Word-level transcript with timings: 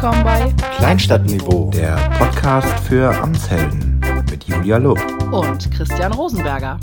willkommen 0.00 0.22
bei 0.22 0.54
Kleinstadtniveau, 0.76 1.72
der 1.74 1.96
Podcast 2.20 2.68
für 2.86 3.12
Amtshelden 3.20 4.00
mit 4.30 4.44
Julia 4.44 4.76
Lupp 4.76 5.00
und 5.32 5.68
Christian 5.72 6.12
Rosenberger. 6.12 6.78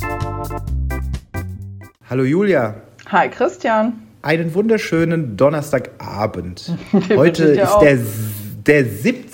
Hallo 2.09 2.23
Julia. 2.25 2.75
Hi 3.07 3.29
Christian. 3.29 3.93
Einen 4.21 4.53
wunderschönen 4.53 5.37
Donnerstagabend. 5.37 6.73
Heute 7.15 7.45
ist 7.45 7.77
der 7.77 7.99
der 8.65 8.83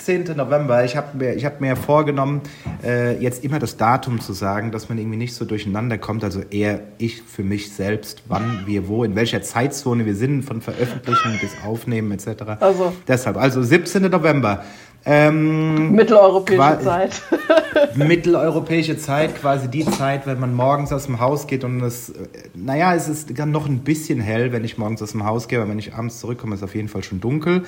17. 0.06 0.36
November. 0.36 0.84
Ich 0.84 0.96
habe 0.96 1.16
mir, 1.16 1.36
hab 1.44 1.60
mir 1.60 1.76
vorgenommen, 1.76 2.42
äh, 2.84 3.18
jetzt 3.18 3.44
immer 3.44 3.58
das 3.58 3.76
Datum 3.76 4.20
zu 4.20 4.32
sagen, 4.32 4.70
dass 4.70 4.88
man 4.88 4.98
irgendwie 4.98 5.16
nicht 5.16 5.34
so 5.34 5.44
durcheinander 5.44 5.98
kommt. 5.98 6.24
Also 6.24 6.40
eher 6.40 6.80
ich 6.98 7.22
für 7.22 7.42
mich 7.42 7.72
selbst, 7.72 8.22
wann 8.28 8.62
wir 8.66 8.88
wo, 8.88 9.04
in 9.04 9.14
welcher 9.14 9.42
Zeitzone 9.42 10.06
wir 10.06 10.14
sind, 10.14 10.42
von 10.42 10.60
Veröffentlichen 10.60 11.38
bis 11.40 11.52
Aufnehmen 11.64 12.12
etc. 12.12 12.42
Also. 12.60 12.92
Deshalb, 13.06 13.36
also 13.36 13.62
17. 13.62 14.02
November. 14.10 14.64
Ähm, 15.04 15.92
mitteleuropäische 15.92 16.84
Zeit. 16.84 17.22
mitteleuropäische 17.96 18.96
Zeit, 18.98 19.34
quasi 19.40 19.68
die 19.68 19.84
Zeit, 19.84 20.26
wenn 20.26 20.38
man 20.38 20.54
morgens 20.54 20.92
aus 20.92 21.06
dem 21.06 21.18
Haus 21.18 21.48
geht 21.48 21.64
und 21.64 21.82
es, 21.82 22.10
äh, 22.10 22.28
naja, 22.54 22.94
es 22.94 23.08
ist 23.08 23.36
dann 23.36 23.50
noch 23.50 23.66
ein 23.66 23.80
bisschen 23.80 24.20
hell, 24.20 24.52
wenn 24.52 24.64
ich 24.64 24.78
morgens 24.78 25.02
aus 25.02 25.12
dem 25.12 25.24
Haus 25.24 25.48
gehe, 25.48 25.60
aber 25.60 25.68
wenn 25.68 25.78
ich 25.78 25.94
abends 25.94 26.20
zurückkomme, 26.20 26.54
ist 26.54 26.60
es 26.60 26.64
auf 26.64 26.76
jeden 26.76 26.88
Fall 26.88 27.02
schon 27.02 27.20
dunkel. 27.20 27.64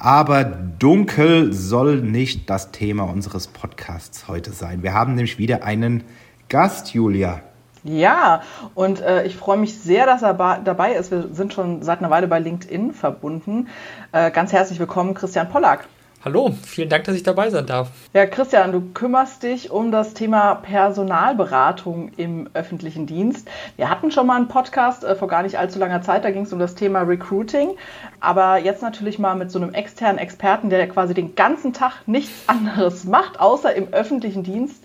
Aber 0.00 0.44
dunkel 0.44 1.52
soll 1.52 1.96
nicht 1.96 2.48
das 2.48 2.70
Thema 2.70 3.02
unseres 3.02 3.48
Podcasts 3.48 4.28
heute 4.28 4.52
sein. 4.52 4.84
Wir 4.84 4.94
haben 4.94 5.16
nämlich 5.16 5.38
wieder 5.38 5.64
einen 5.64 6.04
Gast, 6.48 6.94
Julia. 6.94 7.40
Ja, 7.82 8.42
und 8.76 9.00
äh, 9.00 9.24
ich 9.24 9.36
freue 9.36 9.56
mich 9.56 9.76
sehr, 9.76 10.06
dass 10.06 10.22
er 10.22 10.34
dabei 10.34 10.92
ist. 10.92 11.10
Wir 11.10 11.28
sind 11.32 11.52
schon 11.52 11.82
seit 11.82 11.98
einer 11.98 12.10
Weile 12.10 12.28
bei 12.28 12.38
LinkedIn 12.38 12.92
verbunden. 12.92 13.66
Äh, 14.12 14.30
ganz 14.30 14.52
herzlich 14.52 14.78
willkommen, 14.78 15.14
Christian 15.14 15.48
Pollack. 15.48 15.88
Hallo, 16.28 16.54
vielen 16.62 16.90
Dank, 16.90 17.04
dass 17.04 17.16
ich 17.16 17.22
dabei 17.22 17.48
sein 17.48 17.64
darf. 17.64 17.88
Ja, 18.12 18.26
Christian, 18.26 18.70
du 18.70 18.82
kümmerst 18.92 19.44
dich 19.44 19.70
um 19.70 19.90
das 19.90 20.12
Thema 20.12 20.56
Personalberatung 20.56 22.10
im 22.18 22.50
öffentlichen 22.52 23.06
Dienst. 23.06 23.48
Wir 23.76 23.88
hatten 23.88 24.10
schon 24.10 24.26
mal 24.26 24.36
einen 24.36 24.48
Podcast 24.48 25.04
äh, 25.04 25.14
vor 25.14 25.26
gar 25.26 25.42
nicht 25.42 25.58
allzu 25.58 25.78
langer 25.78 26.02
Zeit, 26.02 26.26
da 26.26 26.30
ging 26.30 26.42
es 26.42 26.52
um 26.52 26.58
das 26.58 26.74
Thema 26.74 27.00
Recruiting. 27.00 27.76
Aber 28.20 28.58
jetzt 28.58 28.82
natürlich 28.82 29.18
mal 29.18 29.36
mit 29.36 29.50
so 29.50 29.58
einem 29.58 29.72
externen 29.72 30.18
Experten, 30.18 30.68
der 30.68 30.86
quasi 30.90 31.14
den 31.14 31.34
ganzen 31.34 31.72
Tag 31.72 32.02
nichts 32.04 32.46
anderes 32.46 33.04
macht, 33.04 33.40
außer 33.40 33.74
im 33.74 33.88
öffentlichen 33.94 34.42
Dienst, 34.42 34.84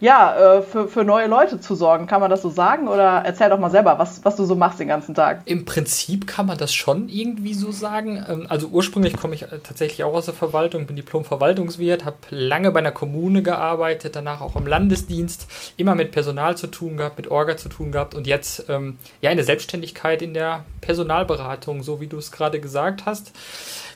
ja, 0.00 0.58
äh, 0.58 0.62
für, 0.62 0.88
für 0.88 1.04
neue 1.04 1.26
Leute 1.26 1.60
zu 1.60 1.74
sorgen. 1.74 2.06
Kann 2.06 2.20
man 2.20 2.30
das 2.30 2.42
so 2.42 2.50
sagen? 2.50 2.88
Oder 2.88 3.22
erzähl 3.24 3.48
doch 3.48 3.58
mal 3.58 3.70
selber, 3.70 3.98
was, 3.98 4.24
was 4.24 4.36
du 4.36 4.44
so 4.44 4.54
machst 4.54 4.80
den 4.80 4.88
ganzen 4.88 5.14
Tag. 5.14 5.42
Im 5.44 5.64
Prinzip 5.64 6.26
kann 6.26 6.46
man 6.46 6.58
das 6.58 6.74
schon 6.74 7.08
irgendwie 7.08 7.54
so 7.54 7.72
sagen. 7.72 8.24
Ähm, 8.28 8.46
also 8.48 8.68
ursprünglich 8.68 9.16
komme 9.16 9.34
ich 9.34 9.42
äh, 9.42 9.58
tatsächlich 9.62 10.04
auch 10.04 10.14
aus 10.14 10.26
der 10.26 10.34
Verwaltung 10.34 10.86
bin 10.86 10.96
Diplom-Verwaltungswirt, 10.96 12.04
habe 12.04 12.16
lange 12.30 12.70
bei 12.70 12.80
einer 12.80 12.92
Kommune 12.92 13.42
gearbeitet, 13.42 14.16
danach 14.16 14.40
auch 14.40 14.56
im 14.56 14.66
Landesdienst, 14.66 15.46
immer 15.76 15.94
mit 15.94 16.12
Personal 16.12 16.56
zu 16.56 16.66
tun 16.66 16.96
gehabt, 16.96 17.16
mit 17.16 17.30
Orga 17.30 17.56
zu 17.56 17.68
tun 17.68 17.92
gehabt 17.92 18.14
und 18.14 18.26
jetzt 18.26 18.68
ähm, 18.68 18.98
ja 19.20 19.30
in 19.30 19.36
der 19.36 19.46
Selbstständigkeit 19.46 20.22
in 20.22 20.34
der 20.34 20.64
Personalberatung, 20.80 21.82
so 21.82 22.00
wie 22.00 22.06
du 22.06 22.18
es 22.18 22.32
gerade 22.32 22.60
gesagt 22.60 23.06
hast 23.06 23.32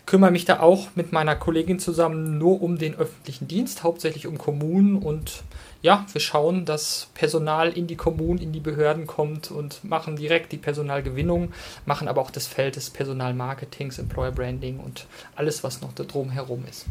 kümmere 0.09 0.31
mich 0.31 0.47
da 0.47 0.61
auch 0.61 0.89
mit 0.95 1.13
meiner 1.13 1.37
Kollegin 1.37 1.79
zusammen 1.79 2.39
nur 2.39 2.63
um 2.63 2.79
den 2.79 2.95
öffentlichen 2.95 3.47
Dienst, 3.47 3.83
hauptsächlich 3.83 4.27
um 4.27 4.39
Kommunen 4.39 4.97
und 4.97 5.43
ja, 5.81 6.05
wir 6.13 6.21
schauen, 6.21 6.65
dass 6.65 7.09
Personal 7.15 7.71
in 7.71 7.87
die 7.87 7.97
Kommunen, 7.97 8.41
in 8.41 8.53
die 8.53 8.61
Behörden 8.61 9.07
kommt 9.07 9.51
und 9.51 9.85
machen 9.85 10.17
direkt 10.17 10.53
die 10.53 10.57
Personalgewinnung, 10.57 11.53
machen 11.87 12.09
aber 12.09 12.21
auch 12.21 12.31
das 12.31 12.47
Feld 12.47 12.77
des 12.77 12.91
Personalmarketings, 12.91 13.99
Employer 13.99 14.33
Branding 14.33 14.81
und 14.81 15.07
alles, 15.37 15.63
was 15.63 15.81
noch 15.81 15.93
da 15.93 16.05
drumherum 16.05 16.65
ist. 16.69 16.87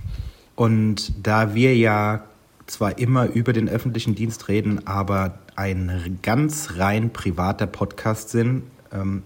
Und 0.55 1.11
da 1.21 1.53
wir 1.53 1.75
ja 1.75 2.23
zwar 2.65 2.97
immer 2.97 3.27
über 3.27 3.53
den 3.53 3.69
öffentlichen 3.69 4.15
Dienst 4.15 4.47
reden, 4.47 4.87
aber 4.87 5.39
ein 5.55 6.19
ganz 6.21 6.75
rein 6.77 7.11
privater 7.11 7.67
Podcast 7.67 8.29
sind, 8.29 8.63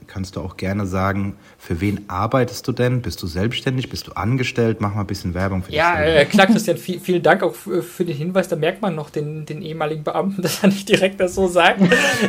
kannst 0.08 0.36
du 0.36 0.42
auch 0.42 0.58
gerne 0.58 0.86
sagen, 0.86 1.36
für 1.58 1.82
wen 1.82 2.06
arbeitest 2.08 2.68
du 2.68 2.72
denn? 2.72 3.02
Bist 3.02 3.22
du 3.22 3.28
selbstständig? 3.28 3.90
Bist 3.90 4.08
du 4.08 4.14
angestellt? 4.14 4.78
Mach 4.82 4.94
mal 4.94 5.02
ein 5.02 5.08
bisschen 5.08 5.34
Werbung 5.34 5.64
für 5.64 5.72
dich. 5.72 5.78
Ja, 5.78 6.02
äh, 6.02 6.26
klar, 6.26 6.48
Christian, 6.48 6.78
viel, 6.78 7.00
vielen 7.00 7.22
Dank 7.22 7.44
auch 7.44 7.54
für, 7.54 7.84
für, 7.84 8.06
den 8.06 8.16
Hinweis. 8.16 8.48
Da 8.48 8.56
merkt 8.56 8.82
man 8.82 8.96
noch 8.96 9.10
den, 9.10 9.46
den 9.46 9.62
ehemaligen 9.62 10.04
Beamten, 10.04 10.42
dass 10.42 10.64
er 10.64 10.70
nicht 10.70 10.90
direkt 10.90 11.20
das 11.20 11.36
so 11.36 11.48
sagt. 11.48 11.82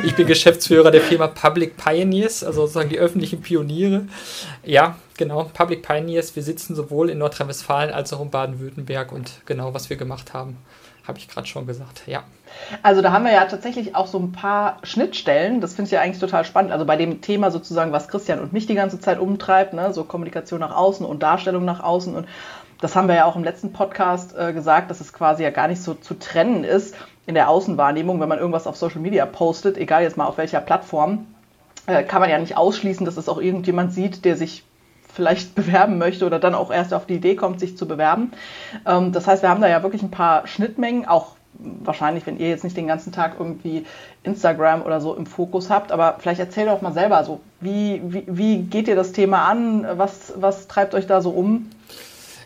Ich 0.04 0.14
bin 0.14 0.26
Geschäftsführer 0.26 0.90
der 0.90 1.00
Firma 1.00 1.28
Public 1.28 1.76
Pioneers, 1.76 2.44
also 2.44 2.62
sozusagen 2.62 2.90
die 2.90 2.98
öffentlichen 2.98 3.40
Pioniere. 3.40 4.06
Ja, 4.64 4.96
genau, 5.16 5.50
Public 5.52 5.82
Pioneers. 5.82 6.36
Wir 6.36 6.42
sitzen 6.42 6.74
sowohl 6.74 7.10
in 7.10 7.18
Nordrhein-Westfalen 7.18 7.92
als 7.92 8.12
auch 8.12 8.20
in 8.20 8.30
Baden-Württemberg 8.30 9.12
und 9.12 9.32
genau, 9.46 9.74
was 9.74 9.90
wir 9.90 9.96
gemacht 9.96 10.34
haben, 10.34 10.56
habe 11.06 11.18
ich 11.18 11.28
gerade 11.28 11.46
schon 11.46 11.66
gesagt. 11.66 12.02
Ja. 12.06 12.22
Also 12.82 13.02
da 13.02 13.12
haben 13.12 13.24
wir 13.24 13.32
ja 13.32 13.44
tatsächlich 13.46 13.96
auch 13.96 14.06
so 14.06 14.18
ein 14.18 14.32
paar 14.32 14.78
Schnittstellen. 14.82 15.60
Das 15.60 15.74
finde 15.74 15.86
ich 15.86 15.92
ja 15.92 16.00
eigentlich 16.00 16.20
total 16.20 16.44
spannend. 16.44 16.72
Also 16.72 16.84
bei 16.84 16.96
dem 16.96 17.20
Thema 17.20 17.50
sozusagen, 17.50 17.92
was 17.92 18.08
Christian 18.08 18.40
und 18.40 18.52
mich 18.52 18.66
die 18.66 18.74
ganze 18.74 19.00
Zeit 19.00 19.18
umtreibt, 19.18 19.72
ne? 19.72 19.92
so 19.92 20.04
Kommunikation 20.04 20.60
nach 20.60 20.74
außen 20.74 21.04
und 21.04 21.22
Darstellung 21.22 21.64
nach 21.64 21.80
außen. 21.80 22.14
Und 22.14 22.28
das 22.80 22.94
haben 22.94 23.08
wir 23.08 23.14
ja 23.14 23.24
auch 23.24 23.36
im 23.36 23.44
letzten 23.44 23.72
Podcast 23.72 24.36
äh, 24.36 24.52
gesagt, 24.52 24.90
dass 24.90 25.00
es 25.00 25.12
quasi 25.12 25.42
ja 25.42 25.50
gar 25.50 25.68
nicht 25.68 25.82
so 25.82 25.94
zu 25.94 26.14
trennen 26.14 26.64
ist 26.64 26.94
in 27.26 27.34
der 27.34 27.48
Außenwahrnehmung, 27.48 28.20
wenn 28.20 28.28
man 28.28 28.38
irgendwas 28.38 28.66
auf 28.66 28.76
Social 28.76 29.00
Media 29.00 29.24
postet, 29.26 29.76
egal 29.76 30.02
jetzt 30.02 30.16
mal 30.16 30.26
auf 30.26 30.38
welcher 30.38 30.60
Plattform, 30.60 31.26
äh, 31.86 32.02
kann 32.02 32.20
man 32.20 32.30
ja 32.30 32.38
nicht 32.38 32.56
ausschließen, 32.56 33.06
dass 33.06 33.16
es 33.16 33.28
auch 33.28 33.40
irgendjemand 33.40 33.92
sieht, 33.92 34.24
der 34.24 34.36
sich 34.36 34.64
vielleicht 35.12 35.54
bewerben 35.56 35.98
möchte 35.98 36.26
oder 36.26 36.38
dann 36.38 36.54
auch 36.54 36.70
erst 36.70 36.94
auf 36.94 37.06
die 37.06 37.14
Idee 37.14 37.36
kommt, 37.36 37.60
sich 37.60 37.76
zu 37.76 37.86
bewerben. 37.86 38.32
Ähm, 38.86 39.12
das 39.12 39.26
heißt, 39.26 39.42
wir 39.42 39.50
haben 39.50 39.60
da 39.60 39.68
ja 39.68 39.82
wirklich 39.82 40.02
ein 40.02 40.10
paar 40.10 40.46
Schnittmengen, 40.46 41.06
auch 41.06 41.36
wahrscheinlich, 41.58 42.26
wenn 42.26 42.38
ihr 42.38 42.48
jetzt 42.48 42.64
nicht 42.64 42.76
den 42.76 42.86
ganzen 42.86 43.12
Tag 43.12 43.36
irgendwie 43.38 43.84
Instagram 44.22 44.82
oder 44.82 45.00
so 45.00 45.14
im 45.14 45.26
Fokus 45.26 45.70
habt, 45.70 45.92
aber 45.92 46.16
vielleicht 46.18 46.40
erzählt 46.40 46.68
doch 46.68 46.80
mal 46.80 46.92
selber 46.92 47.22
so, 47.24 47.40
wie, 47.60 48.00
wie, 48.04 48.24
wie 48.26 48.62
geht 48.62 48.88
ihr 48.88 48.96
das 48.96 49.12
Thema 49.12 49.48
an? 49.48 49.86
Was, 49.96 50.32
was 50.36 50.66
treibt 50.68 50.94
euch 50.94 51.06
da 51.06 51.20
so 51.20 51.30
um? 51.30 51.70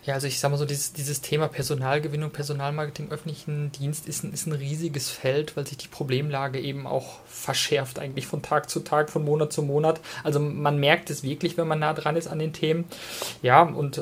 Ja, 0.06 0.14
also 0.14 0.28
ich 0.28 0.38
sage 0.38 0.52
mal 0.52 0.56
so, 0.56 0.64
dieses, 0.64 0.92
dieses 0.92 1.20
Thema 1.20 1.48
Personalgewinnung, 1.48 2.30
Personalmarketing, 2.30 3.10
öffentlichen 3.10 3.72
Dienst 3.72 4.06
ist 4.06 4.22
ein, 4.22 4.32
ist 4.32 4.46
ein 4.46 4.52
riesiges 4.52 5.10
Feld, 5.10 5.56
weil 5.56 5.66
sich 5.66 5.78
die 5.78 5.88
Problemlage 5.88 6.60
eben 6.60 6.86
auch 6.86 7.18
verschärft, 7.26 7.98
eigentlich 7.98 8.28
von 8.28 8.40
Tag 8.40 8.70
zu 8.70 8.80
Tag, 8.80 9.10
von 9.10 9.24
Monat 9.24 9.52
zu 9.52 9.62
Monat. 9.62 10.00
Also 10.22 10.38
man 10.38 10.78
merkt 10.78 11.10
es 11.10 11.24
wirklich, 11.24 11.58
wenn 11.58 11.66
man 11.66 11.80
nah 11.80 11.92
dran 11.92 12.14
ist 12.14 12.28
an 12.28 12.38
den 12.38 12.52
Themen. 12.52 12.84
Ja, 13.42 13.62
und 13.62 14.00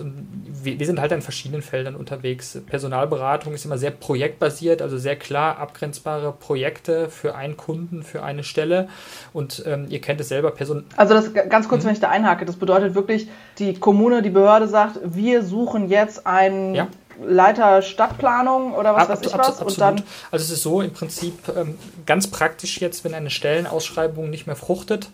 wir, 0.63 0.79
wir 0.79 0.85
sind 0.85 1.01
halt 1.01 1.11
an 1.15 1.23
verschiedenen 1.23 1.63
Feldern 1.63 1.97
unterwegs. 1.97 2.59
Personalberatung 2.67 3.55
ist 3.55 3.65
immer 3.65 3.79
sehr 3.79 3.91
projektbasiert, 3.91 4.83
also 4.83 4.99
sehr 4.99 5.17
klar 5.17 5.57
abgrenzbare 5.57 6.33
Projekte 6.33 7.09
für 7.09 7.35
einen 7.35 7.57
Kunden, 7.57 8.03
für 8.03 8.23
eine 8.23 8.45
Stelle. 8.45 8.91
Und 9.33 9.63
ähm, 9.65 9.87
ihr 9.89 10.03
kennt 10.03 10.21
es 10.21 10.29
selber, 10.29 10.51
Person. 10.51 10.85
Also 10.97 11.15
das 11.15 11.33
ganz 11.33 11.67
kurz, 11.67 11.83
mhm. 11.83 11.87
wenn 11.87 11.95
ich 11.95 12.01
da 12.01 12.11
einhake, 12.11 12.45
das 12.45 12.57
bedeutet 12.57 12.95
wirklich, 12.95 13.27
die 13.59 13.73
Kommune, 13.73 14.21
die 14.21 14.29
Behörde 14.29 14.69
sagt, 14.69 14.99
wir 15.03 15.43
suchen 15.43 15.89
jetzt 15.89 15.94
jetzt 15.95 16.27
ein 16.27 16.75
ja. 16.75 16.89
Leiter 17.23 17.83
Stadtplanung 17.83 18.75
oder 18.75 18.95
was 18.95 19.09
Ab, 19.09 19.11
weiß 19.11 19.27
ich 19.27 19.39
was. 19.39 19.63
Und 19.63 19.81
dann 19.81 20.03
also 20.31 20.45
es 20.45 20.51
ist 20.51 20.63
so 20.63 20.81
im 20.81 20.93
Prinzip 20.93 21.35
ähm, 21.57 21.79
ganz 22.07 22.27
praktisch 22.27 22.81
jetzt, 22.81 23.05
wenn 23.05 23.15
eine 23.15 23.31
Stellenausschreibung 23.31 24.31
nicht 24.31 24.47
mehr 24.47 24.57
fruchtet. 24.57 25.09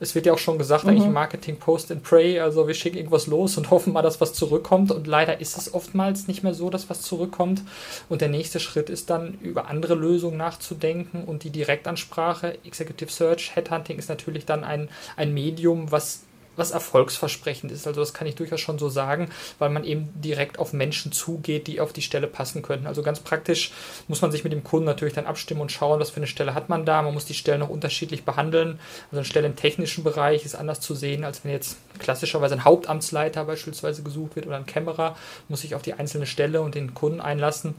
Es 0.00 0.14
wird 0.14 0.26
ja 0.26 0.32
auch 0.32 0.38
schon 0.38 0.58
gesagt, 0.58 0.84
mhm. 0.84 0.90
eigentlich 0.90 1.08
Marketing 1.08 1.58
Post 1.58 1.90
and 1.90 2.02
Pray, 2.02 2.40
also 2.40 2.66
wir 2.66 2.74
schicken 2.74 2.96
irgendwas 2.96 3.26
los 3.26 3.56
und 3.56 3.70
hoffen 3.70 3.92
mal, 3.92 4.02
dass 4.02 4.20
was 4.20 4.34
zurückkommt. 4.34 4.90
Und 4.90 5.06
leider 5.06 5.40
ist 5.40 5.56
es 5.56 5.72
oftmals 5.72 6.28
nicht 6.28 6.42
mehr 6.42 6.54
so, 6.54 6.70
dass 6.70 6.90
was 6.90 7.02
zurückkommt. 7.02 7.62
Und 8.08 8.20
der 8.20 8.28
nächste 8.28 8.60
Schritt 8.60 8.90
ist 8.90 9.10
dann, 9.10 9.38
über 9.40 9.68
andere 9.68 9.94
Lösungen 9.94 10.36
nachzudenken 10.36 11.24
und 11.24 11.44
die 11.44 11.50
Direktansprache, 11.50 12.58
Executive 12.64 13.10
Search, 13.10 13.54
Headhunting 13.54 13.98
ist 13.98 14.08
natürlich 14.08 14.44
dann 14.44 14.64
ein, 14.64 14.88
ein 15.16 15.32
Medium, 15.32 15.90
was 15.90 16.25
was 16.56 16.70
erfolgsversprechend 16.70 17.72
ist. 17.72 17.86
Also 17.86 18.00
das 18.00 18.14
kann 18.14 18.26
ich 18.26 18.34
durchaus 18.34 18.60
schon 18.60 18.78
so 18.78 18.88
sagen, 18.88 19.28
weil 19.58 19.70
man 19.70 19.84
eben 19.84 20.08
direkt 20.14 20.58
auf 20.58 20.72
Menschen 20.72 21.12
zugeht, 21.12 21.66
die 21.66 21.80
auf 21.80 21.92
die 21.92 22.02
Stelle 22.02 22.26
passen 22.26 22.62
könnten. 22.62 22.86
Also 22.86 23.02
ganz 23.02 23.20
praktisch 23.20 23.72
muss 24.08 24.22
man 24.22 24.30
sich 24.30 24.44
mit 24.44 24.52
dem 24.52 24.64
Kunden 24.64 24.86
natürlich 24.86 25.14
dann 25.14 25.26
abstimmen 25.26 25.60
und 25.60 25.72
schauen, 25.72 26.00
was 26.00 26.10
für 26.10 26.16
eine 26.16 26.26
Stelle 26.26 26.54
hat 26.54 26.68
man 26.68 26.84
da. 26.84 27.02
Man 27.02 27.14
muss 27.14 27.24
die 27.24 27.34
Stellen 27.34 27.60
noch 27.60 27.68
unterschiedlich 27.68 28.24
behandeln. 28.24 28.78
Also 29.10 29.18
eine 29.18 29.24
Stelle 29.24 29.46
im 29.46 29.56
technischen 29.56 30.04
Bereich 30.04 30.44
ist 30.44 30.54
anders 30.54 30.80
zu 30.80 30.94
sehen, 30.94 31.24
als 31.24 31.44
wenn 31.44 31.52
jetzt 31.52 31.76
klassischerweise 31.98 32.54
ein 32.54 32.64
Hauptamtsleiter 32.64 33.44
beispielsweise 33.44 34.02
gesucht 34.02 34.36
wird 34.36 34.46
oder 34.46 34.56
ein 34.56 34.66
Kämmerer, 34.66 35.16
muss 35.48 35.60
sich 35.60 35.74
auf 35.74 35.82
die 35.82 35.94
einzelne 35.94 36.26
Stelle 36.26 36.62
und 36.62 36.74
den 36.74 36.94
Kunden 36.94 37.20
einlassen. 37.20 37.74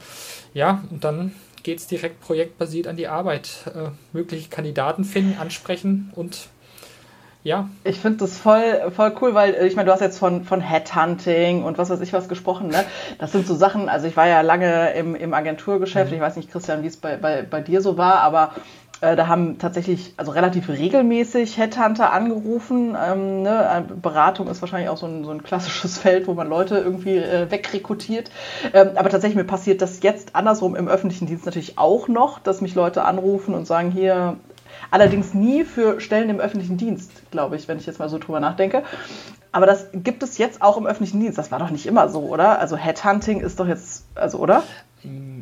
Ja, 0.53 0.83
und 0.89 1.03
dann 1.03 1.33
geht 1.63 1.79
es 1.79 1.87
direkt 1.87 2.21
projektbasiert 2.21 2.87
an 2.87 2.95
die 2.95 3.07
Arbeit. 3.07 3.49
Äh, 3.67 3.89
mögliche 4.13 4.49
Kandidaten 4.49 5.03
finden, 5.03 5.37
ansprechen 5.37 6.11
und 6.15 6.47
ja. 7.47 7.69
Ich 7.85 7.99
finde 7.99 8.17
das 8.17 8.37
voll, 8.37 8.91
voll 8.93 9.13
cool, 9.21 9.33
weil 9.33 9.53
äh, 9.53 9.67
ich 9.67 9.75
meine, 9.77 9.87
du 9.87 9.93
hast 9.93 10.01
jetzt 10.01 10.19
von, 10.19 10.43
von 10.43 10.59
Headhunting 10.59 11.63
und 11.63 11.77
was 11.77 11.89
weiß 11.89 12.01
ich 12.01 12.11
was 12.11 12.27
gesprochen. 12.27 12.67
Ne? 12.67 12.83
Das 13.19 13.31
sind 13.31 13.47
so 13.47 13.55
Sachen, 13.55 13.87
also 13.87 14.05
ich 14.05 14.17
war 14.17 14.27
ja 14.27 14.41
lange 14.41 14.91
im, 14.91 15.15
im 15.15 15.33
Agenturgeschäft, 15.33 16.11
mhm. 16.11 16.17
ich 16.17 16.21
weiß 16.21 16.35
nicht, 16.35 16.51
Christian, 16.51 16.83
wie 16.83 16.87
es 16.87 16.97
bei, 16.97 17.15
bei, 17.15 17.43
bei 17.43 17.61
dir 17.61 17.81
so 17.81 17.97
war, 17.97 18.19
aber 18.19 18.51
Äh, 18.99 19.15
da 19.15 19.27
haben 19.27 19.59
tatsächlich, 19.59 20.15
also 20.17 20.31
relativ 20.31 20.69
regelmäßig 20.69 21.57
Headhunter 21.57 22.11
angerufen. 22.11 22.97
Ähm, 22.99 23.43
ne? 23.43 23.85
Beratung 24.01 24.47
ist 24.47 24.61
wahrscheinlich 24.61 24.89
auch 24.89 24.97
so 24.97 25.05
ein, 25.05 25.23
so 25.23 25.29
ein, 25.29 25.43
klassisches 25.43 25.97
Feld, 26.03 26.27
wo 26.27 26.33
man 26.33 26.49
Leute 26.49 26.77
irgendwie 26.77 27.17
äh, 27.17 27.51
wegrekrutiert. 27.51 28.31
Ähm, 28.73 28.91
aber 28.95 29.09
tatsächlich 29.09 29.37
mir 29.37 29.43
passiert 29.43 29.83
das 29.83 30.01
jetzt 30.01 30.35
andersrum 30.35 30.75
im 30.75 30.87
öffentlichen 30.87 31.27
Dienst 31.27 31.45
natürlich 31.45 31.77
auch 31.77 32.07
noch, 32.07 32.39
dass 32.39 32.61
mich 32.61 32.73
Leute 32.73 33.03
anrufen 33.03 33.53
und 33.53 33.67
sagen, 33.67 33.91
hier, 33.91 34.37
allerdings 34.91 35.33
nie 35.33 35.63
für 35.63 35.99
Stellen 35.99 36.29
im 36.29 36.39
öffentlichen 36.39 36.77
Dienst, 36.77 37.11
glaube 37.31 37.55
ich, 37.55 37.67
wenn 37.67 37.77
ich 37.77 37.85
jetzt 37.85 37.99
mal 37.99 38.09
so 38.09 38.17
drüber 38.17 38.39
nachdenke. 38.39 38.83
Aber 39.51 39.65
das 39.65 39.87
gibt 39.93 40.23
es 40.23 40.37
jetzt 40.37 40.61
auch 40.61 40.77
im 40.77 40.85
öffentlichen 40.85 41.19
Dienst. 41.19 41.37
Das 41.37 41.51
war 41.51 41.59
doch 41.59 41.69
nicht 41.69 41.85
immer 41.85 42.09
so, 42.09 42.21
oder? 42.21 42.59
Also 42.59 42.77
Headhunting 42.77 43.39
ist 43.39 43.59
doch 43.59 43.67
jetzt, 43.67 44.05
also, 44.15 44.37
oder? 44.39 44.63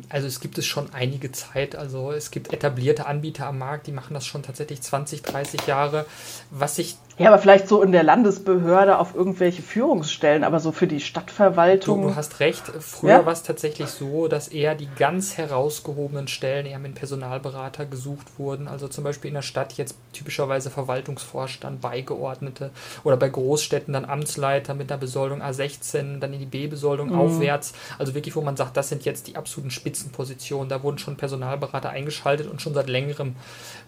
Also 0.08 0.26
es 0.26 0.40
gibt 0.40 0.58
es 0.58 0.66
schon 0.66 0.88
einige 0.92 1.32
Zeit. 1.32 1.76
Also 1.76 2.12
es 2.12 2.30
gibt 2.30 2.52
etablierte 2.52 3.06
Anbieter 3.06 3.46
am 3.46 3.58
Markt, 3.58 3.86
die 3.86 3.92
machen 3.92 4.14
das 4.14 4.26
schon 4.26 4.42
tatsächlich 4.42 4.80
20, 4.82 5.22
30 5.22 5.66
Jahre. 5.66 6.06
Was 6.50 6.76
sich 6.76 6.96
ja, 7.18 7.28
aber 7.28 7.38
vielleicht 7.38 7.66
so 7.66 7.82
in 7.82 7.92
der 7.92 8.02
Landesbehörde 8.02 8.98
auf 8.98 9.14
irgendwelche 9.14 9.62
Führungsstellen, 9.62 10.44
aber 10.44 10.60
so 10.60 10.70
für 10.70 10.86
die 10.86 11.00
Stadtverwaltung. 11.00 12.02
Du, 12.02 12.08
du 12.08 12.16
hast 12.16 12.40
recht. 12.40 12.64
Früher 12.80 13.10
ja? 13.10 13.26
war 13.26 13.32
es 13.32 13.42
tatsächlich 13.42 13.88
so, 13.88 14.28
dass 14.28 14.48
eher 14.48 14.74
die 14.74 14.88
ganz 14.98 15.38
herausgehobenen 15.38 16.28
Stellen 16.28 16.66
eher 16.66 16.78
mit 16.78 16.94
Personalberater 16.94 17.86
gesucht 17.86 18.38
wurden. 18.38 18.68
Also 18.68 18.88
zum 18.88 19.02
Beispiel 19.02 19.28
in 19.28 19.34
der 19.34 19.42
Stadt 19.42 19.72
jetzt 19.74 19.96
typischerweise 20.12 20.68
Verwaltungsvorstand, 20.68 21.80
Beigeordnete 21.80 22.70
oder 23.02 23.16
bei 23.16 23.30
Großstädten 23.30 23.94
dann 23.94 24.04
Amtsleiter 24.04 24.74
mit 24.74 24.92
einer 24.92 25.00
Besoldung 25.00 25.40
A16, 25.40 26.18
dann 26.18 26.34
in 26.34 26.40
die 26.40 26.46
B-Besoldung 26.46 27.10
mhm. 27.12 27.18
aufwärts. 27.18 27.72
Also 27.98 28.14
wirklich, 28.14 28.36
wo 28.36 28.42
man 28.42 28.58
sagt, 28.58 28.76
das 28.76 28.90
sind 28.90 29.06
jetzt 29.06 29.26
die 29.26 29.36
absoluten 29.36 29.70
Spitzenpositionen. 29.70 30.68
Da 30.68 30.82
wurden 30.82 30.98
schon 30.98 31.16
Personalberater 31.16 31.88
eingeschaltet 31.88 32.46
und 32.46 32.60
schon 32.60 32.74
seit 32.74 32.88
längerem. 32.90 33.36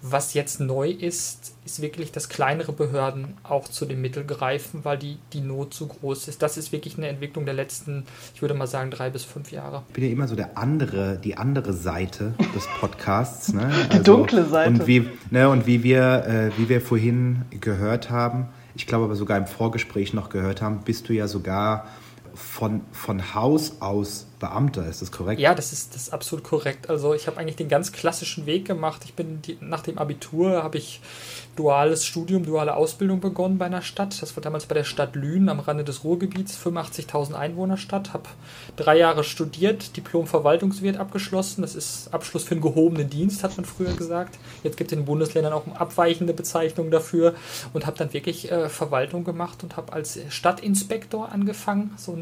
Was 0.01 0.33
jetzt 0.33 0.61
neu 0.61 0.89
ist, 0.89 1.58
ist 1.69 1.83
wirklich, 1.83 2.13
dass 2.13 2.29
kleinere 2.29 2.73
Behörden 2.73 3.35
auch 3.43 3.69
zu 3.69 3.85
dem 3.85 4.01
Mittel 4.01 4.25
greifen, 4.25 4.81
weil 4.85 4.97
die, 4.97 5.19
die 5.35 5.41
Not 5.41 5.75
zu 5.75 5.87
groß 5.87 6.29
ist. 6.29 6.43
Das 6.43 6.57
ist 6.57 6.73
wirklich 6.73 6.97
eine 6.97 7.09
Entwicklung 7.09 7.45
der 7.45 7.55
letzten, 7.55 8.05
ich 8.35 8.41
würde 8.41 8.55
mal 8.55 8.67
sagen, 8.67 8.91
drei 8.91 9.11
bis 9.11 9.25
fünf 9.25 9.53
Jahre. 9.53 9.83
Ich 9.89 9.95
bin 9.95 10.05
ja 10.05 10.11
immer 10.11 10.27
so 10.27 10.35
der 10.35 10.57
andere, 10.57 11.19
die 11.23 11.37
andere 11.37 11.75
Seite 11.75 12.33
des 12.55 12.67
Podcasts. 12.81 13.53
Ne? 13.53 13.69
Also, 13.89 13.99
die 13.99 14.05
dunkle 14.05 14.45
Seite. 14.47 14.71
Und 14.71 14.87
wie, 14.87 15.09
ne, 15.31 15.49
und 15.49 15.67
wie 15.67 15.83
wir, 15.83 16.25
äh, 16.27 16.59
wie 16.59 16.69
wir 16.69 16.81
vorhin 16.81 17.43
gehört 17.61 18.11
haben, 18.11 18.49
ich 18.75 18.87
glaube 18.87 19.05
aber 19.05 19.17
sogar 19.17 19.39
im 19.39 19.47
Vorgespräch 19.47 20.15
noch 20.15 20.31
gehört 20.31 20.63
haben, 20.63 20.81
bist 20.85 21.09
du 21.09 21.13
ja 21.13 21.29
sogar 21.29 21.87
von, 22.39 22.83
von 22.93 23.35
Haus 23.35 23.81
aus 23.81 24.27
Beamter, 24.39 24.87
ist 24.87 25.03
das 25.03 25.11
korrekt? 25.11 25.41
Ja, 25.41 25.55
das 25.55 25.73
ist, 25.73 25.95
das 25.95 26.03
ist 26.03 26.13
absolut 26.13 26.45
korrekt. 26.45 26.89
Also 26.89 27.13
ich 27.15 27.27
habe 27.27 27.37
eigentlich 27.39 27.57
den 27.57 27.69
ganz 27.69 27.93
klassischen 27.93 28.47
Weg 28.47 28.65
gemacht. 28.65 29.03
Ich 29.05 29.15
bin 29.15 29.43
die, 29.43 29.59
nach 29.61 29.83
dem 29.83 29.99
Abitur 29.99 30.63
habe 30.63 30.79
ich 30.79 31.01
duales 31.59 32.07
Studium, 32.07 32.45
duale 32.45 32.77
Ausbildung 32.77 33.21
begonnen 33.21 33.59
bei 33.59 33.67
einer 33.67 33.83
Stadt. 33.83 34.23
Das 34.23 34.37
war 34.37 34.43
damals 34.43 34.67
bei 34.67 34.75
der 34.75 34.85
Stadt 34.85 35.17
Lünen 35.17 35.49
am 35.49 35.59
Rande 35.59 35.83
des 35.83 36.05
Ruhrgebiets, 36.05 36.57
85.000 36.57 37.35
Einwohnerstadt. 37.35 38.13
Habe 38.13 38.29
drei 38.77 38.97
Jahre 38.97 39.25
studiert, 39.25 39.97
Diplom 39.97 40.29
Verwaltungswirt 40.29 40.99
abgeschlossen. 40.99 41.63
Das 41.63 41.75
ist 41.75 42.15
Abschluss 42.15 42.45
für 42.45 42.53
einen 42.53 42.61
gehobenen 42.61 43.11
Dienst, 43.11 43.43
hat 43.43 43.57
man 43.57 43.67
früher 43.67 43.93
gesagt. 43.95 44.39
Jetzt 44.63 44.77
gibt 44.77 44.93
es 44.93 44.93
in 44.93 45.01
den 45.01 45.07
Bundesländern 45.07 45.53
auch 45.53 45.67
abweichende 45.75 46.33
Bezeichnung 46.33 46.93
dafür 46.93 47.35
und 47.73 47.87
habe 47.87 47.99
dann 47.99 48.13
wirklich 48.13 48.53
äh, 48.53 48.69
Verwaltung 48.69 49.25
gemacht 49.25 49.65
und 49.65 49.77
habe 49.77 49.93
als 49.93 50.19
Stadtinspektor 50.29 51.33
angefangen. 51.33 51.93
So 51.97 52.17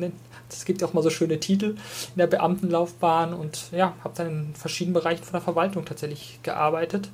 es 0.48 0.64
gibt 0.64 0.80
ja 0.80 0.86
auch 0.86 0.94
mal 0.94 1.02
so 1.02 1.10
schöne 1.10 1.40
Titel 1.40 1.76
in 2.14 2.18
der 2.18 2.26
Beamtenlaufbahn 2.26 3.34
und 3.34 3.70
ja, 3.72 3.94
habe 4.02 4.14
dann 4.16 4.28
in 4.28 4.54
verschiedenen 4.54 4.94
Bereichen 4.94 5.24
von 5.24 5.32
der 5.32 5.42
Verwaltung 5.42 5.84
tatsächlich 5.84 6.40
gearbeitet. 6.42 7.10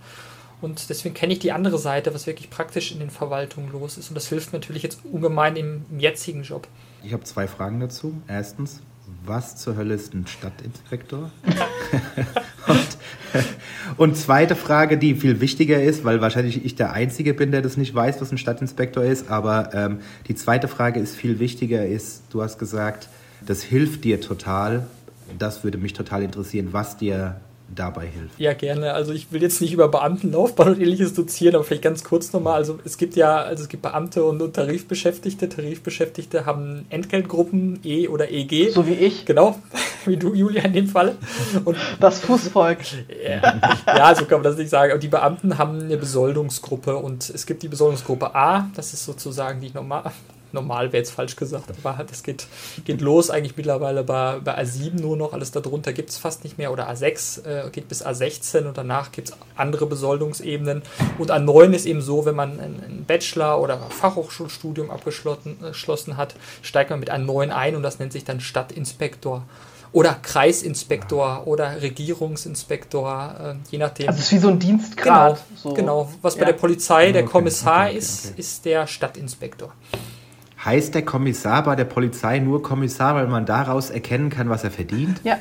Und 0.63 0.89
deswegen 0.89 1.15
kenne 1.15 1.33
ich 1.33 1.41
die 1.41 1.51
andere 1.51 1.77
Seite, 1.77 2.15
was 2.15 2.27
wirklich 2.27 2.49
praktisch 2.49 2.93
in 2.93 3.01
den 3.01 3.11
Verwaltungen 3.11 3.73
los 3.73 3.99
ist. 3.99 4.09
Und 4.09 4.15
das 4.15 4.29
hilft 4.29 4.53
mir 4.53 4.61
natürlich 4.61 4.85
jetzt 4.85 5.01
ungemein 5.11 5.57
im, 5.57 5.85
im 5.91 5.99
jetzigen 5.99 6.45
Job. 6.45 6.69
Ich 7.03 7.13
habe 7.13 7.25
zwei 7.25 7.49
Fragen 7.49 7.81
dazu. 7.81 8.15
Erstens, 8.29 8.81
was 9.25 9.57
zur 9.57 9.77
Hölle 9.77 9.95
ist 9.95 10.15
ein 10.15 10.27
Stadtinspektor? 10.29 11.33
und, 12.69 12.89
und, 13.97 14.17
zweite 14.17 14.55
Frage, 14.55 14.99
die 14.99 15.17
viel 15.17 15.41
wichtiger 15.41 15.83
ist, 15.83 16.05
weil 16.05 16.21
wahrscheinlich 16.21 16.65
ich 16.65 16.77
der 16.77 16.93
Einzige 16.93 17.35
bin, 17.35 17.51
der 17.51 17.61
das 17.61 17.77
nicht 17.77 17.93
weiß, 17.93 18.21
was 18.21 18.31
ein 18.31 18.39
Stadtinspektor 18.39 19.03
ist. 19.03 19.31
Aber 19.31 19.75
ähm, 19.75 19.99
die 20.29 20.37
zweite 20.37 20.69
Frage 20.69 21.01
ist 21.01 21.17
viel 21.17 21.41
wichtiger, 21.41 21.85
ist, 21.85 22.23
du 22.31 22.41
hast 22.41 22.61
gesagt, 22.61 23.09
das 23.45 23.63
hilft 23.63 24.05
dir 24.05 24.21
total. 24.21 24.87
Das 25.41 25.65
würde 25.65 25.79
mich 25.79 25.93
total 25.93 26.23
interessieren, 26.23 26.69
was 26.71 26.97
dir 26.99 27.41
dabei 27.75 28.07
hilft. 28.07 28.39
Ja, 28.39 28.53
gerne. 28.53 28.93
Also 28.93 29.13
ich 29.13 29.33
will 29.33 29.43
jetzt 29.43 29.61
nicht 29.61 29.73
über 29.73 29.89
Beamtenlaufbahn 29.89 30.69
und 30.69 30.81
ähnliches 30.81 31.15
dozieren, 31.15 31.55
aber 31.55 31.65
vielleicht 31.65 31.83
ganz 31.83 32.05
kurz 32.05 32.33
nochmal. 32.33 32.55
Also 32.55 32.79
es 32.85 32.99
gibt 32.99 33.17
ja, 33.17 33.37
also 33.37 33.63
es 33.63 33.69
gibt 33.69 33.83
Beamte 33.83 34.25
und 34.25 34.55
Tarifbeschäftigte. 34.55 35.49
Tarifbeschäftigte 35.49 36.47
haben 36.47 36.87
Entgeltgruppen 36.91 37.81
E 37.85 38.09
oder 38.09 38.31
EG. 38.31 38.71
So 38.71 38.87
wie 38.87 38.95
ich. 38.95 39.25
Genau, 39.25 39.59
wie 40.05 40.17
du, 40.17 40.35
Julia, 40.35 40.63
in 40.65 40.73
dem 40.73 40.89
Fall. 40.89 41.17
Und 41.65 41.77
das 42.01 42.21
Fußvolk. 42.21 42.79
ja, 43.87 44.15
so 44.15 44.25
kann 44.25 44.39
man 44.39 44.45
das 44.45 44.57
nicht 44.57 44.71
sagen. 44.71 44.93
Aber 44.93 45.01
die 45.01 45.09
Beamten 45.09 45.59
haben 45.59 45.81
eine 45.81 45.97
Besoldungsgruppe 45.97 46.97
und 46.97 47.31
es 47.31 47.47
gibt 47.47 47.63
die 47.63 47.69
Besoldungsgruppe 47.69 48.35
A, 48.35 48.69
das 48.75 48.93
ist 48.93 49.05
sozusagen 49.05 49.61
die 49.61 49.71
normal, 49.73 50.13
normal 50.53 50.93
wäre 50.93 50.99
jetzt 50.99 51.13
falsch 51.13 51.37
gesagt, 51.37 51.67
aber 51.83 52.05
das 52.05 52.23
geht, 52.23 52.47
geht 52.85 53.01
los 53.01 53.31
eigentlich 53.31 53.57
mittlerweile 53.57 54.05
bei, 54.05 54.39
bei 54.41 54.59
A7 54.59 55.01
nur 55.01 55.17
noch, 55.17 55.33
alles 55.33 55.51
darunter 55.51 55.93
gibt 55.93 56.11
es 56.11 56.19
fast 56.19 56.45
nicht 56.45 56.59
mehr 56.59 56.73
oder 56.73 56.91
A6 56.91 57.45
äh, 57.45 57.71
geht 57.71 57.89
bis 57.89 58.05
A16 58.05 58.67
und 58.67 58.77
danach 58.77 59.13
gibt 59.13 59.31
es 59.31 59.37
andere 59.57 59.87
Besoldungsebenen 59.87 60.83
und 61.19 61.31
A9 61.31 61.73
ist 61.73 61.87
eben 61.87 62.03
so, 62.03 62.25
wenn 62.25 62.37
man 62.37 62.61
ein 62.61 63.05
Bachelor- 63.07 63.61
oder 63.61 63.79
Fachhochschulstudium 63.79 64.91
abgeschlossen 64.91 66.17
hat, 66.17 66.35
steigt 66.63 66.91
man 66.91 67.01
mit 67.01 67.13
A9 67.13 67.51
ein 67.51 67.77
und 67.77 67.83
das 67.83 67.99
nennt 67.99 68.13
sich 68.13 68.25
dann 68.25 68.41
Stadtinspektor 68.41 69.43
oder 69.93 70.15
Kreisinspektor 70.23 71.47
oder 71.47 71.83
Regierungsinspektor, 71.83 73.35
äh, 73.39 73.55
je 73.71 73.79
nachdem. 73.79 74.09
Also 74.09 74.21
es 74.21 74.27
ist 74.27 74.33
wie 74.33 74.39
so 74.39 74.49
ein 74.49 74.59
Dienstgrad. 74.59 75.37
Genau, 75.37 75.61
so. 75.63 75.75
genau. 75.75 76.13
was 76.23 76.35
ja. 76.35 76.41
bei 76.41 76.47
der 76.47 76.59
Polizei 76.59 77.13
der 77.13 77.25
Kommissar 77.25 77.87
okay, 77.87 77.89
okay, 77.89 77.91
okay, 77.91 77.99
ist, 77.99 78.39
ist 78.39 78.65
der 78.65 78.87
Stadtinspektor. 78.87 79.73
Heißt 80.65 80.95
der 80.95 81.05
Kommissar 81.05 81.65
bei 81.65 81.75
der 81.75 81.85
Polizei 81.85 82.39
nur 82.39 82.63
Kommissar, 82.63 83.17
weil 83.17 83.27
man 83.27 83.47
daraus 83.47 83.91
erkennen 83.91 84.31
kann, 84.31 84.49
was 84.49 84.63
er 84.63 84.71
verdient? 84.71 85.21
Ja. 85.25 85.39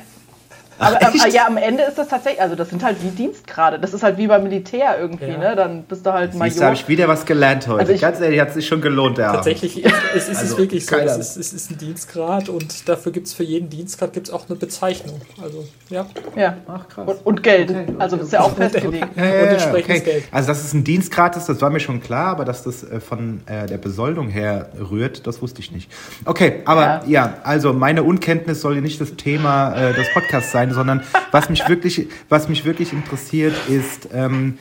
Aber 0.78 0.98
Ach, 1.00 1.26
ja, 1.28 1.46
am 1.46 1.56
Ende 1.56 1.84
ist 1.84 1.98
das 1.98 2.08
tatsächlich, 2.08 2.42
also 2.42 2.56
das 2.56 2.70
sind 2.70 2.82
halt 2.82 3.02
wie 3.02 3.10
Dienstgrade. 3.10 3.78
Das 3.78 3.94
ist 3.94 4.02
halt 4.02 4.18
wie 4.18 4.26
beim 4.26 4.42
Militär 4.42 4.98
irgendwie, 4.98 5.30
ja. 5.30 5.38
ne? 5.38 5.56
Dann 5.56 5.84
bist 5.84 6.04
du 6.04 6.12
halt 6.12 6.34
Major. 6.34 6.58
Da 6.58 6.64
habe 6.66 6.74
ich 6.74 6.88
wieder 6.88 7.08
was 7.08 7.24
gelernt 7.24 7.66
heute. 7.66 7.80
Also 7.80 7.92
ich, 7.92 8.00
Ganz 8.00 8.20
ehrlich, 8.20 8.40
hat 8.40 8.48
es 8.48 8.54
sich 8.54 8.66
schon 8.66 8.80
gelohnt, 8.80 9.18
der 9.18 9.32
Tatsächlich 9.32 9.84
ist, 9.84 9.94
es, 10.14 10.28
ist 10.28 10.38
also, 10.38 10.54
es 10.54 10.58
wirklich 10.58 10.86
so. 10.86 10.96
Es 10.96 11.16
ist, 11.16 11.36
es 11.36 11.52
ist 11.52 11.70
ein 11.70 11.78
Dienstgrad 11.78 12.48
und 12.48 12.88
dafür 12.88 13.12
gibt 13.12 13.26
es 13.26 13.34
für 13.34 13.44
jeden 13.44 13.68
Dienstgrad 13.70 14.12
gibt's 14.12 14.30
auch 14.30 14.48
eine 14.48 14.58
Bezeichnung. 14.58 15.20
Also, 15.42 15.64
ja. 15.88 16.06
Ja. 16.36 16.56
Ach, 16.66 16.88
krass. 16.88 17.08
Und, 17.08 17.26
und 17.26 17.42
Geld. 17.42 17.70
Okay. 17.70 17.86
Also 17.98 18.16
das 18.16 18.26
ist 18.26 18.32
ja 18.32 18.40
auch 18.40 18.54
festgelegt. 18.54 19.08
Ja, 19.16 19.24
ja, 19.24 19.42
und 19.42 19.48
entsprechendes 19.48 20.02
okay. 20.02 20.10
Geld. 20.10 20.24
Also, 20.30 20.48
dass 20.48 20.64
es 20.64 20.72
ein 20.72 20.84
Dienstgrad 20.84 21.36
ist, 21.36 21.48
das 21.48 21.60
war 21.60 21.70
mir 21.70 21.80
schon 21.80 22.00
klar, 22.00 22.28
aber 22.28 22.44
dass 22.44 22.64
das 22.64 22.82
äh, 22.82 23.00
von 23.00 23.42
äh, 23.46 23.66
der 23.66 23.78
Besoldung 23.78 24.28
her 24.28 24.70
rührt, 24.90 25.26
das 25.26 25.42
wusste 25.42 25.60
ich 25.60 25.72
nicht. 25.72 25.90
Okay, 26.24 26.62
aber 26.64 27.02
ja, 27.06 27.34
also 27.44 27.72
meine 27.72 28.02
Unkenntnis 28.02 28.60
soll 28.60 28.80
nicht 28.80 29.00
das 29.00 29.16
Thema 29.16 29.74
äh, 29.74 29.94
des 29.94 30.12
Podcasts 30.12 30.52
sein, 30.52 30.61
sondern 30.70 31.02
was 31.30 31.48
mich 31.48 31.68
wirklich, 31.68 32.08
was 32.28 32.48
mich 32.48 32.64
wirklich 32.64 32.92
interessiert, 32.92 33.54
ist, 33.68 34.08
ähm, 34.12 34.58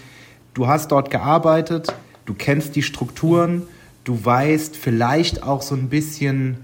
du 0.54 0.68
hast 0.68 0.92
dort 0.92 1.10
gearbeitet, 1.12 1.94
du 2.26 2.34
kennst 2.34 2.76
die 2.76 2.84
Strukturen, 2.84 3.64
du 4.04 4.24
weißt 4.24 4.76
vielleicht 4.76 5.44
auch 5.44 5.62
so 5.62 5.76
ein 5.76 5.90
bisschen, 5.90 6.58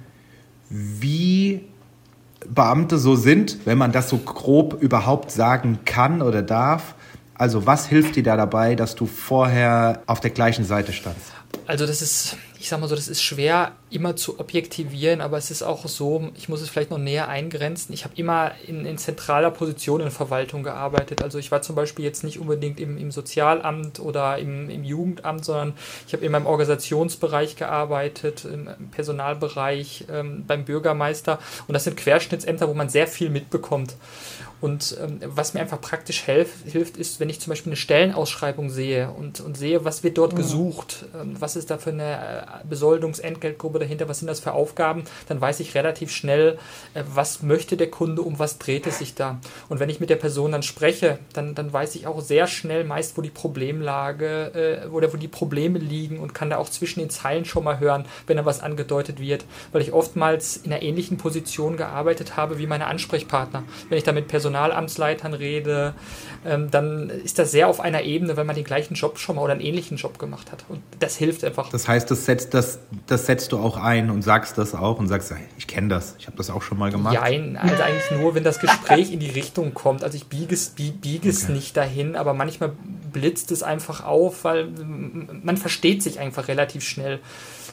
wie 0.69 1.61
Beamte 2.47 2.97
so 2.97 3.15
sind, 3.15 3.59
wenn 3.65 3.77
man 3.77 3.91
das 3.91 4.09
so 4.09 4.17
grob 4.17 4.81
überhaupt 4.81 5.31
sagen 5.31 5.79
kann 5.85 6.21
oder 6.21 6.41
darf. 6.41 6.95
Also 7.35 7.65
was 7.65 7.85
hilft 7.85 8.15
dir 8.15 8.23
da 8.23 8.35
dabei, 8.35 8.75
dass 8.75 8.95
du 8.95 9.05
vorher 9.05 10.01
auf 10.07 10.19
der 10.19 10.31
gleichen 10.31 10.65
Seite 10.65 10.93
standst? 10.93 11.31
Also 11.67 11.85
das 11.85 12.01
ist 12.01 12.37
ich 12.59 12.69
sag 12.69 12.79
mal 12.79 12.89
so, 12.89 12.95
das 12.95 13.07
ist 13.07 13.21
schwer 13.21 13.71
immer 13.89 14.17
zu 14.17 14.39
objektivieren, 14.39 15.21
aber 15.21 15.37
es 15.37 15.49
ist 15.49 15.63
auch 15.63 15.87
so, 15.87 16.29
ich 16.35 16.49
muss 16.49 16.61
es 16.61 16.69
vielleicht 16.69 16.91
noch 16.91 16.97
näher 16.97 17.29
eingrenzen. 17.29 17.93
Ich 17.93 18.03
habe 18.03 18.13
immer 18.17 18.51
in, 18.67 18.85
in, 18.85 18.97
zentraler 18.97 19.49
Position 19.49 20.01
in 20.01 20.11
Verwaltung 20.11 20.63
gearbeitet. 20.63 21.23
Also 21.23 21.37
ich 21.37 21.51
war 21.51 21.61
zum 21.61 21.75
Beispiel 21.75 22.03
jetzt 22.03 22.23
nicht 22.23 22.39
unbedingt 22.39 22.81
im, 22.81 22.97
im 22.97 23.11
Sozialamt 23.11 24.01
oder 24.01 24.37
im, 24.39 24.69
im, 24.69 24.83
Jugendamt, 24.83 25.45
sondern 25.45 25.73
ich 26.05 26.13
habe 26.13 26.25
immer 26.25 26.37
im 26.37 26.45
Organisationsbereich 26.45 27.55
gearbeitet, 27.55 28.45
im 28.45 28.67
Personalbereich, 28.91 30.05
ähm, 30.11 30.43
beim 30.45 30.65
Bürgermeister. 30.65 31.39
Und 31.67 31.73
das 31.73 31.85
sind 31.85 31.95
Querschnittsämter, 31.95 32.67
wo 32.67 32.73
man 32.73 32.89
sehr 32.89 33.07
viel 33.07 33.29
mitbekommt. 33.29 33.95
Und 34.59 34.97
ähm, 35.01 35.19
was 35.23 35.53
mir 35.53 35.59
einfach 35.59 35.79
praktisch 35.79 36.25
helf, 36.25 36.49
hilft, 36.65 36.97
ist, 36.97 37.19
wenn 37.19 37.29
ich 37.29 37.39
zum 37.39 37.51
Beispiel 37.51 37.71
eine 37.71 37.77
Stellenausschreibung 37.77 38.71
sehe 38.71 39.11
und, 39.11 39.39
und 39.39 39.55
sehe, 39.55 39.85
was 39.85 40.03
wird 40.03 40.17
dort 40.17 40.33
mhm. 40.33 40.37
gesucht, 40.37 41.05
ähm, 41.13 41.35
was 41.39 41.55
ist 41.55 41.69
da 41.69 41.77
für 41.77 41.91
eine 41.91 42.47
Besoldungsentgeltgruppe 42.67 43.76
dahinter, 43.79 44.07
was 44.07 44.19
sind 44.19 44.27
das 44.27 44.39
für 44.39 44.53
Aufgaben, 44.53 45.03
dann 45.27 45.39
weiß 45.39 45.59
ich 45.59 45.75
relativ 45.75 46.11
schnell, 46.11 46.57
äh, 46.93 47.03
was 47.13 47.41
möchte 47.41 47.77
der 47.77 47.89
Kunde, 47.89 48.21
um 48.21 48.39
was 48.39 48.57
dreht 48.57 48.87
es 48.87 48.99
sich 48.99 49.15
da. 49.15 49.39
Und 49.69 49.79
wenn 49.79 49.89
ich 49.89 49.99
mit 49.99 50.09
der 50.09 50.15
Person 50.15 50.51
dann 50.51 50.63
spreche, 50.63 51.19
dann, 51.33 51.55
dann 51.55 51.71
weiß 51.71 51.95
ich 51.95 52.07
auch 52.07 52.21
sehr 52.21 52.47
schnell 52.47 52.83
meist, 52.83 53.17
wo 53.17 53.21
die 53.21 53.29
Problemlage 53.29 54.83
äh, 54.85 54.87
oder 54.87 55.13
wo 55.13 55.17
die 55.17 55.27
Probleme 55.27 55.79
liegen 55.79 56.19
und 56.19 56.33
kann 56.33 56.49
da 56.49 56.57
auch 56.57 56.69
zwischen 56.69 56.99
den 56.99 57.09
Zeilen 57.09 57.45
schon 57.45 57.63
mal 57.63 57.79
hören, 57.79 58.05
wenn 58.25 58.37
da 58.37 58.45
was 58.45 58.61
angedeutet 58.61 59.19
wird, 59.19 59.45
weil 59.71 59.81
ich 59.81 59.93
oftmals 59.93 60.57
in 60.57 60.71
einer 60.71 60.81
ähnlichen 60.81 61.17
Position 61.17 61.77
gearbeitet 61.77 62.37
habe 62.37 62.57
wie 62.57 62.67
meine 62.67 62.87
Ansprechpartner. 62.87 63.63
Wenn 63.89 63.97
ich 63.97 64.03
da 64.03 64.11
mit 64.11 64.27
Personalamtsleitern 64.27 65.33
rede, 65.33 65.93
ähm, 66.45 66.71
dann 66.71 67.09
ist 67.09 67.39
das 67.39 67.51
sehr 67.51 67.67
auf 67.67 67.79
einer 67.79 68.03
Ebene, 68.03 68.37
wenn 68.37 68.47
man 68.47 68.55
den 68.55 68.65
gleichen 68.65 68.95
Job 68.95 69.19
schon 69.19 69.35
mal 69.35 69.41
oder 69.41 69.53
einen 69.53 69.61
ähnlichen 69.61 69.97
Job 69.97 70.19
gemacht 70.19 70.51
hat. 70.51 70.65
Und 70.69 70.81
das 70.99 71.15
hilft 71.17 71.43
einfach. 71.43 71.69
Das 71.69 71.87
heißt, 71.87 72.09
das 72.09 72.25
setzt, 72.25 72.53
das, 72.53 72.79
das 73.07 73.25
setzt 73.25 73.51
du 73.51 73.59
auch 73.59 73.66
ein 73.75 74.09
und 74.09 74.21
sagst 74.21 74.57
das 74.57 74.73
auch 74.73 74.99
und 74.99 75.07
sagst, 75.07 75.33
ich 75.57 75.67
kenne 75.67 75.89
das, 75.89 76.15
ich 76.17 76.27
habe 76.27 76.37
das 76.37 76.49
auch 76.49 76.61
schon 76.61 76.77
mal 76.77 76.91
gemacht. 76.91 77.17
Nein, 77.19 77.57
also 77.57 77.83
eigentlich 77.83 78.11
nur, 78.11 78.35
wenn 78.35 78.45
das 78.45 78.59
Gespräch 78.59 79.11
in 79.11 79.19
die 79.19 79.29
Richtung 79.29 79.73
kommt. 79.73 80.03
Also 80.03 80.15
ich 80.15 80.27
biege 80.27 80.53
es, 80.53 80.69
biege 80.69 81.27
es 81.27 81.43
okay. 81.43 81.51
nicht 81.51 81.75
dahin, 81.75 82.15
aber 82.15 82.33
manchmal 82.33 82.71
blitzt 83.11 83.51
es 83.51 83.63
einfach 83.63 84.05
auf, 84.05 84.45
weil 84.45 84.67
man 84.67 85.57
versteht 85.57 86.01
sich 86.01 86.19
einfach 86.19 86.47
relativ 86.47 86.83
schnell. 86.83 87.19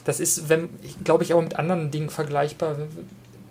Das 0.03 0.19
ist, 0.19 0.49
wenn, 0.49 0.69
glaube 1.03 1.23
ich, 1.23 1.33
auch 1.33 1.41
mit 1.41 1.55
anderen 1.55 1.91
Dingen 1.91 2.09
vergleichbar 2.09 2.75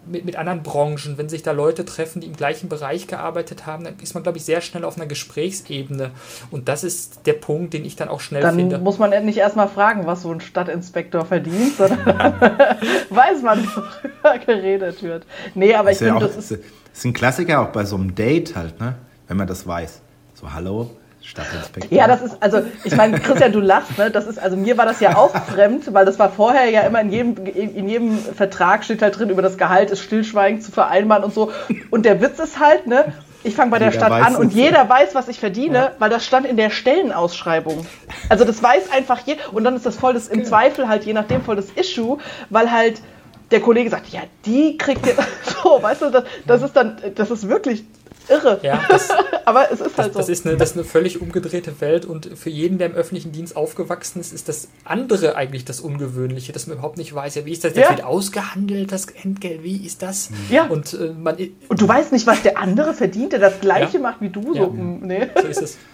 mit, 0.06 0.24
mit 0.24 0.36
anderen 0.36 0.62
Branchen, 0.62 1.16
wenn 1.16 1.28
sich 1.28 1.42
da 1.42 1.52
Leute 1.52 1.84
treffen, 1.84 2.20
die 2.20 2.26
im 2.26 2.36
gleichen 2.36 2.68
Bereich 2.68 3.06
gearbeitet 3.06 3.66
haben, 3.66 3.84
dann 3.84 3.94
ist 4.02 4.14
man, 4.14 4.22
glaube 4.22 4.38
ich, 4.38 4.44
sehr 4.44 4.60
schnell 4.60 4.84
auf 4.84 4.96
einer 4.96 5.06
Gesprächsebene. 5.06 6.10
Und 6.50 6.68
das 6.68 6.84
ist 6.84 7.26
der 7.26 7.34
Punkt, 7.34 7.74
den 7.74 7.84
ich 7.84 7.96
dann 7.96 8.08
auch 8.08 8.20
schnell 8.20 8.42
dann 8.42 8.56
finde. 8.56 8.76
Dann 8.76 8.84
muss 8.84 8.98
man 8.98 9.24
nicht 9.24 9.38
erstmal 9.38 9.68
fragen, 9.68 10.06
was 10.06 10.22
so 10.22 10.32
ein 10.32 10.40
Stadtinspektor 10.40 11.24
verdient, 11.24 11.76
sondern 11.76 12.06
weiß 13.10 13.42
man, 13.42 13.66
worüber 13.66 14.38
geredet 14.44 15.02
wird. 15.02 15.26
Nee, 15.54 15.74
aber 15.74 15.90
das 15.90 16.00
ich 16.00 16.06
finde, 16.06 16.26
das 16.26 16.36
ist. 16.36 16.50
Das 16.50 17.00
ist 17.00 17.04
ein 17.06 17.12
Klassiker 17.12 17.60
auch 17.60 17.72
bei 17.72 17.84
so 17.84 17.96
einem 17.96 18.14
Date 18.14 18.54
halt, 18.54 18.78
ne? 18.78 18.94
Wenn 19.26 19.36
man 19.36 19.48
das 19.48 19.66
weiß. 19.66 20.00
So, 20.34 20.52
hallo, 20.52 20.90
Stadtinspektor. 21.24 21.96
Ja, 21.96 22.06
das 22.06 22.22
ist, 22.22 22.36
also, 22.40 22.62
ich 22.84 22.94
meine, 22.94 23.18
Christian, 23.18 23.52
du 23.52 23.60
lachst, 23.60 23.96
ne? 23.96 24.10
Das 24.10 24.26
ist, 24.26 24.38
also 24.38 24.56
mir 24.56 24.76
war 24.76 24.84
das 24.84 25.00
ja 25.00 25.16
auch 25.16 25.30
fremd, 25.46 25.92
weil 25.94 26.04
das 26.04 26.18
war 26.18 26.30
vorher 26.30 26.68
ja 26.68 26.82
immer 26.82 27.00
in 27.00 27.10
jedem, 27.10 27.46
in 27.46 27.88
jedem 27.88 28.18
Vertrag 28.18 28.84
steht 28.84 29.00
halt 29.00 29.18
drin, 29.18 29.30
über 29.30 29.42
das 29.42 29.56
Gehalt 29.56 29.90
ist 29.90 30.00
stillschweigend 30.00 30.62
zu 30.62 30.70
vereinbaren 30.70 31.24
und 31.24 31.32
so. 31.32 31.50
Und 31.90 32.04
der 32.04 32.20
Witz 32.20 32.38
ist 32.38 32.60
halt, 32.60 32.86
ne? 32.86 33.12
Ich 33.42 33.54
fange 33.54 33.70
bei 33.70 33.78
der 33.78 33.90
jeder 33.90 34.06
Stadt 34.06 34.26
an 34.26 34.36
und 34.36 34.54
jeder 34.54 34.88
weiß, 34.88 35.14
was 35.14 35.28
ich 35.28 35.38
verdiene, 35.38 35.78
ja. 35.78 35.92
weil 35.98 36.08
das 36.08 36.24
stand 36.24 36.46
in 36.46 36.56
der 36.56 36.70
Stellenausschreibung. 36.70 37.86
Also 38.30 38.44
das 38.44 38.62
weiß 38.62 38.90
einfach 38.90 39.20
jeder. 39.26 39.52
Und 39.52 39.64
dann 39.64 39.76
ist 39.76 39.84
das 39.84 39.96
voll 39.96 40.14
das 40.14 40.28
im 40.28 40.44
Zweifel 40.46 40.88
halt 40.88 41.04
je 41.04 41.12
nachdem 41.12 41.42
voll 41.42 41.56
das 41.56 41.66
Issue, 41.76 42.18
weil 42.48 42.72
halt 42.72 43.02
der 43.50 43.60
Kollege 43.60 43.90
sagt, 43.90 44.08
ja, 44.08 44.20
die 44.46 44.78
kriegt 44.78 45.06
ihr 45.06 45.14
so, 45.62 45.82
weißt 45.82 46.02
du, 46.02 46.10
das, 46.10 46.24
das 46.46 46.62
ist 46.62 46.74
dann, 46.74 46.96
das 47.14 47.30
ist 47.30 47.48
wirklich 47.48 47.84
irre. 48.28 48.60
Ja, 48.62 48.80
das, 48.88 49.10
aber 49.44 49.70
es 49.70 49.80
ist 49.80 49.98
halt 49.98 50.08
das, 50.08 50.12
so. 50.12 50.18
Das 50.18 50.28
ist, 50.28 50.46
eine, 50.46 50.56
das 50.56 50.70
ist 50.70 50.76
eine 50.76 50.84
völlig 50.84 51.20
umgedrehte 51.20 51.80
Welt 51.80 52.04
und 52.04 52.30
für 52.36 52.50
jeden, 52.50 52.78
der 52.78 52.88
im 52.88 52.94
öffentlichen 52.94 53.32
Dienst 53.32 53.56
aufgewachsen 53.56 54.20
ist, 54.20 54.32
ist 54.32 54.48
das 54.48 54.68
andere 54.84 55.36
eigentlich 55.36 55.64
das 55.64 55.80
Ungewöhnliche, 55.80 56.52
dass 56.52 56.66
man 56.66 56.78
überhaupt 56.78 56.98
nicht 56.98 57.14
weiß, 57.14 57.34
ja, 57.34 57.44
wie 57.44 57.52
ist 57.52 57.64
das, 57.64 57.74
das 57.74 57.84
ja. 57.84 57.90
wird 57.90 58.04
ausgehandelt, 58.04 58.92
das 58.92 59.06
Entgelt, 59.06 59.62
wie 59.62 59.84
ist 59.84 60.02
das? 60.02 60.30
Ja. 60.50 60.66
Und, 60.66 60.94
äh, 60.94 61.12
man, 61.18 61.36
und 61.68 61.80
du 61.80 61.88
weißt 61.88 62.12
nicht, 62.12 62.26
was 62.26 62.42
der 62.42 62.58
andere 62.58 62.94
verdient, 62.94 63.32
der 63.32 63.40
das 63.40 63.60
Gleiche 63.60 63.98
ja. 63.98 64.02
macht 64.02 64.20
wie 64.20 64.30
du. 64.30 64.54
So, 64.54 64.66
hm, 64.68 65.00
nee. 65.00 65.28
so 65.40 65.46
ist 65.46 65.62
es. 65.62 65.78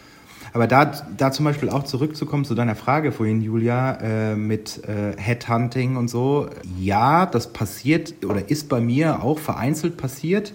Aber 0.52 0.66
da, 0.66 0.92
da 1.16 1.30
zum 1.30 1.44
Beispiel 1.44 1.68
auch 1.70 1.84
zurückzukommen 1.84 2.44
zu 2.44 2.54
deiner 2.54 2.75
Frage 2.75 3.12
vorhin, 3.12 3.40
Julia, 3.40 3.99
äh, 4.00 4.37
mit 4.37 4.82
äh, 4.88 5.16
Headhunting 5.16 5.96
und 5.96 6.08
so. 6.08 6.49
Ja, 6.78 7.26
das 7.26 7.52
passiert 7.52 8.14
oder 8.25 8.50
ist 8.50 8.68
bei 8.68 8.80
mir 8.80 9.22
auch 9.22 9.38
vereinzelt 9.38 9.96
passiert 9.96 10.52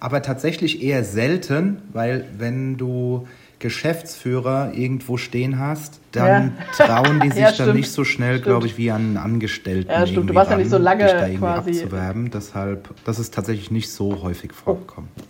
aber 0.00 0.22
tatsächlich 0.22 0.82
eher 0.82 1.04
selten, 1.04 1.82
weil 1.92 2.24
wenn 2.36 2.76
du 2.76 3.26
Geschäftsführer 3.58 4.72
irgendwo 4.74 5.16
stehen 5.16 5.58
hast, 5.58 6.00
dann 6.12 6.56
ja. 6.78 6.86
trauen 6.86 7.20
die 7.20 7.30
sich 7.32 7.40
ja, 7.40 7.52
dann 7.52 7.74
nicht 7.74 7.90
so 7.90 8.04
schnell, 8.04 8.40
glaube 8.40 8.66
ich, 8.66 8.78
wie 8.78 8.90
an 8.90 9.16
Angestellten. 9.16 9.90
Ja, 9.90 10.06
stimmt. 10.06 10.30
Du 10.30 10.34
warst 10.34 10.50
ran, 10.50 10.58
ja 10.58 10.64
nicht 10.64 10.70
so 10.70 10.78
lange 10.78 11.04
da 11.04 11.28
quasi. 11.28 11.70
abzuwerben. 11.70 12.30
Deshalb, 12.30 12.88
das 13.04 13.18
ist 13.18 13.34
tatsächlich 13.34 13.70
nicht 13.70 13.90
so 13.90 14.22
häufig 14.22 14.52
vorgekommen. 14.52 15.10
Oh. 15.18 15.22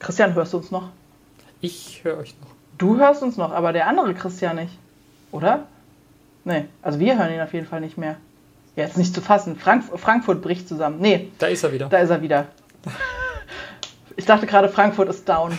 Christian, 0.00 0.34
hörst 0.34 0.52
du 0.52 0.58
uns 0.58 0.70
noch? 0.70 0.90
Ich 1.60 2.00
höre 2.02 2.18
euch 2.18 2.34
noch. 2.40 2.48
Du 2.76 2.98
hörst 2.98 3.22
uns 3.22 3.36
noch, 3.36 3.52
aber 3.52 3.72
der 3.72 3.86
andere 3.86 4.14
Christian 4.14 4.56
nicht. 4.56 4.76
Oder? 5.30 5.66
Nee, 6.44 6.66
also 6.82 6.98
wir 6.98 7.18
hören 7.18 7.32
ihn 7.32 7.40
auf 7.40 7.52
jeden 7.54 7.66
Fall 7.66 7.80
nicht 7.80 7.96
mehr. 7.96 8.16
Jetzt 8.74 8.98
nicht 8.98 9.14
zu 9.14 9.20
fassen. 9.20 9.56
Frank 9.56 9.84
Frankfurt 9.96 10.42
bricht 10.42 10.68
zusammen. 10.68 10.98
Nee. 11.00 11.28
Da 11.38 11.46
ist 11.46 11.64
er 11.64 11.72
wieder. 11.72 11.88
Da 11.88 11.98
ist 11.98 12.10
er 12.10 12.20
wieder. 12.20 12.48
Ich 14.16 14.24
dachte 14.24 14.46
gerade, 14.46 14.68
Frankfurt 14.68 15.08
ist 15.08 15.28
down. 15.28 15.52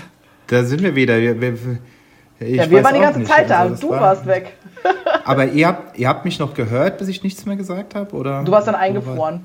Da 0.47 0.63
sind 0.63 0.81
wir 0.81 0.95
wieder. 0.95 1.19
Wir, 1.19 1.39
wir, 1.39 1.57
ja, 2.39 2.69
wir 2.69 2.83
waren 2.83 2.93
die 2.93 3.01
ganze 3.01 3.19
nicht. 3.19 3.31
Zeit 3.31 3.49
da, 3.49 3.59
also, 3.61 3.75
du 3.75 3.89
war, 3.89 4.01
warst 4.01 4.25
weg. 4.25 4.53
aber 5.25 5.45
ihr 5.45 5.67
habt, 5.67 5.97
ihr 5.97 6.07
habt 6.07 6.25
mich 6.25 6.39
noch 6.39 6.53
gehört, 6.53 6.97
bis 6.97 7.07
ich 7.07 7.23
nichts 7.23 7.45
mehr 7.45 7.55
gesagt 7.55 7.95
habe? 7.95 8.15
Oder? 8.15 8.43
Du 8.43 8.51
warst 8.51 8.67
dann 8.67 8.75
eingefroren. 8.75 9.41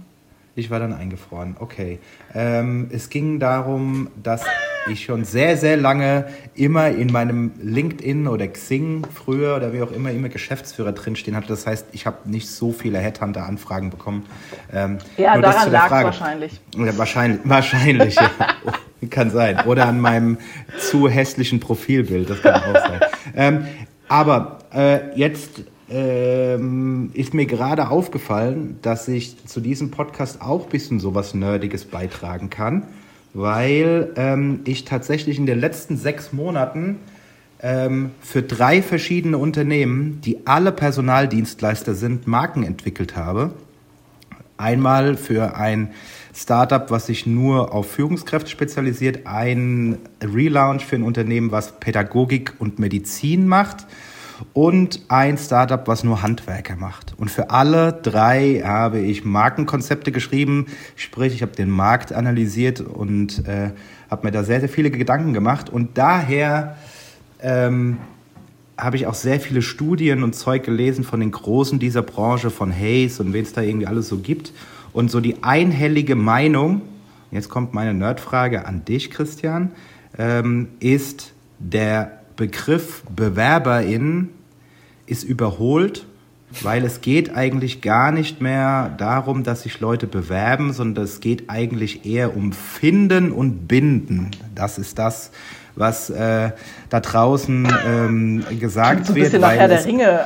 Ich 0.55 0.71
war 0.71 0.79
dann 0.79 0.93
eingefroren, 0.93 1.57
okay. 1.61 1.99
Ähm, 2.35 2.91
es 2.93 3.09
ging 3.09 3.41
darum, 3.41 4.09
dass 4.23 4.45
ich 4.91 5.05
schon 5.05 5.25
sehr, 5.25 5.57
sehr 5.57 5.79
lange 5.79 6.27
immer 6.55 6.89
in 6.89 7.11
meinem 7.11 7.53
LinkedIn 7.63 8.29
oder 8.29 8.47
Xing 8.49 9.07
früher 9.15 9.57
oder 9.57 9.73
wie 9.73 9.81
auch 9.81 9.91
immer 9.93 10.11
immer 10.11 10.29
Geschäftsführer 10.29 10.93
drinstehen 10.93 11.39
hatte. 11.39 11.49
Das 11.49 11.67
heißt, 11.67 11.87
ich 11.93 12.05
habe 12.05 12.19
nicht 12.27 12.51
so 12.51 12.71
viele 12.71 12.99
Headhunter-Anfragen 12.99 13.89
bekommen. 13.89 14.27
Ähm, 14.71 14.99
ja, 15.17 15.39
daran 15.39 15.73
lag 15.73 15.87
es 15.87 16.05
wahrscheinlich. 16.05 16.61
Ja, 16.77 16.99
wahrscheinlich, 16.99 17.41
wahrscheinlich 17.45 18.15
ja. 18.17 18.31
kann 19.11 19.31
sein. 19.31 19.61
Oder 19.67 19.87
an 19.87 20.01
meinem 20.01 20.39
zu 20.79 21.09
hässlichen 21.09 21.61
Profilbild, 21.61 22.31
das 22.31 22.43
kann 22.43 22.55
auch 22.63 22.75
sein. 22.75 23.01
Ähm, 23.35 23.67
aber 24.09 24.59
äh, 24.75 25.17
jetzt 25.19 25.63
ähm, 25.89 27.11
ist 27.15 27.35
mir 27.35 27.47
gerade 27.47 27.89
aufgefallen, 27.89 28.79
dass 28.83 29.09
ich 29.09 29.47
zu 29.47 29.61
diesem 29.61 29.91
Podcast 29.91 30.41
auch 30.41 30.65
ein 30.65 30.71
bisschen 30.71 31.01
sowas 31.01 31.35
Nerdiges 31.35 31.85
beitragen 31.85 32.51
kann, 32.51 32.85
weil 33.35 34.11
ähm, 34.17 34.61
ich 34.65 34.85
tatsächlich 34.85 35.39
in 35.39 35.47
den 35.47 35.61
letzten 35.61 35.97
sechs 35.97 36.33
Monaten 36.33 36.99
ähm, 37.63 38.11
für 38.21 38.43
drei 38.43 38.83
verschiedene 38.83 39.39
Unternehmen, 39.39 40.21
die 40.23 40.47
alle 40.47 40.73
Personaldienstleister 40.73 41.95
sind, 41.95 42.27
Marken 42.27 42.65
entwickelt 42.65 43.17
habe. 43.17 43.53
Einmal 44.57 45.17
für 45.17 45.57
ein 45.57 45.91
Startup, 46.35 46.91
was 46.91 47.07
sich 47.07 47.27
nur 47.27 47.75
auf 47.75 47.91
Führungskräfte 47.91 48.51
spezialisiert, 48.51 49.27
ein 49.27 49.99
Relaunch 50.23 50.85
für 50.85 50.97
ein 50.97 51.03
Unternehmen, 51.03 51.53
was 51.53 51.79
Pädagogik 51.79 52.55
und 52.59 52.79
Medizin 52.79 53.47
macht 53.47 53.87
und 54.55 55.03
ein 55.09 55.39
Startup, 55.39 55.87
was 55.87 56.05
nur 56.05 56.23
Handwerker 56.23 56.77
macht. 56.77 57.15
Und 57.19 57.31
für 57.31 57.51
alle 57.51 57.93
drei 57.93 58.63
habe 58.65 59.01
ich 59.01 59.25
Markenkonzepte 59.25 60.13
geschrieben, 60.13 60.67
sprich, 60.97 61.35
ich 61.35 61.43
habe 61.43 61.53
den 61.53 61.71
Markt 61.71 62.13
analysiert 62.13 62.81
und 62.81 63.47
äh, 63.47 63.71
habe 64.11 64.27
mir 64.27 64.33
da 64.33 64.43
sehr, 64.43 64.61
sehr 64.61 64.69
viele 64.69 64.91
Gedanken 64.91 65.33
gemacht. 65.33 65.71
Und 65.71 65.97
daher 65.99 66.77
ähm, 67.41 67.99
habe 68.79 68.97
ich 68.97 69.07
auch 69.07 69.15
sehr 69.15 69.39
viele 69.39 69.63
Studien 69.63 70.23
und 70.23 70.35
Zeug 70.35 70.65
gelesen 70.65 71.05
von 71.05 71.21
den 71.21 71.31
Großen 71.31 71.79
dieser 71.79 72.03
Branche, 72.03 72.51
von 72.51 72.73
Hayes 72.73 73.21
und 73.21 73.33
wen 73.33 73.43
es 73.43 73.53
da 73.53 73.61
irgendwie 73.61 73.87
alles 73.87 74.09
so 74.09 74.19
gibt. 74.19 74.53
Und 74.93 75.11
so 75.11 75.21
die 75.21 75.43
einhellige 75.43 76.17
Meinung, 76.17 76.83
jetzt 77.31 77.49
kommt 77.49 77.75
meine 77.75 77.95
Nerdfrage 77.95 78.67
an 78.67 78.85
dich, 78.85 79.11
Christian, 79.11 79.73
ähm, 80.19 80.69
ist 80.81 81.33
der 81.59 82.23
Begriff 82.37 83.03
Bewerberin 83.15 84.31
ist 85.07 85.25
überholt, 85.25 86.07
weil 86.63 86.85
es 86.85 87.01
geht 87.01 87.35
eigentlich 87.35 87.81
gar 87.81 88.13
nicht 88.13 88.41
mehr 88.41 88.95
darum, 88.99 89.43
dass 89.43 89.63
sich 89.63 89.81
Leute 89.81 90.07
bewerben, 90.07 90.73
sondern 90.73 91.05
es 91.05 91.21
geht 91.21 91.49
eigentlich 91.49 92.05
eher 92.05 92.37
um 92.37 92.53
Finden 92.53 93.33
und 93.33 93.69
Binden. 93.69 94.31
Das 94.55 94.79
ist 94.79 94.99
das, 94.99 95.31
was 95.77 96.11
äh, 96.11 96.51
da 96.91 97.01
draußen 97.01 97.69
ähm, 97.87 98.45
gesagt 98.61 99.09
ein 99.09 99.15
wird. 99.15 99.41
Weil 99.41 99.59
es, 99.61 99.69
der 99.69 99.85
Ringe. 99.85 100.21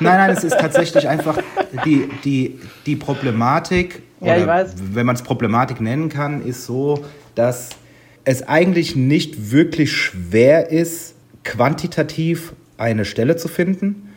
Nein, 0.00 0.16
nein, 0.16 0.30
es 0.30 0.44
ist 0.44 0.58
tatsächlich 0.58 1.08
einfach 1.08 1.38
die, 1.84 2.08
die, 2.24 2.58
die 2.86 2.96
Problematik, 2.96 4.02
ja, 4.20 4.42
oder 4.42 4.66
wenn 4.92 5.06
man 5.06 5.14
es 5.14 5.22
Problematik 5.22 5.80
nennen 5.80 6.08
kann, 6.08 6.44
ist 6.44 6.66
so, 6.66 7.04
dass 7.34 7.70
es 8.24 8.46
eigentlich 8.46 8.96
nicht 8.96 9.50
wirklich 9.52 9.92
schwer 9.92 10.70
ist, 10.70 11.14
quantitativ 11.44 12.52
eine 12.76 13.04
Stelle 13.04 13.36
zu 13.36 13.48
finden. 13.48 14.08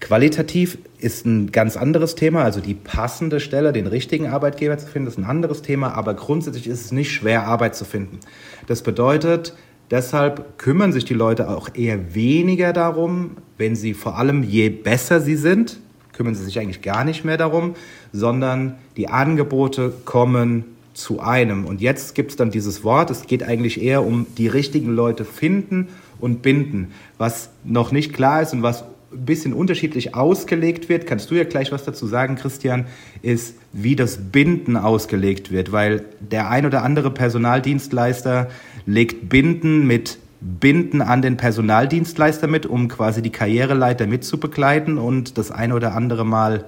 Qualitativ 0.00 0.78
ist 0.98 1.24
ein 1.24 1.50
ganz 1.50 1.76
anderes 1.76 2.14
Thema, 2.14 2.44
also 2.44 2.60
die 2.60 2.74
passende 2.74 3.40
Stelle, 3.40 3.72
den 3.72 3.86
richtigen 3.86 4.26
Arbeitgeber 4.26 4.76
zu 4.76 4.86
finden, 4.86 5.08
ist 5.08 5.18
ein 5.18 5.24
anderes 5.24 5.62
Thema, 5.62 5.94
aber 5.94 6.14
grundsätzlich 6.14 6.66
ist 6.66 6.84
es 6.84 6.92
nicht 6.92 7.12
schwer, 7.12 7.46
Arbeit 7.46 7.74
zu 7.74 7.84
finden. 7.84 8.20
Das 8.66 8.82
bedeutet, 8.82 9.54
deshalb 9.90 10.58
kümmern 10.58 10.92
sich 10.92 11.04
die 11.04 11.14
Leute 11.14 11.48
auch 11.48 11.70
eher 11.74 12.14
weniger 12.14 12.72
darum, 12.72 13.38
wenn 13.56 13.74
sie 13.74 13.94
vor 13.94 14.18
allem 14.18 14.42
je 14.42 14.68
besser 14.68 15.20
sie 15.20 15.36
sind, 15.36 15.78
kümmern 16.16 16.34
sie 16.34 16.44
sich 16.44 16.58
eigentlich 16.58 16.82
gar 16.82 17.04
nicht 17.04 17.24
mehr 17.24 17.36
darum, 17.36 17.74
sondern 18.12 18.74
die 18.96 19.08
Angebote 19.08 19.92
kommen 20.04 20.64
zu 20.94 21.20
einem. 21.20 21.66
Und 21.66 21.80
jetzt 21.80 22.14
gibt 22.14 22.30
es 22.30 22.36
dann 22.36 22.50
dieses 22.50 22.82
Wort, 22.82 23.10
es 23.10 23.26
geht 23.26 23.42
eigentlich 23.42 23.82
eher 23.82 24.04
um 24.04 24.26
die 24.38 24.48
richtigen 24.48 24.94
Leute 24.94 25.24
finden 25.24 25.88
und 26.18 26.42
binden. 26.42 26.92
Was 27.18 27.50
noch 27.64 27.92
nicht 27.92 28.12
klar 28.12 28.42
ist 28.42 28.52
und 28.52 28.62
was 28.62 28.84
ein 29.12 29.24
bisschen 29.24 29.52
unterschiedlich 29.52 30.14
ausgelegt 30.14 30.88
wird, 30.88 31.06
kannst 31.06 31.30
du 31.30 31.34
ja 31.34 31.44
gleich 31.44 31.70
was 31.70 31.84
dazu 31.84 32.06
sagen, 32.06 32.36
Christian, 32.36 32.86
ist, 33.22 33.54
wie 33.72 33.96
das 33.96 34.18
Binden 34.32 34.76
ausgelegt 34.76 35.52
wird. 35.52 35.72
Weil 35.72 36.04
der 36.20 36.50
ein 36.50 36.66
oder 36.66 36.82
andere 36.82 37.10
Personaldienstleister 37.10 38.48
legt 38.86 39.28
Binden 39.28 39.86
mit 39.86 40.18
Binden 40.40 41.02
an 41.02 41.22
den 41.22 41.36
Personaldienstleister 41.36 42.46
mit, 42.46 42.66
um 42.66 42.88
quasi 42.88 43.22
die 43.22 43.30
Karriereleiter 43.30 44.06
mitzubegleiten 44.06 44.98
und 44.98 45.38
das 45.38 45.50
eine 45.50 45.74
oder 45.74 45.94
andere 45.94 46.24
Mal 46.24 46.64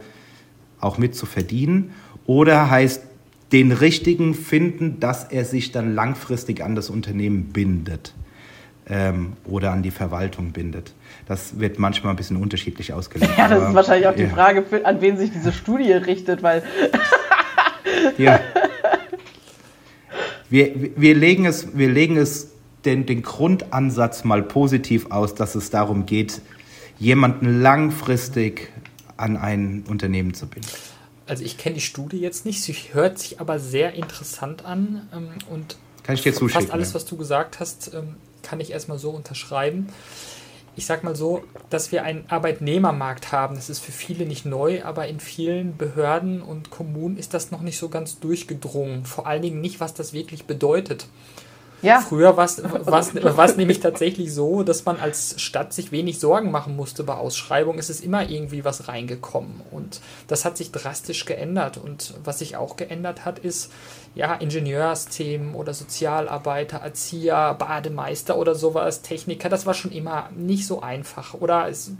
auch 0.81 0.99
mit 0.99 1.15
zu 1.15 1.27
verdienen. 1.27 1.93
Oder 2.27 2.71
heißt 2.71 3.03
den 3.53 3.73
richtigen 3.73 4.35
finden, 4.35 5.01
dass 5.01 5.25
er 5.25 5.45
sich 5.45 5.73
dann 5.73 5.95
langfristig 5.95 6.63
an 6.63 6.75
das 6.75 6.91
Unternehmen 6.91 7.45
bindet 7.45 8.15
ähm, 8.89 9.35
oder 9.45 9.73
an 9.73 9.83
die 9.83 9.91
Verwaltung 9.91 10.53
bindet. 10.53 10.93
Das 11.27 11.59
wird 11.59 11.79
manchmal 11.79 12.13
ein 12.13 12.17
bisschen 12.17 12.37
unterschiedlich 12.37 12.93
ausgelegt. 12.93 13.33
Ja, 13.37 13.49
das 13.49 13.69
ist 13.69 13.75
wahrscheinlich 13.75 14.07
auch 14.07 14.15
die 14.15 14.23
ja. 14.23 14.29
Frage, 14.29 14.65
an 14.85 15.01
wen 15.01 15.17
sich 15.17 15.31
diese 15.31 15.53
Studie 15.53 15.93
richtet, 15.93 16.43
weil. 16.43 16.63
ja. 18.19 18.41
Wir, 20.51 20.73
wir 20.97 21.15
legen 21.15 21.45
es, 21.45 21.77
wir 21.77 21.89
legen 21.89 22.17
es 22.17 22.53
den, 22.85 23.07
den 23.07 23.23
Grundansatz 23.23 24.25
mal 24.25 24.43
positiv 24.43 25.11
aus, 25.11 25.35
dass 25.35 25.55
es 25.55 25.71
darum 25.71 26.07
geht, 26.07 26.41
jemanden 26.99 27.61
langfristig 27.61 28.73
an 29.17 29.37
ein 29.37 29.85
Unternehmen 29.89 30.35
zu 30.35 30.47
binden. 30.47 30.69
Also 31.27 31.45
ich 31.45 31.59
kenne 31.59 31.75
die 31.75 31.81
Studie 31.81 32.19
jetzt 32.19 32.47
nicht, 32.47 32.63
sie 32.63 32.75
hört 32.93 33.19
sich 33.19 33.41
aber 33.41 33.59
sehr 33.59 33.95
interessant 33.95 34.65
an 34.65 35.09
ähm, 35.13 35.29
und 35.51 35.77
kann 36.03 36.15
ich 36.15 36.23
dir 36.23 36.33
zuschicken, 36.33 36.63
fast 36.63 36.73
alles, 36.73 36.95
was 36.95 37.05
du 37.05 37.19
gesagt 37.19 37.61
hast, 37.61 37.93
ähm, 37.93 38.17
kann 38.43 38.61
ich 38.61 38.71
erstmal 38.71 38.99
so 38.99 39.11
unterschreiben. 39.11 39.89
Ich 40.75 40.87
sag 40.87 41.05
mal 41.05 41.15
so, 41.15 41.45
dass 41.69 41.93
wir 41.93 42.03
einen 42.05 42.25
Arbeitnehmermarkt 42.29 43.31
haben, 43.31 43.57
das 43.57 43.69
ist 43.69 43.81
für 43.81 43.93
viele 43.93 44.25
nicht 44.25 44.47
neu, 44.47 44.85
aber 44.85 45.09
in 45.09 45.21
vielen 45.21 45.77
Behörden 45.77 46.41
und 46.41 46.71
Kommunen 46.71 47.19
ist 47.19 47.35
das 47.35 47.51
noch 47.51 47.61
nicht 47.61 47.77
so 47.77 47.91
ganz 47.91 48.21
durchgedrungen. 48.21 49.05
Vor 49.05 49.27
allen 49.27 49.43
Dingen 49.43 49.61
nicht, 49.61 49.81
was 49.81 49.93
das 49.93 50.15
wirklich 50.15 50.47
bedeutet. 50.47 51.09
Ja. 51.81 52.01
Früher 52.01 52.37
war 52.37 52.45
es 52.45 53.57
nämlich 53.57 53.79
tatsächlich 53.79 54.35
so, 54.35 54.65
dass 54.65 54.85
man 54.85 54.99
als 54.99 55.41
Stadt 55.41 55.73
sich 55.73 55.93
wenig 55.93 56.19
Sorgen 56.19 56.51
machen 56.51 56.75
musste 56.75 57.05
bei 57.05 57.15
Ausschreibungen. 57.15 57.79
Es 57.79 57.89
ist 57.89 58.03
immer 58.03 58.29
irgendwie 58.29 58.65
was 58.65 58.89
reingekommen. 58.89 59.61
Und 59.71 60.01
das 60.27 60.45
hat 60.45 60.57
sich 60.57 60.73
drastisch 60.73 61.25
geändert. 61.25 61.77
Und 61.77 62.15
was 62.25 62.41
sich 62.41 62.57
auch 62.57 62.77
geändert 62.77 63.25
hat, 63.25 63.39
ist, 63.39 63.71
ja, 64.17 64.35
Ingenieursthemen 64.35 65.55
oder 65.55 65.73
Sozialarbeiter, 65.73 66.79
Erzieher, 66.79 67.55
Bademeister 67.55 68.37
oder 68.37 68.57
sowas, 68.57 69.03
Techniker, 69.03 69.49
das 69.49 69.65
war 69.65 69.75
schon 69.75 69.93
immer 69.93 70.31
nicht 70.37 70.67
so 70.67 70.81
einfach. 70.83 71.35
Oder 71.35 71.69
es 71.69 71.93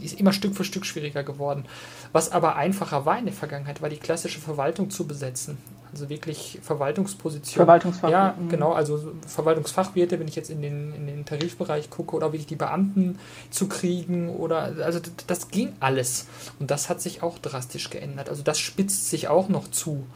ist 0.00 0.18
immer 0.18 0.32
Stück 0.32 0.54
für 0.56 0.64
Stück 0.64 0.86
schwieriger 0.86 1.22
geworden. 1.22 1.66
Was 2.12 2.32
aber 2.32 2.56
einfacher 2.56 3.04
war 3.04 3.18
in 3.18 3.26
der 3.26 3.34
Vergangenheit, 3.34 3.82
war 3.82 3.90
die 3.90 3.98
klassische 3.98 4.40
Verwaltung 4.40 4.88
zu 4.88 5.06
besetzen. 5.06 5.58
Also 5.98 6.10
wirklich 6.10 6.60
Verwaltungsposition. 6.62 7.56
Verwaltungsfach. 7.56 8.08
Ja, 8.08 8.36
mhm. 8.38 8.48
genau. 8.48 8.72
Also 8.72 9.12
Verwaltungsfachwirte, 9.26 10.20
wenn 10.20 10.28
ich 10.28 10.36
jetzt 10.36 10.48
in 10.48 10.62
den, 10.62 10.94
in 10.94 11.08
den 11.08 11.24
Tarifbereich 11.24 11.90
gucke, 11.90 12.14
oder 12.14 12.28
wirklich 12.28 12.46
die 12.46 12.54
Beamten 12.54 13.18
zu 13.50 13.66
kriegen, 13.66 14.28
oder 14.28 14.76
also 14.84 15.00
das 15.26 15.48
ging 15.48 15.72
alles. 15.80 16.28
Und 16.60 16.70
das 16.70 16.88
hat 16.88 17.00
sich 17.00 17.24
auch 17.24 17.38
drastisch 17.38 17.90
geändert. 17.90 18.28
Also 18.28 18.44
das 18.44 18.60
spitzt 18.60 19.10
sich 19.10 19.26
auch 19.26 19.48
noch 19.48 19.66
zu. 19.68 20.06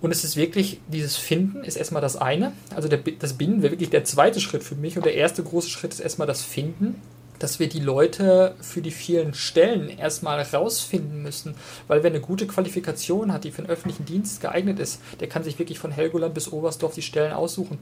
Und 0.00 0.12
es 0.12 0.22
ist 0.22 0.36
wirklich, 0.36 0.80
dieses 0.86 1.16
Finden 1.16 1.64
ist 1.64 1.74
erstmal 1.74 2.02
das 2.02 2.14
eine. 2.16 2.52
Also 2.72 2.86
der, 2.86 2.98
das 2.98 3.32
Binden 3.32 3.62
wäre 3.62 3.72
wirklich 3.72 3.90
der 3.90 4.04
zweite 4.04 4.38
Schritt 4.38 4.62
für 4.62 4.76
mich. 4.76 4.96
Und 4.96 5.04
der 5.04 5.14
erste 5.14 5.42
große 5.42 5.68
Schritt 5.68 5.92
ist 5.92 6.00
erstmal 6.00 6.28
das 6.28 6.42
Finden 6.42 7.02
dass 7.42 7.58
wir 7.58 7.68
die 7.68 7.80
Leute 7.80 8.54
für 8.60 8.82
die 8.82 8.90
vielen 8.90 9.34
Stellen 9.34 9.88
erstmal 9.88 10.40
rausfinden 10.40 11.22
müssen. 11.22 11.54
Weil 11.88 12.02
wer 12.02 12.10
eine 12.10 12.20
gute 12.20 12.46
Qualifikation 12.46 13.32
hat, 13.32 13.44
die 13.44 13.50
für 13.50 13.62
den 13.62 13.70
öffentlichen 13.70 14.04
Dienst 14.04 14.40
geeignet 14.40 14.78
ist, 14.78 15.00
der 15.20 15.28
kann 15.28 15.42
sich 15.42 15.58
wirklich 15.58 15.78
von 15.78 15.90
Helgoland 15.90 16.34
bis 16.34 16.52
Oberstdorf 16.52 16.94
die 16.94 17.02
Stellen 17.02 17.32
aussuchen. 17.32 17.78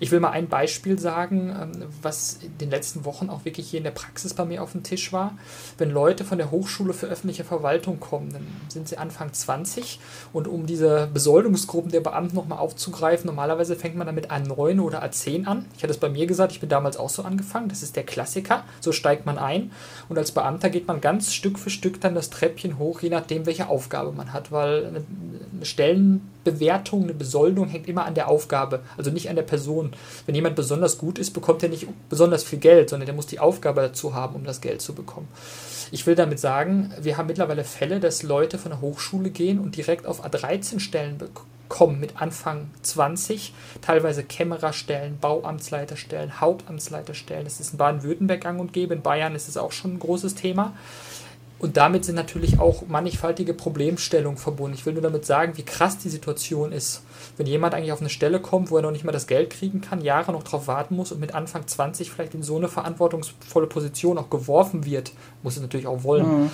Ich 0.00 0.10
will 0.10 0.20
mal 0.20 0.30
ein 0.30 0.48
Beispiel 0.48 0.98
sagen, 0.98 1.54
ähm, 1.60 1.84
was 2.02 2.38
in 2.42 2.56
den 2.58 2.70
letzten 2.70 3.04
Wochen 3.04 3.30
auch 3.30 3.44
wirklich 3.44 3.68
hier 3.68 3.78
in 3.78 3.84
der 3.84 3.90
Praxis 3.90 4.34
bei 4.34 4.44
mir 4.44 4.62
auf 4.62 4.72
dem 4.72 4.82
Tisch 4.82 5.12
war. 5.12 5.36
Wenn 5.78 5.90
Leute 5.90 6.24
von 6.24 6.38
der 6.38 6.50
Hochschule 6.50 6.92
für 6.92 7.06
öffentliche 7.06 7.44
Verwaltung 7.44 8.00
kommen, 8.00 8.32
dann 8.32 8.46
sind 8.68 8.88
sie 8.88 8.98
Anfang 8.98 9.32
20 9.32 10.00
und 10.32 10.48
um 10.48 10.66
diese 10.66 11.08
Besoldungsgruppen 11.12 11.90
der 11.90 12.00
Beamten 12.00 12.36
nochmal 12.36 12.58
aufzugreifen, 12.58 13.26
normalerweise 13.26 13.76
fängt 13.76 13.96
man 13.96 14.06
damit 14.06 14.30
A9 14.30 14.80
oder 14.80 15.04
A10 15.04 15.46
an. 15.46 15.66
Ich 15.76 15.82
hatte 15.82 15.92
es 15.92 15.98
bei 15.98 16.08
mir 16.08 16.26
gesagt, 16.26 16.52
ich 16.52 16.60
bin 16.60 16.68
damals 16.68 16.96
auch 16.96 17.10
so 17.10 17.22
angefangen. 17.22 17.68
Das 17.68 17.82
ist 17.82 17.96
der 17.96 18.04
Klassiker. 18.04 18.64
So 18.80 18.92
steigt 18.92 19.26
man 19.26 19.38
ein 19.38 19.70
und 20.08 20.18
als 20.18 20.32
Beamter 20.32 20.70
geht 20.70 20.88
man 20.88 21.00
ganz 21.00 21.32
Stück 21.32 21.58
für 21.58 21.70
Stück 21.70 22.00
dann 22.00 22.14
das 22.14 22.30
Treppchen 22.30 22.78
hoch, 22.78 23.00
je 23.00 23.10
nachdem, 23.10 23.46
welche 23.46 23.68
Aufgabe 23.68 24.12
man 24.12 24.32
hat, 24.32 24.52
weil 24.52 24.86
eine, 24.86 25.04
Stellen 25.64 26.30
Bewertung, 26.44 27.04
eine 27.04 27.14
Besoldung 27.14 27.68
hängt 27.68 27.88
immer 27.88 28.04
an 28.04 28.14
der 28.14 28.28
Aufgabe, 28.28 28.80
also 28.96 29.10
nicht 29.10 29.28
an 29.28 29.36
der 29.36 29.42
Person. 29.42 29.92
Wenn 30.26 30.34
jemand 30.34 30.56
besonders 30.56 30.98
gut 30.98 31.18
ist, 31.18 31.32
bekommt 31.32 31.62
er 31.62 31.68
nicht 31.70 31.88
besonders 32.08 32.44
viel 32.44 32.58
Geld, 32.58 32.90
sondern 32.90 33.06
der 33.06 33.14
muss 33.14 33.26
die 33.26 33.40
Aufgabe 33.40 33.80
dazu 33.80 34.14
haben, 34.14 34.34
um 34.34 34.44
das 34.44 34.60
Geld 34.60 34.82
zu 34.82 34.94
bekommen. 34.94 35.28
Ich 35.90 36.06
will 36.06 36.14
damit 36.14 36.38
sagen, 36.38 36.92
wir 37.00 37.16
haben 37.16 37.26
mittlerweile 37.26 37.64
Fälle, 37.64 38.00
dass 38.00 38.22
Leute 38.22 38.58
von 38.58 38.70
der 38.70 38.80
Hochschule 38.80 39.30
gehen 39.30 39.58
und 39.58 39.76
direkt 39.76 40.06
auf 40.06 40.24
A13-Stellen 40.24 41.18
bekommen 41.18 42.00
mit 42.00 42.20
Anfang 42.20 42.70
20, 42.82 43.54
teilweise 43.80 44.24
Kämmererstellen, 44.24 45.18
Bauamtsleiterstellen, 45.18 46.40
Hauptamtsleiterstellen. 46.40 47.44
Das 47.44 47.60
ist 47.60 47.72
in 47.72 47.78
Baden-Württemberg 47.78 48.40
gang 48.40 48.60
und 48.60 48.72
gäbe, 48.72 48.94
in 48.94 49.02
Bayern 49.02 49.34
ist 49.34 49.48
es 49.48 49.56
auch 49.56 49.72
schon 49.72 49.94
ein 49.94 49.98
großes 49.98 50.34
Thema. 50.34 50.74
Und 51.64 51.78
damit 51.78 52.04
sind 52.04 52.16
natürlich 52.16 52.58
auch 52.60 52.86
mannigfaltige 52.88 53.54
Problemstellungen 53.54 54.36
verbunden. 54.36 54.76
Ich 54.76 54.84
will 54.84 54.92
nur 54.92 55.00
damit 55.00 55.24
sagen, 55.24 55.56
wie 55.56 55.62
krass 55.62 55.96
die 55.96 56.10
Situation 56.10 56.72
ist. 56.72 57.00
Wenn 57.38 57.46
jemand 57.46 57.72
eigentlich 57.72 57.92
auf 57.92 58.02
eine 58.02 58.10
Stelle 58.10 58.38
kommt, 58.38 58.70
wo 58.70 58.76
er 58.76 58.82
noch 58.82 58.90
nicht 58.90 59.04
mal 59.04 59.12
das 59.12 59.26
Geld 59.26 59.48
kriegen 59.48 59.80
kann, 59.80 60.02
Jahre 60.02 60.32
noch 60.32 60.42
drauf 60.42 60.66
warten 60.66 60.94
muss 60.94 61.10
und 61.10 61.20
mit 61.20 61.32
Anfang 61.34 61.66
20 61.66 62.10
vielleicht 62.10 62.34
in 62.34 62.42
so 62.42 62.56
eine 62.58 62.68
verantwortungsvolle 62.68 63.66
Position 63.66 64.18
auch 64.18 64.28
geworfen 64.28 64.84
wird, 64.84 65.12
muss 65.42 65.56
es 65.56 65.62
natürlich 65.62 65.86
auch 65.86 66.04
wollen. 66.04 66.42
Mhm. 66.42 66.50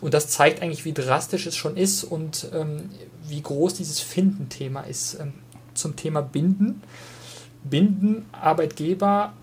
Und 0.00 0.14
das 0.14 0.28
zeigt 0.28 0.62
eigentlich, 0.62 0.86
wie 0.86 0.94
drastisch 0.94 1.44
es 1.44 1.56
schon 1.56 1.76
ist 1.76 2.02
und 2.02 2.48
ähm, 2.54 2.88
wie 3.28 3.42
groß 3.42 3.74
dieses 3.74 4.00
Finden-Thema 4.00 4.80
ist. 4.84 5.20
Ähm, 5.20 5.34
zum 5.74 5.94
Thema 5.94 6.22
Binden. 6.22 6.80
Binden 7.64 8.24
Arbeitgeber 8.32 9.34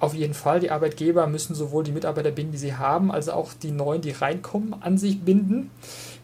auf 0.00 0.14
jeden 0.14 0.34
Fall. 0.34 0.60
Die 0.60 0.70
Arbeitgeber 0.70 1.26
müssen 1.26 1.54
sowohl 1.54 1.84
die 1.84 1.92
Mitarbeiter 1.92 2.30
binden, 2.30 2.52
die 2.52 2.58
sie 2.58 2.74
haben, 2.74 3.10
als 3.10 3.28
auch 3.28 3.52
die 3.54 3.70
neuen, 3.70 4.02
die 4.02 4.10
reinkommen, 4.10 4.74
an 4.80 4.98
sich 4.98 5.22
binden. 5.22 5.70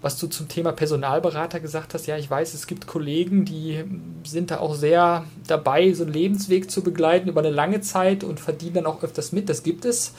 Was 0.02 0.18
du 0.18 0.26
zum 0.26 0.48
Thema 0.48 0.72
Personalberater 0.72 1.60
gesagt 1.60 1.94
hast, 1.94 2.06
ja, 2.06 2.16
ich 2.16 2.30
weiß, 2.30 2.54
es 2.54 2.66
gibt 2.66 2.86
Kollegen, 2.86 3.44
die 3.44 3.84
sind 4.24 4.50
da 4.50 4.58
auch 4.58 4.74
sehr 4.74 5.24
dabei, 5.46 5.92
so 5.92 6.04
einen 6.04 6.12
Lebensweg 6.12 6.70
zu 6.70 6.82
begleiten 6.82 7.28
über 7.28 7.40
eine 7.40 7.50
lange 7.50 7.80
Zeit 7.80 8.24
und 8.24 8.40
verdienen 8.40 8.74
dann 8.74 8.86
auch 8.86 9.02
öfters 9.02 9.32
mit. 9.32 9.48
Das 9.48 9.62
gibt 9.62 9.84
es. 9.84 10.14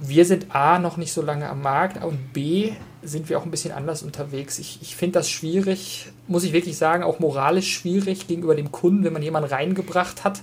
Wir 0.00 0.24
sind 0.24 0.54
A 0.54 0.80
noch 0.80 0.96
nicht 0.96 1.12
so 1.12 1.22
lange 1.22 1.48
am 1.48 1.62
Markt 1.62 2.04
und 2.04 2.32
B 2.32 2.72
sind 3.02 3.28
wir 3.28 3.38
auch 3.38 3.44
ein 3.44 3.50
bisschen 3.50 3.72
anders 3.72 4.02
unterwegs. 4.02 4.58
Ich, 4.58 4.80
ich 4.82 4.96
finde 4.96 5.20
das 5.20 5.30
schwierig, 5.30 6.08
muss 6.26 6.42
ich 6.42 6.52
wirklich 6.52 6.76
sagen, 6.76 7.04
auch 7.04 7.20
moralisch 7.20 7.72
schwierig 7.72 8.26
gegenüber 8.26 8.56
dem 8.56 8.72
Kunden, 8.72 9.04
wenn 9.04 9.12
man 9.12 9.22
jemanden 9.22 9.50
reingebracht 9.50 10.24
hat 10.24 10.40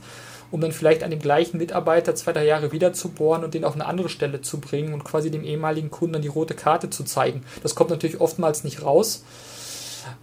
um 0.51 0.61
dann 0.61 0.71
vielleicht 0.71 1.03
an 1.03 1.11
dem 1.11 1.19
gleichen 1.19 1.57
Mitarbeiter 1.57 2.13
zwei, 2.15 2.33
drei 2.33 2.45
Jahre 2.45 2.71
wieder 2.71 2.93
zu 2.93 3.09
bohren 3.09 3.43
und 3.43 3.53
den 3.53 3.63
auf 3.65 3.73
eine 3.73 3.85
andere 3.85 4.09
Stelle 4.09 4.41
zu 4.41 4.59
bringen 4.59 4.93
und 4.93 5.03
quasi 5.03 5.31
dem 5.31 5.43
ehemaligen 5.43 5.89
Kunden 5.89 6.13
dann 6.13 6.21
die 6.21 6.27
rote 6.27 6.53
Karte 6.53 6.89
zu 6.89 7.03
zeigen. 7.03 7.43
Das 7.63 7.75
kommt 7.75 7.89
natürlich 7.89 8.19
oftmals 8.19 8.63
nicht 8.63 8.83
raus, 8.83 9.23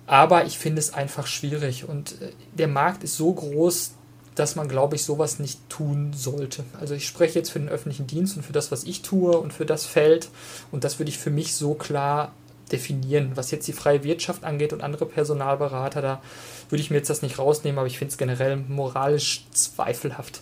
aber 0.07 0.45
ich 0.45 0.59
finde 0.59 0.81
es 0.81 0.93
einfach 0.93 1.27
schwierig 1.27 1.89
und 1.89 2.21
äh, 2.21 2.33
der 2.53 2.69
Markt 2.69 3.05
ist 3.05 3.17
so 3.17 3.33
groß, 3.33 3.93
dass 4.35 4.55
man, 4.55 4.69
glaube 4.69 4.95
ich, 4.95 5.05
sowas 5.05 5.41
nicht 5.41 5.69
tun 5.69 6.13
sollte. 6.15 6.63
Also 6.79 6.95
ich 6.95 7.07
spreche 7.09 7.41
jetzt 7.41 7.51
für 7.51 7.59
den 7.59 7.69
öffentlichen 7.69 8.07
Dienst 8.07 8.37
und 8.37 8.45
für 8.45 8.53
das, 8.53 8.71
was 8.71 8.85
ich 8.85 9.03
tue 9.03 9.37
und 9.37 9.53
für 9.53 9.67
das 9.67 9.85
Feld 9.85 10.29
und 10.71 10.85
das 10.85 10.99
würde 10.99 11.11
ich 11.11 11.19
für 11.19 11.31
mich 11.31 11.55
so 11.55 11.75
klar 11.75 12.33
definieren. 12.69 13.33
Was 13.35 13.51
jetzt 13.51 13.67
die 13.69 13.73
freie 13.73 14.05
Wirtschaft 14.05 14.45
angeht 14.45 14.73
und 14.73 14.83
andere 14.83 15.07
Personalberater, 15.07 16.03
da 16.03 16.23
würde 16.69 16.83
ich 16.83 16.91
mir 16.91 16.97
jetzt 16.97 17.11
das 17.11 17.23
nicht 17.23 17.39
rausnehmen, 17.39 17.79
aber 17.79 17.87
ich 17.87 17.99
finde 17.99 18.13
es 18.13 18.19
generell 18.19 18.57
moralisch 18.57 19.47
zweifelhaft. 19.53 20.41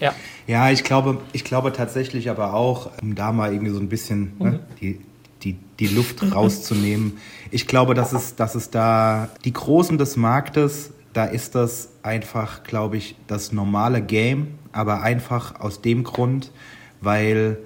Ja. 0.00 0.14
Ja, 0.46 0.70
ich 0.70 0.84
glaube, 0.84 1.20
ich 1.32 1.44
glaube 1.44 1.72
tatsächlich 1.72 2.30
aber 2.30 2.54
auch, 2.54 2.90
um 3.02 3.14
da 3.14 3.32
mal 3.32 3.52
irgendwie 3.52 3.72
so 3.72 3.80
ein 3.80 3.88
bisschen 3.88 4.32
ne, 4.38 4.44
mhm. 4.44 4.50
ne, 4.50 4.60
die, 4.80 5.00
die, 5.42 5.56
die 5.78 5.88
Luft 5.88 6.22
rauszunehmen. 6.34 7.18
Ich 7.50 7.66
glaube, 7.66 7.94
dass 7.94 8.12
es, 8.12 8.36
dass 8.36 8.54
es 8.54 8.70
da 8.70 9.28
die 9.44 9.52
Großen 9.52 9.98
des 9.98 10.16
Marktes, 10.16 10.92
da 11.12 11.24
ist 11.24 11.54
das 11.54 11.90
einfach, 12.02 12.64
glaube 12.64 12.96
ich, 12.96 13.16
das 13.26 13.52
normale 13.52 14.02
Game, 14.02 14.58
aber 14.72 15.02
einfach 15.02 15.60
aus 15.60 15.80
dem 15.80 16.04
Grund, 16.04 16.52
weil 17.00 17.58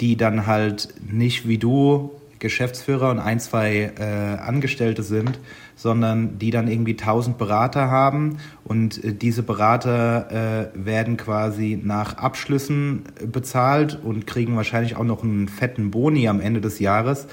die 0.00 0.16
dann 0.16 0.46
halt 0.46 0.94
nicht 1.10 1.46
wie 1.46 1.58
du 1.58 2.12
Geschäftsführer 2.42 3.10
und 3.10 3.20
ein, 3.20 3.40
zwei 3.40 3.92
äh, 3.98 4.02
Angestellte 4.38 5.02
sind, 5.02 5.38
sondern 5.76 6.38
die 6.38 6.50
dann 6.50 6.68
irgendwie 6.68 6.96
tausend 6.96 7.38
Berater 7.38 7.90
haben 7.90 8.38
und 8.64 9.02
äh, 9.02 9.14
diese 9.14 9.42
Berater 9.42 10.70
äh, 10.74 10.84
werden 10.86 11.16
quasi 11.16 11.80
nach 11.82 12.18
Abschlüssen 12.18 13.04
bezahlt 13.24 13.98
und 14.02 14.26
kriegen 14.26 14.56
wahrscheinlich 14.56 14.96
auch 14.96 15.04
noch 15.04 15.22
einen 15.22 15.48
fetten 15.48 15.90
Boni 15.90 16.28
am 16.28 16.40
Ende 16.40 16.60
des 16.60 16.78
Jahres. 16.80 17.26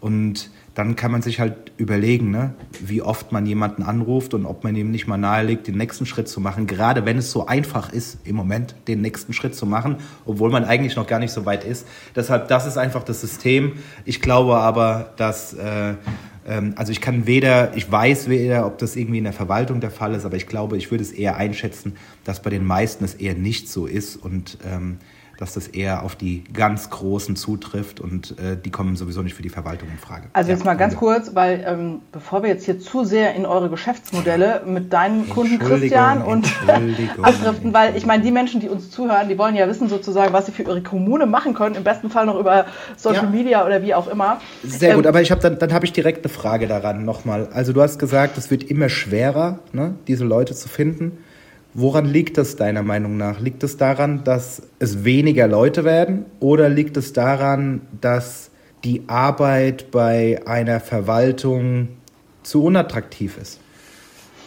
Und 0.00 0.50
dann 0.80 0.96
kann 0.96 1.12
man 1.12 1.20
sich 1.20 1.40
halt 1.40 1.72
überlegen, 1.76 2.30
ne, 2.30 2.54
wie 2.80 3.02
oft 3.02 3.32
man 3.32 3.44
jemanden 3.44 3.82
anruft 3.82 4.32
und 4.32 4.46
ob 4.46 4.64
man 4.64 4.74
ihm 4.74 4.90
nicht 4.90 5.06
mal 5.06 5.18
nahelegt, 5.18 5.66
den 5.66 5.76
nächsten 5.76 6.06
Schritt 6.06 6.26
zu 6.26 6.40
machen. 6.40 6.66
Gerade 6.66 7.04
wenn 7.04 7.18
es 7.18 7.30
so 7.30 7.46
einfach 7.46 7.92
ist, 7.92 8.20
im 8.24 8.34
Moment 8.34 8.74
den 8.88 9.02
nächsten 9.02 9.34
Schritt 9.34 9.54
zu 9.54 9.66
machen, 9.66 9.96
obwohl 10.24 10.50
man 10.50 10.64
eigentlich 10.64 10.96
noch 10.96 11.06
gar 11.06 11.18
nicht 11.18 11.32
so 11.32 11.44
weit 11.44 11.64
ist. 11.64 11.86
Deshalb, 12.16 12.48
das 12.48 12.66
ist 12.66 12.78
einfach 12.78 13.02
das 13.02 13.20
System. 13.20 13.74
Ich 14.06 14.22
glaube 14.22 14.56
aber, 14.56 15.12
dass, 15.18 15.52
äh, 15.52 15.96
ähm, 16.48 16.72
also 16.76 16.92
ich 16.92 17.02
kann 17.02 17.26
weder, 17.26 17.76
ich 17.76 17.92
weiß 17.92 18.30
weder, 18.30 18.64
ob 18.64 18.78
das 18.78 18.96
irgendwie 18.96 19.18
in 19.18 19.24
der 19.24 19.34
Verwaltung 19.34 19.80
der 19.80 19.90
Fall 19.90 20.14
ist, 20.14 20.24
aber 20.24 20.38
ich 20.38 20.46
glaube, 20.46 20.78
ich 20.78 20.90
würde 20.90 21.04
es 21.04 21.12
eher 21.12 21.36
einschätzen, 21.36 21.96
dass 22.24 22.40
bei 22.40 22.48
den 22.48 22.64
meisten 22.64 23.04
es 23.04 23.12
eher 23.12 23.34
nicht 23.34 23.68
so 23.68 23.84
ist 23.84 24.16
und 24.16 24.56
ähm, 24.66 24.96
dass 25.40 25.54
das 25.54 25.68
eher 25.68 26.02
auf 26.02 26.16
die 26.16 26.44
ganz 26.52 26.90
Großen 26.90 27.34
zutrifft 27.34 27.98
und 27.98 28.38
äh, 28.38 28.58
die 28.62 28.70
kommen 28.70 28.94
sowieso 28.94 29.22
nicht 29.22 29.34
für 29.34 29.42
die 29.42 29.48
Verwaltung 29.48 29.88
in 29.90 29.96
Frage. 29.96 30.26
Also 30.34 30.50
jetzt 30.50 30.66
mal 30.66 30.74
ganz 30.74 30.94
kurz, 30.96 31.34
weil 31.34 31.64
ähm, 31.66 32.00
bevor 32.12 32.42
wir 32.42 32.50
jetzt 32.50 32.66
hier 32.66 32.78
zu 32.78 33.04
sehr 33.04 33.34
in 33.34 33.46
eure 33.46 33.70
Geschäftsmodelle 33.70 34.62
mit 34.66 34.92
deinen 34.92 35.30
Kunden 35.30 35.58
Christian 35.58 36.20
und 36.20 36.46
abdriften, 37.22 37.72
weil 37.72 37.96
ich 37.96 38.04
meine, 38.04 38.22
die 38.22 38.30
Menschen, 38.30 38.60
die 38.60 38.68
uns 38.68 38.90
zuhören, 38.90 39.30
die 39.30 39.38
wollen 39.38 39.56
ja 39.56 39.66
wissen 39.66 39.88
sozusagen, 39.88 40.34
was 40.34 40.44
sie 40.44 40.52
für 40.52 40.62
ihre 40.64 40.82
Kommune 40.82 41.24
machen 41.24 41.54
können, 41.54 41.74
im 41.74 41.84
besten 41.84 42.10
Fall 42.10 42.26
noch 42.26 42.38
über 42.38 42.66
Social 42.96 43.24
ja. 43.24 43.30
Media 43.30 43.64
oder 43.64 43.82
wie 43.82 43.94
auch 43.94 44.08
immer. 44.08 44.42
Sehr 44.62 44.90
ähm, 44.90 44.96
gut, 44.96 45.06
aber 45.06 45.22
ich 45.22 45.30
habe 45.30 45.40
dann, 45.40 45.58
dann 45.58 45.72
habe 45.72 45.86
ich 45.86 45.94
direkt 45.94 46.22
eine 46.22 46.32
Frage 46.32 46.66
daran 46.66 47.06
nochmal. 47.06 47.48
Also 47.50 47.72
du 47.72 47.80
hast 47.80 47.98
gesagt, 47.98 48.36
es 48.36 48.50
wird 48.50 48.64
immer 48.64 48.90
schwerer, 48.90 49.60
ne, 49.72 49.94
diese 50.06 50.24
Leute 50.24 50.54
zu 50.54 50.68
finden. 50.68 51.24
Woran 51.72 52.06
liegt 52.06 52.36
das 52.36 52.56
deiner 52.56 52.82
Meinung 52.82 53.16
nach? 53.16 53.38
Liegt 53.40 53.62
es 53.62 53.76
daran, 53.76 54.24
dass 54.24 54.62
es 54.78 55.04
weniger 55.04 55.46
Leute 55.46 55.84
werden 55.84 56.24
oder 56.40 56.68
liegt 56.68 56.96
es 56.96 57.12
daran, 57.12 57.82
dass 58.00 58.50
die 58.82 59.04
Arbeit 59.06 59.90
bei 59.90 60.42
einer 60.46 60.80
Verwaltung 60.80 61.88
zu 62.42 62.64
unattraktiv 62.64 63.38
ist? 63.38 63.60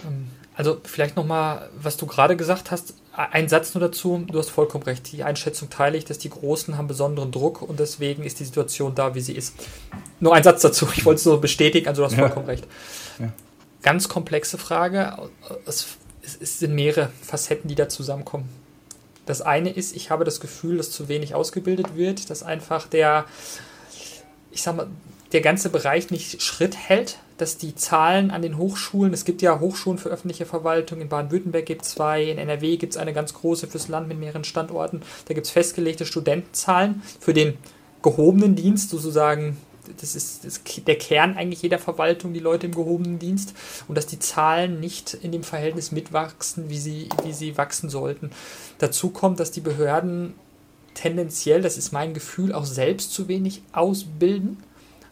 Ähm, 0.05 0.27
also 0.55 0.81
vielleicht 0.83 1.15
nochmal, 1.15 1.69
was 1.81 1.97
du 1.97 2.05
gerade 2.05 2.35
gesagt 2.35 2.71
hast, 2.71 2.95
ein 3.15 3.47
Satz 3.47 3.73
nur 3.75 3.81
dazu. 3.81 4.25
Du 4.27 4.39
hast 4.39 4.49
vollkommen 4.49 4.83
recht. 4.83 5.11
Die 5.11 5.23
Einschätzung 5.23 5.69
teile 5.69 5.97
ich, 5.97 6.05
dass 6.05 6.17
die 6.17 6.29
Großen 6.29 6.77
haben 6.77 6.87
besonderen 6.87 7.31
Druck 7.31 7.61
und 7.61 7.79
deswegen 7.79 8.23
ist 8.23 8.39
die 8.39 8.45
Situation 8.45 8.95
da, 8.95 9.13
wie 9.15 9.21
sie 9.21 9.33
ist. 9.33 9.55
Nur 10.19 10.33
ein 10.35 10.43
Satz 10.43 10.61
dazu. 10.61 10.87
Ich 10.95 11.05
wollte 11.05 11.19
es 11.19 11.25
nur 11.25 11.39
bestätigen, 11.39 11.87
also 11.87 12.01
du 12.01 12.07
hast 12.07 12.15
vollkommen 12.15 12.47
ja. 12.47 12.51
recht. 12.51 12.67
Ja. 13.19 13.31
Ganz 13.83 14.09
komplexe 14.09 14.57
Frage. 14.57 15.15
Es 15.65 15.97
es, 16.23 16.37
es 16.39 16.59
sind 16.59 16.73
mehrere 16.73 17.09
Facetten, 17.21 17.67
die 17.67 17.75
da 17.75 17.89
zusammenkommen. 17.89 18.49
Das 19.25 19.41
eine 19.41 19.69
ist, 19.69 19.95
ich 19.95 20.09
habe 20.09 20.25
das 20.25 20.39
Gefühl, 20.39 20.77
dass 20.77 20.91
zu 20.91 21.07
wenig 21.07 21.35
ausgebildet 21.35 21.95
wird, 21.95 22.29
dass 22.29 22.43
einfach 22.43 22.87
der, 22.87 23.25
ich 24.51 24.61
sag 24.61 24.75
mal, 24.75 24.87
der 25.31 25.41
ganze 25.41 25.69
Bereich 25.69 26.11
nicht 26.11 26.41
Schritt 26.41 26.77
hält, 26.77 27.17
dass 27.37 27.57
die 27.57 27.73
Zahlen 27.75 28.29
an 28.29 28.41
den 28.41 28.57
Hochschulen, 28.57 29.13
es 29.13 29.25
gibt 29.25 29.41
ja 29.41 29.59
Hochschulen 29.59 29.97
für 29.97 30.09
öffentliche 30.09 30.45
Verwaltung, 30.45 31.01
in 31.01 31.09
Baden-Württemberg 31.09 31.65
gibt 31.65 31.81
es 31.81 31.89
zwei, 31.89 32.23
in 32.23 32.37
NRW 32.37 32.77
gibt 32.77 32.93
es 32.93 32.97
eine 32.97 33.13
ganz 33.13 33.33
große 33.33 33.67
fürs 33.67 33.87
Land 33.87 34.07
mit 34.07 34.19
mehreren 34.19 34.43
Standorten, 34.43 35.01
da 35.27 35.33
gibt 35.33 35.47
es 35.47 35.51
festgelegte 35.51 36.05
Studentenzahlen 36.05 37.01
für 37.19 37.33
den 37.33 37.57
gehobenen 38.03 38.55
Dienst, 38.55 38.91
sozusagen 38.91 39.57
das 39.99 40.15
ist, 40.15 40.45
das 40.45 40.61
der 40.85 40.97
Kern 40.97 41.35
eigentlich 41.35 41.61
jeder 41.61 41.79
Verwaltung, 41.79 42.33
die 42.33 42.39
Leute 42.39 42.67
im 42.67 42.75
gehobenen 42.75 43.19
Dienst, 43.19 43.53
und 43.87 43.95
dass 43.95 44.05
die 44.05 44.19
Zahlen 44.19 44.79
nicht 44.79 45.13
in 45.13 45.31
dem 45.31 45.43
Verhältnis 45.43 45.91
mitwachsen, 45.91 46.69
wie 46.69 46.79
sie, 46.79 47.09
wie 47.23 47.33
sie 47.33 47.57
wachsen 47.57 47.89
sollten. 47.89 48.31
Dazu 48.77 49.09
kommt, 49.09 49.39
dass 49.39 49.51
die 49.51 49.61
Behörden 49.61 50.33
tendenziell, 50.93 51.61
das 51.61 51.77
ist 51.77 51.91
mein 51.91 52.13
Gefühl, 52.13 52.53
auch 52.53 52.65
selbst 52.65 53.13
zu 53.13 53.27
wenig 53.27 53.61
ausbilden. 53.71 54.57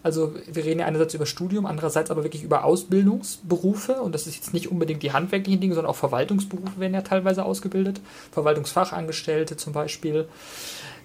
Also 0.04 0.34
wir 0.52 0.66
reden 0.66 0.80
ja 0.80 0.88
einerseits 0.88 1.14
über 1.14 1.28
Studium, 1.28 1.68
andererseits 1.68 2.10
aber 2.10 2.24
wirklich 2.24 2.44
über 2.44 2.64
Ausbildungsberufe 2.64 4.02
und 4.02 4.16
das 4.16 4.26
ist 4.26 4.36
jetzt 4.36 4.54
nicht 4.54 4.72
unbedingt 4.72 5.04
die 5.04 5.12
handwerklichen 5.12 5.62
Dinge, 5.62 5.76
sondern 5.76 5.92
auch 5.92 5.98
Verwaltungsberufe 5.98 6.80
werden 6.80 6.96
ja 6.96 7.02
teilweise 7.02 7.46
ausgebildet, 7.46 8.02
Verwaltungsfachangestellte 8.32 9.58
zum 9.58 9.74
Beispiel 9.74 10.28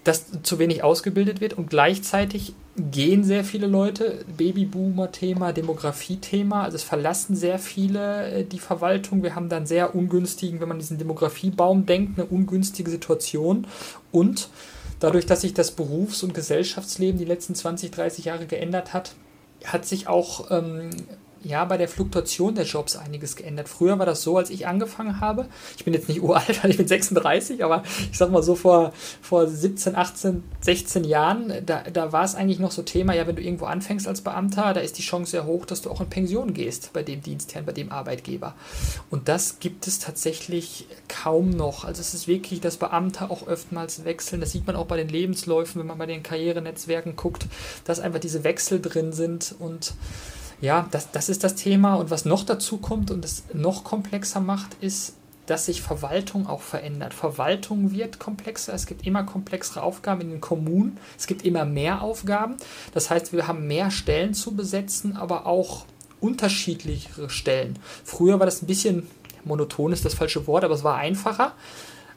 dass 0.06 0.26
zu 0.42 0.60
wenig 0.60 0.84
ausgebildet 0.84 1.40
wird 1.40 1.54
und 1.54 1.68
gleichzeitig 1.68 2.54
gehen 2.76 3.24
sehr 3.24 3.42
viele 3.42 3.66
Leute, 3.66 4.24
Babyboomer-Thema, 4.36 5.52
Demografie-Thema, 5.52 6.62
also 6.62 6.76
es 6.76 6.84
verlassen 6.84 7.34
sehr 7.34 7.58
viele 7.58 8.30
äh, 8.30 8.44
die 8.44 8.60
Verwaltung. 8.60 9.24
Wir 9.24 9.34
haben 9.34 9.48
dann 9.48 9.66
sehr 9.66 9.96
ungünstigen, 9.96 10.60
wenn 10.60 10.68
man 10.68 10.78
diesen 10.78 10.98
Demografiebaum 10.98 11.86
denkt, 11.86 12.18
eine 12.18 12.28
ungünstige 12.28 12.90
Situation 12.90 13.66
und 14.12 14.48
dadurch, 15.00 15.26
dass 15.26 15.40
sich 15.40 15.54
das 15.54 15.72
Berufs- 15.72 16.22
und 16.22 16.34
Gesellschaftsleben 16.34 17.18
die 17.18 17.24
letzten 17.24 17.56
20, 17.56 17.90
30 17.90 18.26
Jahre 18.26 18.46
geändert 18.46 18.92
hat, 18.92 19.14
hat 19.64 19.86
sich 19.86 20.06
auch 20.06 20.50
ähm, 20.52 20.90
ja, 21.46 21.64
bei 21.64 21.76
der 21.76 21.88
Fluktuation 21.88 22.54
der 22.54 22.64
Jobs 22.64 22.96
einiges 22.96 23.36
geändert. 23.36 23.68
Früher 23.68 23.98
war 23.98 24.06
das 24.06 24.22
so, 24.22 24.36
als 24.36 24.50
ich 24.50 24.66
angefangen 24.66 25.20
habe. 25.20 25.46
Ich 25.76 25.84
bin 25.84 25.94
jetzt 25.94 26.08
nicht 26.08 26.22
uralt, 26.22 26.64
ich 26.64 26.76
bin 26.76 26.88
36, 26.88 27.62
aber 27.64 27.84
ich 28.10 28.18
sag 28.18 28.30
mal 28.30 28.42
so 28.42 28.56
vor, 28.56 28.92
vor 29.22 29.46
17, 29.46 29.94
18, 29.94 30.42
16 30.60 31.04
Jahren, 31.04 31.52
da, 31.64 31.82
da 31.82 32.12
war 32.12 32.24
es 32.24 32.34
eigentlich 32.34 32.58
noch 32.58 32.72
so 32.72 32.82
Thema, 32.82 33.14
ja, 33.14 33.26
wenn 33.26 33.36
du 33.36 33.42
irgendwo 33.42 33.66
anfängst 33.66 34.08
als 34.08 34.22
Beamter, 34.22 34.74
da 34.74 34.80
ist 34.80 34.98
die 34.98 35.02
Chance 35.02 35.30
sehr 35.32 35.46
hoch, 35.46 35.66
dass 35.66 35.82
du 35.82 35.90
auch 35.90 36.00
in 36.00 36.10
Pension 36.10 36.52
gehst 36.52 36.92
bei 36.92 37.02
dem 37.02 37.22
Dienstherrn, 37.22 37.64
bei 37.64 37.72
dem 37.72 37.92
Arbeitgeber. 37.92 38.54
Und 39.10 39.28
das 39.28 39.60
gibt 39.60 39.86
es 39.86 40.00
tatsächlich 40.00 40.86
kaum 41.08 41.50
noch. 41.50 41.84
Also 41.84 42.00
es 42.00 42.12
ist 42.12 42.26
wirklich, 42.26 42.60
dass 42.60 42.76
Beamte 42.76 43.30
auch 43.30 43.46
oftmals 43.46 44.04
wechseln. 44.04 44.40
Das 44.40 44.50
sieht 44.50 44.66
man 44.66 44.74
auch 44.74 44.86
bei 44.86 44.96
den 44.96 45.08
Lebensläufen, 45.08 45.80
wenn 45.80 45.86
man 45.86 45.98
bei 45.98 46.06
den 46.06 46.22
Karrierenetzwerken 46.22 47.14
guckt, 47.14 47.46
dass 47.84 48.00
einfach 48.00 48.20
diese 48.20 48.42
Wechsel 48.42 48.80
drin 48.80 49.12
sind 49.12 49.54
und 49.58 49.94
ja, 50.60 50.88
das, 50.90 51.10
das 51.10 51.28
ist 51.28 51.44
das 51.44 51.54
Thema. 51.54 51.94
Und 51.94 52.10
was 52.10 52.24
noch 52.24 52.44
dazu 52.44 52.78
kommt 52.78 53.10
und 53.10 53.24
es 53.24 53.44
noch 53.52 53.84
komplexer 53.84 54.40
macht, 54.40 54.74
ist, 54.80 55.14
dass 55.46 55.66
sich 55.66 55.80
Verwaltung 55.80 56.46
auch 56.46 56.60
verändert. 56.60 57.14
Verwaltung 57.14 57.92
wird 57.92 58.18
komplexer, 58.18 58.74
es 58.74 58.86
gibt 58.86 59.06
immer 59.06 59.22
komplexere 59.22 59.82
Aufgaben 59.82 60.22
in 60.22 60.30
den 60.30 60.40
Kommunen, 60.40 60.98
es 61.16 61.26
gibt 61.26 61.44
immer 61.44 61.64
mehr 61.64 62.02
Aufgaben. 62.02 62.56
Das 62.92 63.10
heißt, 63.10 63.32
wir 63.32 63.46
haben 63.46 63.66
mehr 63.66 63.90
Stellen 63.90 64.34
zu 64.34 64.56
besetzen, 64.56 65.16
aber 65.16 65.46
auch 65.46 65.84
unterschiedlichere 66.20 67.30
Stellen. 67.30 67.78
Früher 68.04 68.40
war 68.40 68.46
das 68.46 68.62
ein 68.62 68.66
bisschen, 68.66 69.06
monoton 69.44 69.92
ist 69.92 70.04
das 70.04 70.14
falsche 70.14 70.46
Wort, 70.46 70.64
aber 70.64 70.74
es 70.74 70.82
war 70.82 70.96
einfacher 70.96 71.52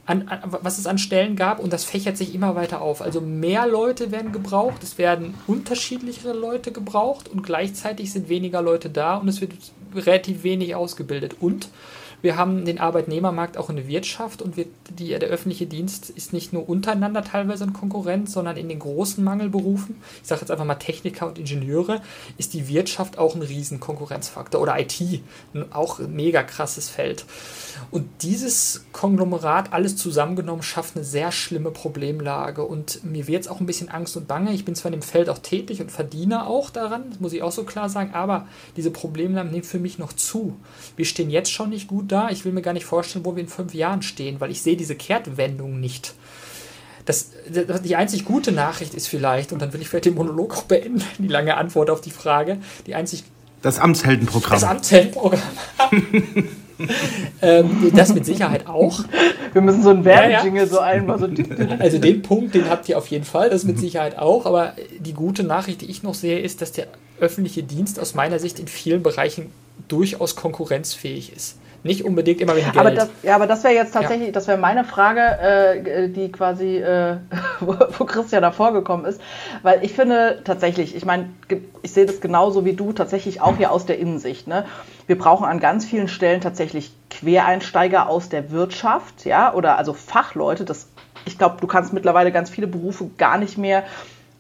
an, 0.10 0.28
an, 0.28 0.42
was 0.62 0.80
es 0.80 0.88
an 0.88 0.98
Stellen 0.98 1.36
gab 1.36 1.60
und 1.60 1.72
das 1.72 1.84
fächert 1.84 2.18
sich 2.18 2.34
immer 2.34 2.56
weiter 2.56 2.82
auf. 2.82 3.02
Also 3.02 3.22
mehr 3.22 3.68
Leute 3.68 4.12
werden 4.12 4.32
gebraucht, 4.32 4.82
es 4.82 4.98
werden 4.98 5.36
unterschiedlichere 5.46 6.34
Leute 6.34 6.72
gebraucht 6.72 7.30
und 7.30 7.44
gleichzeitig 7.44 8.12
sind 8.12 8.28
weniger 8.28 8.64
Leute 8.64 8.90
da 8.90 9.18
und 9.18 9.28
es 9.28 9.40
wird 9.40 9.54
relativ 9.94 10.42
wenig 10.42 10.74
ausgebildet. 10.74 11.36
Und 11.40 11.70
wir 12.22 12.38
haben 12.38 12.66
den 12.66 12.80
Arbeitnehmermarkt 12.80 13.58
auch 13.58 13.70
in 13.70 13.78
der 13.78 13.88
Wirtschaft 13.88 14.42
und 14.42 14.58
wir, 14.58 14.66
die, 14.90 15.08
der 15.08 15.30
öffentliche 15.30 15.66
Dienst 15.66 16.10
ist 16.10 16.34
nicht 16.34 16.54
nur 16.54 16.68
untereinander 16.68 17.24
teilweise 17.24 17.64
in 17.64 17.74
Konkurrenz, 17.74 18.34
sondern 18.34 18.58
in 18.58 18.70
den 18.70 18.80
großen 18.80 19.24
Mangelberufen, 19.24 19.96
ich 20.22 20.28
sage 20.28 20.42
jetzt 20.42 20.52
einfach 20.52 20.66
mal 20.66 20.76
Techniker 20.76 21.28
und 21.28 21.40
Ingenieure, 21.40 22.02
ist 22.38 22.54
die 22.54 22.68
Wirtschaft 22.68 23.18
auch 23.18 23.36
ein 23.36 23.42
riesen 23.42 23.80
Konkurrenzfaktor 23.80 24.62
oder 24.62 24.80
IT, 24.80 25.22
auch 25.72 26.00
ein 26.00 26.14
mega 26.14 26.44
krasses 26.44 26.90
Feld. 26.90 27.26
Und 27.92 28.08
dieses 28.22 28.86
Konglomerat, 28.92 29.74
alles 29.74 29.96
zusammengenommen, 29.96 30.62
schafft 30.62 30.96
eine 30.96 31.06
sehr 31.06 31.32
schlimme 31.32 31.72
Problemlage. 31.72 32.64
Und 32.64 33.04
mir 33.04 33.28
wird 33.28 33.40
jetzt 33.40 33.50
auch 33.50 33.60
ein 33.60 33.66
bisschen 33.66 33.90
Angst 33.90 34.18
und 34.18 34.28
Bange. 34.28 34.54
Ich 34.54 34.66
bin 34.66 34.76
zwar 34.76 34.92
in 34.92 35.00
dem 35.00 35.02
Feld 35.02 35.30
auch 35.30 35.38
tätig 35.38 35.82
und 35.82 35.92
verdiene 35.92 36.46
auch 36.46 36.70
daran, 36.70 37.06
das 37.10 37.20
muss 37.20 37.34
ich 37.34 37.42
auch 37.42 37.52
so 37.52 37.64
klar 37.64 37.90
sagen, 37.90 38.14
aber 38.14 38.48
diese 38.76 38.92
Problemlage 38.92 39.50
nimmt 39.50 39.66
für 39.66 39.80
mich 39.80 39.98
noch 39.98 40.14
zu. 40.14 40.58
Wir 40.96 41.06
stehen 41.06 41.30
jetzt 41.30 41.52
schon 41.52 41.70
nicht 41.70 41.88
gut 41.88 42.09
da. 42.12 42.30
Ich 42.30 42.46
will 42.46 42.52
mir 42.52 42.62
gar 42.62 42.74
nicht 42.74 42.86
vorstellen, 42.86 43.26
wo 43.26 43.36
wir 43.36 43.44
in 43.44 43.50
fünf 43.50 43.74
Jahren 43.74 44.02
stehen, 44.02 44.40
weil 44.40 44.52
ich 44.52 44.62
sehe 44.62 44.78
diese 44.78 44.96
Kehrtwendung 44.96 45.80
nicht. 45.80 46.14
Das, 47.06 47.32
das, 47.50 47.82
die 47.82 47.96
einzig 47.96 48.26
gute 48.26 48.52
Nachricht 48.52 48.94
ist 48.94 49.08
vielleicht, 49.08 49.52
und 49.52 49.62
dann 49.62 49.74
will 49.74 49.82
ich 49.82 49.90
vielleicht 49.90 50.06
den 50.06 50.16
Monolog 50.16 50.58
auch 50.58 50.64
beenden, 50.64 51.04
die 51.18 51.28
lange 51.28 51.58
Antwort 51.58 51.90
auf 51.90 52.02
die 52.02 52.12
Frage, 52.12 52.58
die 52.86 52.96
einzig 52.96 53.24
das 53.62 53.80
Amtsheldenprogramm. 53.80 54.54
Das 54.54 54.64
Amtsheldenprogramm. 54.64 55.42
ähm, 57.42 57.92
das 57.94 58.14
mit 58.14 58.26
Sicherheit 58.26 58.68
auch. 58.68 59.04
Wir 59.52 59.62
müssen 59.62 59.84
so 59.84 59.90
ein 59.90 60.06
Werbejingle 60.06 60.62
ja, 60.62 60.66
ja. 60.66 60.68
so 60.68 60.80
einmal 60.80 61.20
so. 61.20 61.28
Also 61.80 61.98
den 61.98 62.22
Punkt, 62.22 62.56
den 62.56 62.70
habt 62.70 62.88
ihr 62.88 62.98
auf 62.98 63.08
jeden 63.08 63.26
Fall, 63.26 63.50
das 63.50 63.66
mit 63.66 63.78
Sicherheit 63.80 64.18
auch. 64.18 64.46
Aber 64.46 64.76
die 65.00 65.14
gute 65.14 65.44
Nachricht, 65.44 65.82
die 65.82 65.90
ich 65.90 66.04
noch 66.04 66.14
sehe, 66.14 66.40
ist, 66.40 66.62
dass 66.62 66.72
der 66.72 66.88
öffentliche 67.20 67.64
Dienst 67.64 68.00
aus 68.00 68.16
meiner 68.16 68.40
Sicht 68.40 68.60
in 68.60 68.68
vielen 68.68 69.04
Bereichen 69.04 69.52
durchaus 69.90 70.36
konkurrenzfähig 70.36 71.34
ist. 71.36 71.58
Nicht 71.82 72.04
unbedingt 72.04 72.42
immer 72.42 72.56
wegen 72.56 72.72
Geld. 72.72 72.78
Aber 72.78 72.92
das, 72.92 73.10
ja, 73.24 73.36
aber 73.36 73.48
das 73.48 73.64
wäre 73.64 73.74
jetzt 73.74 73.94
tatsächlich, 73.94 74.28
ja. 74.28 74.32
das 74.34 74.48
wäre 74.48 74.58
meine 74.58 74.84
Frage, 74.84 75.22
äh, 75.22 76.10
die 76.10 76.32
quasi, 76.32 76.78
äh, 76.78 77.18
wo, 77.62 77.76
wo 77.98 78.06
Christian 78.06 78.42
davor 78.42 78.74
gekommen 78.74 79.06
ist. 79.06 79.22
Weil 79.64 79.84
ich 79.84 79.94
finde 79.94 80.42
tatsächlich, 80.44 80.96
ich 80.96 81.06
meine, 81.06 81.30
ich 81.82 81.92
sehe 81.92 82.06
das 82.06 82.20
genauso 82.20 82.66
wie 82.66 82.74
du, 82.74 82.92
tatsächlich 82.92 83.42
auch 83.42 83.56
hier 83.58 83.72
aus 83.72 83.86
der 83.86 83.98
Innensicht. 83.98 84.48
Ne? 84.48 84.66
Wir 85.08 85.18
brauchen 85.18 85.46
an 85.46 85.60
ganz 85.60 85.86
vielen 85.86 86.10
Stellen 86.10 86.42
tatsächlich 86.42 86.92
Quereinsteiger 87.10 88.10
aus 88.10 88.30
der 88.30 88.52
Wirtschaft, 88.52 89.26
ja, 89.26 89.54
oder 89.54 89.78
also 89.78 89.94
Fachleute. 89.94 90.66
Das, 90.66 90.90
ich 91.26 91.38
glaube, 91.38 91.58
du 91.62 91.68
kannst 91.68 91.94
mittlerweile 91.94 92.32
ganz 92.32 92.50
viele 92.50 92.68
Berufe 92.68 93.10
gar 93.18 93.38
nicht 93.38 93.58
mehr 93.58 93.84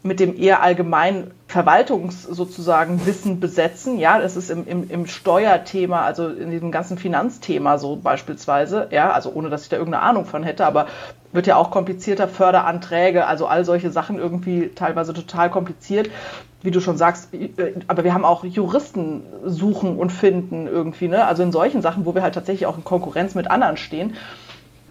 mit 0.01 0.19
dem 0.19 0.37
eher 0.37 0.61
allgemeinen 0.61 1.31
Verwaltungs 1.47 2.23
sozusagen 2.23 3.05
Wissen 3.05 3.39
besetzen. 3.39 3.97
Ja, 3.97 4.19
das 4.19 4.37
ist 4.37 4.49
im, 4.49 4.65
im, 4.65 4.89
im 4.89 5.07
Steuerthema, 5.07 6.03
also 6.03 6.29
in 6.29 6.51
diesem 6.51 6.71
ganzen 6.71 6.97
Finanzthema 6.97 7.77
so 7.77 7.97
beispielsweise. 7.97 8.87
Ja, 8.91 9.11
also 9.11 9.31
ohne, 9.33 9.49
dass 9.49 9.63
ich 9.63 9.69
da 9.69 9.75
irgendeine 9.75 10.03
Ahnung 10.03 10.25
von 10.25 10.43
hätte, 10.43 10.65
aber 10.65 10.87
wird 11.33 11.47
ja 11.47 11.57
auch 11.57 11.69
komplizierter, 11.69 12.27
Förderanträge, 12.27 13.27
also 13.27 13.45
all 13.45 13.65
solche 13.65 13.91
Sachen 13.91 14.17
irgendwie 14.17 14.69
teilweise 14.73 15.13
total 15.13 15.49
kompliziert. 15.49 16.09
Wie 16.61 16.71
du 16.71 16.79
schon 16.79 16.97
sagst, 16.97 17.33
äh, 17.33 17.73
aber 17.87 18.03
wir 18.03 18.13
haben 18.13 18.25
auch 18.25 18.45
Juristen 18.45 19.23
suchen 19.45 19.97
und 19.97 20.11
finden 20.11 20.67
irgendwie, 20.67 21.09
ne? 21.09 21.25
Also 21.25 21.43
in 21.43 21.51
solchen 21.51 21.81
Sachen, 21.81 22.05
wo 22.05 22.15
wir 22.15 22.21
halt 22.21 22.35
tatsächlich 22.35 22.67
auch 22.67 22.77
in 22.77 22.83
Konkurrenz 22.85 23.35
mit 23.35 23.51
anderen 23.51 23.75
stehen 23.75 24.15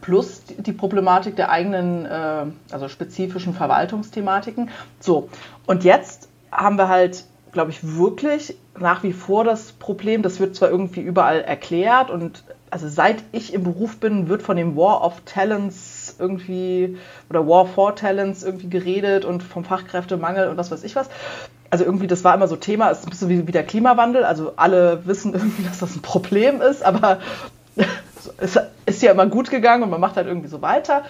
plus 0.09 0.43
die 0.57 0.73
Problematik 0.73 1.37
der 1.37 1.51
eigenen, 1.51 2.07
äh, 2.07 2.47
also 2.71 2.89
spezifischen 2.89 3.53
Verwaltungsthematiken. 3.53 4.71
So, 5.01 5.29
und 5.67 5.85
jetzt 5.85 6.31
haben 6.51 6.79
wir 6.79 6.89
halt, 6.89 7.27
glaube 7.53 7.73
ich, 7.73 7.81
wirklich 7.99 8.57
nach 8.79 9.03
wie 9.03 9.13
vor 9.13 9.45
das 9.45 9.73
Problem, 9.73 10.23
das 10.23 10.41
wird 10.41 10.57
zwar 10.57 10.71
irgendwie 10.71 11.03
überall 11.03 11.43
erklärt 11.43 12.09
und 12.09 12.43
also 12.71 12.89
seit 12.89 13.23
ich 13.33 13.53
im 13.53 13.65
Beruf 13.65 13.99
bin, 13.99 14.31
wird 14.31 14.43
von 14.43 14.57
dem 14.57 14.77
War 14.77 15.05
of 15.05 15.21
Talents 15.27 16.17
irgendwie 16.19 16.97
oder 17.29 17.47
War 17.47 17.67
for 17.67 17.95
Talents 17.95 18.43
irgendwie 18.43 18.71
geredet 18.71 19.27
und 19.27 19.43
vom 19.43 19.65
Fachkräftemangel 19.65 20.49
und 20.49 20.57
was 20.57 20.71
weiß 20.71 20.85
ich 20.85 20.97
was. 20.97 21.11
Also 21.69 21.85
irgendwie, 21.85 22.07
das 22.07 22.25
war 22.25 22.35
immer 22.35 22.49
so 22.49 22.57
Thema, 22.57 22.91
es 22.91 23.01
ist 23.01 23.07
ein 23.07 23.11
bisschen 23.11 23.29
wie, 23.29 23.47
wie 23.47 23.53
der 23.53 23.65
Klimawandel. 23.65 24.25
Also 24.25 24.55
alle 24.57 25.03
wissen 25.05 25.35
irgendwie, 25.35 25.65
dass 25.65 25.81
das 25.81 25.97
ein 25.97 26.03
Problem 26.03 26.63
ist, 26.63 26.83
aber 26.83 27.19
es 28.39 28.59
ist 28.87 29.03
ja 29.03 29.13
immer 29.13 29.27
gut 29.27 29.51
gegangen 29.51 29.83
und 29.83 29.91
man 29.91 30.01
macht 30.01 30.17
halt 30.17 30.27
irgendwie 30.27 30.49
so 30.49 30.63
weiter. 30.63 31.05